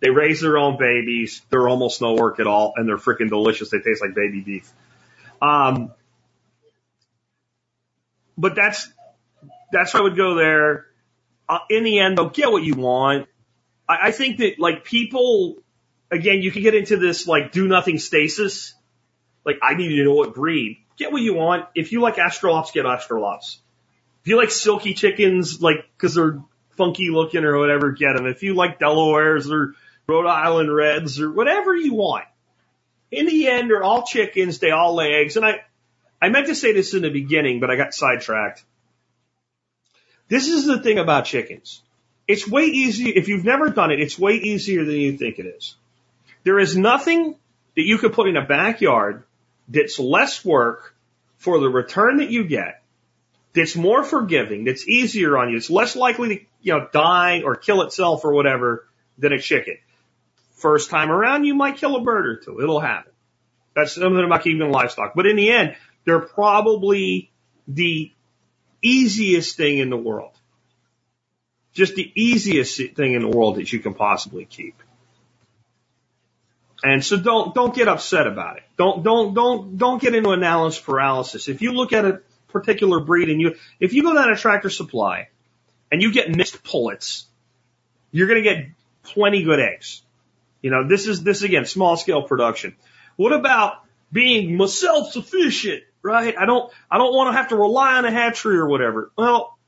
They 0.00 0.10
raise 0.10 0.40
their 0.42 0.58
own 0.58 0.76
babies. 0.76 1.40
They're 1.48 1.66
almost 1.66 2.02
no 2.02 2.12
work 2.14 2.38
at 2.38 2.46
all, 2.46 2.74
and 2.76 2.86
they're 2.86 2.98
freaking 2.98 3.30
delicious. 3.30 3.70
They 3.70 3.78
taste 3.78 4.02
like 4.02 4.14
baby 4.14 4.42
beef. 4.42 4.70
Um, 5.40 5.92
but 8.36 8.54
that's 8.54 8.88
that's 9.72 9.94
why 9.94 10.00
I 10.00 10.02
would 10.02 10.16
go 10.16 10.34
there. 10.34 10.86
Uh, 11.48 11.60
in 11.70 11.84
the 11.84 12.00
end, 12.00 12.18
they'll 12.18 12.28
get 12.28 12.50
what 12.50 12.62
you 12.62 12.74
want. 12.74 13.28
I, 13.88 14.08
I 14.08 14.10
think 14.10 14.38
that 14.38 14.58
like 14.58 14.84
people, 14.84 15.56
again, 16.10 16.42
you 16.42 16.50
can 16.50 16.62
get 16.62 16.74
into 16.74 16.96
this 16.96 17.26
like 17.26 17.52
do 17.52 17.66
nothing 17.66 17.98
stasis. 17.98 18.74
Like 19.44 19.56
I 19.62 19.74
need 19.74 19.88
to 19.96 20.04
know 20.04 20.14
what 20.14 20.34
breed. 20.34 20.78
Get 20.96 21.12
what 21.12 21.22
you 21.22 21.34
want. 21.34 21.66
If 21.74 21.92
you 21.92 22.00
like 22.00 22.16
Australorps, 22.16 22.72
get 22.72 22.84
Australorps. 22.84 23.58
If 24.24 24.28
you 24.28 24.38
like 24.38 24.48
Silkie 24.48 24.96
chickens, 24.96 25.60
like, 25.60 25.84
cause 25.98 26.14
they're 26.14 26.40
funky 26.78 27.10
looking 27.10 27.44
or 27.44 27.58
whatever, 27.58 27.92
get 27.92 28.16
them. 28.16 28.26
If 28.26 28.42
you 28.42 28.54
like 28.54 28.78
Delawares 28.78 29.50
or 29.50 29.74
Rhode 30.06 30.26
Island 30.26 30.74
Reds 30.74 31.20
or 31.20 31.30
whatever 31.30 31.76
you 31.76 31.92
want. 31.92 32.24
In 33.10 33.26
the 33.26 33.48
end, 33.48 33.68
they're 33.68 33.84
all 33.84 34.04
chickens. 34.04 34.60
They 34.60 34.70
all 34.70 34.94
lay 34.94 35.12
eggs. 35.12 35.36
And 35.36 35.44
I, 35.44 35.60
I 36.22 36.30
meant 36.30 36.46
to 36.46 36.54
say 36.54 36.72
this 36.72 36.94
in 36.94 37.02
the 37.02 37.10
beginning, 37.10 37.60
but 37.60 37.70
I 37.70 37.76
got 37.76 37.92
sidetracked. 37.92 38.64
This 40.28 40.48
is 40.48 40.64
the 40.64 40.80
thing 40.80 40.98
about 40.98 41.26
chickens. 41.26 41.82
It's 42.26 42.48
way 42.48 42.64
easier. 42.64 43.12
If 43.14 43.28
you've 43.28 43.44
never 43.44 43.68
done 43.68 43.90
it, 43.90 44.00
it's 44.00 44.18
way 44.18 44.36
easier 44.36 44.86
than 44.86 44.94
you 44.94 45.18
think 45.18 45.38
it 45.38 45.44
is. 45.44 45.76
There 46.44 46.58
is 46.58 46.78
nothing 46.78 47.36
that 47.76 47.82
you 47.82 47.98
could 47.98 48.14
put 48.14 48.26
in 48.26 48.38
a 48.38 48.46
backyard 48.46 49.24
that's 49.68 49.98
less 49.98 50.42
work 50.42 50.94
for 51.36 51.60
the 51.60 51.68
return 51.68 52.16
that 52.18 52.30
you 52.30 52.44
get 52.44 52.83
that's 53.54 53.76
more 53.76 54.02
forgiving, 54.02 54.64
that's 54.64 54.86
easier 54.86 55.38
on 55.38 55.50
you, 55.50 55.56
it's 55.56 55.70
less 55.70 55.96
likely 55.96 56.28
to, 56.28 56.44
you 56.60 56.72
know, 56.72 56.88
die 56.92 57.42
or 57.44 57.54
kill 57.56 57.82
itself 57.82 58.24
or 58.24 58.32
whatever 58.32 58.86
than 59.16 59.32
a 59.32 59.40
chicken. 59.40 59.78
First 60.56 60.90
time 60.90 61.10
around, 61.10 61.44
you 61.44 61.54
might 61.54 61.76
kill 61.76 61.96
a 61.96 62.02
bird 62.02 62.26
or 62.26 62.36
two. 62.36 62.60
It'll 62.60 62.80
happen. 62.80 63.12
That's 63.74 63.94
something 63.94 64.24
about 64.24 64.42
keeping 64.42 64.70
livestock. 64.70 65.14
But 65.14 65.26
in 65.26 65.36
the 65.36 65.50
end, 65.50 65.76
they're 66.04 66.20
probably 66.20 67.30
the 67.68 68.12
easiest 68.82 69.56
thing 69.56 69.78
in 69.78 69.90
the 69.90 69.96
world. 69.96 70.32
Just 71.72 71.94
the 71.94 72.10
easiest 72.14 72.76
thing 72.94 73.14
in 73.14 73.22
the 73.22 73.28
world 73.28 73.56
that 73.56 73.72
you 73.72 73.80
can 73.80 73.94
possibly 73.94 74.44
keep. 74.44 74.80
And 76.82 77.04
so 77.04 77.16
don't, 77.16 77.54
don't 77.54 77.74
get 77.74 77.88
upset 77.88 78.26
about 78.26 78.58
it. 78.58 78.62
Don't, 78.76 79.02
don't, 79.02 79.34
don't, 79.34 79.78
don't 79.78 80.00
get 80.00 80.14
into 80.14 80.30
analysis 80.30 80.80
paralysis. 80.80 81.48
If 81.48 81.62
you 81.62 81.72
look 81.72 81.92
at 81.92 82.04
a 82.04 82.20
particular 82.54 83.00
breed 83.00 83.28
and 83.28 83.38
you, 83.38 83.56
if 83.78 83.92
you 83.92 84.02
go 84.02 84.14
down 84.14 84.32
a 84.32 84.36
tractor 84.36 84.70
supply 84.70 85.28
and 85.92 86.00
you 86.00 86.10
get 86.12 86.34
mixed 86.34 86.64
pullets, 86.64 87.26
you're 88.12 88.28
going 88.28 88.42
to 88.42 88.48
get 88.48 88.68
plenty 89.02 89.42
good 89.42 89.60
eggs. 89.60 90.00
You 90.62 90.70
know, 90.70 90.88
this 90.88 91.06
is, 91.06 91.22
this 91.22 91.42
again, 91.42 91.66
small 91.66 91.98
scale 91.98 92.22
production. 92.22 92.76
What 93.16 93.34
about 93.34 93.82
being 94.10 94.66
self-sufficient, 94.66 95.82
right? 96.00 96.34
I 96.38 96.46
don't, 96.46 96.72
I 96.90 96.96
don't 96.96 97.12
want 97.12 97.34
to 97.34 97.36
have 97.36 97.48
to 97.48 97.56
rely 97.56 97.98
on 97.98 98.06
a 98.06 98.10
hatchery 98.10 98.56
or 98.56 98.68
whatever. 98.68 99.10
Well, 99.18 99.58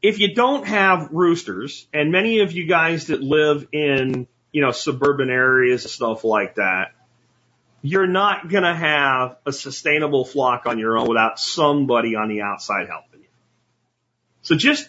if 0.00 0.18
you 0.18 0.34
don't 0.34 0.66
have 0.66 1.10
roosters, 1.12 1.86
and 1.92 2.10
many 2.10 2.40
of 2.40 2.52
you 2.52 2.66
guys 2.66 3.08
that 3.08 3.22
live 3.22 3.68
in, 3.72 4.26
you 4.50 4.62
know, 4.62 4.70
suburban 4.70 5.30
areas 5.30 5.84
and 5.84 5.90
stuff 5.90 6.24
like 6.24 6.54
that, 6.56 6.92
you're 7.82 8.06
not 8.06 8.48
going 8.48 8.62
to 8.62 8.74
have 8.74 9.36
a 9.44 9.52
sustainable 9.52 10.24
flock 10.24 10.66
on 10.66 10.78
your 10.78 10.96
own 10.96 11.08
without 11.08 11.38
somebody 11.38 12.14
on 12.14 12.28
the 12.28 12.42
outside 12.42 12.86
helping 12.88 13.20
you. 13.20 13.26
So 14.42 14.54
just, 14.54 14.88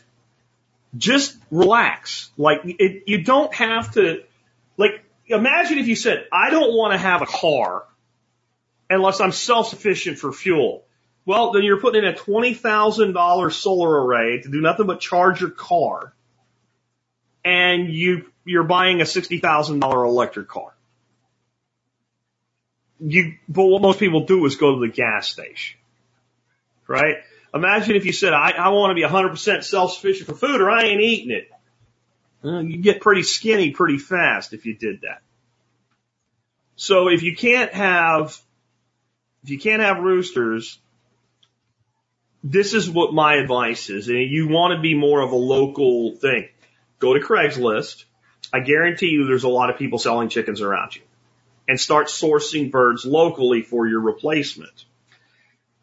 just 0.95 1.35
relax. 1.49 2.29
Like 2.37 2.61
it, 2.65 3.03
you 3.07 3.23
don't 3.23 3.53
have 3.55 3.93
to, 3.95 4.23
like, 4.77 5.03
imagine 5.25 5.79
if 5.79 5.87
you 5.87 5.95
said, 5.95 6.27
I 6.31 6.51
don't 6.51 6.73
want 6.75 6.93
to 6.93 6.99
have 6.99 7.23
a 7.23 7.25
car 7.25 7.83
unless 8.89 9.19
I'm 9.19 9.31
self-sufficient 9.31 10.19
for 10.19 10.31
fuel. 10.31 10.83
Well, 11.25 11.51
then 11.51 11.63
you're 11.63 11.79
putting 11.79 12.03
in 12.03 12.13
a 12.13 12.17
$20,000 12.17 13.51
solar 13.53 14.05
array 14.05 14.41
to 14.41 14.49
do 14.49 14.61
nothing 14.61 14.85
but 14.85 14.99
charge 14.99 15.41
your 15.41 15.49
car. 15.49 16.13
And 17.43 17.89
you, 17.89 18.31
you're 18.45 18.63
buying 18.63 19.01
a 19.01 19.05
$60,000 19.05 20.07
electric 20.07 20.47
car. 20.47 20.72
You, 23.05 23.33
but 23.49 23.65
what 23.65 23.81
most 23.81 23.99
people 23.99 24.25
do 24.25 24.45
is 24.45 24.55
go 24.55 24.75
to 24.75 24.87
the 24.87 24.91
gas 24.91 25.27
station. 25.27 25.77
Right? 26.87 27.17
Imagine 27.53 27.95
if 27.95 28.05
you 28.05 28.13
said, 28.13 28.33
I, 28.33 28.51
I 28.51 28.69
want 28.69 28.91
to 28.91 28.95
be 28.95 29.03
100% 29.03 29.63
self-sufficient 29.63 30.27
for 30.27 30.35
food 30.35 30.61
or 30.61 30.69
I 30.69 30.83
ain't 30.83 31.01
eating 31.01 31.31
it. 31.31 31.49
Well, 32.41 32.63
you 32.63 32.77
get 32.77 33.01
pretty 33.01 33.23
skinny 33.23 33.71
pretty 33.71 33.97
fast 33.97 34.53
if 34.53 34.65
you 34.65 34.75
did 34.75 35.01
that. 35.01 35.21
So 36.75 37.09
if 37.09 37.23
you 37.23 37.35
can't 37.35 37.73
have, 37.73 38.37
if 39.43 39.49
you 39.49 39.59
can't 39.59 39.81
have 39.81 39.99
roosters, 39.99 40.79
this 42.43 42.73
is 42.73 42.89
what 42.89 43.13
my 43.13 43.35
advice 43.35 43.89
is. 43.89 44.07
And 44.07 44.19
you 44.19 44.47
want 44.47 44.75
to 44.75 44.81
be 44.81 44.95
more 44.95 45.21
of 45.21 45.31
a 45.31 45.37
local 45.37 46.15
thing. 46.15 46.49
Go 46.99 47.13
to 47.13 47.19
Craigslist. 47.19 48.05
I 48.51 48.59
guarantee 48.59 49.07
you 49.07 49.25
there's 49.25 49.43
a 49.43 49.49
lot 49.49 49.69
of 49.69 49.77
people 49.77 49.99
selling 49.99 50.29
chickens 50.29 50.61
around 50.61 50.95
you. 50.95 51.01
And 51.67 51.79
start 51.79 52.07
sourcing 52.07 52.71
birds 52.71 53.05
locally 53.05 53.61
for 53.61 53.87
your 53.87 54.01
replacement. 54.01 54.85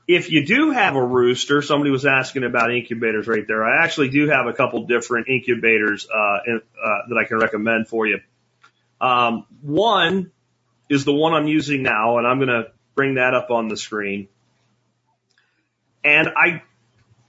If 0.07 0.31
you 0.31 0.45
do 0.45 0.73
have 0.73 0.97
a 0.97 1.03
rooster, 1.03 1.63
somebody 1.63 1.91
was 1.91 2.05
asking 2.05 2.45
about 2.45 2.75
incubators 2.75 3.27
right 3.27 3.47
there. 3.47 3.65
I 3.65 3.85
actually 3.85 4.11
do 4.11 4.29
have 4.29 4.47
a 4.47 4.53
couple 4.53 4.87
different 4.87 5.29
incubators 5.29 6.07
uh, 6.07 6.39
in, 6.47 6.61
uh, 6.83 7.09
that 7.09 7.17
I 7.17 7.27
can 7.27 7.39
recommend 7.39 7.89
for 7.89 8.07
you. 8.07 8.19
Um, 9.01 9.47
one 9.63 10.33
is 10.89 11.05
the 11.05 11.15
one 11.15 11.33
I'm 11.33 11.47
using 11.47 11.83
now, 11.83 12.19
and 12.19 12.27
I'm 12.27 12.39
going 12.39 12.49
to 12.49 12.73
bring 12.95 13.15
that 13.15 13.35
up 13.35 13.51
on 13.51 13.69
the 13.69 13.77
screen. 13.77 14.29
And 16.05 16.29
I, 16.29 16.63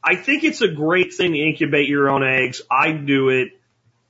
I 0.03 0.15
think 0.15 0.43
it's 0.43 0.61
a 0.61 0.67
great 0.67 1.13
thing 1.13 1.33
to 1.33 1.39
incubate 1.39 1.87
your 1.87 2.09
own 2.09 2.23
eggs. 2.23 2.61
I 2.69 2.91
do 2.91 3.29
it. 3.29 3.49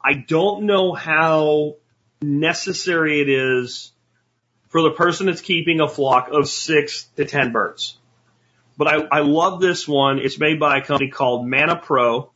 I 0.03 0.13
don't 0.13 0.63
know 0.63 0.93
how 0.93 1.75
necessary 2.21 3.21
it 3.21 3.29
is 3.29 3.91
for 4.71 4.81
the 4.81 4.91
person 4.91 5.27
that's 5.27 5.41
keeping 5.41 5.79
a 5.81 5.87
flock 5.87 6.29
of 6.31 6.49
six 6.49 7.03
to 7.17 7.25
ten 7.25 7.51
birds. 7.51 7.97
But 8.77 8.87
I, 8.87 9.19
I 9.19 9.19
love 9.19 9.61
this 9.61 9.87
one. 9.87 10.17
It's 10.17 10.39
made 10.39 10.59
by 10.59 10.77
a 10.77 10.81
company 10.83 11.11
called 11.11 11.45
Manna 11.45 11.75
Pro. 11.75 12.31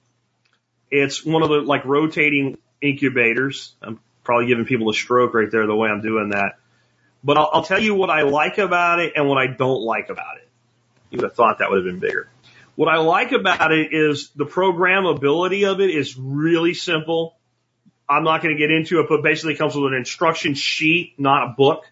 It's 0.91 1.25
one 1.25 1.41
of 1.41 1.49
the 1.49 1.55
like 1.55 1.85
rotating 1.85 2.57
incubators. 2.81 3.73
I'm 3.81 3.99
probably 4.23 4.47
giving 4.47 4.65
people 4.65 4.89
a 4.89 4.93
stroke 4.93 5.33
right 5.33 5.49
there 5.49 5.65
the 5.65 5.75
way 5.75 5.89
I'm 5.89 6.01
doing 6.01 6.29
that. 6.29 6.59
But 7.23 7.37
I'll, 7.37 7.49
I'll 7.53 7.63
tell 7.63 7.79
you 7.79 7.95
what 7.95 8.09
I 8.09 8.23
like 8.23 8.57
about 8.57 8.99
it 8.99 9.13
and 9.15 9.27
what 9.27 9.37
I 9.37 9.47
don't 9.47 9.81
like 9.81 10.09
about 10.09 10.37
it. 10.37 10.47
You 11.09 11.17
would 11.17 11.23
have 11.23 11.35
thought 11.35 11.59
that 11.59 11.71
would 11.71 11.83
have 11.83 11.85
been 11.85 11.99
bigger. 11.99 12.29
What 12.75 12.89
I 12.89 12.97
like 12.97 13.31
about 13.31 13.71
it 13.71 13.93
is 13.93 14.29
the 14.35 14.45
programmability 14.45 15.71
of 15.71 15.79
it 15.79 15.89
is 15.89 16.17
really 16.17 16.73
simple. 16.73 17.37
I'm 18.07 18.25
not 18.25 18.43
going 18.43 18.55
to 18.55 18.59
get 18.59 18.69
into 18.69 18.99
it, 18.99 19.07
but 19.09 19.23
basically 19.23 19.53
it 19.53 19.57
comes 19.57 19.75
with 19.75 19.93
an 19.93 19.97
instruction 19.97 20.53
sheet, 20.53 21.13
not 21.17 21.43
a 21.43 21.53
book. 21.57 21.85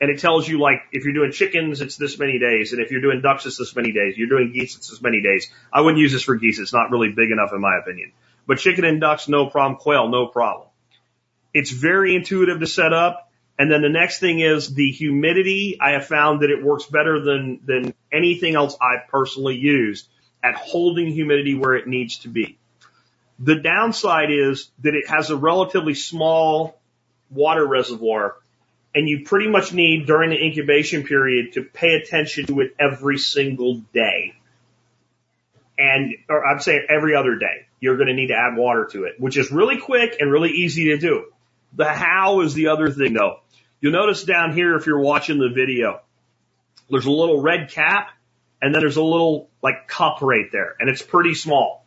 And 0.00 0.10
it 0.10 0.18
tells 0.18 0.48
you 0.48 0.58
like, 0.58 0.82
if 0.92 1.04
you're 1.04 1.14
doing 1.14 1.32
chickens, 1.32 1.80
it's 1.80 1.96
this 1.96 2.18
many 2.18 2.38
days. 2.38 2.72
And 2.72 2.82
if 2.82 2.90
you're 2.90 3.00
doing 3.00 3.20
ducks, 3.22 3.46
it's 3.46 3.56
this 3.56 3.74
many 3.76 3.92
days. 3.92 4.16
You're 4.18 4.28
doing 4.28 4.52
geese, 4.52 4.76
it's 4.76 4.90
this 4.90 5.00
many 5.00 5.22
days. 5.22 5.50
I 5.72 5.80
wouldn't 5.80 6.00
use 6.00 6.12
this 6.12 6.22
for 6.22 6.34
geese. 6.34 6.58
It's 6.58 6.72
not 6.72 6.90
really 6.90 7.10
big 7.10 7.30
enough 7.30 7.52
in 7.52 7.60
my 7.60 7.78
opinion. 7.78 8.12
But 8.46 8.58
chicken 8.58 8.84
and 8.84 9.00
ducks, 9.00 9.28
no 9.28 9.46
problem. 9.46 9.78
Quail, 9.78 10.08
no 10.08 10.26
problem. 10.26 10.68
It's 11.54 11.70
very 11.70 12.16
intuitive 12.16 12.60
to 12.60 12.66
set 12.66 12.92
up. 12.92 13.30
And 13.58 13.70
then 13.70 13.82
the 13.82 13.88
next 13.88 14.18
thing 14.18 14.40
is 14.40 14.74
the 14.74 14.90
humidity. 14.90 15.78
I 15.80 15.92
have 15.92 16.06
found 16.06 16.42
that 16.42 16.50
it 16.50 16.62
works 16.62 16.86
better 16.86 17.20
than, 17.20 17.60
than 17.64 17.94
anything 18.12 18.56
else 18.56 18.76
I've 18.82 19.08
personally 19.08 19.54
used 19.54 20.08
at 20.42 20.56
holding 20.56 21.12
humidity 21.12 21.54
where 21.54 21.74
it 21.74 21.86
needs 21.86 22.18
to 22.18 22.28
be. 22.28 22.58
The 23.38 23.56
downside 23.56 24.30
is 24.30 24.70
that 24.80 24.94
it 24.94 25.08
has 25.08 25.30
a 25.30 25.36
relatively 25.36 25.94
small 25.94 26.78
water 27.30 27.66
reservoir 27.66 28.36
and 28.94 29.08
you 29.08 29.24
pretty 29.24 29.48
much 29.48 29.72
need 29.72 30.06
during 30.06 30.30
the 30.30 30.42
incubation 30.42 31.02
period 31.02 31.54
to 31.54 31.62
pay 31.62 31.94
attention 31.94 32.46
to 32.46 32.60
it 32.60 32.74
every 32.78 33.18
single 33.18 33.78
day. 33.92 34.34
And, 35.76 36.14
or 36.28 36.46
I'd 36.46 36.62
say 36.62 36.78
every 36.88 37.16
other 37.16 37.36
day, 37.36 37.66
you're 37.80 37.96
going 37.96 38.06
to 38.06 38.14
need 38.14 38.28
to 38.28 38.34
add 38.34 38.56
water 38.56 38.88
to 38.92 39.04
it, 39.04 39.18
which 39.18 39.36
is 39.36 39.50
really 39.50 39.78
quick 39.78 40.16
and 40.20 40.30
really 40.30 40.50
easy 40.50 40.84
to 40.90 40.98
do. 40.98 41.24
The 41.72 41.86
how 41.86 42.42
is 42.42 42.54
the 42.54 42.68
other 42.68 42.90
thing 42.90 43.14
though. 43.14 43.40
You'll 43.80 43.92
notice 43.92 44.22
down 44.22 44.54
here 44.54 44.76
if 44.76 44.86
you're 44.86 45.00
watching 45.00 45.38
the 45.38 45.50
video, 45.50 46.00
there's 46.88 47.06
a 47.06 47.10
little 47.10 47.40
red 47.42 47.70
cap 47.70 48.10
and 48.62 48.72
then 48.72 48.80
there's 48.80 48.96
a 48.96 49.02
little 49.02 49.50
like 49.62 49.88
cup 49.88 50.22
right 50.22 50.46
there 50.52 50.76
and 50.78 50.88
it's 50.88 51.02
pretty 51.02 51.34
small. 51.34 51.84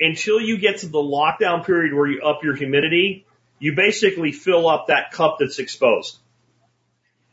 Until 0.00 0.40
you 0.40 0.58
get 0.58 0.78
to 0.78 0.86
the 0.86 0.98
lockdown 0.98 1.64
period 1.64 1.92
where 1.94 2.08
you 2.08 2.22
up 2.22 2.42
your 2.42 2.56
humidity, 2.56 3.26
you 3.62 3.76
basically 3.76 4.32
fill 4.32 4.68
up 4.68 4.88
that 4.88 5.12
cup 5.12 5.36
that's 5.38 5.60
exposed. 5.60 6.18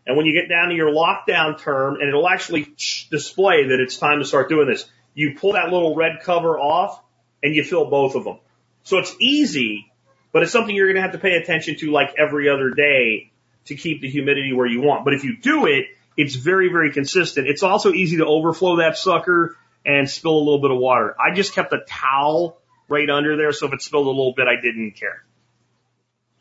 And 0.05 0.15
when 0.15 0.27
you 0.27 0.39
get 0.39 0.47
down 0.47 0.69
to 0.69 0.75
your 0.75 0.91
lockdown 0.91 1.59
term, 1.59 1.95
and 1.95 2.07
it'll 2.07 2.29
actually 2.29 2.75
display 3.09 3.69
that 3.69 3.79
it's 3.79 3.97
time 3.97 4.19
to 4.19 4.25
start 4.25 4.47
doing 4.47 4.67
this, 4.67 4.85
you 5.15 5.35
pull 5.39 5.53
that 5.53 5.71
little 5.71 5.95
red 5.95 6.19
cover 6.21 6.59
off 6.59 7.01
and 7.41 7.55
you 7.55 7.63
fill 7.63 7.89
both 7.89 8.13
of 8.13 8.25
them. 8.25 8.37
So 8.83 8.99
it's 8.99 9.15
easy, 9.19 9.91
but 10.31 10.43
it's 10.43 10.51
something 10.51 10.75
you're 10.75 10.85
going 10.85 10.97
to 10.97 11.01
have 11.01 11.13
to 11.13 11.17
pay 11.17 11.33
attention 11.33 11.77
to 11.77 11.91
like 11.91 12.13
every 12.19 12.47
other 12.47 12.69
day 12.69 13.31
to 13.65 13.75
keep 13.75 14.01
the 14.01 14.07
humidity 14.07 14.53
where 14.53 14.67
you 14.67 14.81
want. 14.81 15.05
But 15.05 15.15
if 15.15 15.23
you 15.23 15.35
do 15.35 15.65
it, 15.65 15.87
it's 16.15 16.35
very, 16.35 16.69
very 16.69 16.93
consistent. 16.93 17.47
It's 17.47 17.63
also 17.63 17.91
easy 17.91 18.17
to 18.17 18.27
overflow 18.27 18.77
that 18.77 18.97
sucker 18.97 19.57
and 19.83 20.07
spill 20.07 20.37
a 20.37 20.43
little 20.45 20.61
bit 20.61 20.69
of 20.69 20.77
water. 20.77 21.15
I 21.19 21.33
just 21.33 21.55
kept 21.55 21.73
a 21.73 21.79
towel 21.87 22.59
right 22.87 23.09
under 23.09 23.35
there, 23.35 23.51
so 23.51 23.65
if 23.65 23.73
it 23.73 23.81
spilled 23.81 24.05
a 24.05 24.09
little 24.09 24.35
bit, 24.35 24.45
I 24.47 24.61
didn't 24.61 24.91
care. 24.91 25.23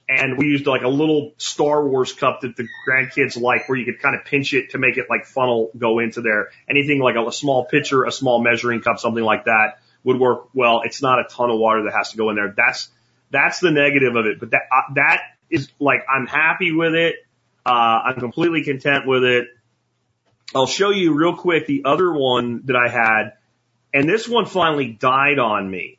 And 0.08 0.38
we 0.38 0.46
used 0.46 0.66
like 0.66 0.82
a 0.82 0.88
little 0.88 1.34
Star 1.36 1.86
Wars 1.86 2.14
cup 2.14 2.40
that 2.40 2.56
the 2.56 2.66
grandkids 2.88 3.38
like 3.38 3.68
where 3.68 3.76
you 3.76 3.84
could 3.84 4.00
kind 4.00 4.16
of 4.16 4.24
pinch 4.24 4.54
it 4.54 4.70
to 4.70 4.78
make 4.78 4.96
it 4.96 5.06
like 5.10 5.26
funnel 5.26 5.70
go 5.76 5.98
into 5.98 6.22
there. 6.22 6.48
Anything 6.68 6.98
like 7.00 7.16
a, 7.16 7.26
a 7.26 7.32
small 7.32 7.66
pitcher, 7.66 8.04
a 8.04 8.12
small 8.12 8.42
measuring 8.42 8.80
cup, 8.80 8.98
something 8.98 9.22
like 9.22 9.44
that 9.44 9.80
would 10.04 10.18
work 10.18 10.48
well. 10.54 10.80
It's 10.84 11.02
not 11.02 11.18
a 11.18 11.24
ton 11.24 11.50
of 11.50 11.58
water 11.58 11.82
that 11.84 11.92
has 11.94 12.12
to 12.12 12.16
go 12.16 12.30
in 12.30 12.36
there. 12.36 12.54
That's, 12.56 12.88
that's 13.30 13.60
the 13.60 13.70
negative 13.70 14.16
of 14.16 14.24
it. 14.24 14.40
But 14.40 14.52
that, 14.52 14.62
uh, 14.72 14.94
that 14.94 15.20
is 15.50 15.68
like, 15.78 16.06
I'm 16.08 16.26
happy 16.26 16.72
with 16.72 16.94
it. 16.94 17.16
Uh, 17.66 17.70
I'm 18.06 18.18
completely 18.18 18.64
content 18.64 19.06
with 19.06 19.24
it. 19.24 19.48
I'll 20.54 20.66
show 20.66 20.88
you 20.88 21.12
real 21.12 21.36
quick 21.36 21.66
the 21.66 21.82
other 21.84 22.10
one 22.10 22.62
that 22.64 22.76
I 22.76 22.88
had. 22.88 23.34
And 23.92 24.08
this 24.08 24.26
one 24.26 24.46
finally 24.46 24.88
died 24.88 25.38
on 25.38 25.70
me. 25.70 25.98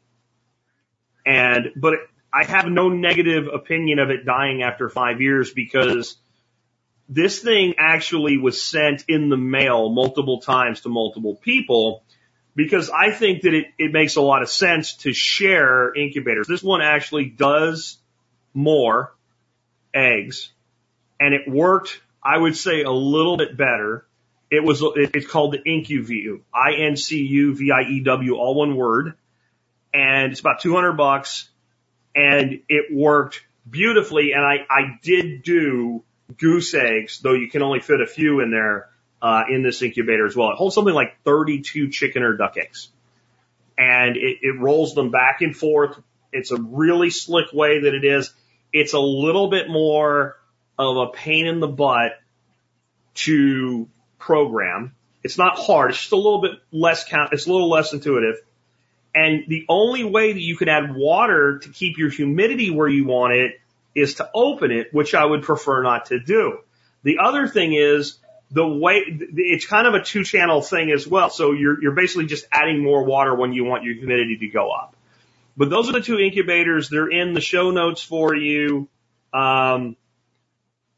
And, 1.28 1.74
but 1.76 1.94
I 2.34 2.46
have 2.46 2.68
no 2.68 2.90
negative 2.90 3.48
opinion 3.52 4.00
of 4.00 4.10
it 4.10 4.26
dying 4.26 4.62
after 4.62 4.90
five 4.90 5.22
years 5.22 5.52
because 5.52 6.16
this 7.08 7.40
thing 7.40 7.76
actually 7.80 8.38
was 8.38 8.62
sent 8.62 9.06
in 9.08 9.30
the 9.30 9.38
mail 9.38 9.90
multiple 9.90 10.40
times 10.42 10.82
to 10.82 10.90
multiple 10.90 11.36
people 11.36 12.04
because 12.56 12.90
I 12.90 13.12
think 13.12 13.44
that 13.44 13.54
it, 13.54 13.66
it 13.78 13.92
makes 13.92 14.16
a 14.16 14.22
lot 14.22 14.44
of 14.44 14.50
sense 14.50 14.96
to 14.98 15.14
share 15.14 15.94
incubators. 15.94 16.48
This 16.48 16.62
one 16.62 16.82
actually 16.82 17.26
does 17.26 17.98
more 18.54 19.16
eggs 19.94 20.52
and 21.20 21.34
it 21.34 21.50
worked 21.50 22.00
I 22.24 22.38
would 22.38 22.56
say 22.56 22.84
a 22.84 22.92
little 22.92 23.38
bit 23.38 23.56
better. 23.56 24.06
It 24.52 24.64
was, 24.64 24.82
it's 24.84 25.28
called 25.28 25.54
the 25.54 25.60
IncuView, 25.60 26.42
I-N-C-U-V-I-E-W, 26.54 28.36
all 28.36 28.56
one 28.56 28.76
word. 28.76 29.14
And 29.94 30.32
it's 30.32 30.40
about 30.40 30.62
200 30.62 30.94
bucks 30.94 31.50
and 32.16 32.62
it 32.68 32.94
worked 32.94 33.44
beautifully. 33.70 34.32
And 34.34 34.44
I, 34.44 34.66
I 34.70 35.00
did 35.02 35.44
do 35.44 36.04
goose 36.38 36.74
eggs, 36.74 37.20
though 37.20 37.34
you 37.34 37.50
can 37.50 37.62
only 37.62 37.80
fit 37.80 38.02
a 38.02 38.08
few 38.08 38.40
in 38.42 38.52
there, 38.52 38.90
uh, 39.22 39.44
in 39.50 39.64
this 39.64 39.82
incubator 39.82 40.26
as 40.26 40.36
well. 40.36 40.52
It 40.52 40.56
holds 40.56 40.76
something 40.76 40.94
like 40.94 41.22
32 41.24 41.90
chicken 41.90 42.24
or 42.24 42.38
duck 42.38 42.58
eggs 42.58 42.90
and 43.80 44.18
it, 44.18 44.40
it 44.42 44.60
rolls 44.60 44.94
them 44.94 45.10
back 45.10 45.42
and 45.42 45.56
forth. 45.56 45.98
It's 46.34 46.52
a 46.52 46.62
really 46.62 47.10
slick 47.10 47.54
way 47.54 47.82
that 47.82 47.94
it 47.94 48.04
is. 48.04 48.32
It's 48.74 48.94
a 48.94 49.00
little 49.00 49.50
bit 49.50 49.70
more 49.70 50.38
of 50.78 50.98
a 50.98 51.08
pain 51.08 51.48
in 51.48 51.62
the 51.62 51.68
butt 51.68 52.20
to 53.16 53.88
program. 54.20 54.94
It's 55.24 55.38
not 55.38 55.58
hard. 55.58 55.92
It's 55.92 56.00
just 56.00 56.12
a 56.12 56.18
little 56.18 56.42
bit 56.42 56.52
less 56.72 57.06
count. 57.06 57.30
It's 57.32 57.48
a 57.48 57.52
little 57.52 57.70
less 57.70 57.94
intuitive. 57.94 58.36
And 59.14 59.46
the 59.48 59.66
only 59.68 60.04
way 60.04 60.34
that 60.34 60.42
you 60.42 60.56
can 60.56 60.70
add 60.70 60.96
water 60.96 61.60
to 61.60 61.70
keep 61.70 61.98
your 61.98 62.10
humidity 62.10 62.70
where 62.70 62.88
you 62.88 63.06
want 63.06 63.34
it 63.34 63.60
is 63.96 64.16
to 64.16 64.30
open 64.34 64.72
it, 64.72 64.94
which 64.94 65.16
I 65.16 65.26
would 65.26 65.44
prefer 65.44 65.82
not 65.82 66.08
to 66.08 66.20
do. 66.20 66.60
The 67.04 67.20
other 67.20 67.48
thing 67.48 67.74
is 67.74 68.18
the 68.52 68.68
way 68.68 69.04
it's 69.08 69.66
kind 69.66 69.88
of 69.88 69.94
a 69.94 70.04
two 70.04 70.24
channel 70.24 70.62
thing 70.62 70.92
as 70.92 71.08
well. 71.08 71.30
So 71.30 71.54
you're, 71.54 71.82
you're 71.82 71.94
basically 71.94 72.28
just 72.28 72.46
adding 72.52 72.84
more 72.84 73.04
water 73.04 73.34
when 73.34 73.54
you 73.54 73.64
want 73.64 73.84
your 73.84 73.96
humidity 73.96 74.38
to 74.38 74.48
go 74.48 74.72
up. 74.72 74.96
But 75.58 75.70
those 75.70 75.90
are 75.90 75.94
the 75.94 76.02
two 76.02 76.20
incubators. 76.20 76.90
They're 76.90 77.10
in 77.10 77.34
the 77.34 77.42
show 77.42 77.72
notes 77.72 78.02
for 78.02 78.36
you. 78.36 78.88
Um, 79.34 79.98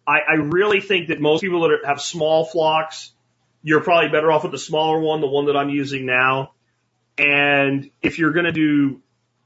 I, 0.07 0.19
I 0.29 0.33
really 0.35 0.81
think 0.81 1.07
that 1.07 1.19
most 1.19 1.41
people 1.41 1.61
that 1.61 1.79
have 1.85 2.01
small 2.01 2.45
flocks, 2.45 3.11
you're 3.63 3.81
probably 3.81 4.09
better 4.09 4.31
off 4.31 4.43
with 4.43 4.51
the 4.51 4.57
smaller 4.57 4.99
one, 4.99 5.21
the 5.21 5.27
one 5.27 5.45
that 5.45 5.55
I'm 5.55 5.69
using 5.69 6.05
now. 6.05 6.51
And 7.21 7.91
if 8.01 8.17
you're 8.17 8.31
going 8.31 8.47
to 8.47 8.51
do 8.51 8.99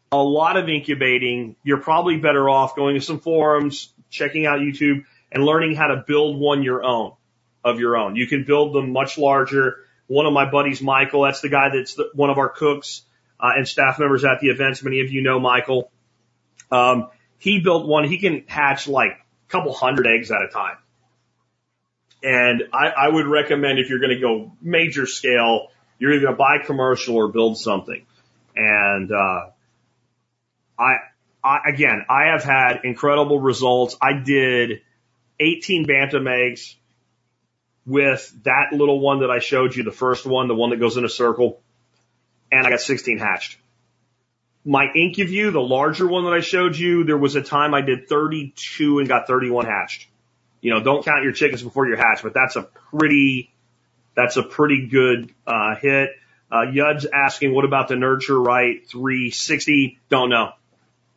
a 0.10 0.18
lot 0.18 0.56
of 0.56 0.70
incubating, 0.70 1.58
you're 1.62 1.82
probably 1.82 2.16
better 2.16 2.50
off 2.50 2.74
going 2.74 2.96
to 2.96 3.02
some 3.02 3.20
forums, 3.20 3.90
checking 4.10 4.46
out 4.46 4.60
YouTube, 4.60 5.04
and 5.30 5.44
learning 5.44 5.76
how 5.76 5.88
to 5.88 6.06
build 6.08 6.40
one 6.40 6.64
your 6.64 6.86
own 6.86 7.12
of 7.66 7.82
your 7.82 7.98
own. 7.98 8.16
You 8.16 8.28
can 8.28 8.46
build 8.46 8.74
them 8.74 8.94
much 8.94 9.18
larger. 9.18 9.80
One 10.08 10.26
of 10.26 10.32
my 10.32 10.50
buddies, 10.50 10.82
Michael, 10.82 11.24
that's 11.24 11.42
the 11.42 11.50
guy 11.50 11.70
that's 11.74 11.96
the, 11.96 12.12
one 12.14 12.30
of 12.30 12.38
our 12.38 12.48
cooks 12.48 13.02
uh, 13.42 13.52
and 13.58 13.68
staff 13.68 14.00
members 14.00 14.24
at 14.24 14.40
the 14.40 14.48
events. 14.48 14.82
Many 14.82 15.02
of 15.02 15.12
you 15.12 15.22
know 15.22 15.42
Michael. 15.42 15.92
Um, 16.72 17.10
he 17.40 17.60
built 17.60 17.88
one. 17.88 18.06
He 18.06 18.20
can 18.20 18.46
hatch 18.48 18.88
like 18.88 19.12
a 19.12 19.52
couple 19.52 19.74
hundred 19.74 20.08
eggs 20.08 20.32
at 20.32 20.42
a 20.42 20.48
time. 20.48 20.78
And 22.24 22.64
I, 22.72 22.88
I 22.88 23.10
would 23.10 23.28
recommend 23.28 23.80
if 23.80 23.90
you're 23.90 24.00
going 24.00 24.16
to 24.16 24.22
go 24.22 24.54
major 24.62 25.06
scale, 25.06 25.68
you're 26.00 26.14
either 26.14 26.26
going 26.26 26.34
to 26.34 26.38
buy 26.38 26.58
commercial 26.66 27.16
or 27.16 27.28
build 27.28 27.58
something. 27.58 28.06
And, 28.56 29.12
uh, 29.12 29.50
I, 30.78 30.96
I, 31.44 31.60
again, 31.70 32.06
I 32.10 32.32
have 32.32 32.44
had 32.44 32.82
incredible 32.84 33.40
results. 33.40 33.96
I 34.02 34.14
did 34.14 34.82
18 35.40 35.86
bantam 35.86 36.28
eggs 36.28 36.76
with 37.86 38.34
that 38.44 38.70
little 38.72 39.00
one 39.00 39.20
that 39.20 39.30
I 39.30 39.40
showed 39.40 39.76
you, 39.76 39.84
the 39.84 39.92
first 39.92 40.26
one, 40.26 40.48
the 40.48 40.56
one 40.56 40.72
that 40.72 40.80
goes 40.80 40.98
in 40.98 41.06
a 41.06 41.10
circle, 41.10 41.62
and 42.52 42.66
I 42.66 42.70
got 42.72 42.80
16 42.80 43.20
hatched. 43.20 43.58
My 44.66 44.88
IncuView, 44.88 45.54
the 45.54 45.62
larger 45.62 46.08
one 46.08 46.24
that 46.24 46.34
I 46.34 46.40
showed 46.40 46.76
you, 46.76 47.04
there 47.04 47.18
was 47.18 47.36
a 47.36 47.42
time 47.42 47.76
I 47.76 47.82
did 47.82 48.10
32 48.10 49.00
and 49.00 49.08
got 49.08 49.28
31 49.28 49.68
hatched. 49.68 50.08
You 50.62 50.74
know, 50.74 50.82
don't 50.82 51.06
count 51.06 51.24
your 51.24 51.34
chickens 51.34 51.62
before 51.62 51.88
you're 51.88 51.98
hatched, 51.98 52.24
but 52.24 52.34
that's 52.34 52.56
a 52.56 52.64
pretty, 52.64 53.54
that's 54.16 54.38
a 54.38 54.44
pretty 54.44 54.88
good, 54.88 55.34
uh, 55.46 55.76
hit. 55.76 56.10
Uh, 56.52 56.64
Yud's 56.72 57.06
asking, 57.06 57.54
what 57.54 57.66
about 57.66 57.88
the 57.88 57.96
Nurture 57.96 58.40
Right 58.40 58.88
360? 58.88 60.00
Don't 60.10 60.30
know. 60.30 60.52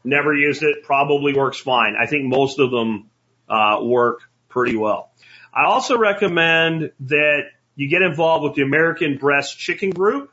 Never 0.04 0.34
used 0.34 0.62
it. 0.62 0.82
Probably 0.84 1.34
works 1.34 1.58
fine. 1.58 1.94
I 2.00 2.06
think 2.06 2.24
most 2.24 2.58
of 2.58 2.70
them, 2.70 3.10
uh, 3.48 3.78
work 3.82 4.20
pretty 4.48 4.76
well. 4.76 5.10
I 5.54 5.64
also 5.64 5.98
recommend 5.98 6.92
that 7.00 7.42
you 7.74 7.88
get 7.88 8.02
involved 8.02 8.44
with 8.44 8.54
the 8.54 8.62
American 8.62 9.18
Bresse 9.18 9.54
Chicken 9.54 9.90
Group. 9.90 10.32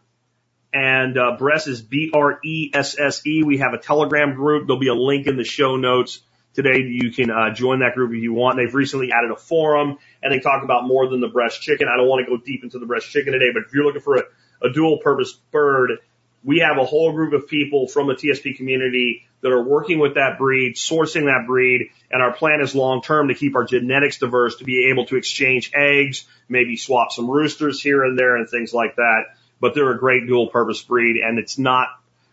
And 0.74 1.18
uh, 1.18 1.38
Bresse 1.38 1.68
is 1.68 1.82
B 1.82 2.12
R 2.14 2.40
E 2.44 2.72
S 2.74 3.00
S 3.00 3.26
E. 3.26 3.44
We 3.44 3.60
have 3.60 3.74
a 3.74 3.78
Telegram 3.78 4.34
group. 4.34 4.68
There'll 4.68 4.80
be 4.80 4.90
a 4.90 4.94
link 4.94 5.26
in 5.26 5.38
the 5.38 5.46
show 5.46 5.78
notes 5.78 6.20
today. 6.56 6.80
You 6.80 7.12
can 7.12 7.30
uh, 7.30 7.54
join 7.54 7.80
that 7.80 7.96
group 7.96 8.12
if 8.14 8.22
you 8.22 8.34
want. 8.34 8.58
They've 8.58 8.74
recently 8.74 9.12
added 9.12 9.32
a 9.32 9.36
forum 9.36 9.98
and 10.24 10.34
they 10.34 10.40
talk 10.40 10.64
about 10.64 10.86
more 10.86 11.10
than 11.10 11.22
the 11.22 11.28
Bresse 11.28 11.58
chicken. 11.58 11.88
I 11.88 11.98
don't 11.98 12.08
want 12.08 12.26
to 12.26 12.32
go 12.32 12.42
deep 12.44 12.64
into 12.64 12.80
the 12.80 12.86
Bresse 12.86 13.06
chicken 13.06 13.34
today, 13.34 13.52
but 13.54 13.64
if 13.68 13.74
you're 13.74 13.86
looking 13.86 14.02
for 14.02 14.16
a, 14.16 14.24
a 14.64 14.74
dual 14.74 15.00
purpose 15.00 15.34
bird, 15.52 16.00
we 16.44 16.60
have 16.60 16.78
a 16.78 16.86
whole 16.86 17.12
group 17.12 17.34
of 17.34 17.48
people 17.48 17.88
from 17.88 18.08
the 18.08 18.14
TSP 18.14 18.56
community 18.56 19.28
that 19.42 19.52
are 19.52 19.64
working 19.64 20.00
with 20.00 20.16
that 20.16 20.38
breed, 20.38 20.76
sourcing 20.76 21.26
that 21.26 21.46
breed, 21.48 21.90
and 22.12 22.22
our 22.22 22.34
plan 22.34 22.62
is 22.62 22.76
long 22.76 23.02
term 23.02 23.28
to 23.28 23.36
keep 23.36 23.56
our 23.56 23.66
genetics 23.66 24.20
diverse 24.20 24.58
to 24.58 24.64
be 24.64 24.90
able 24.92 25.06
to 25.08 25.18
exchange 25.18 25.72
eggs, 25.76 26.26
maybe 26.48 26.78
swap 26.78 27.12
some 27.12 27.30
roosters 27.30 27.82
here 27.82 28.04
and 28.04 28.18
there 28.18 28.38
and 28.38 28.50
things 28.50 28.74
like 28.74 28.96
that. 28.96 29.24
But 29.60 29.74
they're 29.74 29.92
a 29.92 29.98
great 29.98 30.28
dual 30.28 30.48
purpose 30.48 30.82
breed 30.82 31.18
and 31.18 31.40
it's 31.40 31.58
not, 31.58 31.88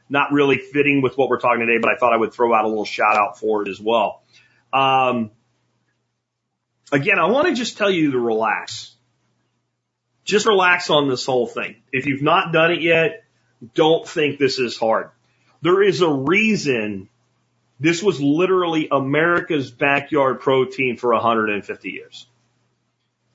not 0.08 0.32
really 0.32 0.58
fitting 0.58 1.02
with 1.02 1.16
what 1.16 1.28
we're 1.28 1.40
talking 1.40 1.66
today, 1.66 1.78
but 1.80 1.90
I 1.90 1.96
thought 1.96 2.12
I 2.12 2.16
would 2.16 2.32
throw 2.32 2.54
out 2.54 2.64
a 2.64 2.68
little 2.68 2.84
shout 2.84 3.16
out 3.16 3.38
for 3.38 3.62
it 3.62 3.68
as 3.68 3.80
well. 3.80 4.22
Um, 4.72 5.30
again, 6.90 7.18
I 7.18 7.26
want 7.26 7.48
to 7.48 7.54
just 7.54 7.78
tell 7.78 7.90
you 7.90 8.12
to 8.12 8.18
relax. 8.18 8.94
Just 10.24 10.46
relax 10.46 10.90
on 10.90 11.08
this 11.08 11.26
whole 11.26 11.46
thing. 11.46 11.76
If 11.92 12.06
you've 12.06 12.22
not 12.22 12.52
done 12.52 12.70
it 12.72 12.82
yet, 12.82 13.24
don't 13.74 14.06
think 14.06 14.38
this 14.38 14.58
is 14.58 14.76
hard. 14.76 15.10
There 15.62 15.82
is 15.82 16.00
a 16.00 16.10
reason 16.10 17.08
this 17.80 18.02
was 18.02 18.20
literally 18.20 18.88
America's 18.90 19.70
backyard 19.70 20.40
protein 20.40 20.96
for 20.96 21.12
150 21.12 21.90
years. 21.90 22.26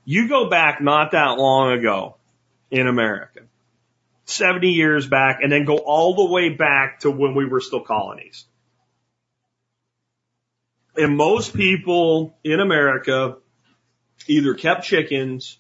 You 0.05 0.29
go 0.29 0.49
back 0.49 0.81
not 0.81 1.11
that 1.11 1.37
long 1.37 1.73
ago 1.73 2.15
in 2.71 2.87
America, 2.87 3.41
70 4.27 4.69
years 4.69 5.07
back, 5.07 5.39
and 5.41 5.51
then 5.51 5.65
go 5.65 5.77
all 5.77 6.15
the 6.15 6.25
way 6.25 6.49
back 6.49 6.99
to 7.01 7.11
when 7.11 7.33
we 7.33 7.45
were 7.45 7.61
still 7.61 7.81
colonies. 7.81 8.45
And 10.95 11.15
most 11.15 11.55
people 11.55 12.37
in 12.43 12.59
America 12.59 13.37
either 14.27 14.53
kept 14.53 14.83
chickens 14.83 15.57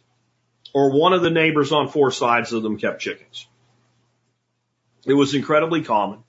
or 0.73 0.91
one 0.91 1.13
of 1.13 1.21
the 1.21 1.29
neighbors 1.29 1.71
on 1.71 1.87
four 1.87 2.11
sides 2.11 2.53
of 2.53 2.63
them 2.63 2.77
kept 2.77 3.01
chickens. 3.01 3.47
It 5.05 5.13
was 5.13 5.33
incredibly 5.33 5.83
common. 5.83 6.19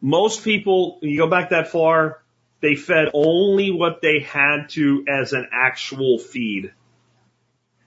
Most 0.00 0.42
people, 0.44 0.98
you 1.02 1.16
go 1.18 1.28
back 1.28 1.50
that 1.50 1.68
far, 1.68 2.22
they 2.60 2.74
fed 2.74 3.08
only 3.14 3.70
what 3.70 4.02
they 4.02 4.20
had 4.20 4.70
to 4.70 5.04
as 5.08 5.32
an 5.32 5.48
actual 5.52 6.18
feed. 6.18 6.72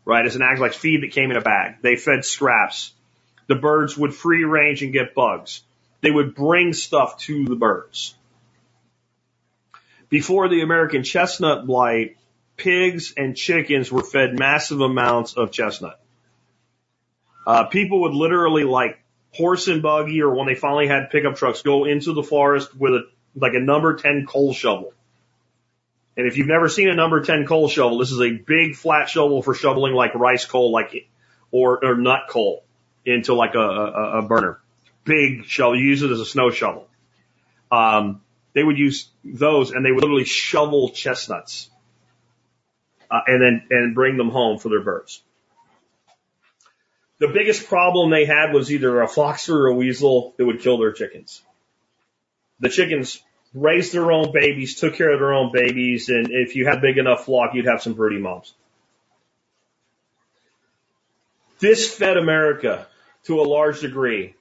Right? 0.06 0.26
As 0.26 0.36
an 0.36 0.42
act 0.42 0.62
like 0.62 0.74
feed 0.74 1.04
that 1.04 1.12
came 1.12 1.32
in 1.32 1.38
a 1.38 1.42
bag. 1.42 1.82
They 1.82 1.98
fed 1.98 2.24
scraps. 2.24 2.94
The 3.48 3.56
birds 3.56 3.98
would 3.98 4.14
free 4.14 4.44
range 4.44 4.84
and 4.84 4.94
get 4.94 5.16
bugs. 5.16 5.64
They 6.02 6.12
would 6.12 6.36
bring 6.36 6.74
stuff 6.74 7.18
to 7.20 7.46
the 7.46 7.56
birds. 7.56 8.14
Before 10.10 10.48
the 10.48 10.62
American 10.62 11.04
chestnut 11.04 11.66
blight, 11.66 12.18
pigs 12.56 13.14
and 13.18 13.36
chickens 13.36 13.92
were 13.92 14.04
fed 14.04 14.38
massive 14.38 14.82
amounts 14.82 15.34
of 15.34 15.52
chestnut. 15.52 16.00
Uh, 17.46 17.66
people 17.66 18.02
would 18.02 18.14
literally 18.14 18.64
like 18.64 19.00
horse 19.34 19.68
and 19.68 19.82
buggy 19.82 20.22
or 20.22 20.34
when 20.34 20.48
they 20.48 20.56
finally 20.56 20.88
had 20.88 21.10
pickup 21.10 21.36
trucks 21.36 21.62
go 21.62 21.86
into 21.86 22.14
the 22.14 22.24
forest 22.24 22.76
with 22.76 22.94
a, 22.94 23.08
like 23.36 23.54
a 23.54 23.60
number 23.60 23.96
10 23.96 24.26
coal 24.26 24.54
shovel. 24.54 24.94
And 26.18 26.26
if 26.26 26.38
you've 26.38 26.48
never 26.48 26.68
seen 26.68 26.90
a 26.90 26.96
number 26.96 27.22
10 27.22 27.46
coal 27.46 27.70
shovel, 27.70 28.00
this 28.00 28.12
is 28.12 28.22
a 28.22 28.32
big 28.32 28.76
flat 28.76 29.10
shovel 29.10 29.42
for 29.42 29.54
shoveling 29.54 29.94
like 29.94 30.16
rice 30.16 30.46
coal, 30.46 30.72
like, 30.72 31.08
or, 31.52 31.84
or 31.86 31.96
nut 31.96 32.24
coal 32.30 32.64
into 33.08 33.34
like 33.34 33.56
a, 33.56 33.60
a, 33.60 34.20
a 34.20 34.22
burner. 34.22 34.60
Big 35.04 35.46
shovel. 35.46 35.80
You 35.80 35.86
use 35.86 36.04
it 36.04 36.12
as 36.12 36.20
a 36.20 36.26
snow 36.26 36.52
shovel. 36.52 36.88
Um, 37.72 38.22
they 38.54 38.64
would 38.64 38.78
use 38.78 39.10
those 39.24 39.72
and 39.72 39.86
they 39.86 39.92
would 39.92 40.02
literally 40.02 40.26
shovel 40.26 40.90
chestnuts, 40.90 41.70
uh, 43.10 43.20
and 43.26 43.42
then, 43.42 43.68
and 43.70 43.96
bring 43.96 44.18
them 44.18 44.30
home 44.30 44.58
for 44.58 44.70
their 44.70 44.82
birds. 44.82 45.22
The 47.20 47.30
biggest 47.30 47.68
problem 47.68 48.12
they 48.12 48.26
had 48.26 48.54
was 48.54 48.72
either 48.72 49.02
a 49.02 49.08
fox 49.08 49.50
or 49.50 49.68
a 49.68 49.74
weasel 49.74 50.36
that 50.38 50.46
would 50.46 50.62
kill 50.62 50.78
their 50.78 50.92
chickens. 50.92 51.42
The 52.60 52.70
chickens 52.70 53.22
raised 53.54 53.94
their 53.94 54.12
own 54.12 54.32
babies, 54.32 54.76
took 54.76 54.96
care 54.96 55.12
of 55.12 55.20
their 55.20 55.34
own 55.34 55.52
babies, 55.52 56.10
and 56.10 56.28
if 56.30 56.56
you 56.56 56.68
had 56.68 56.80
a 56.80 56.82
big 56.82 56.98
enough 56.98 57.26
flock, 57.26 57.54
you'd 57.54 57.66
have 57.66 57.82
some 57.82 57.94
broody 57.94 58.20
moms. 58.20 58.54
This 61.60 61.92
fed 61.92 62.18
America 62.18 62.88
to 63.26 63.42
a 63.42 63.44
large 63.44 63.82
degree 63.82 64.36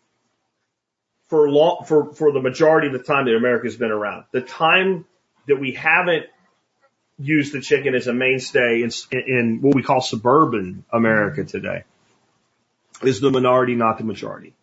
for 1.28 1.51
long, 1.51 1.85
for, 1.86 2.12
for 2.12 2.32
the 2.32 2.40
majority 2.40 2.86
of 2.86 2.93
the 2.93 3.01
time 3.01 3.27
that 3.27 3.35
America's 3.35 3.77
been 3.77 3.90
around. 3.90 4.24
The 4.32 4.40
time 4.40 5.05
that 5.48 5.57
we 5.57 5.73
haven't 5.73 6.27
used 7.19 7.53
the 7.53 7.61
chicken 7.61 7.94
as 7.94 8.07
a 8.07 8.12
mainstay 8.12 8.82
in, 8.82 8.90
in 9.12 9.59
what 9.62 9.74
we 9.74 9.82
call 9.82 10.01
suburban 10.01 10.85
America 10.93 11.44
today 11.44 11.85
is 13.03 13.20
the 13.20 13.31
minority, 13.31 13.74
not 13.74 13.98
the 13.98 14.05
majority. 14.05 14.55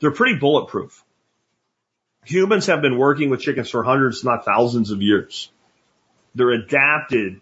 They're 0.00 0.10
pretty 0.10 0.38
bulletproof. 0.38 1.04
Humans 2.24 2.66
have 2.66 2.82
been 2.82 2.98
working 2.98 3.30
with 3.30 3.40
chickens 3.40 3.70
for 3.70 3.82
hundreds, 3.82 4.24
not 4.24 4.44
thousands 4.44 4.90
of 4.90 5.00
years. 5.00 5.50
They're 6.34 6.50
adapted 6.50 7.40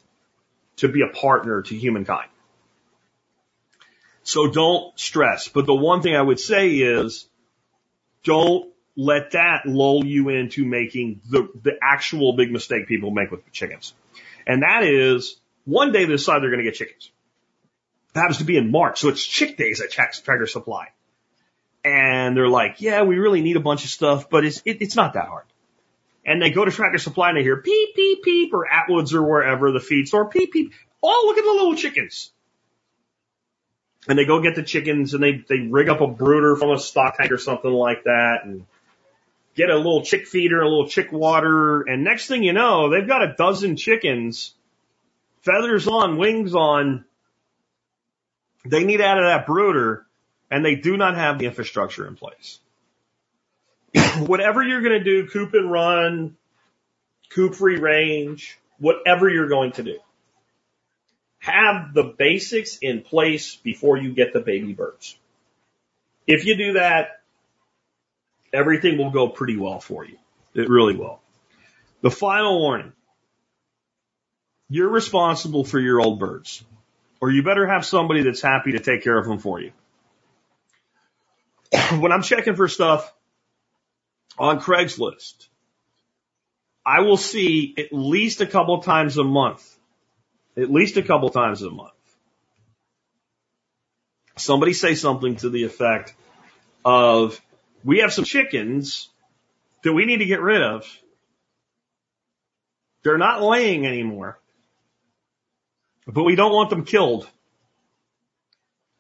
to 0.77 0.89
be 0.89 1.03
a 1.03 1.09
partner 1.09 1.63
to 1.63 1.77
humankind. 1.77 2.29
So 4.29 4.47
don't 4.47 4.93
stress. 5.01 5.49
But 5.49 5.65
the 5.65 5.75
one 5.75 6.03
thing 6.03 6.15
I 6.15 6.21
would 6.21 6.39
say 6.39 6.73
is 6.73 7.27
don't 8.25 8.71
let 8.95 9.31
that 9.31 9.63
lull 9.65 10.05
you 10.05 10.29
into 10.29 10.67
making 10.67 11.23
the, 11.31 11.49
the 11.63 11.79
actual 11.81 12.37
big 12.37 12.53
mistake 12.53 12.89
people 12.89 13.11
make 13.11 13.31
with 13.31 13.51
chickens. 13.53 13.95
And 14.47 14.65
that 14.65 14.85
is 14.85 15.41
one 15.65 15.93
day 15.93 16.05
they 16.05 16.13
decide 16.13 16.43
they're 16.43 16.51
going 16.51 16.63
to 16.63 16.71
get 16.71 16.75
chickens. 16.75 17.11
It 18.15 18.19
happens 18.19 18.37
to 18.37 18.45
be 18.45 18.59
in 18.59 18.71
March. 18.71 19.01
So 19.01 19.09
it's 19.09 19.25
chick 19.25 19.57
days 19.57 19.81
at 19.81 19.91
Tractor 19.91 20.47
Supply. 20.47 20.89
And 21.83 22.37
they're 22.37 22.51
like, 22.51 22.83
yeah, 22.83 23.05
we 23.05 23.17
really 23.17 23.41
need 23.41 23.57
a 23.57 23.61
bunch 23.61 23.85
of 23.85 23.91
stuff, 23.91 24.29
but 24.29 24.45
it's, 24.45 24.61
it, 24.67 24.83
it's 24.83 24.95
not 24.95 25.15
that 25.15 25.29
hard. 25.29 25.47
And 26.27 26.43
they 26.43 26.51
go 26.51 26.67
to 26.67 26.71
Tractor 26.71 26.99
Supply 26.99 27.31
and 27.31 27.39
they 27.39 27.43
hear 27.45 27.63
peep, 27.63 27.97
peep, 27.97 28.23
peep, 28.23 28.53
or 28.53 28.69
Atwoods 28.71 29.15
or 29.15 29.23
wherever 29.23 29.73
the 29.73 29.81
feed 29.81 30.07
store, 30.07 30.29
peep, 30.29 30.53
peep. 30.53 30.75
Oh, 31.03 31.25
look 31.29 31.39
at 31.39 31.45
the 31.45 31.51
little 31.51 31.77
chickens. 31.77 32.31
And 34.09 34.19
they 34.19 34.25
go 34.25 34.41
get 34.41 34.55
the 34.55 34.63
chickens 34.63 35.15
and 35.15 35.23
they, 35.23 35.45
they 35.49 35.69
rig 35.69 35.89
up 35.89 36.01
a 36.01 36.07
brooder 36.07 36.57
from 36.57 36.71
a 36.71 36.79
stock 36.79 37.19
tank 37.19 37.31
or 37.31 37.39
something 37.39 37.71
like 37.71 38.05
that 38.05 38.39
and 38.45 38.65
get 39.55 39.69
a 39.69 39.77
little 39.77 40.03
chick 40.03 40.27
feeder, 40.27 40.63
a 40.63 40.69
little 40.69 40.89
chick 40.89 41.13
water. 41.13 41.83
And 41.83 42.05
next 42.05 42.27
thing 42.27 42.43
you 42.43 42.55
know, 42.55 42.91
they've 42.91 43.07
got 43.07 43.23
a 43.23 43.35
dozen 43.37 43.77
chickens, 43.77 44.55
feathers 45.43 45.87
on, 45.87 46.17
wings 46.17 46.55
on. 46.55 47.05
They 48.65 48.85
need 48.85 49.01
out 49.03 49.19
of 49.19 49.25
that 49.25 49.47
brooder 49.47 50.07
and 50.51 50.65
they 50.65 50.75
do 50.75 50.97
not 50.97 51.17
have 51.17 51.39
the 51.39 51.47
infrastructure 51.47 52.07
in 52.07 52.17
place. 52.17 52.61
whatever 54.19 54.63
you're 54.63 54.83
going 54.83 54.99
to 54.99 55.05
do, 55.05 55.27
coop 55.29 55.55
and 55.55 55.71
run, 55.71 56.37
coop 57.31 57.55
free 57.55 57.79
range, 57.79 58.59
whatever 58.79 59.29
you're 59.29 59.49
going 59.49 59.73
to 59.73 59.83
do, 59.83 59.99
have 61.51 61.95
the 61.95 62.05
basics 62.05 62.79
in 62.79 63.03
place 63.03 63.57
before 63.57 63.97
you 63.97 64.13
get 64.13 64.33
the 64.33 64.41
baby 64.41 64.73
birds. 64.73 65.17
If 66.27 66.45
you 66.45 66.57
do 66.57 66.73
that, 66.75 67.21
everything 68.53 68.99
will 68.99 69.11
go 69.11 69.29
pretty 69.29 69.57
well 69.57 69.81
for 69.81 70.05
you. 70.05 70.17
It 70.55 70.69
really 70.69 70.97
will. 70.97 71.21
The 72.03 72.11
final 72.11 72.61
warning. 72.61 72.93
You're 74.69 74.91
responsible 74.91 75.65
for 75.65 75.81
your 75.81 76.01
old 76.01 76.19
birds, 76.19 76.63
or 77.21 77.31
you 77.31 77.43
better 77.43 77.67
have 77.67 77.87
somebody 77.87 78.23
that's 78.23 78.43
happy 78.43 78.73
to 78.73 78.81
take 78.81 79.03
care 79.03 79.17
of 79.19 79.27
them 79.27 79.39
for 79.39 79.61
you. 79.61 79.73
when 82.01 82.13
I'm 82.13 82.23
checking 82.23 82.55
for 82.55 82.69
stuff 82.69 83.11
on 84.39 84.61
Craigslist, 84.61 85.49
I 86.85 87.01
will 87.01 87.17
see 87.17 87.75
at 87.79 87.93
least 87.93 88.41
a 88.41 88.47
couple 88.47 88.83
times 88.83 89.17
a 89.17 89.25
month, 89.25 89.78
at 90.59 90.71
least 90.71 90.97
a 90.97 91.03
couple 91.03 91.31
times 91.31 91.63
a 91.63 91.71
month, 91.71 91.93
somebody 94.37 94.73
say 94.73 94.95
something 94.95 95.37
to 95.37 95.51
the 95.51 95.65
effect 95.65 96.15
of, 96.85 97.41
we 97.85 98.01
have 98.01 98.13
some 98.13 98.25
chickens 98.25 99.09
that 99.85 99.93
we 99.93 100.05
need 100.05 100.19
to 100.19 100.27
get 100.27 100.41
rid 100.41 100.63
of. 100.63 100.85
They're 103.05 103.19
not 103.19 103.43
laying 103.43 103.87
anymore, 103.87 104.39
but 106.07 106.25
we 106.25 106.35
don't 106.35 106.53
want 106.53 106.71
them 106.71 106.85
killed. 106.85 107.29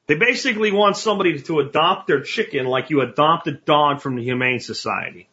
They 0.06 0.14
basically 0.14 0.72
want 0.72 0.97
somebody 0.97 1.40
to 1.43 1.60
adopt 1.60 2.06
their 2.06 2.22
chicken 2.22 2.66
like 2.66 2.90
you 2.90 3.02
adopt 3.02 3.47
a 3.48 3.52
dog 3.52 4.01
from 4.01 4.16
the 4.16 4.22
Humane 4.22 4.60
Society. 4.60 5.28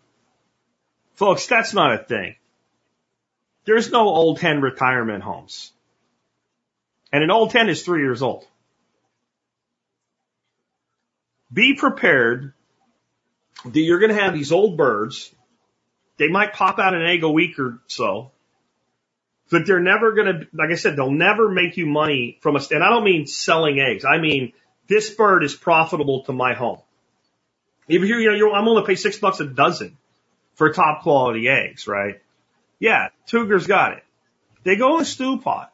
Folks, 1.13 1.47
that's 1.47 1.73
not 1.73 1.93
a 1.93 2.03
thing. 2.03 2.35
There's 3.65 3.91
no 3.91 4.09
old 4.09 4.39
hen 4.39 4.61
retirement 4.61 5.23
homes. 5.23 5.71
And 7.15 7.23
an 7.23 7.31
old 7.31 7.53
hen 7.53 7.69
is 7.69 7.81
three 7.81 8.01
years 8.01 8.21
old. 8.21 8.45
Be 11.53 11.73
prepared 11.73 12.51
that 13.63 13.79
you're 13.79 13.99
going 13.99 14.13
to 14.13 14.21
have 14.21 14.33
these 14.33 14.51
old 14.51 14.75
birds. 14.75 15.33
They 16.17 16.27
might 16.27 16.51
pop 16.51 16.77
out 16.77 16.93
an 16.93 17.05
egg 17.05 17.23
a 17.23 17.31
week 17.31 17.57
or 17.57 17.79
so, 17.87 18.31
but 19.49 19.65
they're 19.65 19.79
never 19.79 20.11
going 20.11 20.25
to, 20.25 20.47
like 20.53 20.71
I 20.71 20.75
said, 20.75 20.97
they'll 20.97 21.09
never 21.09 21.47
make 21.47 21.77
you 21.77 21.85
money 21.85 22.37
from 22.41 22.57
a, 22.57 22.59
and 22.69 22.83
I 22.83 22.89
don't 22.89 23.05
mean 23.05 23.27
selling 23.27 23.79
eggs. 23.79 24.03
I 24.03 24.17
mean, 24.17 24.51
this 24.89 25.09
bird 25.09 25.45
is 25.45 25.55
profitable 25.55 26.23
to 26.25 26.33
my 26.33 26.53
home. 26.53 26.81
If 27.87 28.01
you, 28.01 28.17
you 28.17 28.31
know, 28.31 28.35
you're, 28.35 28.53
I'm 28.53 28.65
going 28.65 28.83
to 28.83 28.85
pay 28.85 28.95
six 28.95 29.17
bucks 29.17 29.39
a 29.39 29.45
dozen 29.45 29.97
for 30.55 30.73
top 30.73 31.03
quality 31.03 31.47
eggs, 31.47 31.87
right? 31.87 32.21
Yeah, 32.77 33.07
Tuger's 33.25 33.67
got 33.67 33.93
it. 33.93 34.03
They 34.65 34.75
go 34.75 34.97
in 34.97 35.03
a 35.03 35.05
stew 35.05 35.37
pot. 35.37 35.71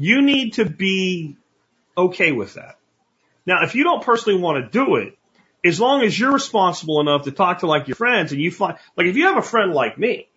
You 0.00 0.22
need 0.22 0.54
to 0.54 0.64
be 0.64 1.36
okay 1.96 2.30
with 2.30 2.54
that. 2.54 2.78
Now, 3.44 3.64
if 3.64 3.74
you 3.74 3.82
don't 3.82 4.04
personally 4.04 4.40
want 4.40 4.64
to 4.64 4.70
do 4.70 4.96
it, 4.96 5.18
as 5.64 5.80
long 5.80 6.02
as 6.02 6.16
you're 6.16 6.32
responsible 6.32 7.00
enough 7.00 7.24
to 7.24 7.32
talk 7.32 7.58
to 7.58 7.66
like 7.66 7.88
your 7.88 7.96
friends 7.96 8.30
and 8.30 8.40
you 8.40 8.52
find, 8.52 8.78
like 8.96 9.08
if 9.08 9.16
you 9.16 9.24
have 9.26 9.36
a 9.36 9.42
friend 9.42 9.72
like 9.72 9.98
me, 9.98 10.28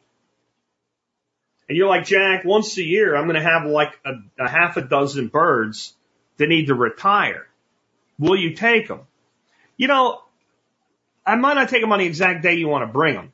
and 1.69 1.77
you're 1.77 1.87
like, 1.87 2.05
Jack, 2.05 2.43
once 2.43 2.75
a 2.77 2.83
year, 2.83 3.15
I'm 3.15 3.25
going 3.25 3.35
to 3.35 3.49
have 3.49 3.67
like 3.67 3.99
a, 4.03 4.13
a 4.43 4.49
half 4.49 4.77
a 4.77 4.81
dozen 4.81 5.27
birds 5.27 5.93
that 6.37 6.49
need 6.49 6.65
to 6.65 6.75
retire. 6.75 7.45
Will 8.17 8.35
you 8.35 8.55
take 8.55 8.87
them? 8.87 9.01
You 9.77 9.87
know, 9.87 10.23
I 11.23 11.35
might 11.35 11.53
not 11.53 11.69
take 11.69 11.81
them 11.81 11.91
on 11.91 11.99
the 11.99 12.05
exact 12.05 12.41
day 12.41 12.55
you 12.55 12.67
want 12.67 12.81
to 12.87 12.91
bring 12.91 13.13
them. 13.13 13.31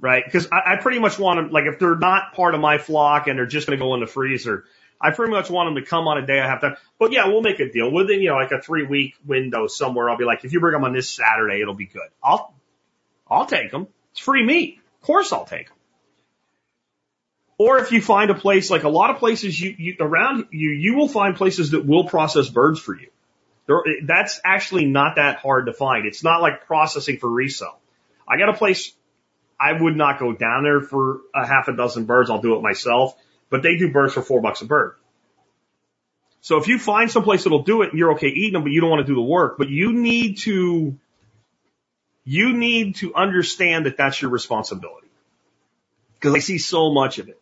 Right? 0.00 0.24
Because 0.24 0.48
I, 0.50 0.72
I 0.72 0.76
pretty 0.76 0.98
much 0.98 1.18
want 1.18 1.38
them, 1.38 1.50
like 1.50 1.64
if 1.66 1.78
they're 1.78 1.96
not 1.96 2.32
part 2.32 2.54
of 2.54 2.60
my 2.60 2.78
flock 2.78 3.26
and 3.26 3.38
they're 3.38 3.46
just 3.46 3.66
going 3.66 3.78
to 3.78 3.84
go 3.84 3.94
in 3.94 4.00
the 4.00 4.06
freezer, 4.06 4.64
I 5.00 5.10
pretty 5.10 5.30
much 5.30 5.50
want 5.50 5.68
them 5.68 5.82
to 5.82 5.88
come 5.88 6.08
on 6.08 6.18
a 6.18 6.26
day 6.26 6.40
I 6.40 6.46
have 6.46 6.60
time. 6.60 6.76
But 6.98 7.12
yeah, 7.12 7.26
we'll 7.26 7.42
make 7.42 7.60
a 7.60 7.70
deal 7.70 7.90
within, 7.90 8.20
you 8.20 8.30
know, 8.30 8.36
like 8.36 8.50
a 8.50 8.60
three 8.60 8.86
week 8.86 9.14
window 9.26 9.66
somewhere. 9.66 10.10
I'll 10.10 10.16
be 10.16 10.24
like, 10.24 10.44
if 10.44 10.52
you 10.52 10.60
bring 10.60 10.72
them 10.72 10.84
on 10.84 10.92
this 10.92 11.10
Saturday, 11.10 11.60
it'll 11.60 11.74
be 11.74 11.86
good. 11.86 12.08
I'll, 12.22 12.54
I'll 13.28 13.46
take 13.46 13.70
them. 13.70 13.88
It's 14.12 14.20
free 14.20 14.44
meat. 14.44 14.78
Of 15.00 15.06
course 15.06 15.32
I'll 15.32 15.44
take 15.46 15.68
them. 15.68 15.76
Or 17.58 17.78
if 17.78 17.92
you 17.92 18.00
find 18.00 18.30
a 18.30 18.34
place, 18.34 18.70
like 18.70 18.84
a 18.84 18.88
lot 18.88 19.10
of 19.10 19.18
places 19.18 19.60
you, 19.60 19.74
you 19.78 19.96
around 20.00 20.46
you, 20.50 20.70
you 20.70 20.96
will 20.96 21.08
find 21.08 21.36
places 21.36 21.72
that 21.72 21.84
will 21.84 22.04
process 22.04 22.48
birds 22.48 22.80
for 22.80 22.98
you. 22.98 23.08
There, 23.66 23.82
that's 24.02 24.40
actually 24.42 24.86
not 24.86 25.16
that 25.16 25.40
hard 25.40 25.66
to 25.66 25.74
find. 25.74 26.06
It's 26.06 26.24
not 26.24 26.40
like 26.40 26.66
processing 26.66 27.18
for 27.18 27.28
resale. 27.28 27.78
I 28.26 28.38
got 28.38 28.48
a 28.48 28.54
place, 28.54 28.94
I 29.60 29.72
would 29.80 29.94
not 29.94 30.18
go 30.18 30.32
down 30.32 30.62
there 30.62 30.80
for 30.80 31.20
a 31.34 31.46
half 31.46 31.68
a 31.68 31.76
dozen 31.76 32.06
birds. 32.06 32.30
I'll 32.30 32.40
do 32.40 32.56
it 32.56 32.62
myself, 32.62 33.14
but 33.50 33.62
they 33.62 33.76
do 33.76 33.92
birds 33.92 34.14
for 34.14 34.22
four 34.22 34.40
bucks 34.40 34.62
a 34.62 34.64
bird. 34.64 34.94
So 36.40 36.56
if 36.56 36.68
you 36.68 36.78
find 36.78 37.10
some 37.10 37.22
place 37.22 37.44
that'll 37.44 37.64
do 37.64 37.82
it 37.82 37.90
and 37.90 37.98
you're 37.98 38.12
okay 38.12 38.28
eating 38.28 38.54
them, 38.54 38.62
but 38.62 38.72
you 38.72 38.80
don't 38.80 38.88
want 38.88 39.06
to 39.06 39.12
do 39.12 39.14
the 39.14 39.20
work, 39.20 39.58
but 39.58 39.68
you 39.68 39.92
need 39.92 40.38
to, 40.38 40.96
you 42.24 42.52
need 42.54 42.96
to 42.96 43.14
understand 43.14 43.84
that 43.84 43.98
that's 43.98 44.22
your 44.22 44.30
responsibility. 44.30 45.08
Because 46.14 46.34
I 46.34 46.38
see 46.38 46.56
so 46.56 46.92
much 46.94 47.18
of 47.18 47.28
it. 47.28 47.38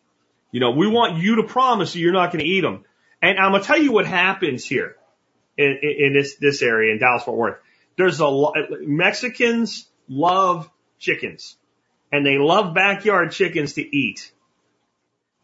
You 0.51 0.59
know, 0.59 0.73
we 0.73 0.89
want 0.89 1.19
you 1.19 1.37
to 1.37 1.45
promise 1.45 1.95
you're 1.95 2.13
not 2.13 2.33
going 2.33 2.45
to 2.45 2.51
eat 2.51 2.63
them. 2.63 2.85
And 3.23 3.39
I'm 3.39 3.53
going 3.53 3.63
to 3.63 3.67
tell 3.67 3.81
you 3.81 3.93
what 3.93 4.07
happens 4.07 4.65
here 4.65 4.97
in, 5.57 5.79
in, 5.83 6.07
in 6.07 6.13
this, 6.15 6.35
this 6.37 6.63
area 6.63 6.93
in 6.93 6.99
Dallas 6.99 7.23
Fort 7.23 7.37
Worth. 7.37 7.59
There's 7.97 8.19
a 8.19 8.27
lot, 8.27 8.57
Mexicans 8.81 9.87
love 10.09 10.69
chickens 10.99 11.57
and 12.13 12.25
they 12.25 12.39
love 12.39 12.75
backyard 12.75 13.33
chickens 13.33 13.75
to 13.75 13.83
eat. 13.97 14.33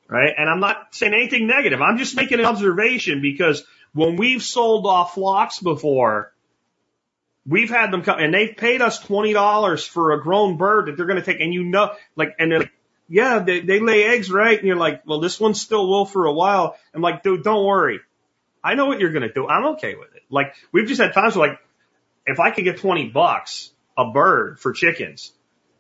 Right. 0.09 0.35
And 0.37 0.49
I'm 0.49 0.61
not 0.61 0.95
saying 0.95 1.15
anything 1.15 1.47
negative. 1.47 1.81
I'm 1.81 1.97
just 1.99 2.15
making 2.15 2.39
an 2.39 2.45
observation 2.45 3.23
because 3.23 3.65
when 3.95 4.17
we've 4.17 4.43
sold 4.43 4.87
off 4.87 5.15
flocks 5.15 5.61
before, 5.61 6.33
we've 7.47 7.71
had 7.71 7.91
them 7.91 8.03
come 8.03 8.19
and 8.19 8.33
they've 8.33 8.55
paid 8.57 8.83
us 8.83 9.03
$20 9.03 9.89
for 9.89 10.13
a 10.13 10.23
grown 10.23 10.57
bird 10.57 10.87
that 10.87 10.97
they're 10.97 11.07
going 11.07 11.19
to 11.19 11.25
take. 11.25 11.41
And 11.41 11.55
you 11.55 11.65
know, 11.65 11.95
like, 12.17 12.37
and 12.39 12.53
they're 12.53 12.61
like, 12.61 12.73
yeah, 13.09 13.39
they, 13.41 13.61
they 13.61 13.81
lay 13.81 14.05
eggs, 14.05 14.31
right? 14.31 14.59
And 14.59 14.67
you're 14.67 14.77
like, 14.77 15.03
well, 15.07 15.21
this 15.21 15.41
one 15.41 15.55
still 15.55 15.89
will 15.89 16.05
for 16.05 16.27
a 16.27 16.33
while. 16.33 16.77
I'm 16.95 17.03
like, 17.03 17.23
dude, 17.23 17.43
don't 17.43 17.65
worry. 17.65 18.01
I 18.63 18.75
know 18.75 18.87
what 18.87 19.01
you're 19.01 19.13
going 19.13 19.29
to 19.29 19.33
do. 19.33 19.47
I'm 19.47 19.67
okay 19.75 19.95
with 19.95 20.15
it. 20.15 20.23
Like, 20.31 20.55
we've 20.73 20.89
just 20.89 21.01
had 21.01 21.13
times 21.13 21.37
where 21.37 21.51
like, 21.51 21.59
if 22.27 22.41
I 22.41 22.51
could 22.51 22.65
get 22.65 22.79
20 22.79 23.09
bucks 23.09 23.71
a 23.97 24.11
bird 24.11 24.59
for 24.59 24.73
chickens 24.73 25.33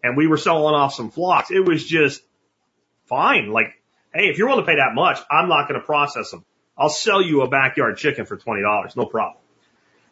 and 0.04 0.18
we 0.18 0.26
were 0.26 0.36
selling 0.36 0.74
off 0.74 0.92
some 0.94 1.10
flocks, 1.10 1.50
it 1.50 1.64
was 1.66 1.82
just 1.82 2.22
fine. 3.06 3.50
Like, 3.50 3.74
hey, 4.14 4.26
if 4.26 4.36
you're 4.36 4.46
willing 4.46 4.64
to 4.64 4.70
pay 4.70 4.76
that 4.76 4.94
much, 4.94 5.18
I'm 5.30 5.48
not 5.48 5.66
going 5.66 5.80
to 5.80 5.84
process 5.84 6.30
them. 6.30 6.44
I'll 6.76 6.90
sell 6.90 7.22
you 7.22 7.40
a 7.40 7.48
backyard 7.48 7.96
chicken 7.96 8.26
for 8.26 8.36
$20. 8.36 8.96
No 8.96 9.06
problem. 9.06 9.42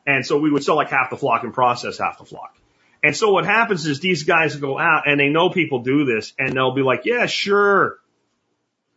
And 0.06 0.24
so 0.24 0.38
we 0.38 0.50
would 0.50 0.64
sell 0.64 0.76
like 0.76 0.88
half 0.88 1.10
the 1.10 1.18
flock 1.18 1.44
and 1.44 1.52
process 1.52 1.98
half 1.98 2.18
the 2.18 2.24
flock. 2.24 2.56
And 3.04 3.14
so 3.14 3.32
what 3.32 3.44
happens 3.44 3.86
is 3.86 4.00
these 4.00 4.22
guys 4.22 4.56
go 4.56 4.78
out 4.78 5.02
and 5.06 5.20
they 5.20 5.28
know 5.28 5.50
people 5.50 5.80
do 5.80 6.06
this 6.06 6.32
and 6.38 6.54
they'll 6.54 6.74
be 6.74 6.82
like, 6.82 7.02
yeah, 7.04 7.26
sure. 7.26 7.98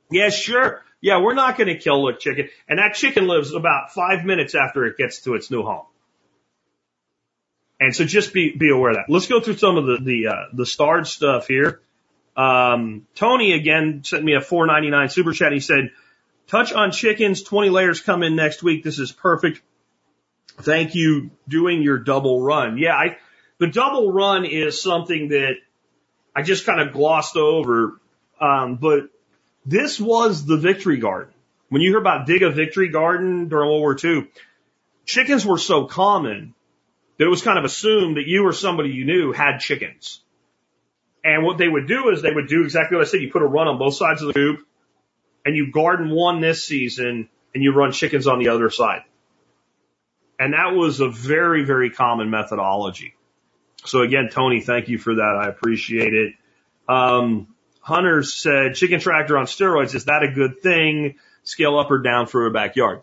Yeah, 0.10 0.30
sure. 0.30 0.82
Yeah, 1.02 1.22
we're 1.22 1.34
not 1.34 1.58
going 1.58 1.68
to 1.68 1.78
kill 1.78 2.06
the 2.06 2.14
chicken. 2.14 2.50
And 2.70 2.80
that 2.80 2.94
chicken 2.94 3.28
lives 3.28 3.54
about 3.54 3.92
five 3.92 4.24
minutes 4.24 4.56
after 4.56 4.86
it 4.86 4.96
gets 4.98 5.22
to 5.24 5.36
its 5.36 5.52
new 5.52 5.64
home. 5.64 5.86
And 7.86 7.96
so 7.96 8.04
just 8.04 8.34
be, 8.34 8.52
be 8.52 8.72
aware 8.72 8.90
of 8.90 8.96
that. 8.96 9.06
Let's 9.10 9.28
go 9.28 9.40
through 9.40 9.58
some 9.58 9.78
of 9.78 9.86
the, 9.86 9.98
the, 10.02 10.28
uh, 10.28 10.46
the 10.54 10.66
starred 10.66 11.06
stuff 11.06 11.48
here. 11.48 11.82
Um, 12.36 13.06
Tony 13.14 13.54
again 13.54 14.04
sent 14.04 14.24
me 14.24 14.34
a 14.34 14.42
499 14.42 15.10
super 15.10 15.34
chat. 15.34 15.52
He 15.52 15.60
said, 15.60 15.92
touch 16.48 16.74
on 16.74 16.92
chickens, 16.92 17.44
20 17.44 17.70
layers 17.70 18.02
come 18.02 18.24
in 18.24 18.36
next 18.36 18.64
week. 18.64 18.84
This 18.84 18.98
is 18.98 19.12
perfect. 19.12 19.62
Thank 20.58 20.96
you 20.96 21.30
doing 21.48 21.84
your 21.84 22.00
double 22.00 22.42
run. 22.42 22.80
Yeah, 22.80 22.96
I, 22.96 23.18
the 23.60 23.68
double 23.68 24.12
run 24.12 24.46
is 24.46 24.82
something 24.82 25.30
that 25.30 25.54
I 26.36 26.42
just 26.42 26.66
kind 26.66 26.82
of 26.82 26.92
glossed 26.92 27.38
over. 27.38 28.02
Um, 28.42 28.78
but 28.78 29.10
this 29.64 30.00
was 30.00 30.44
the 30.44 30.58
victory 30.58 30.98
garden. 30.98 31.36
When 31.70 31.84
you 31.84 31.92
hear 31.92 32.00
about 32.00 32.26
dig 32.26 32.42
a 32.42 32.50
victory 32.50 32.90
garden 32.90 33.48
during 33.48 33.70
World 33.70 33.82
War 33.82 33.98
II, 34.04 34.28
chickens 35.06 35.46
were 35.46 35.60
so 35.60 35.86
common 35.86 36.56
that 37.18 37.26
it 37.26 37.30
was 37.30 37.42
kind 37.42 37.58
of 37.58 37.66
assumed 37.66 38.18
that 38.18 38.28
you 38.28 38.46
or 38.46 38.54
somebody 38.54 38.90
you 38.90 39.06
knew 39.06 39.32
had 39.32 39.60
chickens. 39.60 40.22
And 41.24 41.44
what 41.44 41.58
they 41.58 41.68
would 41.68 41.88
do 41.88 42.10
is 42.10 42.22
they 42.22 42.32
would 42.32 42.48
do 42.48 42.64
exactly 42.64 42.98
what 42.98 43.08
I 43.08 43.10
said. 43.10 43.22
You 43.22 43.32
put 43.32 43.42
a 43.42 43.48
run 43.48 43.68
on 43.68 43.80
both 43.80 43.96
sides 43.96 44.22
of 44.22 44.28
the 44.28 44.34
coop 44.34 44.60
and 45.44 45.56
you 45.56 45.72
garden 45.72 46.12
one 46.12 46.42
this 46.42 46.64
season 46.64 47.30
and 47.54 47.64
you 47.64 47.74
run 47.74 47.92
chickens 47.92 48.28
on 48.28 48.40
the 48.40 48.50
other 48.50 48.70
side. 48.70 49.04
And 50.38 50.54
that 50.54 50.76
was 50.76 51.00
a 51.00 51.10
very, 51.10 51.64
very 51.64 51.90
common 51.90 52.30
methodology. 52.30 53.16
So 53.86 54.02
again, 54.02 54.30
Tony, 54.32 54.62
thank 54.62 54.90
you 54.90 54.98
for 54.98 55.16
that. 55.16 55.40
I 55.42 55.48
appreciate 55.48 56.14
it. 56.14 56.34
Um, 56.88 57.56
Hunter 57.80 58.24
said, 58.24 58.76
chicken 58.76 59.00
tractor 59.00 59.38
on 59.38 59.46
steroids, 59.46 59.96
is 59.96 60.06
that 60.06 60.24
a 60.24 60.32
good 60.32 60.62
thing? 60.62 61.16
Scale 61.44 61.80
up 61.80 61.92
or 61.92 62.00
down 62.00 62.26
for 62.28 62.48
a 62.48 62.52
backyard? 62.52 63.02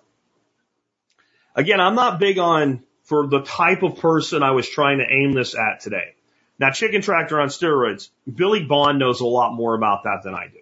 Again, 1.54 1.80
I'm 1.80 1.94
not 1.94 2.18
big 2.18 2.38
on 2.38 2.82
for 3.12 3.26
the 3.26 3.42
type 3.42 3.82
of 3.82 3.98
person 3.98 4.42
I 4.42 4.52
was 4.52 4.66
trying 4.66 4.96
to 4.96 5.04
aim 5.04 5.34
this 5.34 5.54
at 5.54 5.80
today. 5.80 6.14
Now, 6.58 6.70
chicken 6.70 7.02
tractor 7.02 7.38
on 7.38 7.48
steroids, 7.48 8.08
Billy 8.26 8.64
Bond 8.64 8.98
knows 8.98 9.20
a 9.20 9.26
lot 9.26 9.52
more 9.52 9.74
about 9.74 10.04
that 10.04 10.22
than 10.24 10.34
I 10.34 10.46
do. 10.46 10.60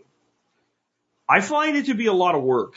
I 1.28 1.42
find 1.42 1.76
it 1.76 1.86
to 1.86 1.94
be 1.94 2.06
a 2.06 2.12
lot 2.12 2.34
of 2.34 2.42
work. 2.42 2.74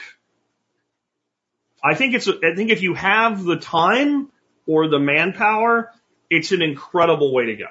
I 1.83 1.95
think 1.95 2.13
it's, 2.13 2.27
I 2.27 2.53
think 2.55 2.69
if 2.69 2.83
you 2.83 2.93
have 2.93 3.43
the 3.43 3.55
time 3.55 4.29
or 4.67 4.89
the 4.89 4.99
manpower, 4.99 5.91
it's 6.29 6.51
an 6.51 6.61
incredible 6.61 7.33
way 7.33 7.47
to 7.47 7.55
go. 7.55 7.65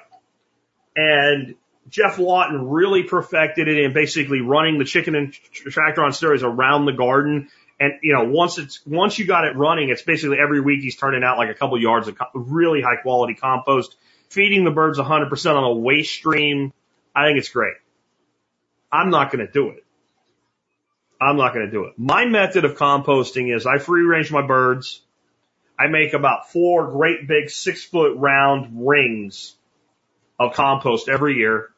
And 0.97 1.55
Geoff 1.87 2.19
Lawton 2.19 2.67
really 2.67 3.03
perfected 3.03 3.69
it 3.69 3.77
in 3.77 3.93
basically 3.93 4.41
running 4.41 4.77
the 4.77 4.83
chicken 4.83 5.15
and 5.15 5.31
tractor 5.31 6.03
on 6.03 6.11
steroids 6.11 6.43
around 6.43 6.83
the 6.83 6.91
garden. 6.91 7.47
And, 7.83 7.99
you 8.01 8.13
know, 8.13 8.23
once 8.23 8.57
it's, 8.59 8.79
once 8.85 9.19
you 9.19 9.27
got 9.27 9.43
it 9.43 9.57
running, 9.57 9.89
it's 9.89 10.01
basically 10.01 10.37
every 10.41 10.61
week 10.61 10.81
he's 10.81 10.95
turning 10.95 11.21
out 11.21 11.37
like 11.37 11.49
a 11.49 11.53
couple 11.53 11.77
yards 11.81 12.07
of 12.07 12.17
really 12.33 12.81
high 12.81 12.95
quality 13.01 13.33
compost, 13.33 13.97
feeding 14.29 14.63
the 14.63 14.71
birds 14.71 14.97
100% 14.97 15.55
on 15.55 15.63
a 15.65 15.73
waste 15.73 16.13
stream. 16.13 16.71
I 17.13 17.27
think 17.27 17.39
it's 17.39 17.49
great. 17.49 17.73
I'm 18.89 19.09
not 19.09 19.33
going 19.33 19.45
to 19.45 19.51
do 19.51 19.71
it. 19.71 19.83
I'm 21.19 21.35
not 21.35 21.53
going 21.53 21.65
to 21.65 21.71
do 21.71 21.83
it. 21.83 21.95
My 21.97 22.23
method 22.23 22.63
of 22.63 22.77
composting 22.77 23.53
is 23.53 23.65
I 23.65 23.79
free 23.79 24.03
range 24.03 24.31
my 24.31 24.47
birds. 24.47 25.01
I 25.77 25.87
make 25.87 26.13
about 26.13 26.51
four 26.53 26.89
great 26.89 27.27
big 27.27 27.49
six 27.49 27.83
foot 27.83 28.15
round 28.15 28.87
rings 28.87 29.55
of 30.39 30.53
compost 30.53 31.09
every 31.09 31.35
year. 31.35 31.69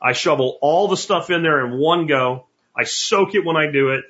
I 0.00 0.14
shovel 0.14 0.56
all 0.62 0.88
the 0.88 0.96
stuff 0.96 1.28
in 1.28 1.42
there 1.42 1.66
in 1.66 1.78
one 1.78 2.06
go. 2.06 2.46
I 2.74 2.84
soak 2.84 3.34
it 3.34 3.44
when 3.44 3.56
I 3.58 3.70
do 3.70 3.90
it, 3.90 4.04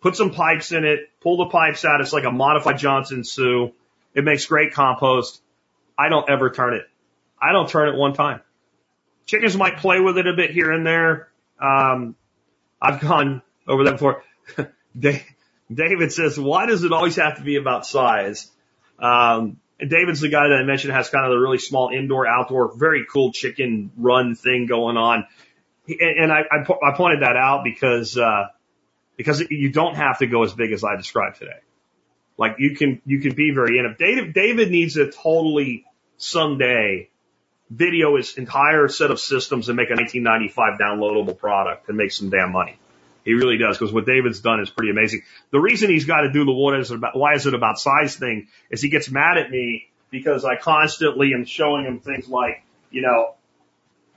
put 0.00 0.16
some 0.16 0.30
pipes 0.30 0.72
in 0.72 0.84
it, 0.84 1.10
pull 1.20 1.38
the 1.38 1.46
pipes 1.46 1.84
out. 1.84 2.00
It's 2.00 2.12
like 2.12 2.24
a 2.24 2.30
modified 2.30 2.78
Johnson 2.78 3.24
Su. 3.24 3.72
It 4.14 4.24
makes 4.24 4.46
great 4.46 4.72
compost. 4.72 5.40
I 5.98 6.08
don't 6.08 6.28
ever 6.28 6.50
turn 6.50 6.74
it. 6.74 6.82
I 7.40 7.52
don't 7.52 7.68
turn 7.68 7.88
it 7.88 7.96
one 7.96 8.14
time. 8.14 8.40
Chickens 9.26 9.56
might 9.56 9.78
play 9.78 10.00
with 10.00 10.16
it 10.18 10.26
a 10.26 10.34
bit 10.34 10.50
here 10.50 10.72
and 10.72 10.86
there. 10.86 11.28
Um, 11.60 12.16
I've 12.80 13.00
gone 13.00 13.42
over 13.66 13.84
that 13.84 13.92
before. 13.92 14.22
David 14.98 16.12
says, 16.12 16.38
why 16.38 16.66
does 16.66 16.84
it 16.84 16.92
always 16.92 17.16
have 17.16 17.36
to 17.36 17.42
be 17.42 17.56
about 17.56 17.86
size? 17.86 18.50
Um, 18.98 19.58
David's 19.78 20.20
the 20.20 20.28
guy 20.28 20.48
that 20.48 20.58
I 20.60 20.64
mentioned 20.64 20.94
has 20.94 21.10
kind 21.10 21.24
of 21.24 21.30
the 21.30 21.38
really 21.38 21.58
small 21.58 21.90
indoor 21.90 22.26
outdoor, 22.26 22.74
very 22.76 23.06
cool 23.10 23.32
chicken 23.32 23.92
run 23.96 24.34
thing 24.34 24.66
going 24.66 24.96
on. 24.96 25.26
And 25.88 26.32
I, 26.32 26.40
I, 26.50 26.90
I 26.90 26.96
pointed 26.96 27.22
that 27.22 27.36
out 27.36 27.64
because, 27.64 28.16
uh, 28.16 28.46
because 29.18 29.42
you 29.50 29.70
don't 29.70 29.96
have 29.96 30.20
to 30.20 30.26
go 30.26 30.44
as 30.44 30.54
big 30.54 30.72
as 30.72 30.84
I 30.84 30.96
described 30.96 31.38
today. 31.38 31.60
Like 32.38 32.56
you 32.58 32.76
can, 32.76 33.02
you 33.04 33.20
can 33.20 33.34
be 33.34 33.50
very 33.50 33.78
innovative. 33.78 33.98
David, 33.98 34.32
David 34.32 34.70
needs 34.70 34.94
to 34.94 35.10
totally 35.10 35.84
someday 36.16 37.10
video 37.68 38.16
his 38.16 38.38
entire 38.38 38.88
set 38.88 39.10
of 39.10 39.20
systems 39.20 39.68
and 39.68 39.76
make 39.76 39.90
a 39.90 39.94
1995 39.94 40.78
downloadable 40.78 41.36
product 41.36 41.88
and 41.88 41.98
make 41.98 42.12
some 42.12 42.30
damn 42.30 42.52
money. 42.52 42.78
He 43.24 43.34
really 43.34 43.58
does, 43.58 43.76
because 43.76 43.92
what 43.92 44.06
David's 44.06 44.40
done 44.40 44.60
is 44.60 44.70
pretty 44.70 44.90
amazing. 44.90 45.22
The 45.50 45.60
reason 45.60 45.90
he's 45.90 46.06
got 46.06 46.22
to 46.22 46.32
do 46.32 46.44
the 46.44 46.52
what 46.52 46.78
is 46.78 46.90
it 46.90 46.94
about, 46.94 47.16
why 47.16 47.34
is 47.34 47.44
it 47.44 47.52
about 47.52 47.78
size 47.78 48.16
thing 48.16 48.46
is 48.70 48.80
he 48.80 48.88
gets 48.88 49.10
mad 49.10 49.36
at 49.36 49.50
me 49.50 49.90
because 50.10 50.44
I 50.44 50.56
constantly 50.56 51.34
am 51.34 51.44
showing 51.44 51.84
him 51.84 51.98
things 51.98 52.28
like, 52.28 52.62
you 52.90 53.02
know, 53.02 53.34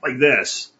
like 0.02 0.18
this 0.18 0.72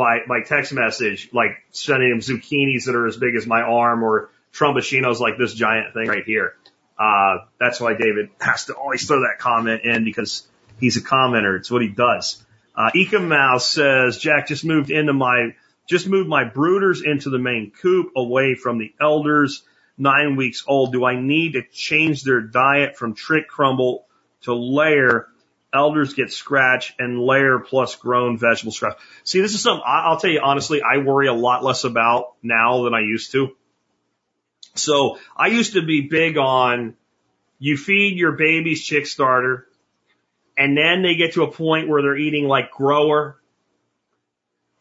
by, 0.00 0.20
by 0.26 0.40
text 0.40 0.72
message, 0.72 1.28
like 1.34 1.62
sending 1.72 2.10
him 2.10 2.20
zucchinis 2.20 2.86
that 2.86 2.94
are 2.94 3.06
as 3.06 3.18
big 3.18 3.36
as 3.36 3.46
my 3.46 3.60
arm 3.60 4.02
or 4.02 4.30
tromboncinos 4.50 5.20
like 5.20 5.36
this 5.36 5.52
giant 5.52 5.92
thing 5.92 6.08
right 6.08 6.24
here. 6.24 6.54
Uh, 6.98 7.44
that's 7.58 7.82
why 7.82 7.92
David 7.92 8.30
has 8.40 8.64
to 8.66 8.72
always 8.72 9.06
throw 9.06 9.20
that 9.20 9.36
comment 9.38 9.82
in 9.84 10.04
because 10.04 10.48
he's 10.78 10.96
a 10.96 11.02
commenter. 11.02 11.58
It's 11.58 11.70
what 11.70 11.82
he 11.82 11.88
does. 11.88 12.42
Uh, 12.74 12.90
Mouse 13.20 13.68
says, 13.68 14.16
Jack 14.16 14.48
just 14.48 14.64
moved 14.64 14.90
into 14.90 15.12
my 15.12 15.54
just 15.86 16.08
moved 16.08 16.30
my 16.30 16.44
brooders 16.44 17.04
into 17.04 17.28
the 17.28 17.38
main 17.38 17.70
coop 17.70 18.12
away 18.16 18.54
from 18.54 18.78
the 18.78 18.94
elders, 18.98 19.64
nine 19.98 20.36
weeks 20.36 20.64
old. 20.66 20.92
Do 20.92 21.04
I 21.04 21.20
need 21.20 21.54
to 21.54 21.62
change 21.62 22.22
their 22.22 22.40
diet 22.40 22.96
from 22.96 23.14
trick 23.14 23.48
crumble 23.48 24.06
to 24.42 24.54
layer? 24.54 25.26
Elders 25.72 26.14
get 26.14 26.32
scratch 26.32 26.94
and 26.98 27.20
layer 27.20 27.60
plus 27.60 27.94
grown 27.94 28.38
vegetable 28.38 28.72
scratch. 28.72 28.98
See, 29.24 29.40
this 29.40 29.54
is 29.54 29.62
something 29.62 29.82
I'll 29.86 30.18
tell 30.18 30.30
you 30.30 30.40
honestly, 30.42 30.82
I 30.82 30.98
worry 30.98 31.28
a 31.28 31.32
lot 31.32 31.62
less 31.62 31.84
about 31.84 32.34
now 32.42 32.84
than 32.84 32.94
I 32.94 33.00
used 33.00 33.32
to. 33.32 33.56
So 34.74 35.18
I 35.36 35.48
used 35.48 35.74
to 35.74 35.82
be 35.82 36.08
big 36.08 36.36
on 36.38 36.96
you 37.58 37.76
feed 37.76 38.16
your 38.16 38.32
babies 38.32 38.84
chick 38.84 39.06
starter 39.06 39.66
and 40.56 40.76
then 40.76 41.02
they 41.02 41.14
get 41.14 41.34
to 41.34 41.42
a 41.42 41.50
point 41.50 41.88
where 41.88 42.02
they're 42.02 42.16
eating 42.16 42.46
like 42.46 42.70
grower 42.70 43.40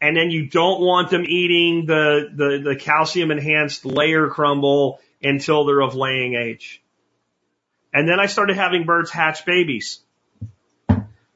and 0.02 0.16
then 0.16 0.32
you 0.32 0.48
don't 0.48 0.82
want 0.82 1.10
them 1.10 1.26
eating 1.26 1.86
the, 1.86 2.30
the, 2.34 2.72
the 2.72 2.76
calcium 2.76 3.32
enhanced 3.32 3.86
layer 3.86 4.30
crumble 4.30 5.02
until 5.22 5.66
they're 5.66 5.82
of 5.82 5.96
laying 5.96 6.36
age. 6.36 6.82
And 7.94 8.08
then 8.08 8.20
I 8.20 8.28
started 8.28 8.56
having 8.56 8.86
birds 8.86 9.12
hatch 9.12 9.46
babies. 9.46 10.00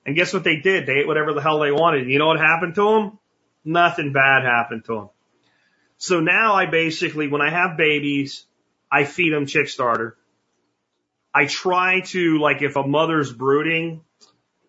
And 0.06 0.16
guess 0.16 0.34
what 0.34 0.44
they 0.44 0.58
did? 0.58 0.86
They 0.86 1.00
ate 1.00 1.08
whatever 1.08 1.34
the 1.34 1.42
hell 1.42 1.60
they 1.60 1.72
wanted. 1.72 2.10
You 2.10 2.20
know 2.20 2.28
what 2.28 2.40
happened 2.40 2.76
to 2.76 2.84
them? 2.84 3.20
Nothing 3.64 4.12
bad 4.12 4.44
happened 4.44 4.86
to 4.86 4.96
them. 4.96 5.10
So 5.98 6.20
now 6.20 6.56
I 6.56 6.66
basically, 6.66 7.28
when 7.30 7.42
I 7.42 7.50
have 7.50 7.78
babies, 7.78 8.46
I 8.92 9.06
feed 9.06 9.32
them 9.32 9.46
chick 9.46 9.70
starter. 9.70 10.18
I 11.34 11.46
try 11.46 12.02
to, 12.02 12.40
like, 12.40 12.62
if 12.62 12.76
a 12.76 12.86
mother's 12.86 13.32
brooding, 13.32 14.02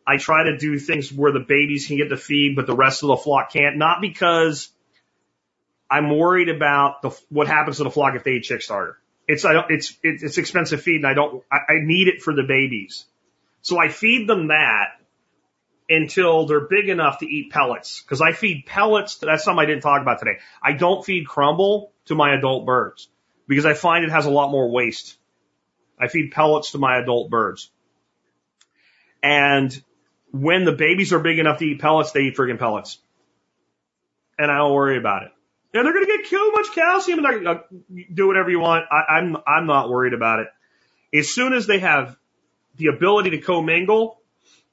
I 0.07 0.19
try 0.19 0.45
to 0.45 0.57
do 0.57 0.79
things 0.79 1.13
where 1.13 1.33
the 1.33 1.41
babies 1.41 1.89
can 1.89 1.97
get 1.97 2.09
the 2.09 2.17
feed, 2.17 2.55
but 2.55 2.67
the 2.67 2.77
rest 2.77 3.03
of 3.03 3.09
the 3.09 3.17
flock 3.17 3.53
can't. 3.53 3.77
Not 3.77 4.01
because 4.01 4.71
I'm 5.91 6.17
worried 6.17 6.49
about 6.49 7.03
the, 7.03 7.11
what 7.29 7.49
happens 7.49 7.79
to 7.79 7.85
the 7.85 7.91
flock 7.91 8.15
if 8.15 8.23
they 8.23 8.33
eat 8.33 8.45
chick 8.45 8.63
starter. 8.63 8.99
It's, 9.27 9.45
I 9.45 9.55
don't, 9.55 9.71
it's, 9.71 9.97
it's 10.03 10.39
expensive 10.39 10.83
feed 10.83 10.97
and 10.97 11.07
I 11.07 11.15
don't, 11.15 11.43
I, 11.51 11.57
I 11.57 11.75
need 11.83 12.09
it 12.09 12.23
for 12.23 12.35
the 12.35 12.43
babies. 12.43 13.07
So 13.63 13.79
I 13.79 13.89
feed 13.89 14.29
them 14.29 14.49
that 14.49 15.01
until 15.89 16.47
they're 16.47 16.67
big 16.67 16.89
enough 16.89 17.19
to 17.19 17.27
eat 17.27 17.53
pellets. 17.53 18.03
Cause 18.09 18.21
I 18.21 18.33
feed 18.33 18.65
pellets. 18.67 19.17
To, 19.17 19.27
that's 19.27 19.45
something 19.45 19.63
I 19.63 19.67
didn't 19.67 19.83
talk 19.83 20.01
about 20.01 20.19
today. 20.19 20.39
I 20.63 20.73
don't 20.73 21.05
feed 21.05 21.27
crumble 21.27 21.93
to 22.07 22.15
my 22.15 22.35
adult 22.35 22.67
birds 22.67 23.09
because 23.47 23.67
I 23.67 23.75
find 23.75 24.05
it 24.05 24.11
has 24.11 24.27
a 24.27 24.31
lot 24.31 24.51
more 24.51 24.71
waste. 24.71 25.17
I 25.99 26.09
feed 26.09 26.33
pellets 26.33 26.73
to 26.73 26.79
my 26.79 26.99
adult 26.99 27.31
birds. 27.31 27.71
And 29.23 29.83
when 30.33 30.65
the 30.65 30.73
babies 30.73 31.13
are 31.13 31.19
big 31.19 31.39
enough 31.39 31.59
to 31.59 31.65
eat 31.65 31.81
pellets, 31.81 32.13
they 32.13 32.23
eat 32.23 32.37
friggin' 32.37 32.59
pellets. 32.59 32.99
And 34.39 34.51
I 34.51 34.59
don't 34.59 34.73
worry 34.73 34.99
about 34.99 35.23
it. 35.23 35.31
And 35.73 35.87
they're 35.87 35.93
to 35.93 36.07
get 36.07 36.27
too 36.27 36.53
much 36.55 36.73
calcium 36.73 37.19
and 37.19 37.27
they're 37.27 37.41
going 37.41 37.45
to 37.45 37.63
uh, 37.63 38.05
do 38.13 38.27
whatever 38.27 38.51
you 38.51 38.61
want. 38.61 38.85
I, 38.91 39.15
I'm, 39.15 39.37
I'm 39.47 39.67
not 39.67 39.91
worried 39.91 40.13
about 40.13 40.41
it. 40.41 40.49
As 41.17 41.33
soon 41.33 41.53
as 41.53 41.67
they 41.67 41.81
have 41.81 42.17
the 42.77 42.87
ability 42.87 43.31
to 43.31 43.39
commingle, 43.39 44.21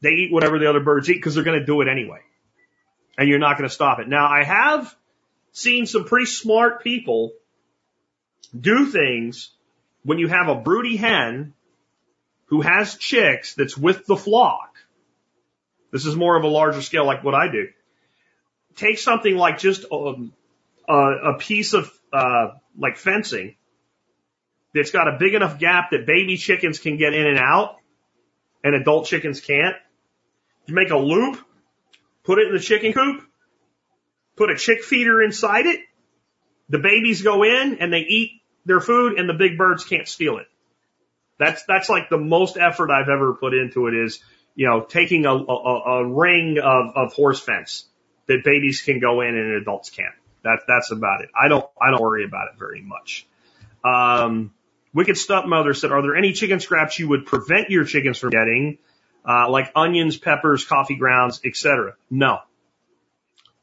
they 0.01 0.09
eat 0.09 0.31
whatever 0.31 0.59
the 0.59 0.69
other 0.69 0.79
birds 0.79 1.09
eat 1.09 1.15
because 1.15 1.35
they're 1.35 1.43
going 1.43 1.59
to 1.59 1.65
do 1.65 1.81
it 1.81 1.87
anyway. 1.87 2.19
And 3.17 3.29
you're 3.29 3.39
not 3.39 3.57
going 3.57 3.69
to 3.69 3.73
stop 3.73 3.99
it. 3.99 4.07
Now 4.07 4.27
I 4.27 4.43
have 4.43 4.95
seen 5.51 5.85
some 5.85 6.05
pretty 6.05 6.25
smart 6.25 6.83
people 6.83 7.33
do 8.57 8.87
things 8.87 9.51
when 10.03 10.17
you 10.17 10.27
have 10.27 10.47
a 10.47 10.55
broody 10.55 10.97
hen 10.97 11.53
who 12.45 12.61
has 12.61 12.95
chicks 12.95 13.53
that's 13.53 13.77
with 13.77 14.05
the 14.05 14.15
flock. 14.15 14.75
This 15.91 16.05
is 16.05 16.15
more 16.15 16.35
of 16.35 16.43
a 16.43 16.47
larger 16.47 16.81
scale 16.81 17.05
like 17.05 17.23
what 17.23 17.35
I 17.35 17.51
do. 17.51 17.67
Take 18.75 18.97
something 18.97 19.35
like 19.35 19.59
just 19.59 19.85
um, 19.91 20.33
a, 20.87 20.93
a 20.93 21.37
piece 21.37 21.73
of 21.73 21.91
uh, 22.11 22.49
like 22.77 22.97
fencing 22.97 23.55
that's 24.73 24.91
got 24.91 25.07
a 25.07 25.17
big 25.19 25.33
enough 25.33 25.59
gap 25.59 25.91
that 25.91 26.05
baby 26.05 26.37
chickens 26.37 26.79
can 26.79 26.97
get 26.97 27.13
in 27.13 27.27
and 27.27 27.37
out 27.37 27.77
and 28.63 28.75
adult 28.75 29.05
chickens 29.05 29.41
can't. 29.41 29.75
You 30.71 30.75
make 30.75 30.89
a 30.89 30.97
loop, 30.97 31.37
put 32.23 32.39
it 32.39 32.47
in 32.47 32.53
the 32.53 32.59
chicken 32.61 32.93
coop, 32.93 33.21
put 34.37 34.49
a 34.49 34.55
chick 34.55 34.85
feeder 34.85 35.21
inside 35.21 35.65
it. 35.65 35.81
The 36.69 36.79
babies 36.79 37.23
go 37.23 37.43
in 37.43 37.79
and 37.81 37.91
they 37.91 38.05
eat 38.07 38.41
their 38.63 38.79
food 38.79 39.19
and 39.19 39.27
the 39.27 39.33
big 39.33 39.57
birds 39.57 39.83
can't 39.83 40.07
steal 40.07 40.37
it. 40.37 40.47
That's, 41.37 41.61
that's 41.65 41.89
like 41.89 42.07
the 42.09 42.17
most 42.17 42.55
effort 42.55 42.89
I've 42.89 43.09
ever 43.09 43.33
put 43.33 43.53
into 43.53 43.87
it 43.87 43.95
is, 43.95 44.23
you 44.55 44.65
know, 44.65 44.79
taking 44.79 45.25
a, 45.25 45.33
a, 45.33 46.05
a 46.05 46.07
ring 46.07 46.57
of, 46.63 46.95
of 46.95 47.11
horse 47.11 47.41
fence 47.41 47.83
that 48.27 48.45
babies 48.45 48.81
can 48.81 49.01
go 49.01 49.19
in 49.19 49.35
and 49.35 49.61
adults 49.61 49.89
can't. 49.89 50.15
That, 50.45 50.59
that's 50.69 50.93
about 50.93 51.19
it. 51.19 51.31
I 51.37 51.49
don't, 51.49 51.65
I 51.81 51.91
don't 51.91 52.01
worry 52.01 52.23
about 52.23 52.47
it 52.53 52.57
very 52.57 52.81
much. 52.81 53.27
Um, 53.83 54.53
Wicked 54.93 55.17
Stepmother 55.17 55.73
said, 55.73 55.91
are 55.91 56.01
there 56.01 56.15
any 56.15 56.31
chicken 56.31 56.61
scraps 56.61 56.97
you 56.97 57.09
would 57.09 57.25
prevent 57.25 57.71
your 57.71 57.83
chickens 57.83 58.19
from 58.19 58.29
getting, 58.29 58.77
uh, 59.27 59.49
like 59.49 59.71
onions, 59.75 60.17
peppers, 60.17 60.65
coffee 60.65 60.95
grounds, 60.95 61.41
etc.? 61.45 61.95
No. 62.09 62.39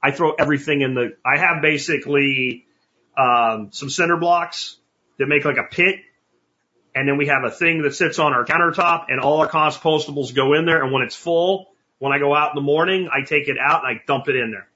I 0.03 0.13
throw 0.13 0.33
everything 0.33 0.83
in 0.83 0.95
the, 0.95 1.17
I 1.25 1.39
have 1.39 1.61
basically, 1.63 2.67
um, 3.17 3.71
some 3.73 3.91
cinder 3.91 4.17
blocks 4.17 4.77
that 5.19 5.27
make 5.27 5.45
like 5.45 5.57
a 5.57 5.65
pit. 5.65 6.01
And 6.95 7.09
then 7.09 7.17
we 7.17 7.27
have 7.27 7.45
a 7.45 7.51
thing 7.51 7.83
that 7.83 7.95
sits 7.95 8.19
on 8.19 8.33
our 8.33 8.45
countertop 8.45 9.07
and 9.09 9.21
all 9.21 9.41
our 9.41 9.49
compostables 9.49 10.35
go 10.35 10.55
in 10.55 10.67
there. 10.67 10.83
And 10.83 10.93
when 10.93 11.03
it's 11.03 11.17
full, 11.17 11.69
when 11.99 12.13
I 12.13 12.19
go 12.19 12.35
out 12.35 12.51
in 12.51 12.55
the 12.55 12.63
morning, 12.63 13.09
I 13.13 13.25
take 13.25 13.49
it 13.49 13.57
out 13.59 13.85
and 13.85 13.97
I 13.99 14.03
dump 14.07 14.29
it 14.29 14.37
in 14.37 14.51
there. 14.51 14.69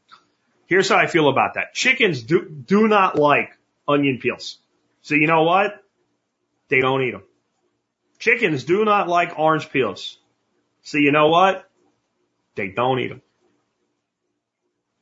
Here's 0.66 0.88
how 0.88 0.96
I 0.96 1.06
feel 1.06 1.28
about 1.28 1.54
that. 1.54 1.74
Chickens 1.74 2.22
do, 2.22 2.48
do 2.48 2.88
not 2.88 3.18
like 3.18 3.50
onion 3.86 4.18
peels. 4.18 4.58
So 5.02 5.14
you 5.14 5.26
know 5.26 5.42
what? 5.42 5.82
They 6.68 6.80
don't 6.80 7.02
eat 7.02 7.10
them. 7.10 7.24
Chickens 8.18 8.64
do 8.64 8.84
not 8.84 9.08
like 9.08 9.38
orange 9.38 9.70
peels. 9.70 10.18
So 10.82 10.98
you 10.98 11.12
know 11.12 11.28
what? 11.28 11.68
They 12.54 12.68
don't 12.68 12.98
eat 12.98 13.08
them. 13.08 13.22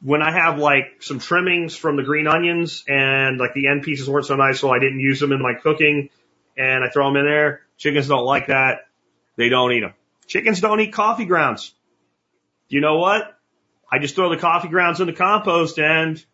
When 0.03 0.23
I 0.23 0.33
have 0.33 0.59
like 0.59 1.03
some 1.03 1.19
trimmings 1.19 1.77
from 1.77 1.97
the 1.97 2.03
green 2.03 2.27
onions 2.27 2.85
and 2.89 3.39
like 3.39 3.53
the 3.55 3.69
end 3.69 3.83
pieces 3.83 4.09
weren't 4.09 4.27
so 4.27 4.37
nice, 4.37 4.61
so 4.61 4.71
I 4.71 4.79
didn't 4.79 5.01
use 5.01 5.21
them 5.21 5.33
in 5.33 5.43
my 5.43 5.55
cooking 5.55 6.09
and 6.57 6.85
I 6.85 6.89
throw 6.89 7.07
them 7.07 7.17
in 7.17 7.27
there, 7.27 7.63
chickens 7.77 8.09
don't 8.09 8.25
like 8.25 8.47
that. 8.47 8.87
They 9.37 9.49
don't 9.49 9.73
eat 9.73 9.81
them. 9.81 9.95
Chickens 10.27 10.61
don't 10.61 10.81
eat 10.81 10.93
coffee 10.93 11.25
grounds. 11.25 11.75
You 12.69 12.81
know 12.81 12.99
what? 12.99 13.37
I 13.91 13.99
just 13.99 14.15
throw 14.15 14.31
the 14.31 14.37
coffee 14.37 14.69
grounds 14.69 15.01
in 15.01 15.07
the 15.07 15.13
compost 15.13 15.79
and 15.79 16.25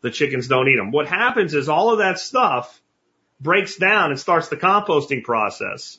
the 0.00 0.10
chickens 0.10 0.48
don't 0.48 0.68
eat 0.68 0.76
them. 0.76 0.90
What 0.90 1.06
happens 1.06 1.54
is 1.54 1.68
all 1.68 1.92
of 1.92 1.98
that 1.98 2.18
stuff 2.18 2.80
breaks 3.40 3.76
down 3.76 4.10
and 4.10 4.18
starts 4.18 4.48
the 4.48 4.56
composting 4.56 5.22
process. 5.22 5.98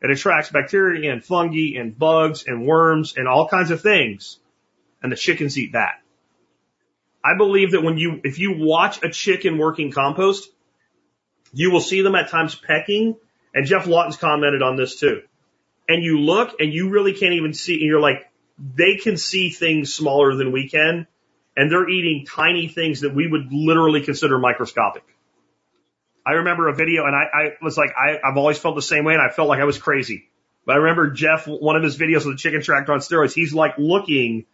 It 0.00 0.10
attracts 0.10 0.50
bacteria 0.50 1.12
and 1.12 1.24
fungi 1.24 1.78
and 1.78 1.98
bugs 1.98 2.44
and 2.46 2.66
worms 2.66 3.16
and 3.16 3.26
all 3.26 3.48
kinds 3.48 3.70
of 3.70 3.80
things. 3.80 4.38
And 5.02 5.10
the 5.10 5.16
chickens 5.16 5.58
eat 5.58 5.72
that. 5.72 6.00
I 7.24 7.36
believe 7.36 7.72
that 7.72 7.82
when 7.82 7.98
you, 7.98 8.20
if 8.24 8.38
you 8.38 8.56
watch 8.58 9.02
a 9.02 9.10
chicken 9.10 9.58
working 9.58 9.90
compost, 9.90 10.48
you 11.52 11.70
will 11.70 11.80
see 11.80 12.02
them 12.02 12.14
at 12.14 12.30
times 12.30 12.54
pecking. 12.54 13.16
And 13.54 13.66
Geoff 13.66 13.86
Lawton's 13.86 14.16
commented 14.16 14.62
on 14.62 14.76
this 14.76 15.00
too. 15.00 15.22
And 15.88 16.02
you 16.02 16.20
look 16.20 16.60
and 16.60 16.72
you 16.72 16.90
really 16.90 17.14
can't 17.14 17.34
even 17.34 17.54
see, 17.54 17.74
and 17.74 17.82
you're 17.82 18.00
like, 18.00 18.30
they 18.58 18.96
can 18.96 19.16
see 19.16 19.50
things 19.50 19.92
smaller 19.92 20.34
than 20.34 20.52
we 20.52 20.68
can. 20.68 21.06
And 21.56 21.72
they're 21.72 21.88
eating 21.88 22.24
tiny 22.24 22.68
things 22.68 23.00
that 23.00 23.14
we 23.14 23.26
would 23.26 23.52
literally 23.52 24.02
consider 24.02 24.38
microscopic. 24.38 25.04
I 26.28 26.32
remember 26.32 26.68
a 26.68 26.74
video 26.74 27.06
and 27.06 27.16
I, 27.16 27.22
I 27.32 27.52
was 27.62 27.78
like, 27.78 27.90
I, 27.96 28.18
I've 28.22 28.36
always 28.36 28.58
felt 28.58 28.74
the 28.74 28.82
same 28.82 29.04
way 29.04 29.14
and 29.14 29.22
I 29.22 29.30
felt 29.30 29.48
like 29.48 29.60
I 29.60 29.64
was 29.64 29.78
crazy. 29.78 30.28
But 30.66 30.74
I 30.74 30.78
remember 30.80 31.10
Geoff, 31.10 31.46
one 31.46 31.76
of 31.76 31.82
his 31.82 31.96
videos 31.96 32.18
of 32.18 32.32
the 32.32 32.36
chicken 32.36 32.60
tractor 32.60 32.92
on 32.92 32.98
steroids, 32.98 33.32
he's 33.32 33.54
like 33.54 33.78
looking 33.78 34.44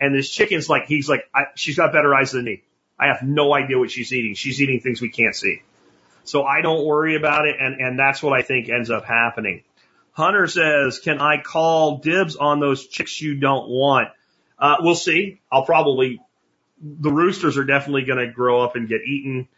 and 0.00 0.14
this 0.14 0.30
chicken's 0.30 0.68
like, 0.68 0.86
he's 0.86 1.08
like, 1.08 1.28
I, 1.34 1.46
she's 1.56 1.76
got 1.76 1.92
better 1.92 2.14
eyes 2.14 2.30
than 2.30 2.44
me. 2.44 2.62
I 3.00 3.08
have 3.08 3.22
no 3.22 3.52
idea 3.52 3.80
what 3.80 3.90
she's 3.90 4.12
eating. 4.12 4.34
She's 4.34 4.62
eating 4.62 4.78
things 4.78 5.00
we 5.00 5.08
can't 5.08 5.34
see. 5.34 5.62
So 6.22 6.44
I 6.44 6.60
don't 6.60 6.84
worry 6.84 7.16
about 7.16 7.48
it. 7.48 7.56
And, 7.58 7.80
and 7.80 7.98
that's 7.98 8.22
what 8.22 8.32
I 8.32 8.42
think 8.42 8.68
ends 8.68 8.90
up 8.90 9.04
happening. 9.04 9.64
Hunter 10.12 10.46
says, 10.46 11.00
can 11.00 11.20
I 11.20 11.42
call 11.42 11.98
dibs 11.98 12.36
on 12.36 12.60
those 12.60 12.86
chicks 12.86 13.20
you 13.20 13.34
don't 13.34 13.68
want? 13.68 14.10
Uh, 14.56 14.76
we'll 14.78 14.94
see. 14.94 15.40
I'll 15.50 15.64
probably, 15.64 16.20
the 16.80 17.10
roosters 17.10 17.58
are 17.58 17.64
definitely 17.64 18.04
going 18.04 18.24
to 18.24 18.32
grow 18.32 18.62
up 18.62 18.76
and 18.76 18.88
get 18.88 19.00
eaten. 19.04 19.48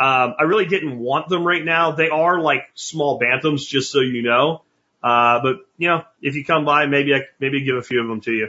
Um, 0.00 0.34
I 0.38 0.44
really 0.44 0.64
didn't 0.64 0.98
want 0.98 1.28
them 1.28 1.46
right 1.46 1.62
now. 1.62 1.92
They 1.92 2.08
are 2.08 2.40
like 2.40 2.62
small 2.74 3.20
bantams, 3.20 3.66
just 3.68 3.92
so 3.92 4.00
you 4.00 4.22
know. 4.22 4.62
Uh, 5.02 5.40
but 5.42 5.56
you 5.76 5.88
know, 5.88 6.04
if 6.22 6.36
you 6.36 6.44
come 6.44 6.64
by, 6.64 6.86
maybe 6.86 7.14
I 7.14 7.24
maybe 7.38 7.62
give 7.64 7.76
a 7.76 7.82
few 7.82 8.00
of 8.00 8.08
them 8.08 8.22
to 8.22 8.32
you 8.32 8.48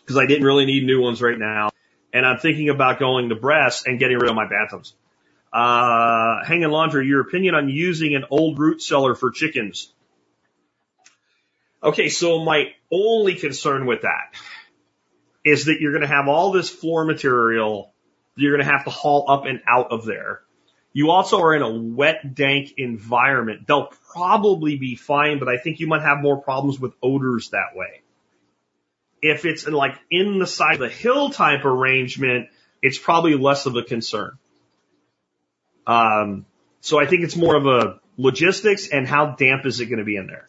because 0.00 0.18
I 0.18 0.26
didn't 0.26 0.44
really 0.44 0.66
need 0.66 0.84
new 0.84 1.00
ones 1.00 1.22
right 1.22 1.38
now. 1.38 1.70
And 2.12 2.26
I'm 2.26 2.36
thinking 2.36 2.68
about 2.68 2.98
going 2.98 3.30
to 3.30 3.34
Bresse 3.34 3.86
and 3.86 3.98
getting 3.98 4.18
rid 4.18 4.28
of 4.28 4.36
my 4.36 4.44
bantams. 4.44 4.92
Uh, 5.50 6.44
hanging 6.44 6.68
laundry, 6.68 7.06
your 7.06 7.22
opinion 7.22 7.54
on 7.54 7.70
using 7.70 8.14
an 8.14 8.26
old 8.30 8.58
root 8.58 8.82
cellar 8.82 9.14
for 9.14 9.30
chickens. 9.30 9.94
Okay, 11.82 12.10
so 12.10 12.44
my 12.44 12.72
only 12.92 13.34
concern 13.34 13.86
with 13.86 14.02
that 14.02 14.34
is 15.42 15.66
that 15.66 15.80
you're 15.80 15.92
going 15.92 16.02
to 16.02 16.08
have 16.08 16.28
all 16.28 16.52
this 16.52 16.68
floor 16.68 17.06
material 17.06 17.93
you're 18.36 18.56
going 18.56 18.66
to 18.66 18.70
have 18.70 18.84
to 18.84 18.90
haul 18.90 19.26
up 19.28 19.44
and 19.44 19.60
out 19.68 19.92
of 19.92 20.04
there. 20.04 20.40
You 20.92 21.10
also 21.10 21.40
are 21.40 21.54
in 21.54 21.62
a 21.62 21.70
wet, 21.70 22.34
dank 22.34 22.74
environment. 22.76 23.66
They'll 23.66 23.90
probably 24.12 24.76
be 24.76 24.94
fine, 24.94 25.38
but 25.40 25.48
I 25.48 25.56
think 25.56 25.80
you 25.80 25.88
might 25.88 26.02
have 26.02 26.18
more 26.20 26.40
problems 26.40 26.78
with 26.78 26.92
odors 27.02 27.50
that 27.50 27.74
way. 27.74 28.02
If 29.20 29.44
it's 29.44 29.66
in 29.66 29.72
like 29.72 29.98
in 30.10 30.38
the 30.38 30.46
side 30.46 30.74
of 30.74 30.80
the 30.80 30.88
hill 30.88 31.30
type 31.30 31.64
arrangement, 31.64 32.48
it's 32.80 32.98
probably 32.98 33.34
less 33.34 33.66
of 33.66 33.74
a 33.74 33.82
concern. 33.82 34.38
Um, 35.86 36.46
so 36.80 37.00
I 37.00 37.06
think 37.06 37.24
it's 37.24 37.36
more 37.36 37.56
of 37.56 37.66
a 37.66 38.00
logistics 38.16 38.88
and 38.88 39.08
how 39.08 39.34
damp 39.34 39.66
is 39.66 39.80
it 39.80 39.86
going 39.86 39.98
to 39.98 40.04
be 40.04 40.16
in 40.16 40.26
there? 40.26 40.46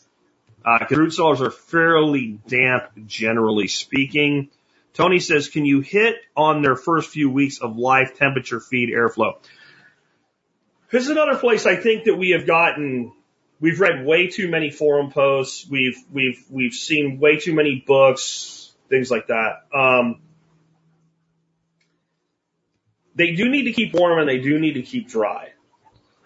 Uh, 0.64 0.86
cause 0.86 0.98
root 0.98 1.12
cellars 1.12 1.42
are 1.42 1.52
fairly 1.52 2.40
damp, 2.48 2.92
generally 3.06 3.68
speaking. 3.68 4.50
Tony 4.96 5.20
says, 5.20 5.50
can 5.50 5.66
you 5.66 5.82
hit 5.82 6.16
on 6.38 6.62
their 6.62 6.78
first 6.78 7.10
few 7.10 7.30
weeks 7.30 7.60
of 7.60 7.78
life, 7.78 8.18
temperature, 8.18 8.62
feed, 8.62 8.90
airflow? 8.90 9.34
This 10.90 11.04
is 11.04 11.10
another 11.10 11.38
place 11.38 11.66
I 11.66 11.76
think 11.76 12.06
that 12.06 12.16
we 12.16 12.30
have 12.30 12.48
gotten, 12.48 13.12
we've 13.60 13.82
read 13.82 14.06
way 14.06 14.28
too 14.28 14.50
many 14.50 14.72
forum 14.72 15.12
posts. 15.12 15.68
We've, 15.70 16.02
we've, 16.14 16.42
we've 16.50 16.74
seen 16.74 17.20
way 17.20 17.38
too 17.38 17.54
many 17.54 17.84
books, 17.86 18.74
things 18.90 19.12
like 19.12 19.28
that. 19.28 19.64
Um, 19.78 20.22
they 23.16 23.32
do 23.32 23.50
need 23.50 23.64
to 23.64 23.74
keep 23.74 23.94
warm 23.94 24.20
and 24.20 24.30
they 24.30 24.40
do 24.40 24.58
need 24.60 24.74
to 24.74 24.82
keep 24.82 25.10
dry. 25.10 25.50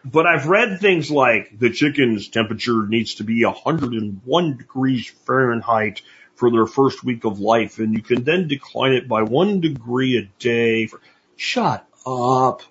But 0.05 0.27
I've 0.27 0.45
read 0.45 0.79
things 0.79 1.09
like 1.09 1.57
the 1.57 1.71
chicken's 1.71 2.29
temperature 2.29 2.85
needs 2.87 3.15
to 3.15 3.23
be 3.23 3.43
101 3.43 4.57
degrees 4.57 5.11
Fahrenheit 5.25 6.03
for 6.39 6.49
their 6.49 6.65
first 6.65 7.03
week 7.03 7.25
of 7.25 7.39
life 7.39 7.79
and 7.79 7.93
you 7.93 8.01
can 8.01 8.23
then 8.23 8.47
decline 8.47 8.93
it 8.93 9.07
by 9.09 9.23
one 9.23 9.59
degree 9.59 10.17
a 10.17 10.23
day. 10.41 10.87
For, 10.87 11.01
shut 11.35 11.85
up. 12.05 12.63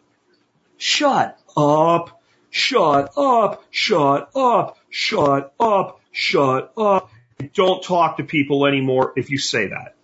Shut 0.78 1.38
up. 1.56 2.22
Shut 2.50 3.12
up. 3.16 3.64
Shut 3.70 4.30
up. 4.34 4.78
Shut 4.88 5.52
up. 5.60 6.00
Shut 6.10 6.72
up. 6.78 7.10
Don't 7.52 7.82
talk 7.82 8.16
to 8.16 8.24
people 8.24 8.66
anymore 8.66 9.12
if 9.16 9.30
you 9.30 9.38
say 9.38 9.68
that. 9.68 9.94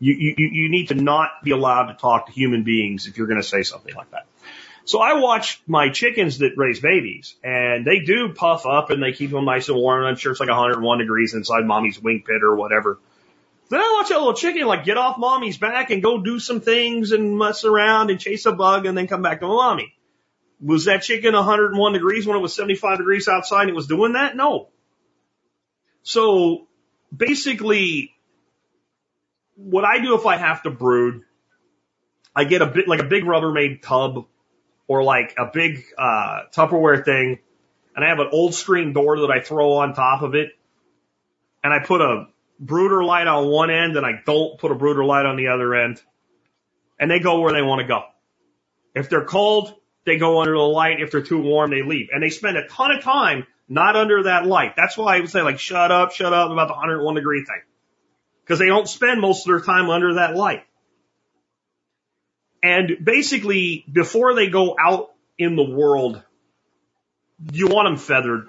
You, 0.00 0.14
you, 0.14 0.34
you 0.52 0.68
need 0.68 0.88
to 0.88 0.94
not 0.94 1.30
be 1.42 1.52
allowed 1.52 1.86
to 1.86 1.94
talk 1.94 2.26
to 2.26 2.32
human 2.32 2.62
beings 2.62 3.06
if 3.06 3.16
you're 3.16 3.26
going 3.26 3.40
to 3.40 3.46
say 3.46 3.62
something 3.62 3.94
like 3.94 4.10
that. 4.10 4.26
So 4.84 5.00
I 5.00 5.14
watch 5.14 5.62
my 5.66 5.88
chickens 5.88 6.38
that 6.38 6.52
raise 6.58 6.78
babies 6.78 7.36
and 7.42 7.86
they 7.86 8.00
do 8.00 8.34
puff 8.34 8.66
up 8.66 8.90
and 8.90 9.02
they 9.02 9.12
keep 9.12 9.30
them 9.30 9.46
nice 9.46 9.68
and 9.68 9.78
warm. 9.78 10.04
I'm 10.04 10.16
sure 10.16 10.32
it's 10.32 10.40
like 10.40 10.50
101 10.50 10.98
degrees 10.98 11.32
inside 11.32 11.64
mommy's 11.64 11.98
wing 11.98 12.22
pit 12.26 12.42
or 12.42 12.54
whatever. 12.54 12.98
Then 13.74 13.80
I 13.80 13.98
watch 13.98 14.10
that 14.10 14.18
little 14.18 14.34
chicken 14.34 14.68
like 14.68 14.84
get 14.84 14.96
off 14.96 15.18
mommy's 15.18 15.58
back 15.58 15.90
and 15.90 16.00
go 16.00 16.22
do 16.22 16.38
some 16.38 16.60
things 16.60 17.10
and 17.10 17.36
mess 17.36 17.64
around 17.64 18.08
and 18.08 18.20
chase 18.20 18.46
a 18.46 18.52
bug 18.52 18.86
and 18.86 18.96
then 18.96 19.08
come 19.08 19.20
back 19.20 19.40
to 19.40 19.48
mommy. 19.48 19.92
Was 20.60 20.84
that 20.84 21.02
chicken 21.02 21.34
101 21.34 21.92
degrees 21.92 22.24
when 22.24 22.36
it 22.36 22.40
was 22.40 22.54
75 22.54 22.98
degrees 22.98 23.26
outside 23.26 23.62
and 23.62 23.70
it 23.70 23.74
was 23.74 23.88
doing 23.88 24.12
that? 24.12 24.36
No. 24.36 24.68
So 26.04 26.68
basically, 27.12 28.12
what 29.56 29.84
I 29.84 29.98
do 29.98 30.14
if 30.14 30.24
I 30.24 30.36
have 30.36 30.62
to 30.62 30.70
brood, 30.70 31.22
I 32.32 32.44
get 32.44 32.62
a 32.62 32.66
bit 32.66 32.86
like 32.86 33.00
a 33.00 33.08
big 33.08 33.24
Rubbermaid 33.24 33.82
tub 33.82 34.24
or 34.86 35.02
like 35.02 35.34
a 35.36 35.50
big, 35.52 35.82
uh, 35.98 36.42
Tupperware 36.54 37.04
thing 37.04 37.40
and 37.96 38.04
I 38.04 38.08
have 38.10 38.20
an 38.20 38.28
old 38.30 38.54
screen 38.54 38.92
door 38.92 39.18
that 39.22 39.32
I 39.32 39.40
throw 39.40 39.72
on 39.78 39.94
top 39.94 40.22
of 40.22 40.36
it 40.36 40.50
and 41.64 41.72
I 41.72 41.80
put 41.80 42.00
a 42.00 42.28
brooder 42.58 43.04
light 43.04 43.26
on 43.26 43.48
one 43.48 43.70
end 43.70 43.96
and 43.96 44.06
I 44.06 44.20
don't 44.24 44.58
put 44.58 44.72
a 44.72 44.74
brooder 44.74 45.04
light 45.04 45.26
on 45.26 45.36
the 45.36 45.48
other 45.48 45.74
end 45.74 46.00
and 46.98 47.10
they 47.10 47.20
go 47.20 47.40
where 47.40 47.52
they 47.52 47.62
want 47.62 47.80
to 47.80 47.86
go. 47.86 48.02
If 48.94 49.10
they're 49.10 49.24
cold, 49.24 49.74
they 50.06 50.18
go 50.18 50.40
under 50.40 50.52
the 50.52 50.58
light. 50.58 51.00
If 51.00 51.10
they're 51.10 51.22
too 51.22 51.40
warm, 51.40 51.70
they 51.70 51.82
leave. 51.82 52.08
And 52.12 52.22
they 52.22 52.30
spend 52.30 52.56
a 52.56 52.66
ton 52.68 52.92
of 52.92 53.02
time 53.02 53.46
not 53.68 53.96
under 53.96 54.24
that 54.24 54.46
light. 54.46 54.74
That's 54.76 54.96
why 54.96 55.16
I 55.16 55.20
would 55.20 55.30
say 55.30 55.42
like, 55.42 55.58
shut 55.58 55.90
up, 55.90 56.12
shut 56.12 56.32
up 56.32 56.50
about 56.50 56.68
the 56.68 56.74
101 56.74 57.14
degree 57.14 57.44
thing. 57.44 57.62
Cause 58.46 58.58
they 58.58 58.66
don't 58.66 58.88
spend 58.88 59.20
most 59.22 59.46
of 59.46 59.52
their 59.52 59.60
time 59.60 59.88
under 59.88 60.14
that 60.14 60.36
light. 60.36 60.64
And 62.62 62.98
basically, 63.02 63.84
before 63.90 64.34
they 64.34 64.48
go 64.48 64.76
out 64.78 65.12
in 65.38 65.56
the 65.56 65.62
world, 65.62 66.22
you 67.52 67.68
want 67.68 67.88
them 67.88 67.96
feathered. 67.96 68.48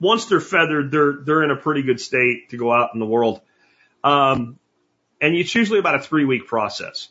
Once 0.00 0.26
they're 0.26 0.40
feathered, 0.40 0.90
they're, 0.90 1.14
they're 1.24 1.42
in 1.42 1.50
a 1.50 1.56
pretty 1.56 1.82
good 1.82 2.00
state 2.00 2.50
to 2.50 2.56
go 2.56 2.72
out 2.72 2.90
in 2.94 3.00
the 3.00 3.06
world. 3.06 3.40
Um, 4.04 4.58
and 5.20 5.34
it's 5.34 5.54
usually 5.54 5.78
about 5.78 5.94
a 5.96 6.00
three 6.00 6.24
week 6.24 6.46
process. 6.46 7.08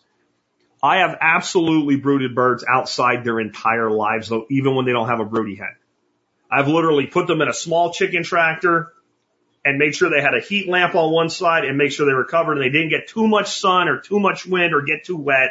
I 0.84 0.98
have 0.98 1.18
absolutely 1.20 1.96
brooded 1.96 2.36
birds 2.36 2.64
outside 2.68 3.24
their 3.24 3.40
entire 3.40 3.90
lives, 3.90 4.30
though, 4.30 4.46
even 4.52 4.76
when 4.76 4.86
they 4.86 4.92
don't 4.92 5.08
have 5.10 5.20
a 5.20 5.26
broody 5.26 5.56
hen. 5.56 5.76
I've 6.52 6.68
literally 6.68 7.08
put 7.08 7.28
them 7.28 7.42
in 7.42 7.48
a 7.48 7.54
small 7.54 7.92
chicken 7.92 8.24
tractor 8.24 8.94
and 9.66 9.80
made 9.80 9.96
sure 9.96 10.10
they 10.10 10.22
had 10.22 10.36
a 10.36 10.42
heat 10.42 10.70
lamp 10.70 10.94
on 10.94 11.12
one 11.12 11.30
side 11.30 11.66
and 11.66 11.78
make 11.78 11.92
sure 11.92 12.06
they 12.06 12.14
were 12.14 12.26
covered 12.26 12.54
and 12.54 12.62
they 12.62 12.70
didn't 12.70 12.90
get 12.90 13.08
too 13.08 13.28
much 13.28 13.60
sun 13.60 13.88
or 13.90 14.00
too 14.00 14.20
much 14.20 14.46
wind 14.46 14.74
or 14.76 14.84
get 14.84 15.06
too 15.06 15.18
wet. 15.18 15.50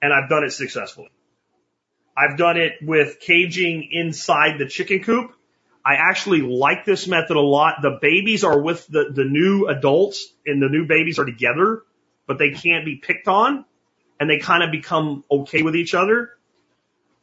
And 0.00 0.12
I've 0.12 0.28
done 0.28 0.44
it 0.44 0.52
successfully. 0.52 1.10
I've 2.16 2.36
done 2.38 2.56
it 2.56 2.74
with 2.82 3.18
caging 3.20 3.88
inside 3.90 4.58
the 4.58 4.66
chicken 4.66 5.02
coop. 5.02 5.32
I 5.84 5.94
actually 5.94 6.42
like 6.42 6.84
this 6.84 7.06
method 7.06 7.36
a 7.36 7.40
lot. 7.40 7.76
The 7.82 7.98
babies 8.00 8.44
are 8.44 8.60
with 8.60 8.86
the, 8.86 9.10
the 9.14 9.24
new 9.24 9.66
adults 9.66 10.32
and 10.44 10.62
the 10.62 10.68
new 10.68 10.86
babies 10.86 11.18
are 11.18 11.24
together, 11.24 11.82
but 12.26 12.38
they 12.38 12.50
can't 12.50 12.84
be 12.84 12.96
picked 12.96 13.28
on 13.28 13.64
and 14.18 14.28
they 14.28 14.38
kind 14.38 14.62
of 14.62 14.70
become 14.70 15.24
okay 15.30 15.62
with 15.62 15.74
each 15.74 15.94
other. 15.94 16.30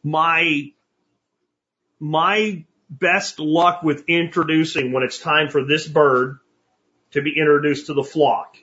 My, 0.04 0.72
my 2.00 2.66
best 2.90 3.40
luck 3.40 3.84
with 3.84 4.06
introducing 4.08 4.92
when 4.92 5.04
it's 5.04 5.20
time 5.20 5.50
for 5.50 5.64
this 5.64 5.88
bird 5.88 6.40
to 7.12 7.22
be 7.22 7.34
introduced 7.38 7.88
to 7.88 7.94
the 7.94 8.04
flock. 8.04 8.58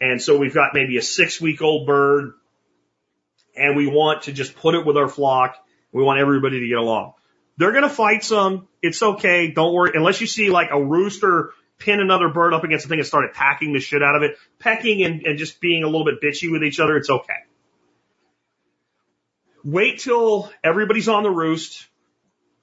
And 0.00 0.22
so 0.22 0.38
we've 0.38 0.54
got 0.54 0.74
maybe 0.74 0.96
a 0.96 1.02
six 1.02 1.40
week 1.40 1.60
old 1.60 1.86
bird 1.86 2.34
and 3.56 3.76
we 3.76 3.86
want 3.86 4.22
to 4.22 4.32
just 4.32 4.54
put 4.56 4.74
it 4.74 4.86
with 4.86 4.96
our 4.96 5.08
flock. 5.08 5.56
We 5.92 6.02
want 6.02 6.20
everybody 6.20 6.60
to 6.60 6.68
get 6.68 6.78
along. 6.78 7.14
They're 7.56 7.72
going 7.72 7.84
to 7.84 7.88
fight 7.88 8.24
some. 8.24 8.68
It's 8.82 9.02
okay. 9.02 9.50
Don't 9.50 9.72
worry. 9.72 9.92
Unless 9.94 10.20
you 10.20 10.26
see 10.26 10.50
like 10.50 10.68
a 10.72 10.82
rooster 10.82 11.52
pin 11.78 12.00
another 12.00 12.28
bird 12.28 12.54
up 12.54 12.64
against 12.64 12.84
the 12.84 12.88
thing 12.88 12.98
and 12.98 13.06
start 13.06 13.30
attacking 13.30 13.72
the 13.72 13.80
shit 13.80 14.02
out 14.02 14.16
of 14.16 14.22
it, 14.22 14.36
pecking 14.58 15.02
and, 15.02 15.22
and 15.22 15.38
just 15.38 15.60
being 15.60 15.82
a 15.82 15.86
little 15.86 16.04
bit 16.04 16.20
bitchy 16.22 16.50
with 16.50 16.62
each 16.62 16.80
other, 16.80 16.96
it's 16.96 17.10
okay. 17.10 17.32
Wait 19.64 19.98
till 19.98 20.50
everybody's 20.62 21.08
on 21.08 21.22
the 21.22 21.30
roost. 21.30 21.86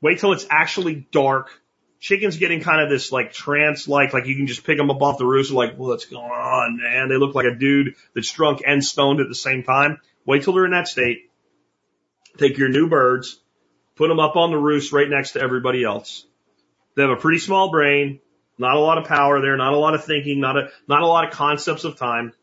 Wait 0.02 0.20
till 0.20 0.34
it's 0.34 0.46
actually 0.50 1.08
dark. 1.12 1.50
Chicken's 2.00 2.38
getting 2.38 2.62
kind 2.62 2.82
of 2.82 2.90
this 2.90 3.12
like 3.12 3.32
trance 3.32 3.88
like, 3.88 4.14
like 4.14 4.26
you 4.26 4.36
can 4.36 4.48
just 4.48 4.64
pick 4.66 4.78
them 4.78 4.90
up 4.90 5.02
off 5.02 5.18
the 5.18 5.26
roost. 5.26 5.52
Like, 5.52 5.76
what's 5.78 6.06
going 6.06 6.24
on, 6.24 6.78
man? 6.78 7.10
They 7.10 7.18
look 7.18 7.36
like 7.36 7.46
a 7.46 7.56
dude 7.56 7.96
that's 8.16 8.32
drunk 8.32 8.62
and 8.66 8.84
stoned 8.84 9.20
at 9.20 9.28
the 9.28 9.36
same 9.36 9.64
time. 9.64 10.00
Wait 10.26 10.44
till 10.44 10.54
they're 10.54 10.66
in 10.66 10.72
that 10.72 10.88
state. 10.88 11.30
Take 12.38 12.58
your 12.58 12.70
new 12.70 12.88
birds, 12.88 13.40
put 13.96 14.08
them 14.08 14.20
up 14.20 14.36
on 14.36 14.52
the 14.52 14.58
roost 14.58 14.92
right 14.92 15.10
next 15.10 15.32
to 15.34 15.42
everybody 15.42 15.84
else. 15.84 16.26
They 16.96 17.04
have 17.04 17.12
a 17.12 17.16
pretty 17.16 17.40
small 17.40 17.72
brain, 17.72 18.20
not 18.58 18.76
a 18.76 18.80
lot 18.80 18.98
of 18.98 19.06
power 19.06 19.42
there, 19.42 19.58
not 19.58 19.74
a 19.74 19.78
lot 19.78 19.96
of 19.96 20.04
thinking, 20.04 20.40
not 20.40 20.58
a, 20.58 20.70
not 20.88 21.02
a 21.02 21.08
lot 21.08 21.28
of 21.28 21.32
concepts 21.34 21.84
of 21.84 21.98
time. 21.98 22.34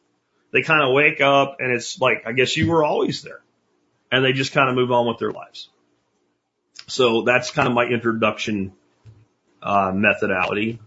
They 0.52 0.62
kind 0.62 0.82
of 0.82 0.92
wake 0.94 1.20
up 1.20 1.56
and 1.60 1.72
it's 1.72 2.00
like, 2.00 2.22
I 2.26 2.32
guess 2.32 2.56
you 2.56 2.70
were 2.70 2.84
always 2.84 3.22
there 3.22 3.40
and 4.10 4.24
they 4.24 4.32
just 4.32 4.52
kind 4.52 4.68
of 4.68 4.74
move 4.74 4.90
on 4.90 5.06
with 5.06 5.18
their 5.18 5.32
lives. 5.32 5.68
So 6.86 7.22
that's 7.22 7.50
kind 7.50 7.68
of 7.68 7.74
my 7.74 7.84
introduction 7.84 8.72
uh, 9.62 9.92
methodology. 9.94 10.78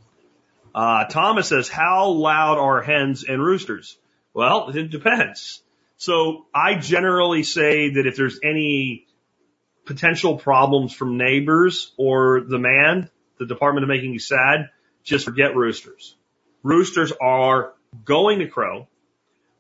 Uh, 0.74 1.06
Thomas 1.06 1.48
says, 1.48 1.70
how 1.70 2.10
loud 2.10 2.58
are 2.58 2.82
hens 2.82 3.24
and 3.24 3.44
roosters? 3.44 3.98
Well, 4.34 4.70
it 4.70 4.90
depends. 4.90 5.62
So 5.98 6.46
I 6.56 6.76
generally 6.76 7.44
say 7.44 7.92
that 7.92 8.08
if 8.08 8.16
there's 8.16 8.40
any 8.42 9.06
potential 9.92 10.38
problems 10.38 10.94
from 10.94 11.18
neighbors 11.18 11.92
or 11.98 12.42
the 12.42 12.58
man, 12.58 13.10
the 13.40 13.46
department 13.46 13.84
of 13.84 13.90
making 13.90 14.14
you 14.14 14.20
sad, 14.20 14.70
just 15.04 15.26
forget 15.26 15.56
roosters. 15.56 16.16
Roosters 16.64 17.12
are 17.20 17.74
going 18.06 18.40
to 18.40 18.48
crow. 18.48 18.88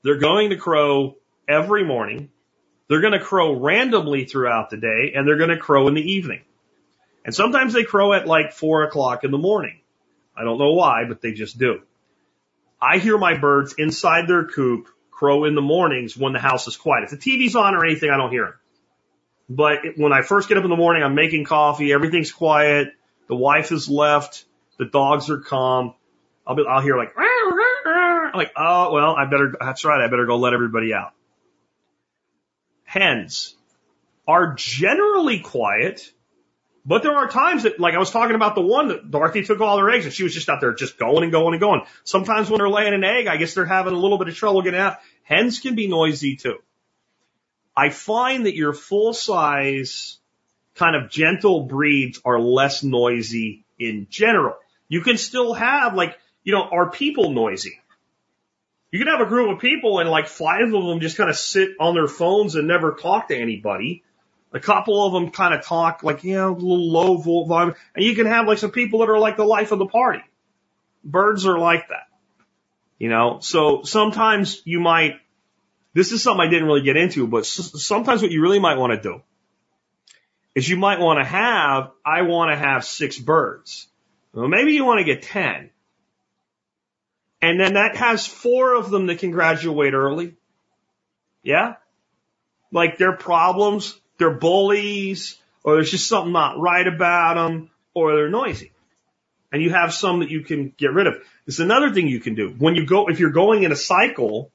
They're 0.03 0.19
going 0.19 0.51
to 0.51 0.57
crow 0.57 1.17
every 1.49 1.85
morning. 1.85 2.29
They're 2.87 3.01
going 3.01 3.19
to 3.19 3.23
crow 3.23 3.59
randomly 3.59 4.25
throughout 4.25 4.69
the 4.69 4.77
day 4.77 5.13
and 5.15 5.27
they're 5.27 5.37
going 5.37 5.49
to 5.49 5.57
crow 5.57 5.87
in 5.87 5.95
the 5.95 6.01
evening. 6.01 6.41
And 7.25 7.35
sometimes 7.35 7.73
they 7.73 7.83
crow 7.83 8.13
at 8.13 8.25
like 8.25 8.53
four 8.53 8.83
o'clock 8.83 9.23
in 9.23 9.31
the 9.31 9.37
morning. 9.37 9.79
I 10.35 10.43
don't 10.43 10.57
know 10.57 10.73
why, 10.73 11.03
but 11.07 11.21
they 11.21 11.33
just 11.33 11.57
do. 11.57 11.81
I 12.81 12.97
hear 12.97 13.17
my 13.17 13.37
birds 13.37 13.75
inside 13.77 14.27
their 14.27 14.45
coop 14.45 14.87
crow 15.11 15.43
in 15.45 15.55
the 15.55 15.61
mornings 15.61 16.17
when 16.17 16.33
the 16.33 16.39
house 16.39 16.67
is 16.67 16.77
quiet. 16.77 17.03
If 17.03 17.11
the 17.11 17.17
TV's 17.17 17.55
on 17.55 17.75
or 17.75 17.85
anything, 17.85 18.09
I 18.09 18.17
don't 18.17 18.31
hear 18.31 18.45
them. 18.45 18.53
But 19.55 19.79
when 19.97 20.13
I 20.13 20.21
first 20.21 20.47
get 20.49 20.57
up 20.57 20.63
in 20.63 20.69
the 20.69 20.77
morning, 20.77 21.03
I'm 21.03 21.15
making 21.15 21.45
coffee, 21.45 21.91
everything's 21.91 22.31
quiet, 22.31 22.93
the 23.27 23.35
wife 23.35 23.69
has 23.69 23.89
left, 23.89 24.45
the 24.77 24.85
dogs 24.85 25.29
are 25.29 25.39
calm. 25.39 25.93
I'll 26.45 26.55
be, 26.55 26.63
I'll 26.67 26.81
hear 26.81 26.97
like, 26.97 27.13
like, 28.33 28.51
oh, 28.55 28.93
well, 28.93 29.15
I 29.15 29.25
better, 29.25 29.53
that's 29.59 29.83
right, 29.83 30.01
I 30.01 30.07
better 30.07 30.25
go 30.25 30.37
let 30.37 30.53
everybody 30.53 30.93
out 30.93 31.13
hens 32.91 33.55
are 34.27 34.53
generally 34.55 35.39
quiet, 35.39 36.11
but 36.85 37.03
there 37.03 37.15
are 37.15 37.29
times 37.29 37.63
that, 37.63 37.79
like 37.79 37.95
I 37.95 37.99
was 37.99 38.11
talking 38.11 38.35
about 38.35 38.53
the 38.53 38.61
one 38.61 38.89
that 38.89 39.09
Dorothy 39.09 39.43
took 39.43 39.61
all 39.61 39.77
her 39.77 39.89
eggs 39.89 40.03
and 40.03 40.13
she 40.13 40.23
was 40.23 40.33
just 40.33 40.49
out 40.49 40.59
there 40.59 40.73
just 40.73 40.99
going 40.99 41.23
and 41.23 41.31
going 41.31 41.53
and 41.53 41.61
going. 41.61 41.81
Sometimes 42.03 42.49
when 42.49 42.57
they're 42.57 42.69
laying 42.69 42.93
an 42.93 43.05
egg, 43.05 43.27
I 43.27 43.37
guess 43.37 43.53
they're 43.53 43.65
having 43.65 43.93
a 43.93 43.97
little 43.97 44.17
bit 44.17 44.27
of 44.27 44.35
trouble 44.35 44.61
getting 44.61 44.79
out. 44.79 44.97
Hens 45.23 45.59
can 45.59 45.75
be 45.75 45.87
noisy 45.87 46.35
too. 46.35 46.57
I 47.75 47.89
find 47.89 48.45
that 48.45 48.55
your 48.55 48.73
full 48.73 49.13
size 49.13 50.17
kind 50.75 50.95
of 50.95 51.09
gentle 51.09 51.63
breeds 51.63 52.21
are 52.25 52.39
less 52.39 52.83
noisy 52.83 53.65
in 53.79 54.07
general. 54.09 54.55
You 54.87 55.01
can 55.01 55.17
still 55.17 55.53
have 55.53 55.95
like, 55.95 56.17
you 56.43 56.53
know, 56.53 56.63
are 56.63 56.89
people 56.89 57.31
noisy? 57.31 57.79
You 58.91 58.99
can 58.99 59.07
have 59.07 59.21
a 59.21 59.29
group 59.29 59.51
of 59.51 59.59
people 59.59 59.99
and 59.99 60.09
like 60.09 60.27
five 60.27 60.73
of 60.73 60.85
them 60.85 60.99
just 60.99 61.15
kind 61.15 61.29
of 61.29 61.37
sit 61.37 61.71
on 61.79 61.93
their 61.93 62.07
phones 62.07 62.55
and 62.55 62.67
never 62.67 62.91
talk 62.93 63.29
to 63.29 63.37
anybody. 63.37 64.03
A 64.53 64.59
couple 64.59 65.05
of 65.05 65.13
them 65.13 65.31
kind 65.31 65.53
of 65.53 65.63
talk 65.63 66.03
like, 66.03 66.25
you 66.25 66.35
know, 66.35 66.51
a 66.51 66.53
little 66.53 66.91
low 66.91 67.17
volume. 67.17 67.73
And 67.95 68.03
you 68.03 68.15
can 68.15 68.25
have 68.25 68.47
like 68.47 68.57
some 68.57 68.71
people 68.71 68.99
that 68.99 69.09
are 69.09 69.19
like 69.19 69.37
the 69.37 69.45
life 69.45 69.71
of 69.71 69.79
the 69.79 69.85
party. 69.85 70.21
Birds 71.05 71.45
are 71.45 71.57
like 71.57 71.87
that. 71.87 72.07
You 72.99 73.09
know, 73.09 73.39
so 73.41 73.83
sometimes 73.83 74.61
you 74.65 74.81
might, 74.81 75.21
this 75.93 76.11
is 76.11 76.23
something 76.23 76.45
I 76.45 76.49
didn't 76.49 76.67
really 76.67 76.81
get 76.81 76.97
into, 76.97 77.27
but 77.27 77.45
sometimes 77.45 78.21
what 78.21 78.31
you 78.31 78.41
really 78.41 78.59
might 78.59 78.77
want 78.77 78.93
to 78.93 79.01
do 79.01 79.21
is 80.55 80.67
you 80.67 80.77
might 80.77 80.99
want 80.99 81.19
to 81.19 81.25
have, 81.25 81.91
I 82.05 82.23
want 82.23 82.51
to 82.51 82.57
have 82.57 82.85
six 82.85 83.17
birds. 83.17 83.87
Well, 84.33 84.47
maybe 84.47 84.73
you 84.73 84.85
want 84.85 84.99
to 84.99 85.03
get 85.03 85.23
10. 85.23 85.69
And 87.41 87.59
then 87.59 87.73
that 87.73 87.97
has 87.97 88.27
four 88.27 88.75
of 88.75 88.89
them 88.89 89.07
that 89.07 89.19
can 89.19 89.31
graduate 89.31 89.93
early. 89.93 90.35
Yeah? 91.43 91.75
Like 92.71 92.97
their 92.97 93.15
problems, 93.17 93.99
they're 94.17 94.33
bullies, 94.33 95.37
or 95.63 95.75
there's 95.75 95.91
just 95.91 96.07
something 96.07 96.31
not 96.31 96.59
right 96.59 96.87
about 96.87 97.35
them, 97.35 97.69
or 97.93 98.15
they're 98.15 98.29
noisy. 98.29 98.71
And 99.51 99.61
you 99.61 99.71
have 99.71 99.93
some 99.93 100.19
that 100.19 100.29
you 100.29 100.41
can 100.41 100.73
get 100.77 100.93
rid 100.93 101.07
of. 101.07 101.15
There's 101.45 101.59
another 101.59 101.91
thing 101.91 102.07
you 102.07 102.21
can 102.21 102.35
do. 102.35 102.49
When 102.57 102.75
you 102.75 102.85
go, 102.85 103.07
if 103.07 103.19
you're 103.19 103.31
going 103.31 103.63
in 103.63 103.71
a 103.71 103.75
cycle, 103.75 104.51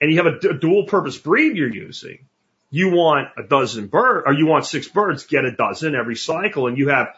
and 0.00 0.10
you 0.10 0.22
have 0.22 0.26
a, 0.26 0.54
dual 0.54 0.86
purpose 0.86 1.18
breed 1.18 1.56
you're 1.56 1.72
using, 1.72 2.26
you 2.70 2.90
want 2.90 3.28
a 3.36 3.42
dozen 3.42 3.88
birds, 3.88 4.24
or 4.26 4.32
you 4.32 4.46
want 4.46 4.66
six 4.66 4.88
birds, 4.88 5.26
get 5.26 5.44
a 5.44 5.52
dozen 5.52 5.94
every 5.94 6.16
cycle, 6.16 6.66
and 6.66 6.78
you 6.78 6.88
have 6.88 7.08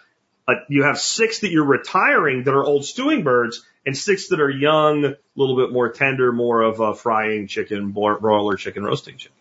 a, 0.49 0.55
you 0.69 0.85
have 0.85 0.99
six 0.99 1.41
that 1.41 1.51
you're 1.51 1.65
retiring 1.65 2.45
that 2.45 2.55
are 2.55 2.65
old 2.65 2.85
stewing 2.85 3.23
birds, 3.23 3.65
and 3.85 3.97
six 3.97 4.29
that 4.29 4.41
are 4.41 4.51
young, 4.51 5.05
a 5.05 5.17
little 5.37 5.57
bit 5.57 5.73
more 5.73 5.91
tender, 5.91 6.33
more 6.33 6.63
of 6.63 6.81
a 6.81 6.95
frying 6.95 7.47
chicken, 7.47 7.91
broiler 7.91 8.57
chicken, 8.57 8.85
roasting 8.85 9.17
chicken. 9.17 9.37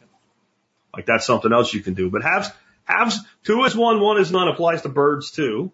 Like 0.96 1.06
that's 1.06 1.26
something 1.26 1.54
else 1.54 1.74
you 1.74 1.82
can 1.82 1.94
do. 1.94 2.10
But 2.10 2.24
halves, 2.24 2.50
halves, 2.84 3.20
two 3.44 3.64
is 3.64 3.76
one, 3.76 4.02
one 4.02 4.20
is 4.20 4.32
none 4.32 4.48
applies 4.48 4.82
to 4.82 4.90
birds 4.90 5.32
too. 5.32 5.72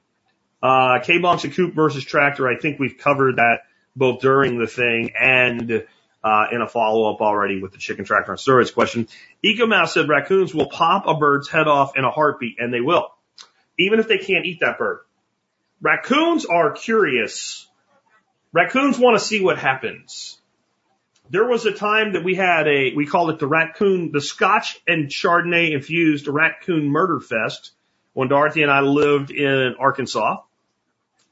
Uh, 0.61 0.99
K-Bonks 1.03 1.43
and 1.43 1.53
Coop 1.53 1.75
versus 1.75 2.03
Tractor, 2.03 2.47
I 2.47 2.57
think 2.57 2.79
we've 2.79 2.97
covered 2.97 3.37
that 3.37 3.61
both 3.95 4.21
during 4.21 4.59
the 4.59 4.67
thing 4.67 5.11
and 5.19 5.85
uh, 6.23 6.45
in 6.51 6.61
a 6.61 6.67
follow 6.67 7.13
up 7.13 7.21
already 7.21 7.61
with 7.61 7.71
the 7.71 7.77
chicken 7.77 8.05
tractor 8.05 8.31
and 8.31 8.39
storage 8.39 8.73
question. 8.73 9.07
EcoMouse 9.43 9.89
said 9.89 10.09
raccoons 10.09 10.53
will 10.53 10.69
pop 10.69 11.05
a 11.07 11.15
bird's 11.15 11.47
head 11.47 11.67
off 11.67 11.95
in 11.95 12.03
a 12.03 12.11
heartbeat, 12.11 12.57
and 12.59 12.73
they 12.73 12.81
will, 12.81 13.13
even 13.79 13.99
if 13.99 14.07
they 14.07 14.17
can't 14.17 14.45
eat 14.45 14.59
that 14.61 14.77
bird. 14.77 14.99
Raccoons 15.81 16.45
are 16.45 16.71
curious. 16.71 17.67
Raccoons 18.51 18.97
want 18.97 19.17
to 19.17 19.23
see 19.23 19.41
what 19.41 19.59
happens. 19.59 20.39
There 21.29 21.45
was 21.45 21.65
a 21.65 21.73
time 21.73 22.13
that 22.13 22.23
we 22.23 22.35
had 22.35 22.67
a, 22.67 22.93
we 22.95 23.05
called 23.05 23.29
it 23.31 23.39
the 23.39 23.47
raccoon, 23.47 24.11
the 24.11 24.21
Scotch 24.21 24.79
and 24.87 25.09
Chardonnay 25.09 25.71
infused 25.71 26.27
raccoon 26.27 26.85
murder 26.85 27.19
fest 27.19 27.71
when 28.13 28.29
Dorothy 28.29 28.63
and 28.63 28.71
I 28.71 28.79
lived 28.79 29.29
in 29.29 29.75
Arkansas. 29.77 30.37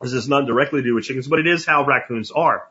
This 0.01 0.13
is 0.13 0.27
not 0.27 0.45
directly 0.45 0.81
to 0.81 0.87
do 0.87 0.95
with 0.95 1.05
chickens, 1.05 1.27
but 1.27 1.39
it 1.39 1.47
is 1.47 1.65
how 1.65 1.85
raccoons 1.85 2.29
are. 2.31 2.67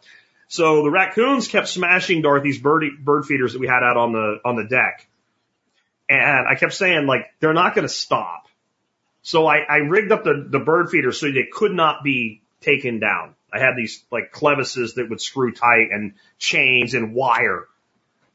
So 0.49 0.83
the 0.83 0.91
raccoons 0.91 1.49
kept 1.49 1.69
smashing 1.69 2.23
Dorothy's 2.23 2.59
bird, 2.59 2.85
bird 3.01 3.25
feeders 3.27 3.55
that 3.55 3.61
we 3.61 3.67
had 3.67 3.83
out 3.83 3.97
on 3.97 4.13
the, 4.13 4.41
on 4.45 4.57
the 4.57 4.65
deck. 4.65 5.09
And 6.09 6.47
I 6.47 6.55
kept 6.55 6.75
saying 6.75 7.07
like, 7.07 7.27
they're 7.41 7.55
not 7.55 7.75
going 7.75 7.87
to 7.87 7.93
stop. 7.93 8.47
So 9.23 9.47
I, 9.47 9.61
I 9.69 9.77
rigged 9.77 10.13
up 10.13 10.25
the, 10.25 10.47
the 10.49 10.59
bird 10.59 10.91
feeders 10.91 11.19
so 11.19 11.27
they 11.27 11.49
could 11.51 11.73
not 11.73 12.05
be 12.05 12.43
taken 12.61 13.01
down. 13.01 13.35
I 13.53 13.59
had 13.59 13.75
these 13.77 14.05
like 14.11 14.33
clevises 14.33 14.97
that 14.97 15.09
would 15.09 15.21
screw 15.21 15.53
tight 15.53 15.89
and 15.93 16.15
chains 16.39 16.95
and 16.95 17.15
wire. 17.15 17.67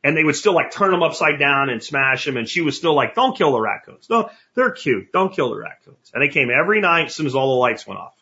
And 0.04 0.16
they 0.16 0.24
would 0.24 0.36
still 0.36 0.54
like 0.54 0.72
turn 0.72 0.92
them 0.92 1.04
upside 1.04 1.40
down 1.40 1.70
and 1.70 1.84
smash 1.84 2.26
them. 2.26 2.38
And 2.38 2.48
she 2.48 2.62
was 2.62 2.78
still 2.78 2.96
like, 2.96 3.16
don't 3.16 3.38
kill 3.38 3.52
the 3.52 3.60
raccoons. 3.60 4.10
No, 4.10 4.30
they're 4.56 4.72
cute. 4.72 5.12
Don't 5.12 5.34
kill 5.34 5.50
the 5.50 5.58
raccoons. 5.58 6.12
And 6.14 6.24
they 6.24 6.30
came 6.30 6.50
every 6.50 6.80
night 6.80 7.08
as 7.08 7.16
soon 7.16 7.28
as 7.28 7.36
all 7.36 7.56
the 7.56 7.60
lights 7.60 7.86
went 7.86 8.00
off. 8.00 8.16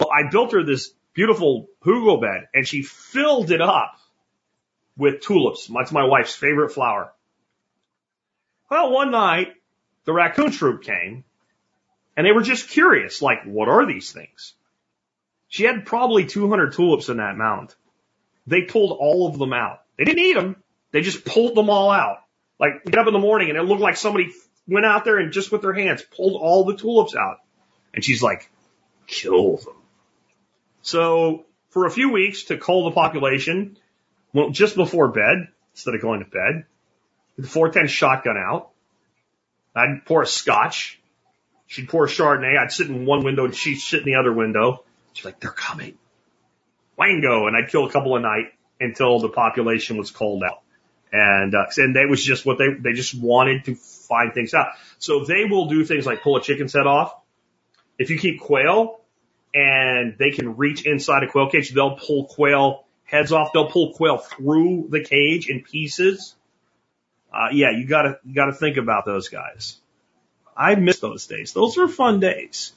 Well, 0.00 0.08
I 0.10 0.30
built 0.30 0.52
her 0.52 0.64
this 0.64 0.92
beautiful 1.14 1.68
hugel 1.84 2.20
bed 2.20 2.48
and 2.54 2.66
she 2.66 2.82
filled 2.82 3.50
it 3.50 3.60
up 3.60 3.96
with 4.96 5.20
tulips. 5.20 5.66
That's 5.66 5.92
my 5.92 6.04
wife's 6.04 6.34
favorite 6.34 6.72
flower. 6.72 7.12
Well, 8.70 8.92
one 8.92 9.10
night 9.10 9.48
the 10.04 10.12
raccoon 10.12 10.52
troop 10.52 10.82
came 10.82 11.24
and 12.16 12.26
they 12.26 12.32
were 12.32 12.42
just 12.42 12.68
curious, 12.68 13.22
like, 13.22 13.44
what 13.44 13.68
are 13.68 13.86
these 13.86 14.12
things? 14.12 14.54
She 15.48 15.64
had 15.64 15.86
probably 15.86 16.26
200 16.26 16.72
tulips 16.72 17.08
in 17.08 17.16
that 17.16 17.36
mound. 17.36 17.74
They 18.46 18.62
pulled 18.62 18.96
all 18.98 19.26
of 19.26 19.38
them 19.38 19.52
out. 19.52 19.82
They 19.96 20.04
didn't 20.04 20.24
eat 20.24 20.34
them. 20.34 20.56
They 20.92 21.00
just 21.00 21.24
pulled 21.24 21.56
them 21.56 21.70
all 21.70 21.90
out. 21.90 22.18
Like, 22.58 22.84
get 22.84 22.98
up 22.98 23.06
in 23.06 23.12
the 23.12 23.18
morning 23.18 23.48
and 23.48 23.58
it 23.58 23.62
looked 23.62 23.80
like 23.80 23.96
somebody 23.96 24.32
went 24.68 24.86
out 24.86 25.04
there 25.04 25.18
and 25.18 25.32
just 25.32 25.50
with 25.50 25.62
their 25.62 25.72
hands 25.72 26.02
pulled 26.02 26.40
all 26.40 26.64
the 26.64 26.76
tulips 26.76 27.16
out. 27.16 27.38
And 27.94 28.04
she's 28.04 28.22
like, 28.22 28.50
kill 29.06 29.56
them. 29.56 29.74
So 30.82 31.44
for 31.70 31.86
a 31.86 31.90
few 31.90 32.10
weeks 32.10 32.44
to 32.44 32.56
cull 32.56 32.84
the 32.84 32.92
population, 32.92 33.76
well, 34.32 34.50
just 34.50 34.76
before 34.76 35.08
bed, 35.08 35.48
instead 35.72 35.94
of 35.94 36.00
going 36.00 36.20
to 36.20 36.26
bed, 36.26 36.64
the 37.38 37.48
410 37.48 37.88
shotgun 37.88 38.36
out. 38.36 38.70
I'd 39.74 40.04
pour 40.04 40.22
a 40.22 40.26
scotch. 40.26 41.00
She'd 41.66 41.88
pour 41.88 42.04
a 42.04 42.08
Chardonnay. 42.08 42.58
I'd 42.58 42.72
sit 42.72 42.88
in 42.88 43.06
one 43.06 43.24
window 43.24 43.44
and 43.44 43.54
she'd 43.54 43.78
sit 43.78 44.00
in 44.00 44.06
the 44.06 44.16
other 44.16 44.32
window. 44.32 44.84
She's 45.12 45.24
like, 45.24 45.40
they're 45.40 45.50
coming. 45.50 45.96
Wango. 46.96 47.46
And 47.46 47.56
I'd 47.56 47.70
kill 47.70 47.86
a 47.86 47.92
couple 47.92 48.16
a 48.16 48.20
night 48.20 48.52
until 48.80 49.20
the 49.20 49.28
population 49.28 49.96
was 49.96 50.10
culled 50.10 50.42
out. 50.42 50.62
And, 51.12 51.54
uh, 51.54 51.66
and 51.76 51.96
that 51.96 52.06
was 52.08 52.24
just 52.24 52.46
what 52.46 52.58
they, 52.58 52.68
they 52.78 52.92
just 52.92 53.14
wanted 53.14 53.64
to 53.64 53.74
find 53.74 54.32
things 54.32 54.54
out. 54.54 54.68
So 54.98 55.24
they 55.24 55.44
will 55.44 55.66
do 55.66 55.84
things 55.84 56.06
like 56.06 56.22
pull 56.22 56.36
a 56.36 56.42
chicken's 56.42 56.72
head 56.72 56.86
off. 56.86 57.14
If 57.98 58.10
you 58.10 58.18
keep 58.18 58.40
quail 58.40 58.99
and 59.54 60.16
they 60.18 60.30
can 60.30 60.56
reach 60.56 60.86
inside 60.86 61.22
a 61.22 61.28
quail 61.28 61.50
cage, 61.50 61.70
they'll 61.70 61.96
pull 61.96 62.26
quail 62.26 62.84
heads 63.04 63.32
off. 63.32 63.52
They'll 63.52 63.70
pull 63.70 63.92
quail 63.94 64.18
through 64.18 64.88
the 64.90 65.02
cage 65.02 65.48
in 65.48 65.62
pieces. 65.62 66.34
Uh, 67.32 67.48
yeah, 67.52 67.70
you 67.70 67.86
gotta, 67.86 68.18
you 68.24 68.34
gotta 68.34 68.52
think 68.52 68.76
about 68.76 69.04
those 69.04 69.28
guys. 69.28 69.76
I 70.56 70.74
miss 70.74 70.98
those 71.00 71.26
days. 71.26 71.52
Those 71.52 71.76
were 71.76 71.88
fun 71.88 72.20
days. 72.20 72.72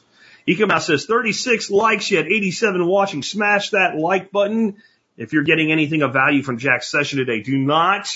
Ecomouse 0.48 0.88
says 0.88 1.06
36 1.06 1.70
likes, 1.70 2.12
you 2.12 2.18
had 2.18 2.28
87 2.28 2.86
watching. 2.86 3.24
Smash 3.24 3.72
that 3.72 3.96
like 3.96 4.32
button. 4.32 4.78
If 5.16 5.32
you're 5.32 5.44
getting 5.44 5.72
anything 5.72 6.02
of 6.02 6.12
value 6.14 6.44
from 6.44 6.58
Jack's 6.58 6.90
session 6.90 7.20
today, 7.20 7.42
do 7.42 7.58
not 7.58 8.10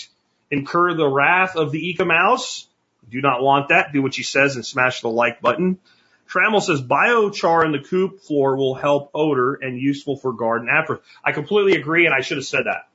incur 0.50 0.96
the 0.96 1.08
wrath 1.08 1.56
of 1.56 1.72
the 1.72 1.94
Ecomouse. 1.94 2.66
Do 3.10 3.22
not 3.22 3.42
want 3.42 3.70
that. 3.70 3.94
Do 3.94 4.02
what 4.02 4.14
she 4.14 4.24
says 4.24 4.56
and 4.56 4.66
smash 4.66 5.02
the 5.02 5.10
like 5.10 5.42
button. 5.42 5.80
Trammell 6.28 6.62
says 6.62 6.82
biochar 6.82 7.66
in 7.66 7.72
the 7.72 7.80
coop 7.80 8.22
floor 8.22 8.58
will 8.58 8.76
help 8.76 9.12
odor 9.14 9.56
and 9.56 9.80
useful 9.80 10.18
for 10.18 10.34
garden 10.34 10.70
after. 10.70 11.02
I 11.24 11.32
completely 11.32 11.80
agree, 11.80 12.06
and 12.06 12.14
I 12.14 12.22
should 12.22 12.38
have 12.38 12.45
said 12.45 12.66
that. 12.66 12.88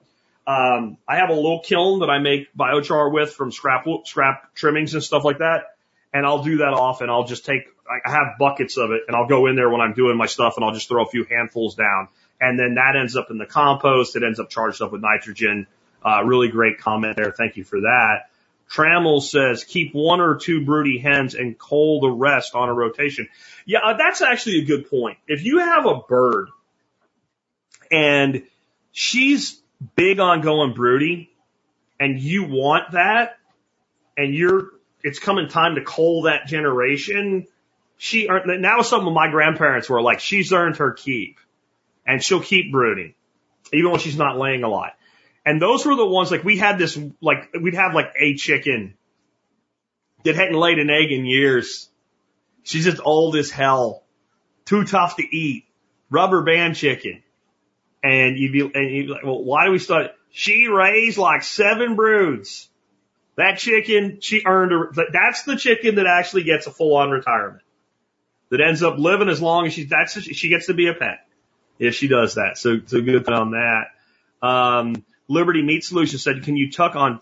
Um, 0.44 0.98
I 1.06 1.16
have 1.16 1.30
a 1.30 1.34
little 1.34 1.60
kiln 1.60 2.00
that 2.00 2.10
I 2.10 2.18
make 2.18 2.54
biochar 2.54 3.12
with 3.12 3.32
from 3.32 3.52
scrap 3.52 3.86
scrap 4.04 4.54
trimmings 4.54 4.94
and 4.94 5.02
stuff 5.02 5.24
like 5.24 5.38
that, 5.38 5.76
and 6.12 6.26
I'll 6.26 6.42
do 6.42 6.58
that 6.58 6.74
often. 6.74 7.10
I'll 7.10 7.26
just 7.26 7.44
take 7.46 7.62
I 7.88 8.10
have 8.10 8.38
buckets 8.38 8.76
of 8.76 8.90
it, 8.90 9.02
and 9.06 9.16
I'll 9.16 9.28
go 9.28 9.46
in 9.46 9.56
there 9.56 9.68
when 9.70 9.80
I'm 9.80 9.92
doing 9.92 10.16
my 10.16 10.26
stuff, 10.26 10.54
and 10.56 10.64
I'll 10.64 10.74
just 10.74 10.88
throw 10.88 11.04
a 11.04 11.08
few 11.08 11.24
handfuls 11.24 11.74
down, 11.74 12.08
and 12.40 12.58
then 12.58 12.74
that 12.74 12.96
ends 12.98 13.16
up 13.16 13.30
in 13.30 13.38
the 13.38 13.46
compost. 13.46 14.16
It 14.16 14.22
ends 14.22 14.40
up 14.40 14.50
charged 14.50 14.82
up 14.82 14.92
with 14.92 15.00
nitrogen. 15.00 15.66
Uh, 16.04 16.22
really 16.24 16.48
great 16.48 16.78
comment 16.78 17.16
there. 17.16 17.30
Thank 17.30 17.56
you 17.56 17.64
for 17.64 17.80
that. 17.82 18.30
Trammell 18.72 19.22
says 19.22 19.64
keep 19.64 19.94
one 19.94 20.20
or 20.20 20.36
two 20.36 20.64
broody 20.64 20.98
hens 20.98 21.34
and 21.34 21.58
cull 21.58 22.00
the 22.00 22.10
rest 22.10 22.54
on 22.54 22.68
a 22.68 22.74
rotation. 22.74 23.28
Yeah, 23.66 23.80
uh, 23.84 23.96
that's 23.96 24.22
actually 24.22 24.60
a 24.60 24.64
good 24.64 24.88
point. 24.88 25.18
If 25.28 25.44
you 25.44 25.58
have 25.58 25.84
a 25.84 25.98
bird 26.08 26.48
and 27.90 28.44
she's 28.92 29.60
big 29.94 30.20
on 30.20 30.40
going 30.40 30.72
broody 30.72 31.30
and 32.00 32.18
you 32.18 32.44
want 32.44 32.92
that 32.92 33.38
and 34.16 34.34
you're, 34.34 34.70
it's 35.02 35.18
coming 35.18 35.48
time 35.48 35.74
to 35.74 35.82
cull 35.82 36.22
that 36.22 36.46
generation. 36.46 37.46
She 37.98 38.28
earned, 38.28 38.62
now 38.62 38.80
some 38.80 39.06
of 39.06 39.12
my 39.12 39.30
grandparents 39.30 39.90
were 39.90 40.00
like, 40.00 40.20
she's 40.20 40.52
earned 40.52 40.78
her 40.78 40.92
keep 40.92 41.38
and 42.06 42.22
she'll 42.22 42.40
keep 42.40 42.72
brooding 42.72 43.14
even 43.72 43.90
when 43.90 44.00
she's 44.00 44.16
not 44.16 44.38
laying 44.38 44.64
a 44.64 44.68
lot. 44.68 44.94
And 45.44 45.60
those 45.60 45.84
were 45.84 45.96
the 45.96 46.06
ones 46.06 46.30
like 46.30 46.44
we 46.44 46.56
had 46.56 46.78
this 46.78 46.98
like 47.20 47.50
we'd 47.60 47.74
have 47.74 47.94
like 47.94 48.12
a 48.18 48.34
chicken 48.34 48.94
that 50.24 50.36
hadn't 50.36 50.54
laid 50.54 50.78
an 50.78 50.90
egg 50.90 51.10
in 51.10 51.26
years. 51.26 51.88
She's 52.62 52.84
just 52.84 53.00
old 53.04 53.34
as 53.36 53.50
hell, 53.50 54.04
too 54.64 54.84
tough 54.84 55.16
to 55.16 55.22
eat, 55.22 55.64
rubber 56.10 56.42
band 56.42 56.76
chicken. 56.76 57.22
And 58.04 58.38
you'd 58.38 58.52
be 58.52 58.60
and 58.60 58.90
you'd 58.94 59.06
be 59.06 59.12
like, 59.12 59.24
well, 59.24 59.42
why 59.42 59.64
do 59.64 59.72
we 59.72 59.78
start? 59.78 60.12
She 60.30 60.68
raised 60.68 61.18
like 61.18 61.42
seven 61.42 61.96
broods. 61.96 62.68
That 63.36 63.58
chicken, 63.58 64.18
she 64.20 64.42
earned 64.44 64.72
her. 64.72 64.92
That's 65.12 65.44
the 65.44 65.56
chicken 65.56 65.96
that 65.96 66.06
actually 66.06 66.44
gets 66.44 66.66
a 66.66 66.70
full 66.70 66.96
on 66.96 67.10
retirement. 67.10 67.62
That 68.50 68.60
ends 68.60 68.82
up 68.82 68.98
living 68.98 69.30
as 69.30 69.40
long 69.40 69.66
as 69.66 69.72
she's. 69.72 69.88
That's 69.88 70.20
she 70.20 70.50
gets 70.50 70.66
to 70.66 70.74
be 70.74 70.88
a 70.88 70.94
pet 70.94 71.26
if 71.78 71.94
she 71.94 72.08
does 72.08 72.34
that. 72.34 72.58
So, 72.58 72.80
so 72.84 73.00
good 73.00 73.28
on 73.28 73.52
that. 73.52 73.84
Um, 74.46 75.04
Liberty 75.32 75.62
Meat 75.62 75.82
Solutions 75.82 76.22
said, 76.22 76.42
can 76.42 76.56
you 76.56 76.70
tuck 76.70 76.94
on, 76.94 77.20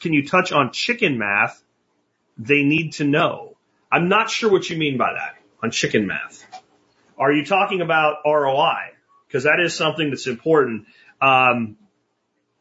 can 0.00 0.12
you 0.12 0.26
touch 0.26 0.50
on 0.50 0.72
chicken 0.72 1.16
math? 1.16 1.62
They 2.36 2.64
need 2.64 2.94
to 2.94 3.04
know. 3.04 3.56
I'm 3.92 4.08
not 4.08 4.30
sure 4.30 4.50
what 4.50 4.68
you 4.68 4.76
mean 4.76 4.98
by 4.98 5.12
that 5.12 5.36
on 5.62 5.70
chicken 5.70 6.08
math. 6.08 6.44
Are 7.16 7.32
you 7.32 7.44
talking 7.44 7.82
about 7.82 8.18
ROI? 8.26 8.94
Because 9.28 9.44
that 9.44 9.60
is 9.64 9.74
something 9.74 10.10
that's 10.10 10.26
important. 10.26 10.86
Um, 11.20 11.76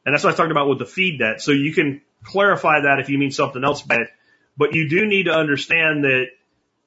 and 0.05 0.13
that's 0.13 0.23
what 0.23 0.33
I 0.33 0.37
talked 0.37 0.51
about 0.51 0.69
with 0.69 0.79
the 0.79 0.85
feed 0.85 1.17
debt. 1.17 1.41
So 1.41 1.51
you 1.51 1.73
can 1.73 2.01
clarify 2.23 2.81
that 2.81 2.99
if 2.99 3.09
you 3.09 3.17
mean 3.17 3.31
something 3.31 3.63
else 3.63 3.81
by 3.81 3.95
it. 3.95 4.09
But 4.55 4.75
you 4.75 4.87
do 4.87 5.07
need 5.07 5.23
to 5.23 5.33
understand 5.33 6.03
that 6.03 6.25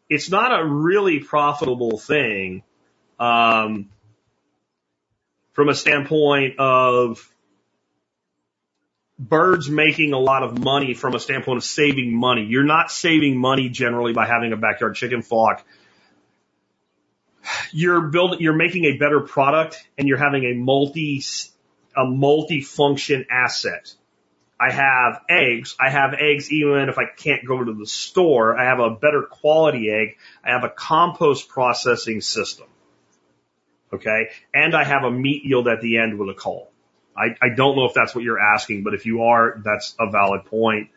it's 0.09 0.31
not 0.31 0.57
a 0.57 0.65
really 0.65 1.19
profitable 1.19 1.99
thing 1.99 2.63
um, 3.19 3.89
from 5.53 5.69
a 5.69 5.75
standpoint 5.75 6.61
of 6.61 7.29
birds 9.29 9.69
making 9.69 10.13
a 10.13 10.19
lot 10.19 10.43
of 10.43 10.59
money 10.59 10.95
from 10.95 11.15
a 11.15 11.21
standpoint 11.21 11.59
of 11.59 11.65
saving 11.65 12.15
money. 12.15 12.45
You're 12.45 12.65
not 12.65 12.91
saving 12.91 13.37
money 13.37 13.69
generally 13.69 14.13
by 14.13 14.27
having 14.27 14.53
a 14.53 14.57
backyard 14.57 14.97
chicken 14.97 15.23
flock. 15.23 15.65
You're 17.73 18.03
building, 18.09 18.41
you're 18.41 18.57
making 18.57 18.85
a 18.85 18.99
better 18.99 19.21
product 19.21 19.77
and 19.99 20.09
you're 20.09 20.19
having 20.19 20.45
a 20.45 20.55
multi, 20.55 21.23
a 21.97 22.05
multi-function 22.05 23.27
asset. 23.31 23.95
I 24.61 24.71
have 24.71 25.23
eggs. 25.29 25.77
I 25.81 25.91
have 25.91 26.15
eggs 26.15 26.53
even 26.53 26.89
if 26.89 26.99
I 26.99 27.05
can't 27.17 27.45
go 27.45 27.65
to 27.65 27.75
the 27.75 27.87
store. 27.87 28.57
I 28.57 28.65
have 28.65 28.79
a 28.79 28.91
better 28.91 29.23
quality 29.23 29.91
egg. 29.91 30.17
I 30.45 30.51
have 30.53 30.63
a 30.63 30.69
compost 30.69 31.49
processing 31.49 32.21
system. 32.21 32.67
Okay. 33.93 34.29
And 34.55 34.75
I 34.77 34.85
have 34.85 35.03
a 35.03 35.11
meat 35.11 35.45
yield 35.45 35.67
at 35.69 35.81
the 35.81 35.99
end 35.99 36.19
with 36.19 36.29
a 36.29 36.35
cull. 36.35 36.72
I, 37.17 37.37
I 37.43 37.55
don't 37.55 37.77
know 37.77 37.85
if 37.85 37.95
that's 37.95 38.15
what 38.15 38.25
you're 38.25 38.41
asking, 38.41 38.85
but 38.85 38.95
if 38.95 39.07
you 39.07 39.23
are, 39.23 39.61
that's 39.65 39.95
a 39.99 40.11
valid 40.11 40.47
point. 40.47 40.89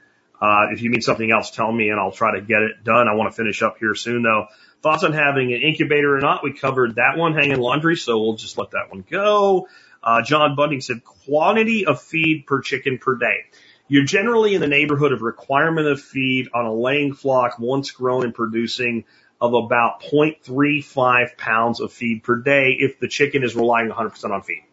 Uh, 0.41 0.67
if 0.71 0.81
you 0.81 0.89
mean 0.89 1.01
something 1.01 1.31
else, 1.31 1.51
tell 1.51 1.71
me 1.71 1.89
and 1.89 1.99
I'll 1.99 2.11
try 2.11 2.35
to 2.35 2.41
get 2.41 2.61
it 2.61 2.83
done. 2.83 3.07
I 3.07 3.15
want 3.15 3.31
to 3.31 3.35
finish 3.35 3.61
up 3.61 3.77
here 3.79 3.95
soon 3.95 4.23
though. 4.23 4.47
Thoughts 4.81 5.03
on 5.03 5.13
having 5.13 5.53
an 5.53 5.61
incubator 5.61 6.15
or 6.15 6.19
not? 6.19 6.43
We 6.43 6.53
covered 6.53 6.95
that 6.95 7.17
one 7.17 7.33
hanging 7.33 7.57
laundry, 7.57 7.95
so 7.95 8.19
we'll 8.19 8.35
just 8.35 8.57
let 8.57 8.71
that 8.71 8.89
one 8.89 9.03
go. 9.09 9.67
Uh, 10.03 10.21
John 10.21 10.55
Bunting 10.55 10.81
said 10.81 11.03
quantity 11.03 11.85
of 11.85 12.01
feed 12.01 12.45
per 12.45 12.61
chicken 12.61 12.99
per 12.99 13.15
day. 13.15 13.45
You're 13.87 14.05
generally 14.05 14.55
in 14.55 14.61
the 14.61 14.67
neighborhood 14.67 15.11
of 15.11 15.21
requirement 15.21 15.87
of 15.87 16.01
feed 16.01 16.49
on 16.53 16.65
a 16.65 16.73
laying 16.73 17.13
flock 17.13 17.57
once 17.59 17.91
grown 17.91 18.23
and 18.23 18.33
producing 18.33 19.05
of 19.41 19.53
about 19.53 20.01
0.35 20.01 21.37
pounds 21.37 21.79
of 21.79 21.91
feed 21.91 22.23
per 22.23 22.37
day 22.37 22.75
if 22.79 22.99
the 22.99 23.07
chicken 23.07 23.43
is 23.43 23.55
relying 23.55 23.89
100% 23.89 24.31
on 24.31 24.41
feed. 24.41 24.63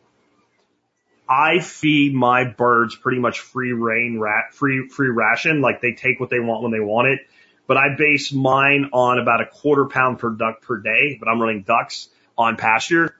I 1.28 1.60
feed 1.60 2.14
my 2.14 2.44
birds 2.44 2.96
pretty 2.96 3.20
much 3.20 3.40
free 3.40 3.72
reign 3.72 4.18
rat, 4.18 4.52
free, 4.52 4.88
free 4.88 5.08
ration. 5.08 5.60
Like 5.60 5.80
they 5.80 5.92
take 5.92 6.20
what 6.20 6.30
they 6.30 6.40
want 6.40 6.62
when 6.62 6.72
they 6.72 6.80
want 6.80 7.08
it. 7.08 7.20
But 7.66 7.76
I 7.76 7.94
base 7.96 8.32
mine 8.32 8.90
on 8.92 9.18
about 9.18 9.40
a 9.40 9.46
quarter 9.46 9.86
pound 9.86 10.18
per 10.18 10.30
duck 10.30 10.62
per 10.62 10.78
day, 10.78 11.16
but 11.18 11.28
I'm 11.28 11.40
running 11.40 11.62
ducks 11.62 12.08
on 12.36 12.56
pasture. 12.56 13.16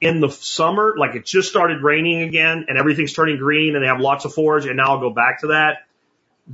In 0.00 0.20
the 0.20 0.28
summer, 0.28 0.94
like 0.98 1.14
it 1.14 1.24
just 1.24 1.48
started 1.48 1.82
raining 1.82 2.22
again 2.22 2.66
and 2.68 2.76
everything's 2.76 3.12
turning 3.12 3.38
green 3.38 3.76
and 3.76 3.82
they 3.82 3.88
have 3.88 4.00
lots 4.00 4.24
of 4.24 4.34
forage 4.34 4.66
and 4.66 4.76
now 4.76 4.94
I'll 4.94 5.00
go 5.00 5.10
back 5.10 5.40
to 5.40 5.48
that. 5.48 5.86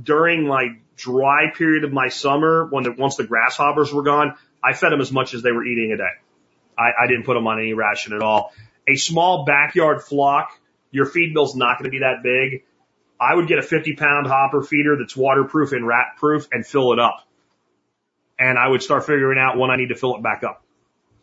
During 0.01 0.45
like 0.45 0.71
dry 0.95 1.51
period 1.53 1.83
of 1.83 1.91
my 1.91 2.07
summer, 2.07 2.67
when 2.69 2.83
the, 2.83 2.91
once 2.91 3.15
the 3.15 3.25
grasshoppers 3.25 3.91
were 3.91 4.03
gone, 4.03 4.35
I 4.63 4.73
fed 4.73 4.91
them 4.91 5.01
as 5.01 5.11
much 5.11 5.33
as 5.33 5.41
they 5.41 5.51
were 5.51 5.65
eating 5.65 5.91
a 5.91 5.97
day. 5.97 6.03
I, 6.77 7.03
I 7.03 7.07
didn't 7.07 7.23
put 7.23 7.33
them 7.33 7.47
on 7.47 7.59
any 7.59 7.73
ration 7.73 8.13
at 8.13 8.21
all. 8.21 8.53
A 8.87 8.95
small 8.95 9.45
backyard 9.45 10.03
flock, 10.03 10.51
your 10.91 11.05
feed 11.05 11.33
bill's 11.33 11.55
not 11.55 11.79
going 11.79 11.85
to 11.85 11.91
be 11.91 11.99
that 11.99 12.21
big. 12.23 12.63
I 13.19 13.35
would 13.35 13.47
get 13.47 13.59
a 13.59 13.61
50 13.61 13.95
pound 13.95 14.27
hopper 14.27 14.63
feeder 14.63 14.97
that's 14.97 15.15
waterproof 15.15 15.71
and 15.71 15.85
rat 15.85 16.17
proof 16.17 16.47
and 16.51 16.65
fill 16.65 16.93
it 16.93 16.99
up. 16.99 17.27
And 18.39 18.57
I 18.57 18.67
would 18.67 18.81
start 18.81 19.05
figuring 19.05 19.39
out 19.39 19.57
when 19.57 19.69
I 19.69 19.75
need 19.75 19.89
to 19.89 19.95
fill 19.95 20.15
it 20.15 20.23
back 20.23 20.43
up. 20.43 20.63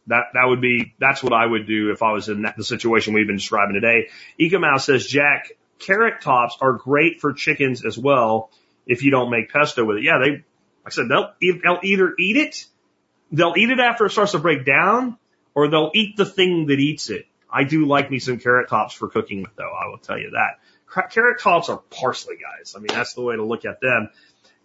That, 0.06 0.26
that 0.32 0.44
would 0.46 0.60
be, 0.60 0.94
that's 0.98 1.22
what 1.22 1.32
I 1.32 1.44
would 1.44 1.66
do 1.66 1.90
if 1.90 2.02
I 2.02 2.12
was 2.12 2.28
in 2.28 2.42
that, 2.42 2.56
the 2.56 2.64
situation 2.64 3.12
we've 3.12 3.26
been 3.26 3.36
describing 3.36 3.74
today. 3.74 4.08
Ecomouse 4.40 4.86
says, 4.86 5.06
Jack, 5.06 5.50
carrot 5.78 6.22
tops 6.22 6.56
are 6.60 6.72
great 6.72 7.20
for 7.20 7.32
chickens 7.32 7.84
as 7.84 7.98
well 7.98 8.50
if 8.86 9.02
you 9.02 9.10
don't 9.10 9.30
make 9.30 9.50
pesto 9.50 9.84
with 9.84 9.98
it. 9.98 10.04
Yeah, 10.04 10.18
they, 10.18 10.30
like 10.30 10.42
I 10.86 10.90
said, 10.90 11.06
they'll, 11.10 11.34
they'll 11.40 11.80
either 11.82 12.14
eat 12.18 12.36
it, 12.36 12.64
they'll 13.32 13.54
eat 13.56 13.70
it 13.70 13.80
after 13.80 14.06
it 14.06 14.10
starts 14.10 14.32
to 14.32 14.38
break 14.38 14.64
down, 14.64 15.18
or 15.54 15.68
they'll 15.68 15.90
eat 15.94 16.16
the 16.16 16.24
thing 16.24 16.66
that 16.66 16.78
eats 16.78 17.10
it. 17.10 17.26
I 17.50 17.64
do 17.64 17.86
like 17.86 18.10
me 18.10 18.18
some 18.18 18.38
carrot 18.38 18.68
tops 18.68 18.94
for 18.94 19.08
cooking 19.08 19.42
with 19.42 19.54
though, 19.56 19.72
I 19.72 19.88
will 19.88 19.98
tell 19.98 20.18
you 20.18 20.32
that. 20.32 20.60
Carrot 21.10 21.40
tops 21.40 21.68
are 21.68 21.78
parsley 21.90 22.36
guys. 22.36 22.74
I 22.76 22.80
mean, 22.80 22.88
that's 22.88 23.14
the 23.14 23.22
way 23.22 23.36
to 23.36 23.44
look 23.44 23.64
at 23.64 23.80
them. 23.80 24.10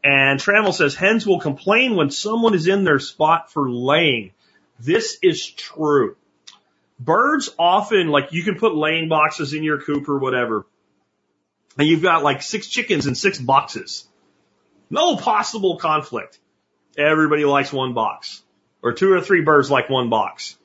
And 0.04 0.40
Trammell 0.40 0.74
says 0.74 0.96
hens 0.96 1.26
will 1.26 1.40
complain 1.40 1.96
when 1.96 2.10
someone 2.10 2.54
is 2.54 2.68
in 2.68 2.84
their 2.84 3.00
spot 3.00 3.52
for 3.52 3.70
laying. 3.70 4.32
This 4.80 5.18
is 5.22 5.46
true. 5.50 6.18
Birds 7.00 7.50
often, 7.58 8.10
like 8.10 8.32
you 8.32 8.44
can 8.44 8.56
put 8.56 8.76
laying 8.76 9.10
boxes 9.10 9.54
in 9.54 9.64
your 9.64 9.82
coop 9.82 10.08
or 10.08 10.20
whatever, 10.20 10.66
and 11.78 11.88
you've 11.88 12.02
got 12.02 12.24
like 12.24 12.42
six 12.42 12.68
chickens 12.68 13.08
in 13.08 13.16
six 13.16 13.40
boxes. 13.40 14.08
No 14.90 15.16
possible 15.18 15.78
conflict. 15.78 16.40
Everybody 16.98 17.46
likes 17.46 17.74
one 17.74 17.94
box. 17.94 18.42
Or 18.82 18.94
two 18.94 19.12
or 19.14 19.22
three 19.22 19.42
birds 19.42 19.72
like 19.72 19.90
one 19.90 20.10
box. 20.10 20.58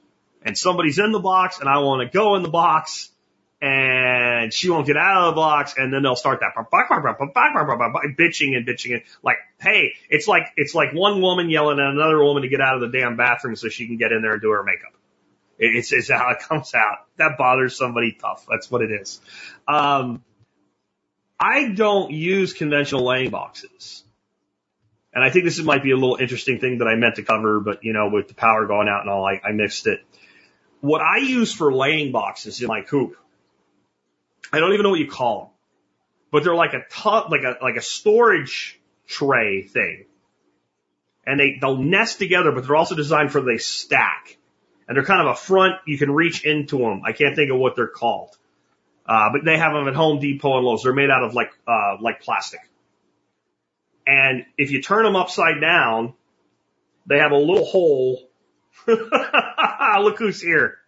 And 0.43 0.57
somebody's 0.57 0.99
in 0.99 1.13
the 1.13 1.19
box 1.19 1.61
and 1.61 1.69
I 1.69 1.79
want 1.79 2.09
to 2.09 2.17
go 2.17 2.37
in 2.37 2.43
the 2.43 2.49
box 2.49 3.11
and 3.61 4.53
she 4.55 4.71
won't 4.71 4.87
get 4.87 4.97
out 4.97 5.29
of 5.29 5.35
the 5.35 5.41
box 5.41 5.75
and 5.77 5.93
then 5.93 6.03
they'll 6.03 6.17
start 6.17 6.41
that 6.41 6.53
bitching 8.17 8.57
and 8.57 8.67
bitching 8.67 8.95
and 8.95 9.03
like, 9.23 9.37
hey, 9.61 9.95
it's 10.09 10.29
like, 10.29 10.45
it's 10.57 10.75
like 10.75 10.93
one 10.93 11.21
woman 11.21 11.51
yelling 11.51 11.81
at 11.81 11.87
another 11.87 12.23
woman 12.23 12.43
to 12.43 12.49
get 12.49 12.61
out 12.61 12.81
of 12.81 12.81
the 12.81 12.99
damn 12.99 13.17
bathroom 13.17 13.57
so 13.57 13.69
she 13.69 13.87
can 13.87 13.97
get 13.97 14.13
in 14.13 14.23
there 14.23 14.33
and 14.33 14.43
do 14.43 14.51
her 14.51 14.63
makeup. 14.63 14.93
It's, 15.59 15.93
it's 15.93 16.09
how 16.09 16.31
it 16.31 16.39
comes 16.49 16.73
out. 16.75 17.07
That 17.17 17.37
bothers 17.37 17.77
somebody 17.77 18.17
tough. 18.21 18.47
That's 18.49 18.71
what 18.71 18.83
it 18.83 18.93
is. 18.93 19.21
Um, 19.67 20.23
I 21.39 21.69
don't 21.69 22.13
use 22.13 22.53
conventional 22.53 23.05
laying 23.05 23.31
boxes. 23.31 24.05
And 25.13 25.25
I 25.25 25.31
think 25.31 25.45
this 25.45 25.59
might 25.61 25.83
be 25.83 25.91
a 25.91 25.97
little 25.97 26.17
interesting 26.17 26.61
thing 26.61 26.79
that 26.79 26.87
I 26.87 26.95
meant 26.95 27.17
to 27.17 27.23
cover, 27.23 27.61
but 27.61 27.83
you 27.83 27.93
know, 27.93 28.09
with 28.09 28.29
the 28.29 28.35
power 28.35 28.67
going 28.67 28.89
out 28.89 29.01
and 29.01 29.11
all, 29.11 29.25
I, 29.25 29.41
I 29.45 29.53
missed 29.53 29.87
it. 29.87 30.01
What 30.81 31.01
I 31.01 31.19
use 31.19 31.53
for 31.53 31.73
laying 31.73 32.13
boxes 32.13 32.61
in 32.61 32.69
my 32.69 32.83
coop, 32.83 33.17
I 34.53 34.61
don't 34.61 34.73
even 34.73 34.85
know 34.85 34.91
what 34.91 35.01
you 35.01 35.11
call 35.11 35.39
them, 35.39 35.49
but 36.31 36.45
they're 36.45 36.55
like 36.55 36.75
a 36.75 36.83
tub, 36.91 37.31
like 37.31 37.43
a, 37.43 37.57
like 37.63 37.77
a 37.77 37.83
storage 37.83 38.81
tray 39.07 39.63
thing. 39.63 40.05
And 41.27 41.39
they, 41.39 41.59
they'll 41.61 41.77
nest 41.77 42.19
together, 42.19 42.53
but 42.53 42.67
they're 42.67 42.77
also 42.77 42.95
designed 42.95 43.33
for 43.33 43.41
they 43.41 43.59
stack. 43.59 44.39
And 44.87 44.97
they're 44.97 45.05
kind 45.05 45.21
of 45.21 45.35
a 45.35 45.39
front, 45.39 45.75
you 45.87 45.99
can 45.99 46.11
reach 46.11 46.45
into 46.45 46.79
them. 46.79 47.03
I 47.05 47.13
can't 47.13 47.37
think 47.37 47.51
of 47.51 47.59
what 47.59 47.77
they're 47.77 47.87
called. 47.87 48.37
Uh, 49.05 49.31
but 49.33 49.45
they 49.45 49.59
have 49.59 49.73
them 49.73 49.89
at 49.89 49.95
Home 49.95 50.21
Depot 50.21 50.57
and 50.57 50.67
Lowe's. 50.67 50.83
They're 50.85 50.95
made 50.95 51.11
out 51.11 51.25
of 51.25 51.35
like, 51.35 51.51
uh, 51.67 51.97
like 52.01 52.23
plastic. 52.23 52.61
And 54.07 54.47
if 54.57 54.71
you 54.71 54.81
turn 54.81 55.05
them 55.05 55.17
upside 55.17 55.61
down, 55.61 56.15
they 57.07 57.19
have 57.19 57.33
a 57.33 57.37
little 57.37 57.65
hole. 57.65 58.23
Look 60.01 60.19
who's 60.19 60.41
here. 60.41 60.79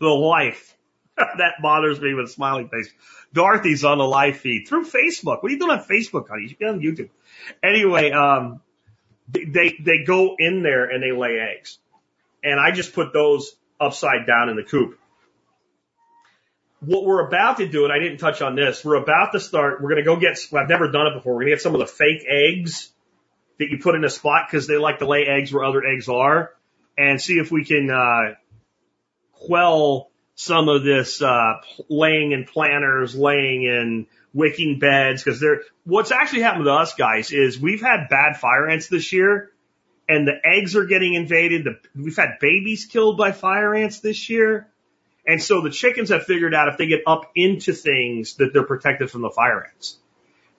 The 0.00 0.14
wife. 0.14 0.76
that 1.16 1.54
bothers 1.60 2.00
me 2.00 2.14
with 2.14 2.26
a 2.26 2.28
smiling 2.28 2.68
face. 2.68 2.88
Dorothy's 3.32 3.84
on 3.84 3.98
the 3.98 4.04
live 4.04 4.38
feed 4.38 4.66
through 4.68 4.84
Facebook. 4.84 5.42
What 5.42 5.44
are 5.44 5.50
you 5.50 5.58
doing 5.58 5.72
on 5.72 5.84
Facebook, 5.84 6.28
honey? 6.28 6.42
You 6.42 6.48
should 6.48 6.58
be 6.58 6.66
on 6.66 6.80
YouTube. 6.80 7.10
Anyway, 7.62 8.10
um, 8.12 8.60
they, 9.28 9.76
they 9.80 10.04
go 10.06 10.36
in 10.38 10.62
there 10.62 10.84
and 10.84 11.02
they 11.02 11.12
lay 11.12 11.38
eggs. 11.38 11.78
And 12.42 12.60
I 12.60 12.70
just 12.70 12.94
put 12.94 13.12
those 13.12 13.54
upside 13.80 14.26
down 14.26 14.48
in 14.48 14.56
the 14.56 14.62
coop 14.62 14.98
what 16.80 17.04
we're 17.04 17.26
about 17.26 17.56
to 17.56 17.68
do, 17.68 17.84
and 17.84 17.92
I 17.92 17.98
didn't 17.98 18.18
touch 18.18 18.40
on 18.40 18.54
this, 18.54 18.84
we're 18.84 19.02
about 19.02 19.32
to 19.32 19.40
start, 19.40 19.82
we're 19.82 19.90
going 19.90 20.04
to 20.04 20.04
go 20.04 20.16
get, 20.16 20.38
I've 20.56 20.68
never 20.68 20.90
done 20.90 21.08
it 21.08 21.14
before, 21.14 21.34
we're 21.34 21.40
going 21.40 21.50
to 21.50 21.56
get 21.56 21.62
some 21.62 21.74
of 21.74 21.80
the 21.80 21.86
fake 21.86 22.24
eggs 22.28 22.90
that 23.58 23.68
you 23.68 23.78
put 23.78 23.96
in 23.96 24.04
a 24.04 24.10
spot 24.10 24.46
because 24.48 24.66
they 24.66 24.76
like 24.76 25.00
to 25.00 25.06
lay 25.06 25.26
eggs 25.26 25.52
where 25.52 25.64
other 25.64 25.84
eggs 25.84 26.08
are 26.08 26.52
and 26.98 27.20
see 27.20 27.38
if 27.38 27.50
we 27.50 27.64
can, 27.64 27.90
uh, 27.90 28.34
quell 29.32 30.10
some 30.34 30.68
of 30.68 30.84
this, 30.84 31.22
uh, 31.22 31.54
laying 31.88 32.32
in 32.32 32.44
planters, 32.44 33.14
laying 33.14 33.62
in 33.62 34.06
wicking 34.34 34.78
beds 34.78 35.24
because 35.24 35.40
they're, 35.40 35.62
what's 35.84 36.10
actually 36.12 36.42
happened 36.42 36.66
to 36.66 36.72
us 36.72 36.94
guys 36.94 37.32
is 37.32 37.58
we've 37.58 37.80
had 37.80 38.08
bad 38.10 38.36
fire 38.36 38.68
ants 38.68 38.88
this 38.88 39.12
year 39.12 39.50
and 40.08 40.28
the 40.28 40.34
eggs 40.44 40.76
are 40.76 40.84
getting 40.84 41.14
invaded. 41.14 41.64
The, 41.64 41.78
we've 41.96 42.16
had 42.16 42.38
babies 42.40 42.84
killed 42.84 43.16
by 43.16 43.32
fire 43.32 43.74
ants 43.74 44.00
this 44.00 44.28
year 44.28 44.68
and 45.28 45.42
so 45.42 45.60
the 45.60 45.70
chickens 45.70 46.08
have 46.08 46.24
figured 46.24 46.54
out 46.54 46.68
if 46.68 46.78
they 46.78 46.86
get 46.86 47.02
up 47.06 47.30
into 47.34 47.74
things 47.74 48.36
that 48.36 48.54
they're 48.54 48.64
protected 48.64 49.10
from 49.10 49.20
the 49.20 49.28
fire 49.28 49.66
ants. 49.66 49.98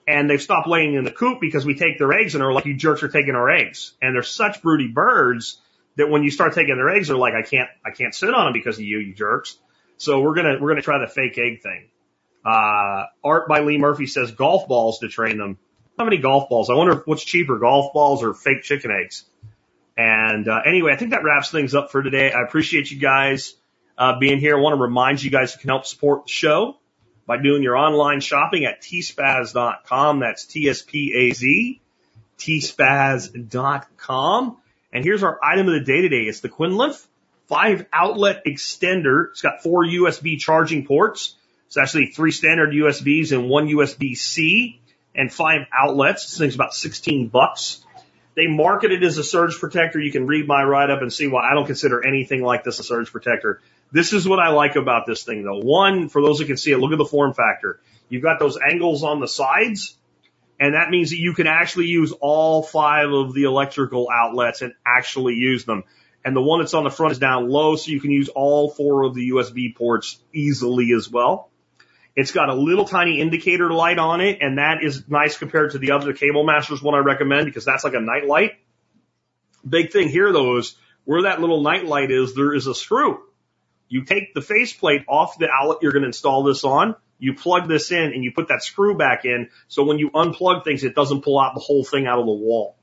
And 0.06 0.30
they've 0.30 0.40
stopped 0.40 0.68
laying 0.68 0.94
in 0.94 1.02
the 1.02 1.10
coop 1.10 1.40
because 1.40 1.66
we 1.66 1.74
take 1.74 1.98
their 1.98 2.12
eggs 2.12 2.36
and 2.36 2.44
are 2.44 2.52
like, 2.52 2.66
you 2.66 2.76
jerks 2.76 3.02
are 3.02 3.08
taking 3.08 3.34
our 3.34 3.50
eggs. 3.50 3.94
And 4.00 4.14
they're 4.14 4.22
such 4.22 4.62
broody 4.62 4.86
birds 4.86 5.60
that 5.96 6.08
when 6.08 6.22
you 6.22 6.30
start 6.30 6.54
taking 6.54 6.76
their 6.76 6.90
eggs, 6.90 7.08
they're 7.08 7.16
like, 7.16 7.34
I 7.34 7.42
can't, 7.42 7.68
I 7.84 7.90
can't 7.90 8.14
sit 8.14 8.32
on 8.32 8.46
them 8.46 8.52
because 8.52 8.78
of 8.78 8.84
you, 8.84 8.98
you 8.98 9.14
jerks. 9.14 9.56
So 9.96 10.20
we're 10.20 10.34
gonna, 10.34 10.56
we're 10.60 10.70
gonna 10.70 10.82
try 10.82 10.98
the 10.98 11.06
fake 11.06 11.38
egg 11.38 11.62
thing. 11.62 11.88
Uh, 12.44 13.04
art 13.22 13.48
by 13.48 13.60
Lee 13.60 13.78
Murphy 13.78 14.06
says 14.06 14.30
golf 14.32 14.66
balls 14.66 15.00
to 15.00 15.08
train 15.08 15.36
them. 15.36 15.58
How 15.98 16.04
many 16.04 16.16
golf 16.16 16.48
balls? 16.48 16.70
I 16.70 16.74
wonder 16.74 17.02
what's 17.04 17.22
cheaper, 17.22 17.58
golf 17.58 17.92
balls 17.92 18.22
or 18.22 18.32
fake 18.32 18.62
chicken 18.62 18.90
eggs. 18.90 19.24
And 19.96 20.48
uh, 20.48 20.60
anyway, 20.64 20.92
I 20.92 20.96
think 20.96 21.10
that 21.10 21.22
wraps 21.24 21.50
things 21.50 21.74
up 21.74 21.90
for 21.90 22.02
today. 22.02 22.32
I 22.32 22.42
appreciate 22.42 22.90
you 22.90 22.98
guys 22.98 23.54
uh, 23.98 24.18
being 24.18 24.38
here. 24.38 24.56
I 24.56 24.60
want 24.60 24.74
to 24.76 24.80
remind 24.80 25.22
you 25.22 25.30
guys 25.30 25.52
you 25.52 25.60
can 25.60 25.68
help 25.68 25.84
support 25.84 26.24
the 26.24 26.30
show 26.30 26.78
by 27.26 27.36
doing 27.36 27.62
your 27.62 27.76
online 27.76 28.20
shopping 28.20 28.64
at 28.64 28.80
tspaz.com. 28.80 30.20
That's 30.20 30.46
T-S-P-A-Z, 30.46 31.82
tspaz.com. 32.38 33.36
And 34.92 35.04
here's 35.04 35.22
our 35.22 35.38
item 35.42 35.68
of 35.68 35.74
the 35.74 35.80
day 35.80 36.00
today. 36.00 36.22
It's 36.22 36.40
the 36.40 36.48
Quinlift 36.48 37.06
five 37.50 37.84
outlet 37.92 38.44
extender. 38.46 39.30
It's 39.30 39.42
got 39.42 39.62
four 39.62 39.84
USB 39.84 40.38
charging 40.38 40.86
ports. 40.86 41.34
It's 41.66 41.76
actually 41.76 42.06
three 42.06 42.30
standard 42.30 42.70
USBs 42.70 43.32
and 43.32 43.48
one 43.48 43.68
USB-C 43.68 44.80
and 45.14 45.32
five 45.32 45.66
outlets. 45.72 46.26
This 46.26 46.38
thing's 46.38 46.54
about 46.54 46.74
16 46.74 47.28
bucks. 47.28 47.84
They 48.36 48.46
market 48.46 48.92
it 48.92 49.02
as 49.02 49.18
a 49.18 49.24
surge 49.24 49.58
protector. 49.58 50.00
You 50.00 50.12
can 50.12 50.26
read 50.26 50.46
my 50.46 50.62
write 50.62 50.90
up 50.90 51.02
and 51.02 51.12
see 51.12 51.26
why 51.26 51.48
I 51.50 51.54
don't 51.54 51.66
consider 51.66 52.06
anything 52.06 52.42
like 52.42 52.62
this 52.62 52.78
a 52.78 52.84
surge 52.84 53.10
protector. 53.10 53.60
This 53.92 54.12
is 54.12 54.26
what 54.26 54.38
I 54.38 54.50
like 54.50 54.76
about 54.76 55.06
this 55.06 55.24
thing 55.24 55.42
though. 55.42 55.58
One, 55.58 56.08
for 56.08 56.22
those 56.22 56.38
who 56.38 56.46
can 56.46 56.56
see 56.56 56.70
it, 56.70 56.78
look 56.78 56.92
at 56.92 56.98
the 56.98 57.04
form 57.04 57.34
factor. 57.34 57.80
You've 58.08 58.22
got 58.22 58.38
those 58.38 58.58
angles 58.58 59.02
on 59.02 59.20
the 59.20 59.28
sides, 59.28 59.96
and 60.60 60.74
that 60.74 60.90
means 60.90 61.10
that 61.10 61.18
you 61.18 61.32
can 61.32 61.46
actually 61.46 61.86
use 61.86 62.12
all 62.20 62.62
five 62.62 63.10
of 63.10 63.32
the 63.32 63.44
electrical 63.44 64.08
outlets 64.12 64.60
and 64.60 64.74
actually 64.86 65.34
use 65.34 65.64
them. 65.64 65.84
And 66.22 66.36
the 66.36 66.42
one 66.42 66.60
that's 66.60 66.74
on 66.74 66.84
the 66.84 66.90
front 66.90 67.12
is 67.12 67.18
down 67.18 67.48
low, 67.48 67.76
so 67.76 67.90
you 67.90 68.00
can 68.00 68.10
use 68.10 68.28
all 68.28 68.70
four 68.70 69.04
of 69.04 69.14
the 69.14 69.30
USB 69.30 69.74
ports 69.74 70.20
easily 70.34 70.92
as 70.94 71.10
well. 71.10 71.50
It's 72.14 72.32
got 72.32 72.50
a 72.50 72.54
little 72.54 72.84
tiny 72.84 73.20
indicator 73.20 73.72
light 73.72 73.98
on 73.98 74.20
it, 74.20 74.38
and 74.42 74.58
that 74.58 74.84
is 74.84 75.08
nice 75.08 75.38
compared 75.38 75.72
to 75.72 75.78
the 75.78 75.92
other 75.92 76.12
Cable 76.12 76.44
Matters 76.44 76.82
one 76.82 76.94
I 76.94 76.98
recommend 76.98 77.46
because 77.46 77.64
that's 77.64 77.82
like 77.82 77.94
a 77.94 78.00
night 78.00 78.26
light. 78.26 78.52
Big 79.66 79.92
thing 79.92 80.08
here 80.08 80.30
though 80.30 80.58
is 80.58 80.76
where 81.04 81.22
that 81.22 81.40
little 81.40 81.62
night 81.62 81.86
light 81.86 82.10
is, 82.10 82.34
there 82.34 82.54
is 82.54 82.66
a 82.66 82.74
screw 82.74 83.22
You 83.88 84.04
take 84.04 84.34
the 84.34 84.42
faceplate 84.42 85.04
off 85.08 85.38
the 85.38 85.48
outlet 85.50 85.78
you're 85.80 85.92
going 85.92 86.02
to 86.02 86.08
install 86.08 86.42
this 86.42 86.64
on. 86.64 86.96
You 87.20 87.34
plug 87.34 87.68
this 87.68 87.92
in 87.92 88.12
and 88.12 88.24
you 88.24 88.32
put 88.32 88.48
that 88.48 88.64
screw 88.64 88.96
back 88.96 89.24
in. 89.24 89.50
So 89.68 89.84
when 89.84 89.98
you 89.98 90.10
unplug 90.10 90.64
things, 90.64 90.82
it 90.82 90.94
doesn't 90.94 91.22
pull 91.22 91.38
out 91.38 91.54
the 91.54 91.60
whole 91.60 91.84
thing 91.84 92.06
out 92.06 92.18
of 92.18 92.26
the 92.26 92.32
wall. 92.32 92.76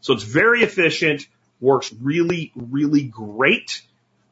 So 0.00 0.14
it's 0.14 0.24
very 0.24 0.62
efficient, 0.62 1.26
works 1.60 1.92
really, 2.00 2.52
really 2.56 3.04
great. 3.04 3.82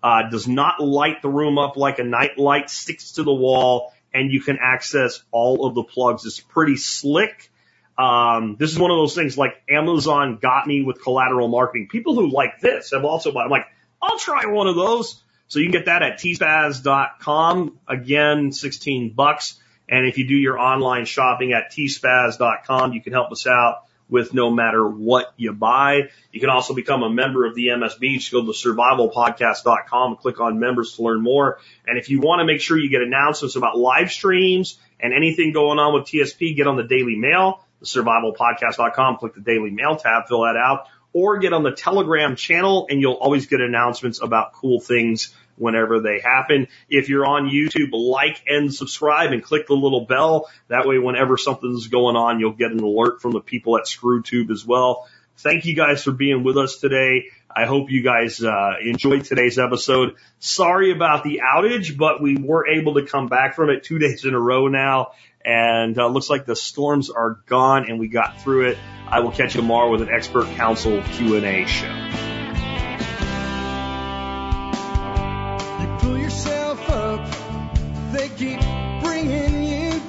Uh, 0.02 0.28
does 0.28 0.46
not 0.46 0.80
light 0.80 1.22
the 1.22 1.28
room 1.28 1.58
up 1.58 1.76
like 1.76 1.98
a 1.98 2.04
night 2.04 2.38
light, 2.38 2.68
sticks 2.68 3.12
to 3.12 3.22
the 3.22 3.32
wall, 3.32 3.92
and 4.12 4.30
you 4.30 4.40
can 4.40 4.58
access 4.60 5.22
all 5.30 5.66
of 5.66 5.74
the 5.74 5.82
plugs. 5.82 6.26
It's 6.26 6.40
pretty 6.40 6.76
slick. 6.76 7.50
Um, 7.96 8.56
this 8.58 8.70
is 8.70 8.78
one 8.78 8.90
of 8.90 8.96
those 8.96 9.14
things 9.14 9.38
like 9.38 9.62
Amazon 9.68 10.38
got 10.40 10.66
me 10.66 10.82
with 10.82 11.02
collateral 11.02 11.48
marketing. 11.48 11.88
People 11.90 12.14
who 12.14 12.30
like 12.30 12.60
this 12.60 12.90
have 12.92 13.04
also 13.04 13.32
bought. 13.32 13.44
I'm 13.44 13.50
like, 13.50 13.66
I'll 14.02 14.18
try 14.18 14.46
one 14.46 14.66
of 14.66 14.76
those. 14.76 15.22
So 15.48 15.58
you 15.58 15.66
can 15.66 15.72
get 15.72 15.86
that 15.86 16.02
at 16.02 16.18
tspaz.com. 16.18 17.78
Again, 17.86 18.52
16 18.52 19.10
bucks. 19.10 19.60
And 19.88 20.06
if 20.06 20.18
you 20.18 20.26
do 20.26 20.34
your 20.34 20.58
online 20.58 21.04
shopping 21.04 21.52
at 21.52 21.70
tspaz.com, 21.70 22.92
you 22.92 23.02
can 23.02 23.12
help 23.12 23.30
us 23.32 23.46
out 23.46 23.84
with 24.08 24.34
no 24.34 24.50
matter 24.50 24.86
what 24.86 25.32
you 25.36 25.52
buy. 25.52 26.08
You 26.30 26.40
can 26.40 26.50
also 26.50 26.74
become 26.74 27.02
a 27.02 27.10
member 27.10 27.46
of 27.46 27.54
the 27.54 27.68
MSB. 27.68 28.14
Just 28.14 28.32
go 28.32 28.44
to 28.44 28.52
survivalpodcast.com, 28.52 30.12
and 30.12 30.18
click 30.18 30.40
on 30.40 30.58
members 30.58 30.96
to 30.96 31.02
learn 31.02 31.22
more. 31.22 31.58
And 31.86 31.98
if 31.98 32.10
you 32.10 32.20
want 32.20 32.40
to 32.40 32.44
make 32.44 32.60
sure 32.60 32.78
you 32.78 32.90
get 32.90 33.02
announcements 33.02 33.56
about 33.56 33.78
live 33.78 34.10
streams 34.10 34.78
and 35.00 35.12
anything 35.12 35.52
going 35.52 35.78
on 35.78 35.94
with 35.94 36.04
TSP, 36.04 36.56
get 36.56 36.66
on 36.66 36.76
the 36.76 36.84
Daily 36.84 37.16
Mail, 37.16 37.64
the 37.80 37.86
survivalpodcast.com, 37.86 39.16
click 39.18 39.34
the 39.34 39.40
Daily 39.40 39.70
Mail 39.70 39.96
tab, 39.96 40.28
fill 40.28 40.42
that 40.42 40.56
out, 40.56 40.88
or 41.14 41.38
get 41.38 41.54
on 41.54 41.62
the 41.62 41.72
Telegram 41.72 42.36
channel 42.36 42.86
and 42.90 43.00
you'll 43.00 43.14
always 43.14 43.46
get 43.46 43.62
announcements 43.62 44.20
about 44.20 44.52
cool 44.52 44.80
things 44.80 45.32
whenever 45.56 46.00
they 46.00 46.20
happen. 46.20 46.68
If 46.90 47.08
you're 47.08 47.24
on 47.24 47.48
YouTube, 47.48 47.90
like 47.92 48.42
and 48.46 48.74
subscribe 48.74 49.32
and 49.32 49.42
click 49.42 49.66
the 49.66 49.74
little 49.74 50.04
bell. 50.04 50.50
That 50.68 50.86
way, 50.86 50.98
whenever 50.98 51.36
something's 51.36 51.86
going 51.88 52.16
on, 52.16 52.40
you'll 52.40 52.52
get 52.52 52.72
an 52.72 52.80
alert 52.80 53.22
from 53.22 53.32
the 53.32 53.40
people 53.40 53.78
at 53.78 53.84
ScrewTube 53.84 54.50
as 54.50 54.66
well. 54.66 55.08
Thank 55.38 55.64
you 55.64 55.74
guys 55.74 56.02
for 56.02 56.12
being 56.12 56.44
with 56.44 56.56
us 56.56 56.78
today. 56.78 57.26
I 57.56 57.66
hope 57.66 57.90
you 57.90 58.02
guys 58.02 58.42
uh, 58.42 58.74
enjoyed 58.80 59.24
today's 59.24 59.58
episode. 59.58 60.16
Sorry 60.40 60.90
about 60.90 61.22
the 61.22 61.40
outage, 61.44 61.96
but 61.96 62.20
we 62.20 62.36
were 62.36 62.66
able 62.68 62.94
to 62.94 63.06
come 63.06 63.28
back 63.28 63.54
from 63.54 63.70
it 63.70 63.84
two 63.84 63.98
days 63.98 64.24
in 64.24 64.34
a 64.34 64.40
row 64.40 64.66
now, 64.66 65.12
and 65.44 65.98
uh, 65.98 66.06
looks 66.08 66.30
like 66.30 66.46
the 66.46 66.56
storms 66.56 67.10
are 67.10 67.40
gone 67.46 67.88
and 67.88 67.98
we 67.98 68.08
got 68.08 68.40
through 68.40 68.68
it. 68.68 68.78
I 69.06 69.20
will 69.20 69.32
catch 69.32 69.54
you 69.54 69.60
tomorrow 69.60 69.90
with 69.90 70.02
an 70.02 70.08
expert 70.10 70.46
council 70.56 71.02
Q 71.12 71.36
and 71.36 71.44
A 71.44 71.66
show. 71.66 72.14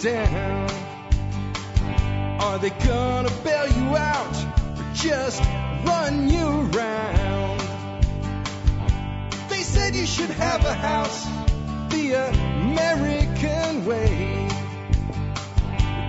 Down. 0.06 0.70
Are 2.40 2.60
they 2.60 2.70
gonna 2.70 3.32
bail 3.44 3.68
you 3.68 3.98
out 3.98 4.78
or 4.78 4.86
just 4.94 5.41
run 5.84 6.30
you 6.30 6.45
around? 6.45 7.60
They 9.49 9.64
said 9.64 9.95
you 9.95 10.06
should 10.06 10.30
have 10.30 10.64
a 10.64 10.74
house 10.76 11.26
the 11.90 12.14
American 12.14 13.86
way. 13.86 14.55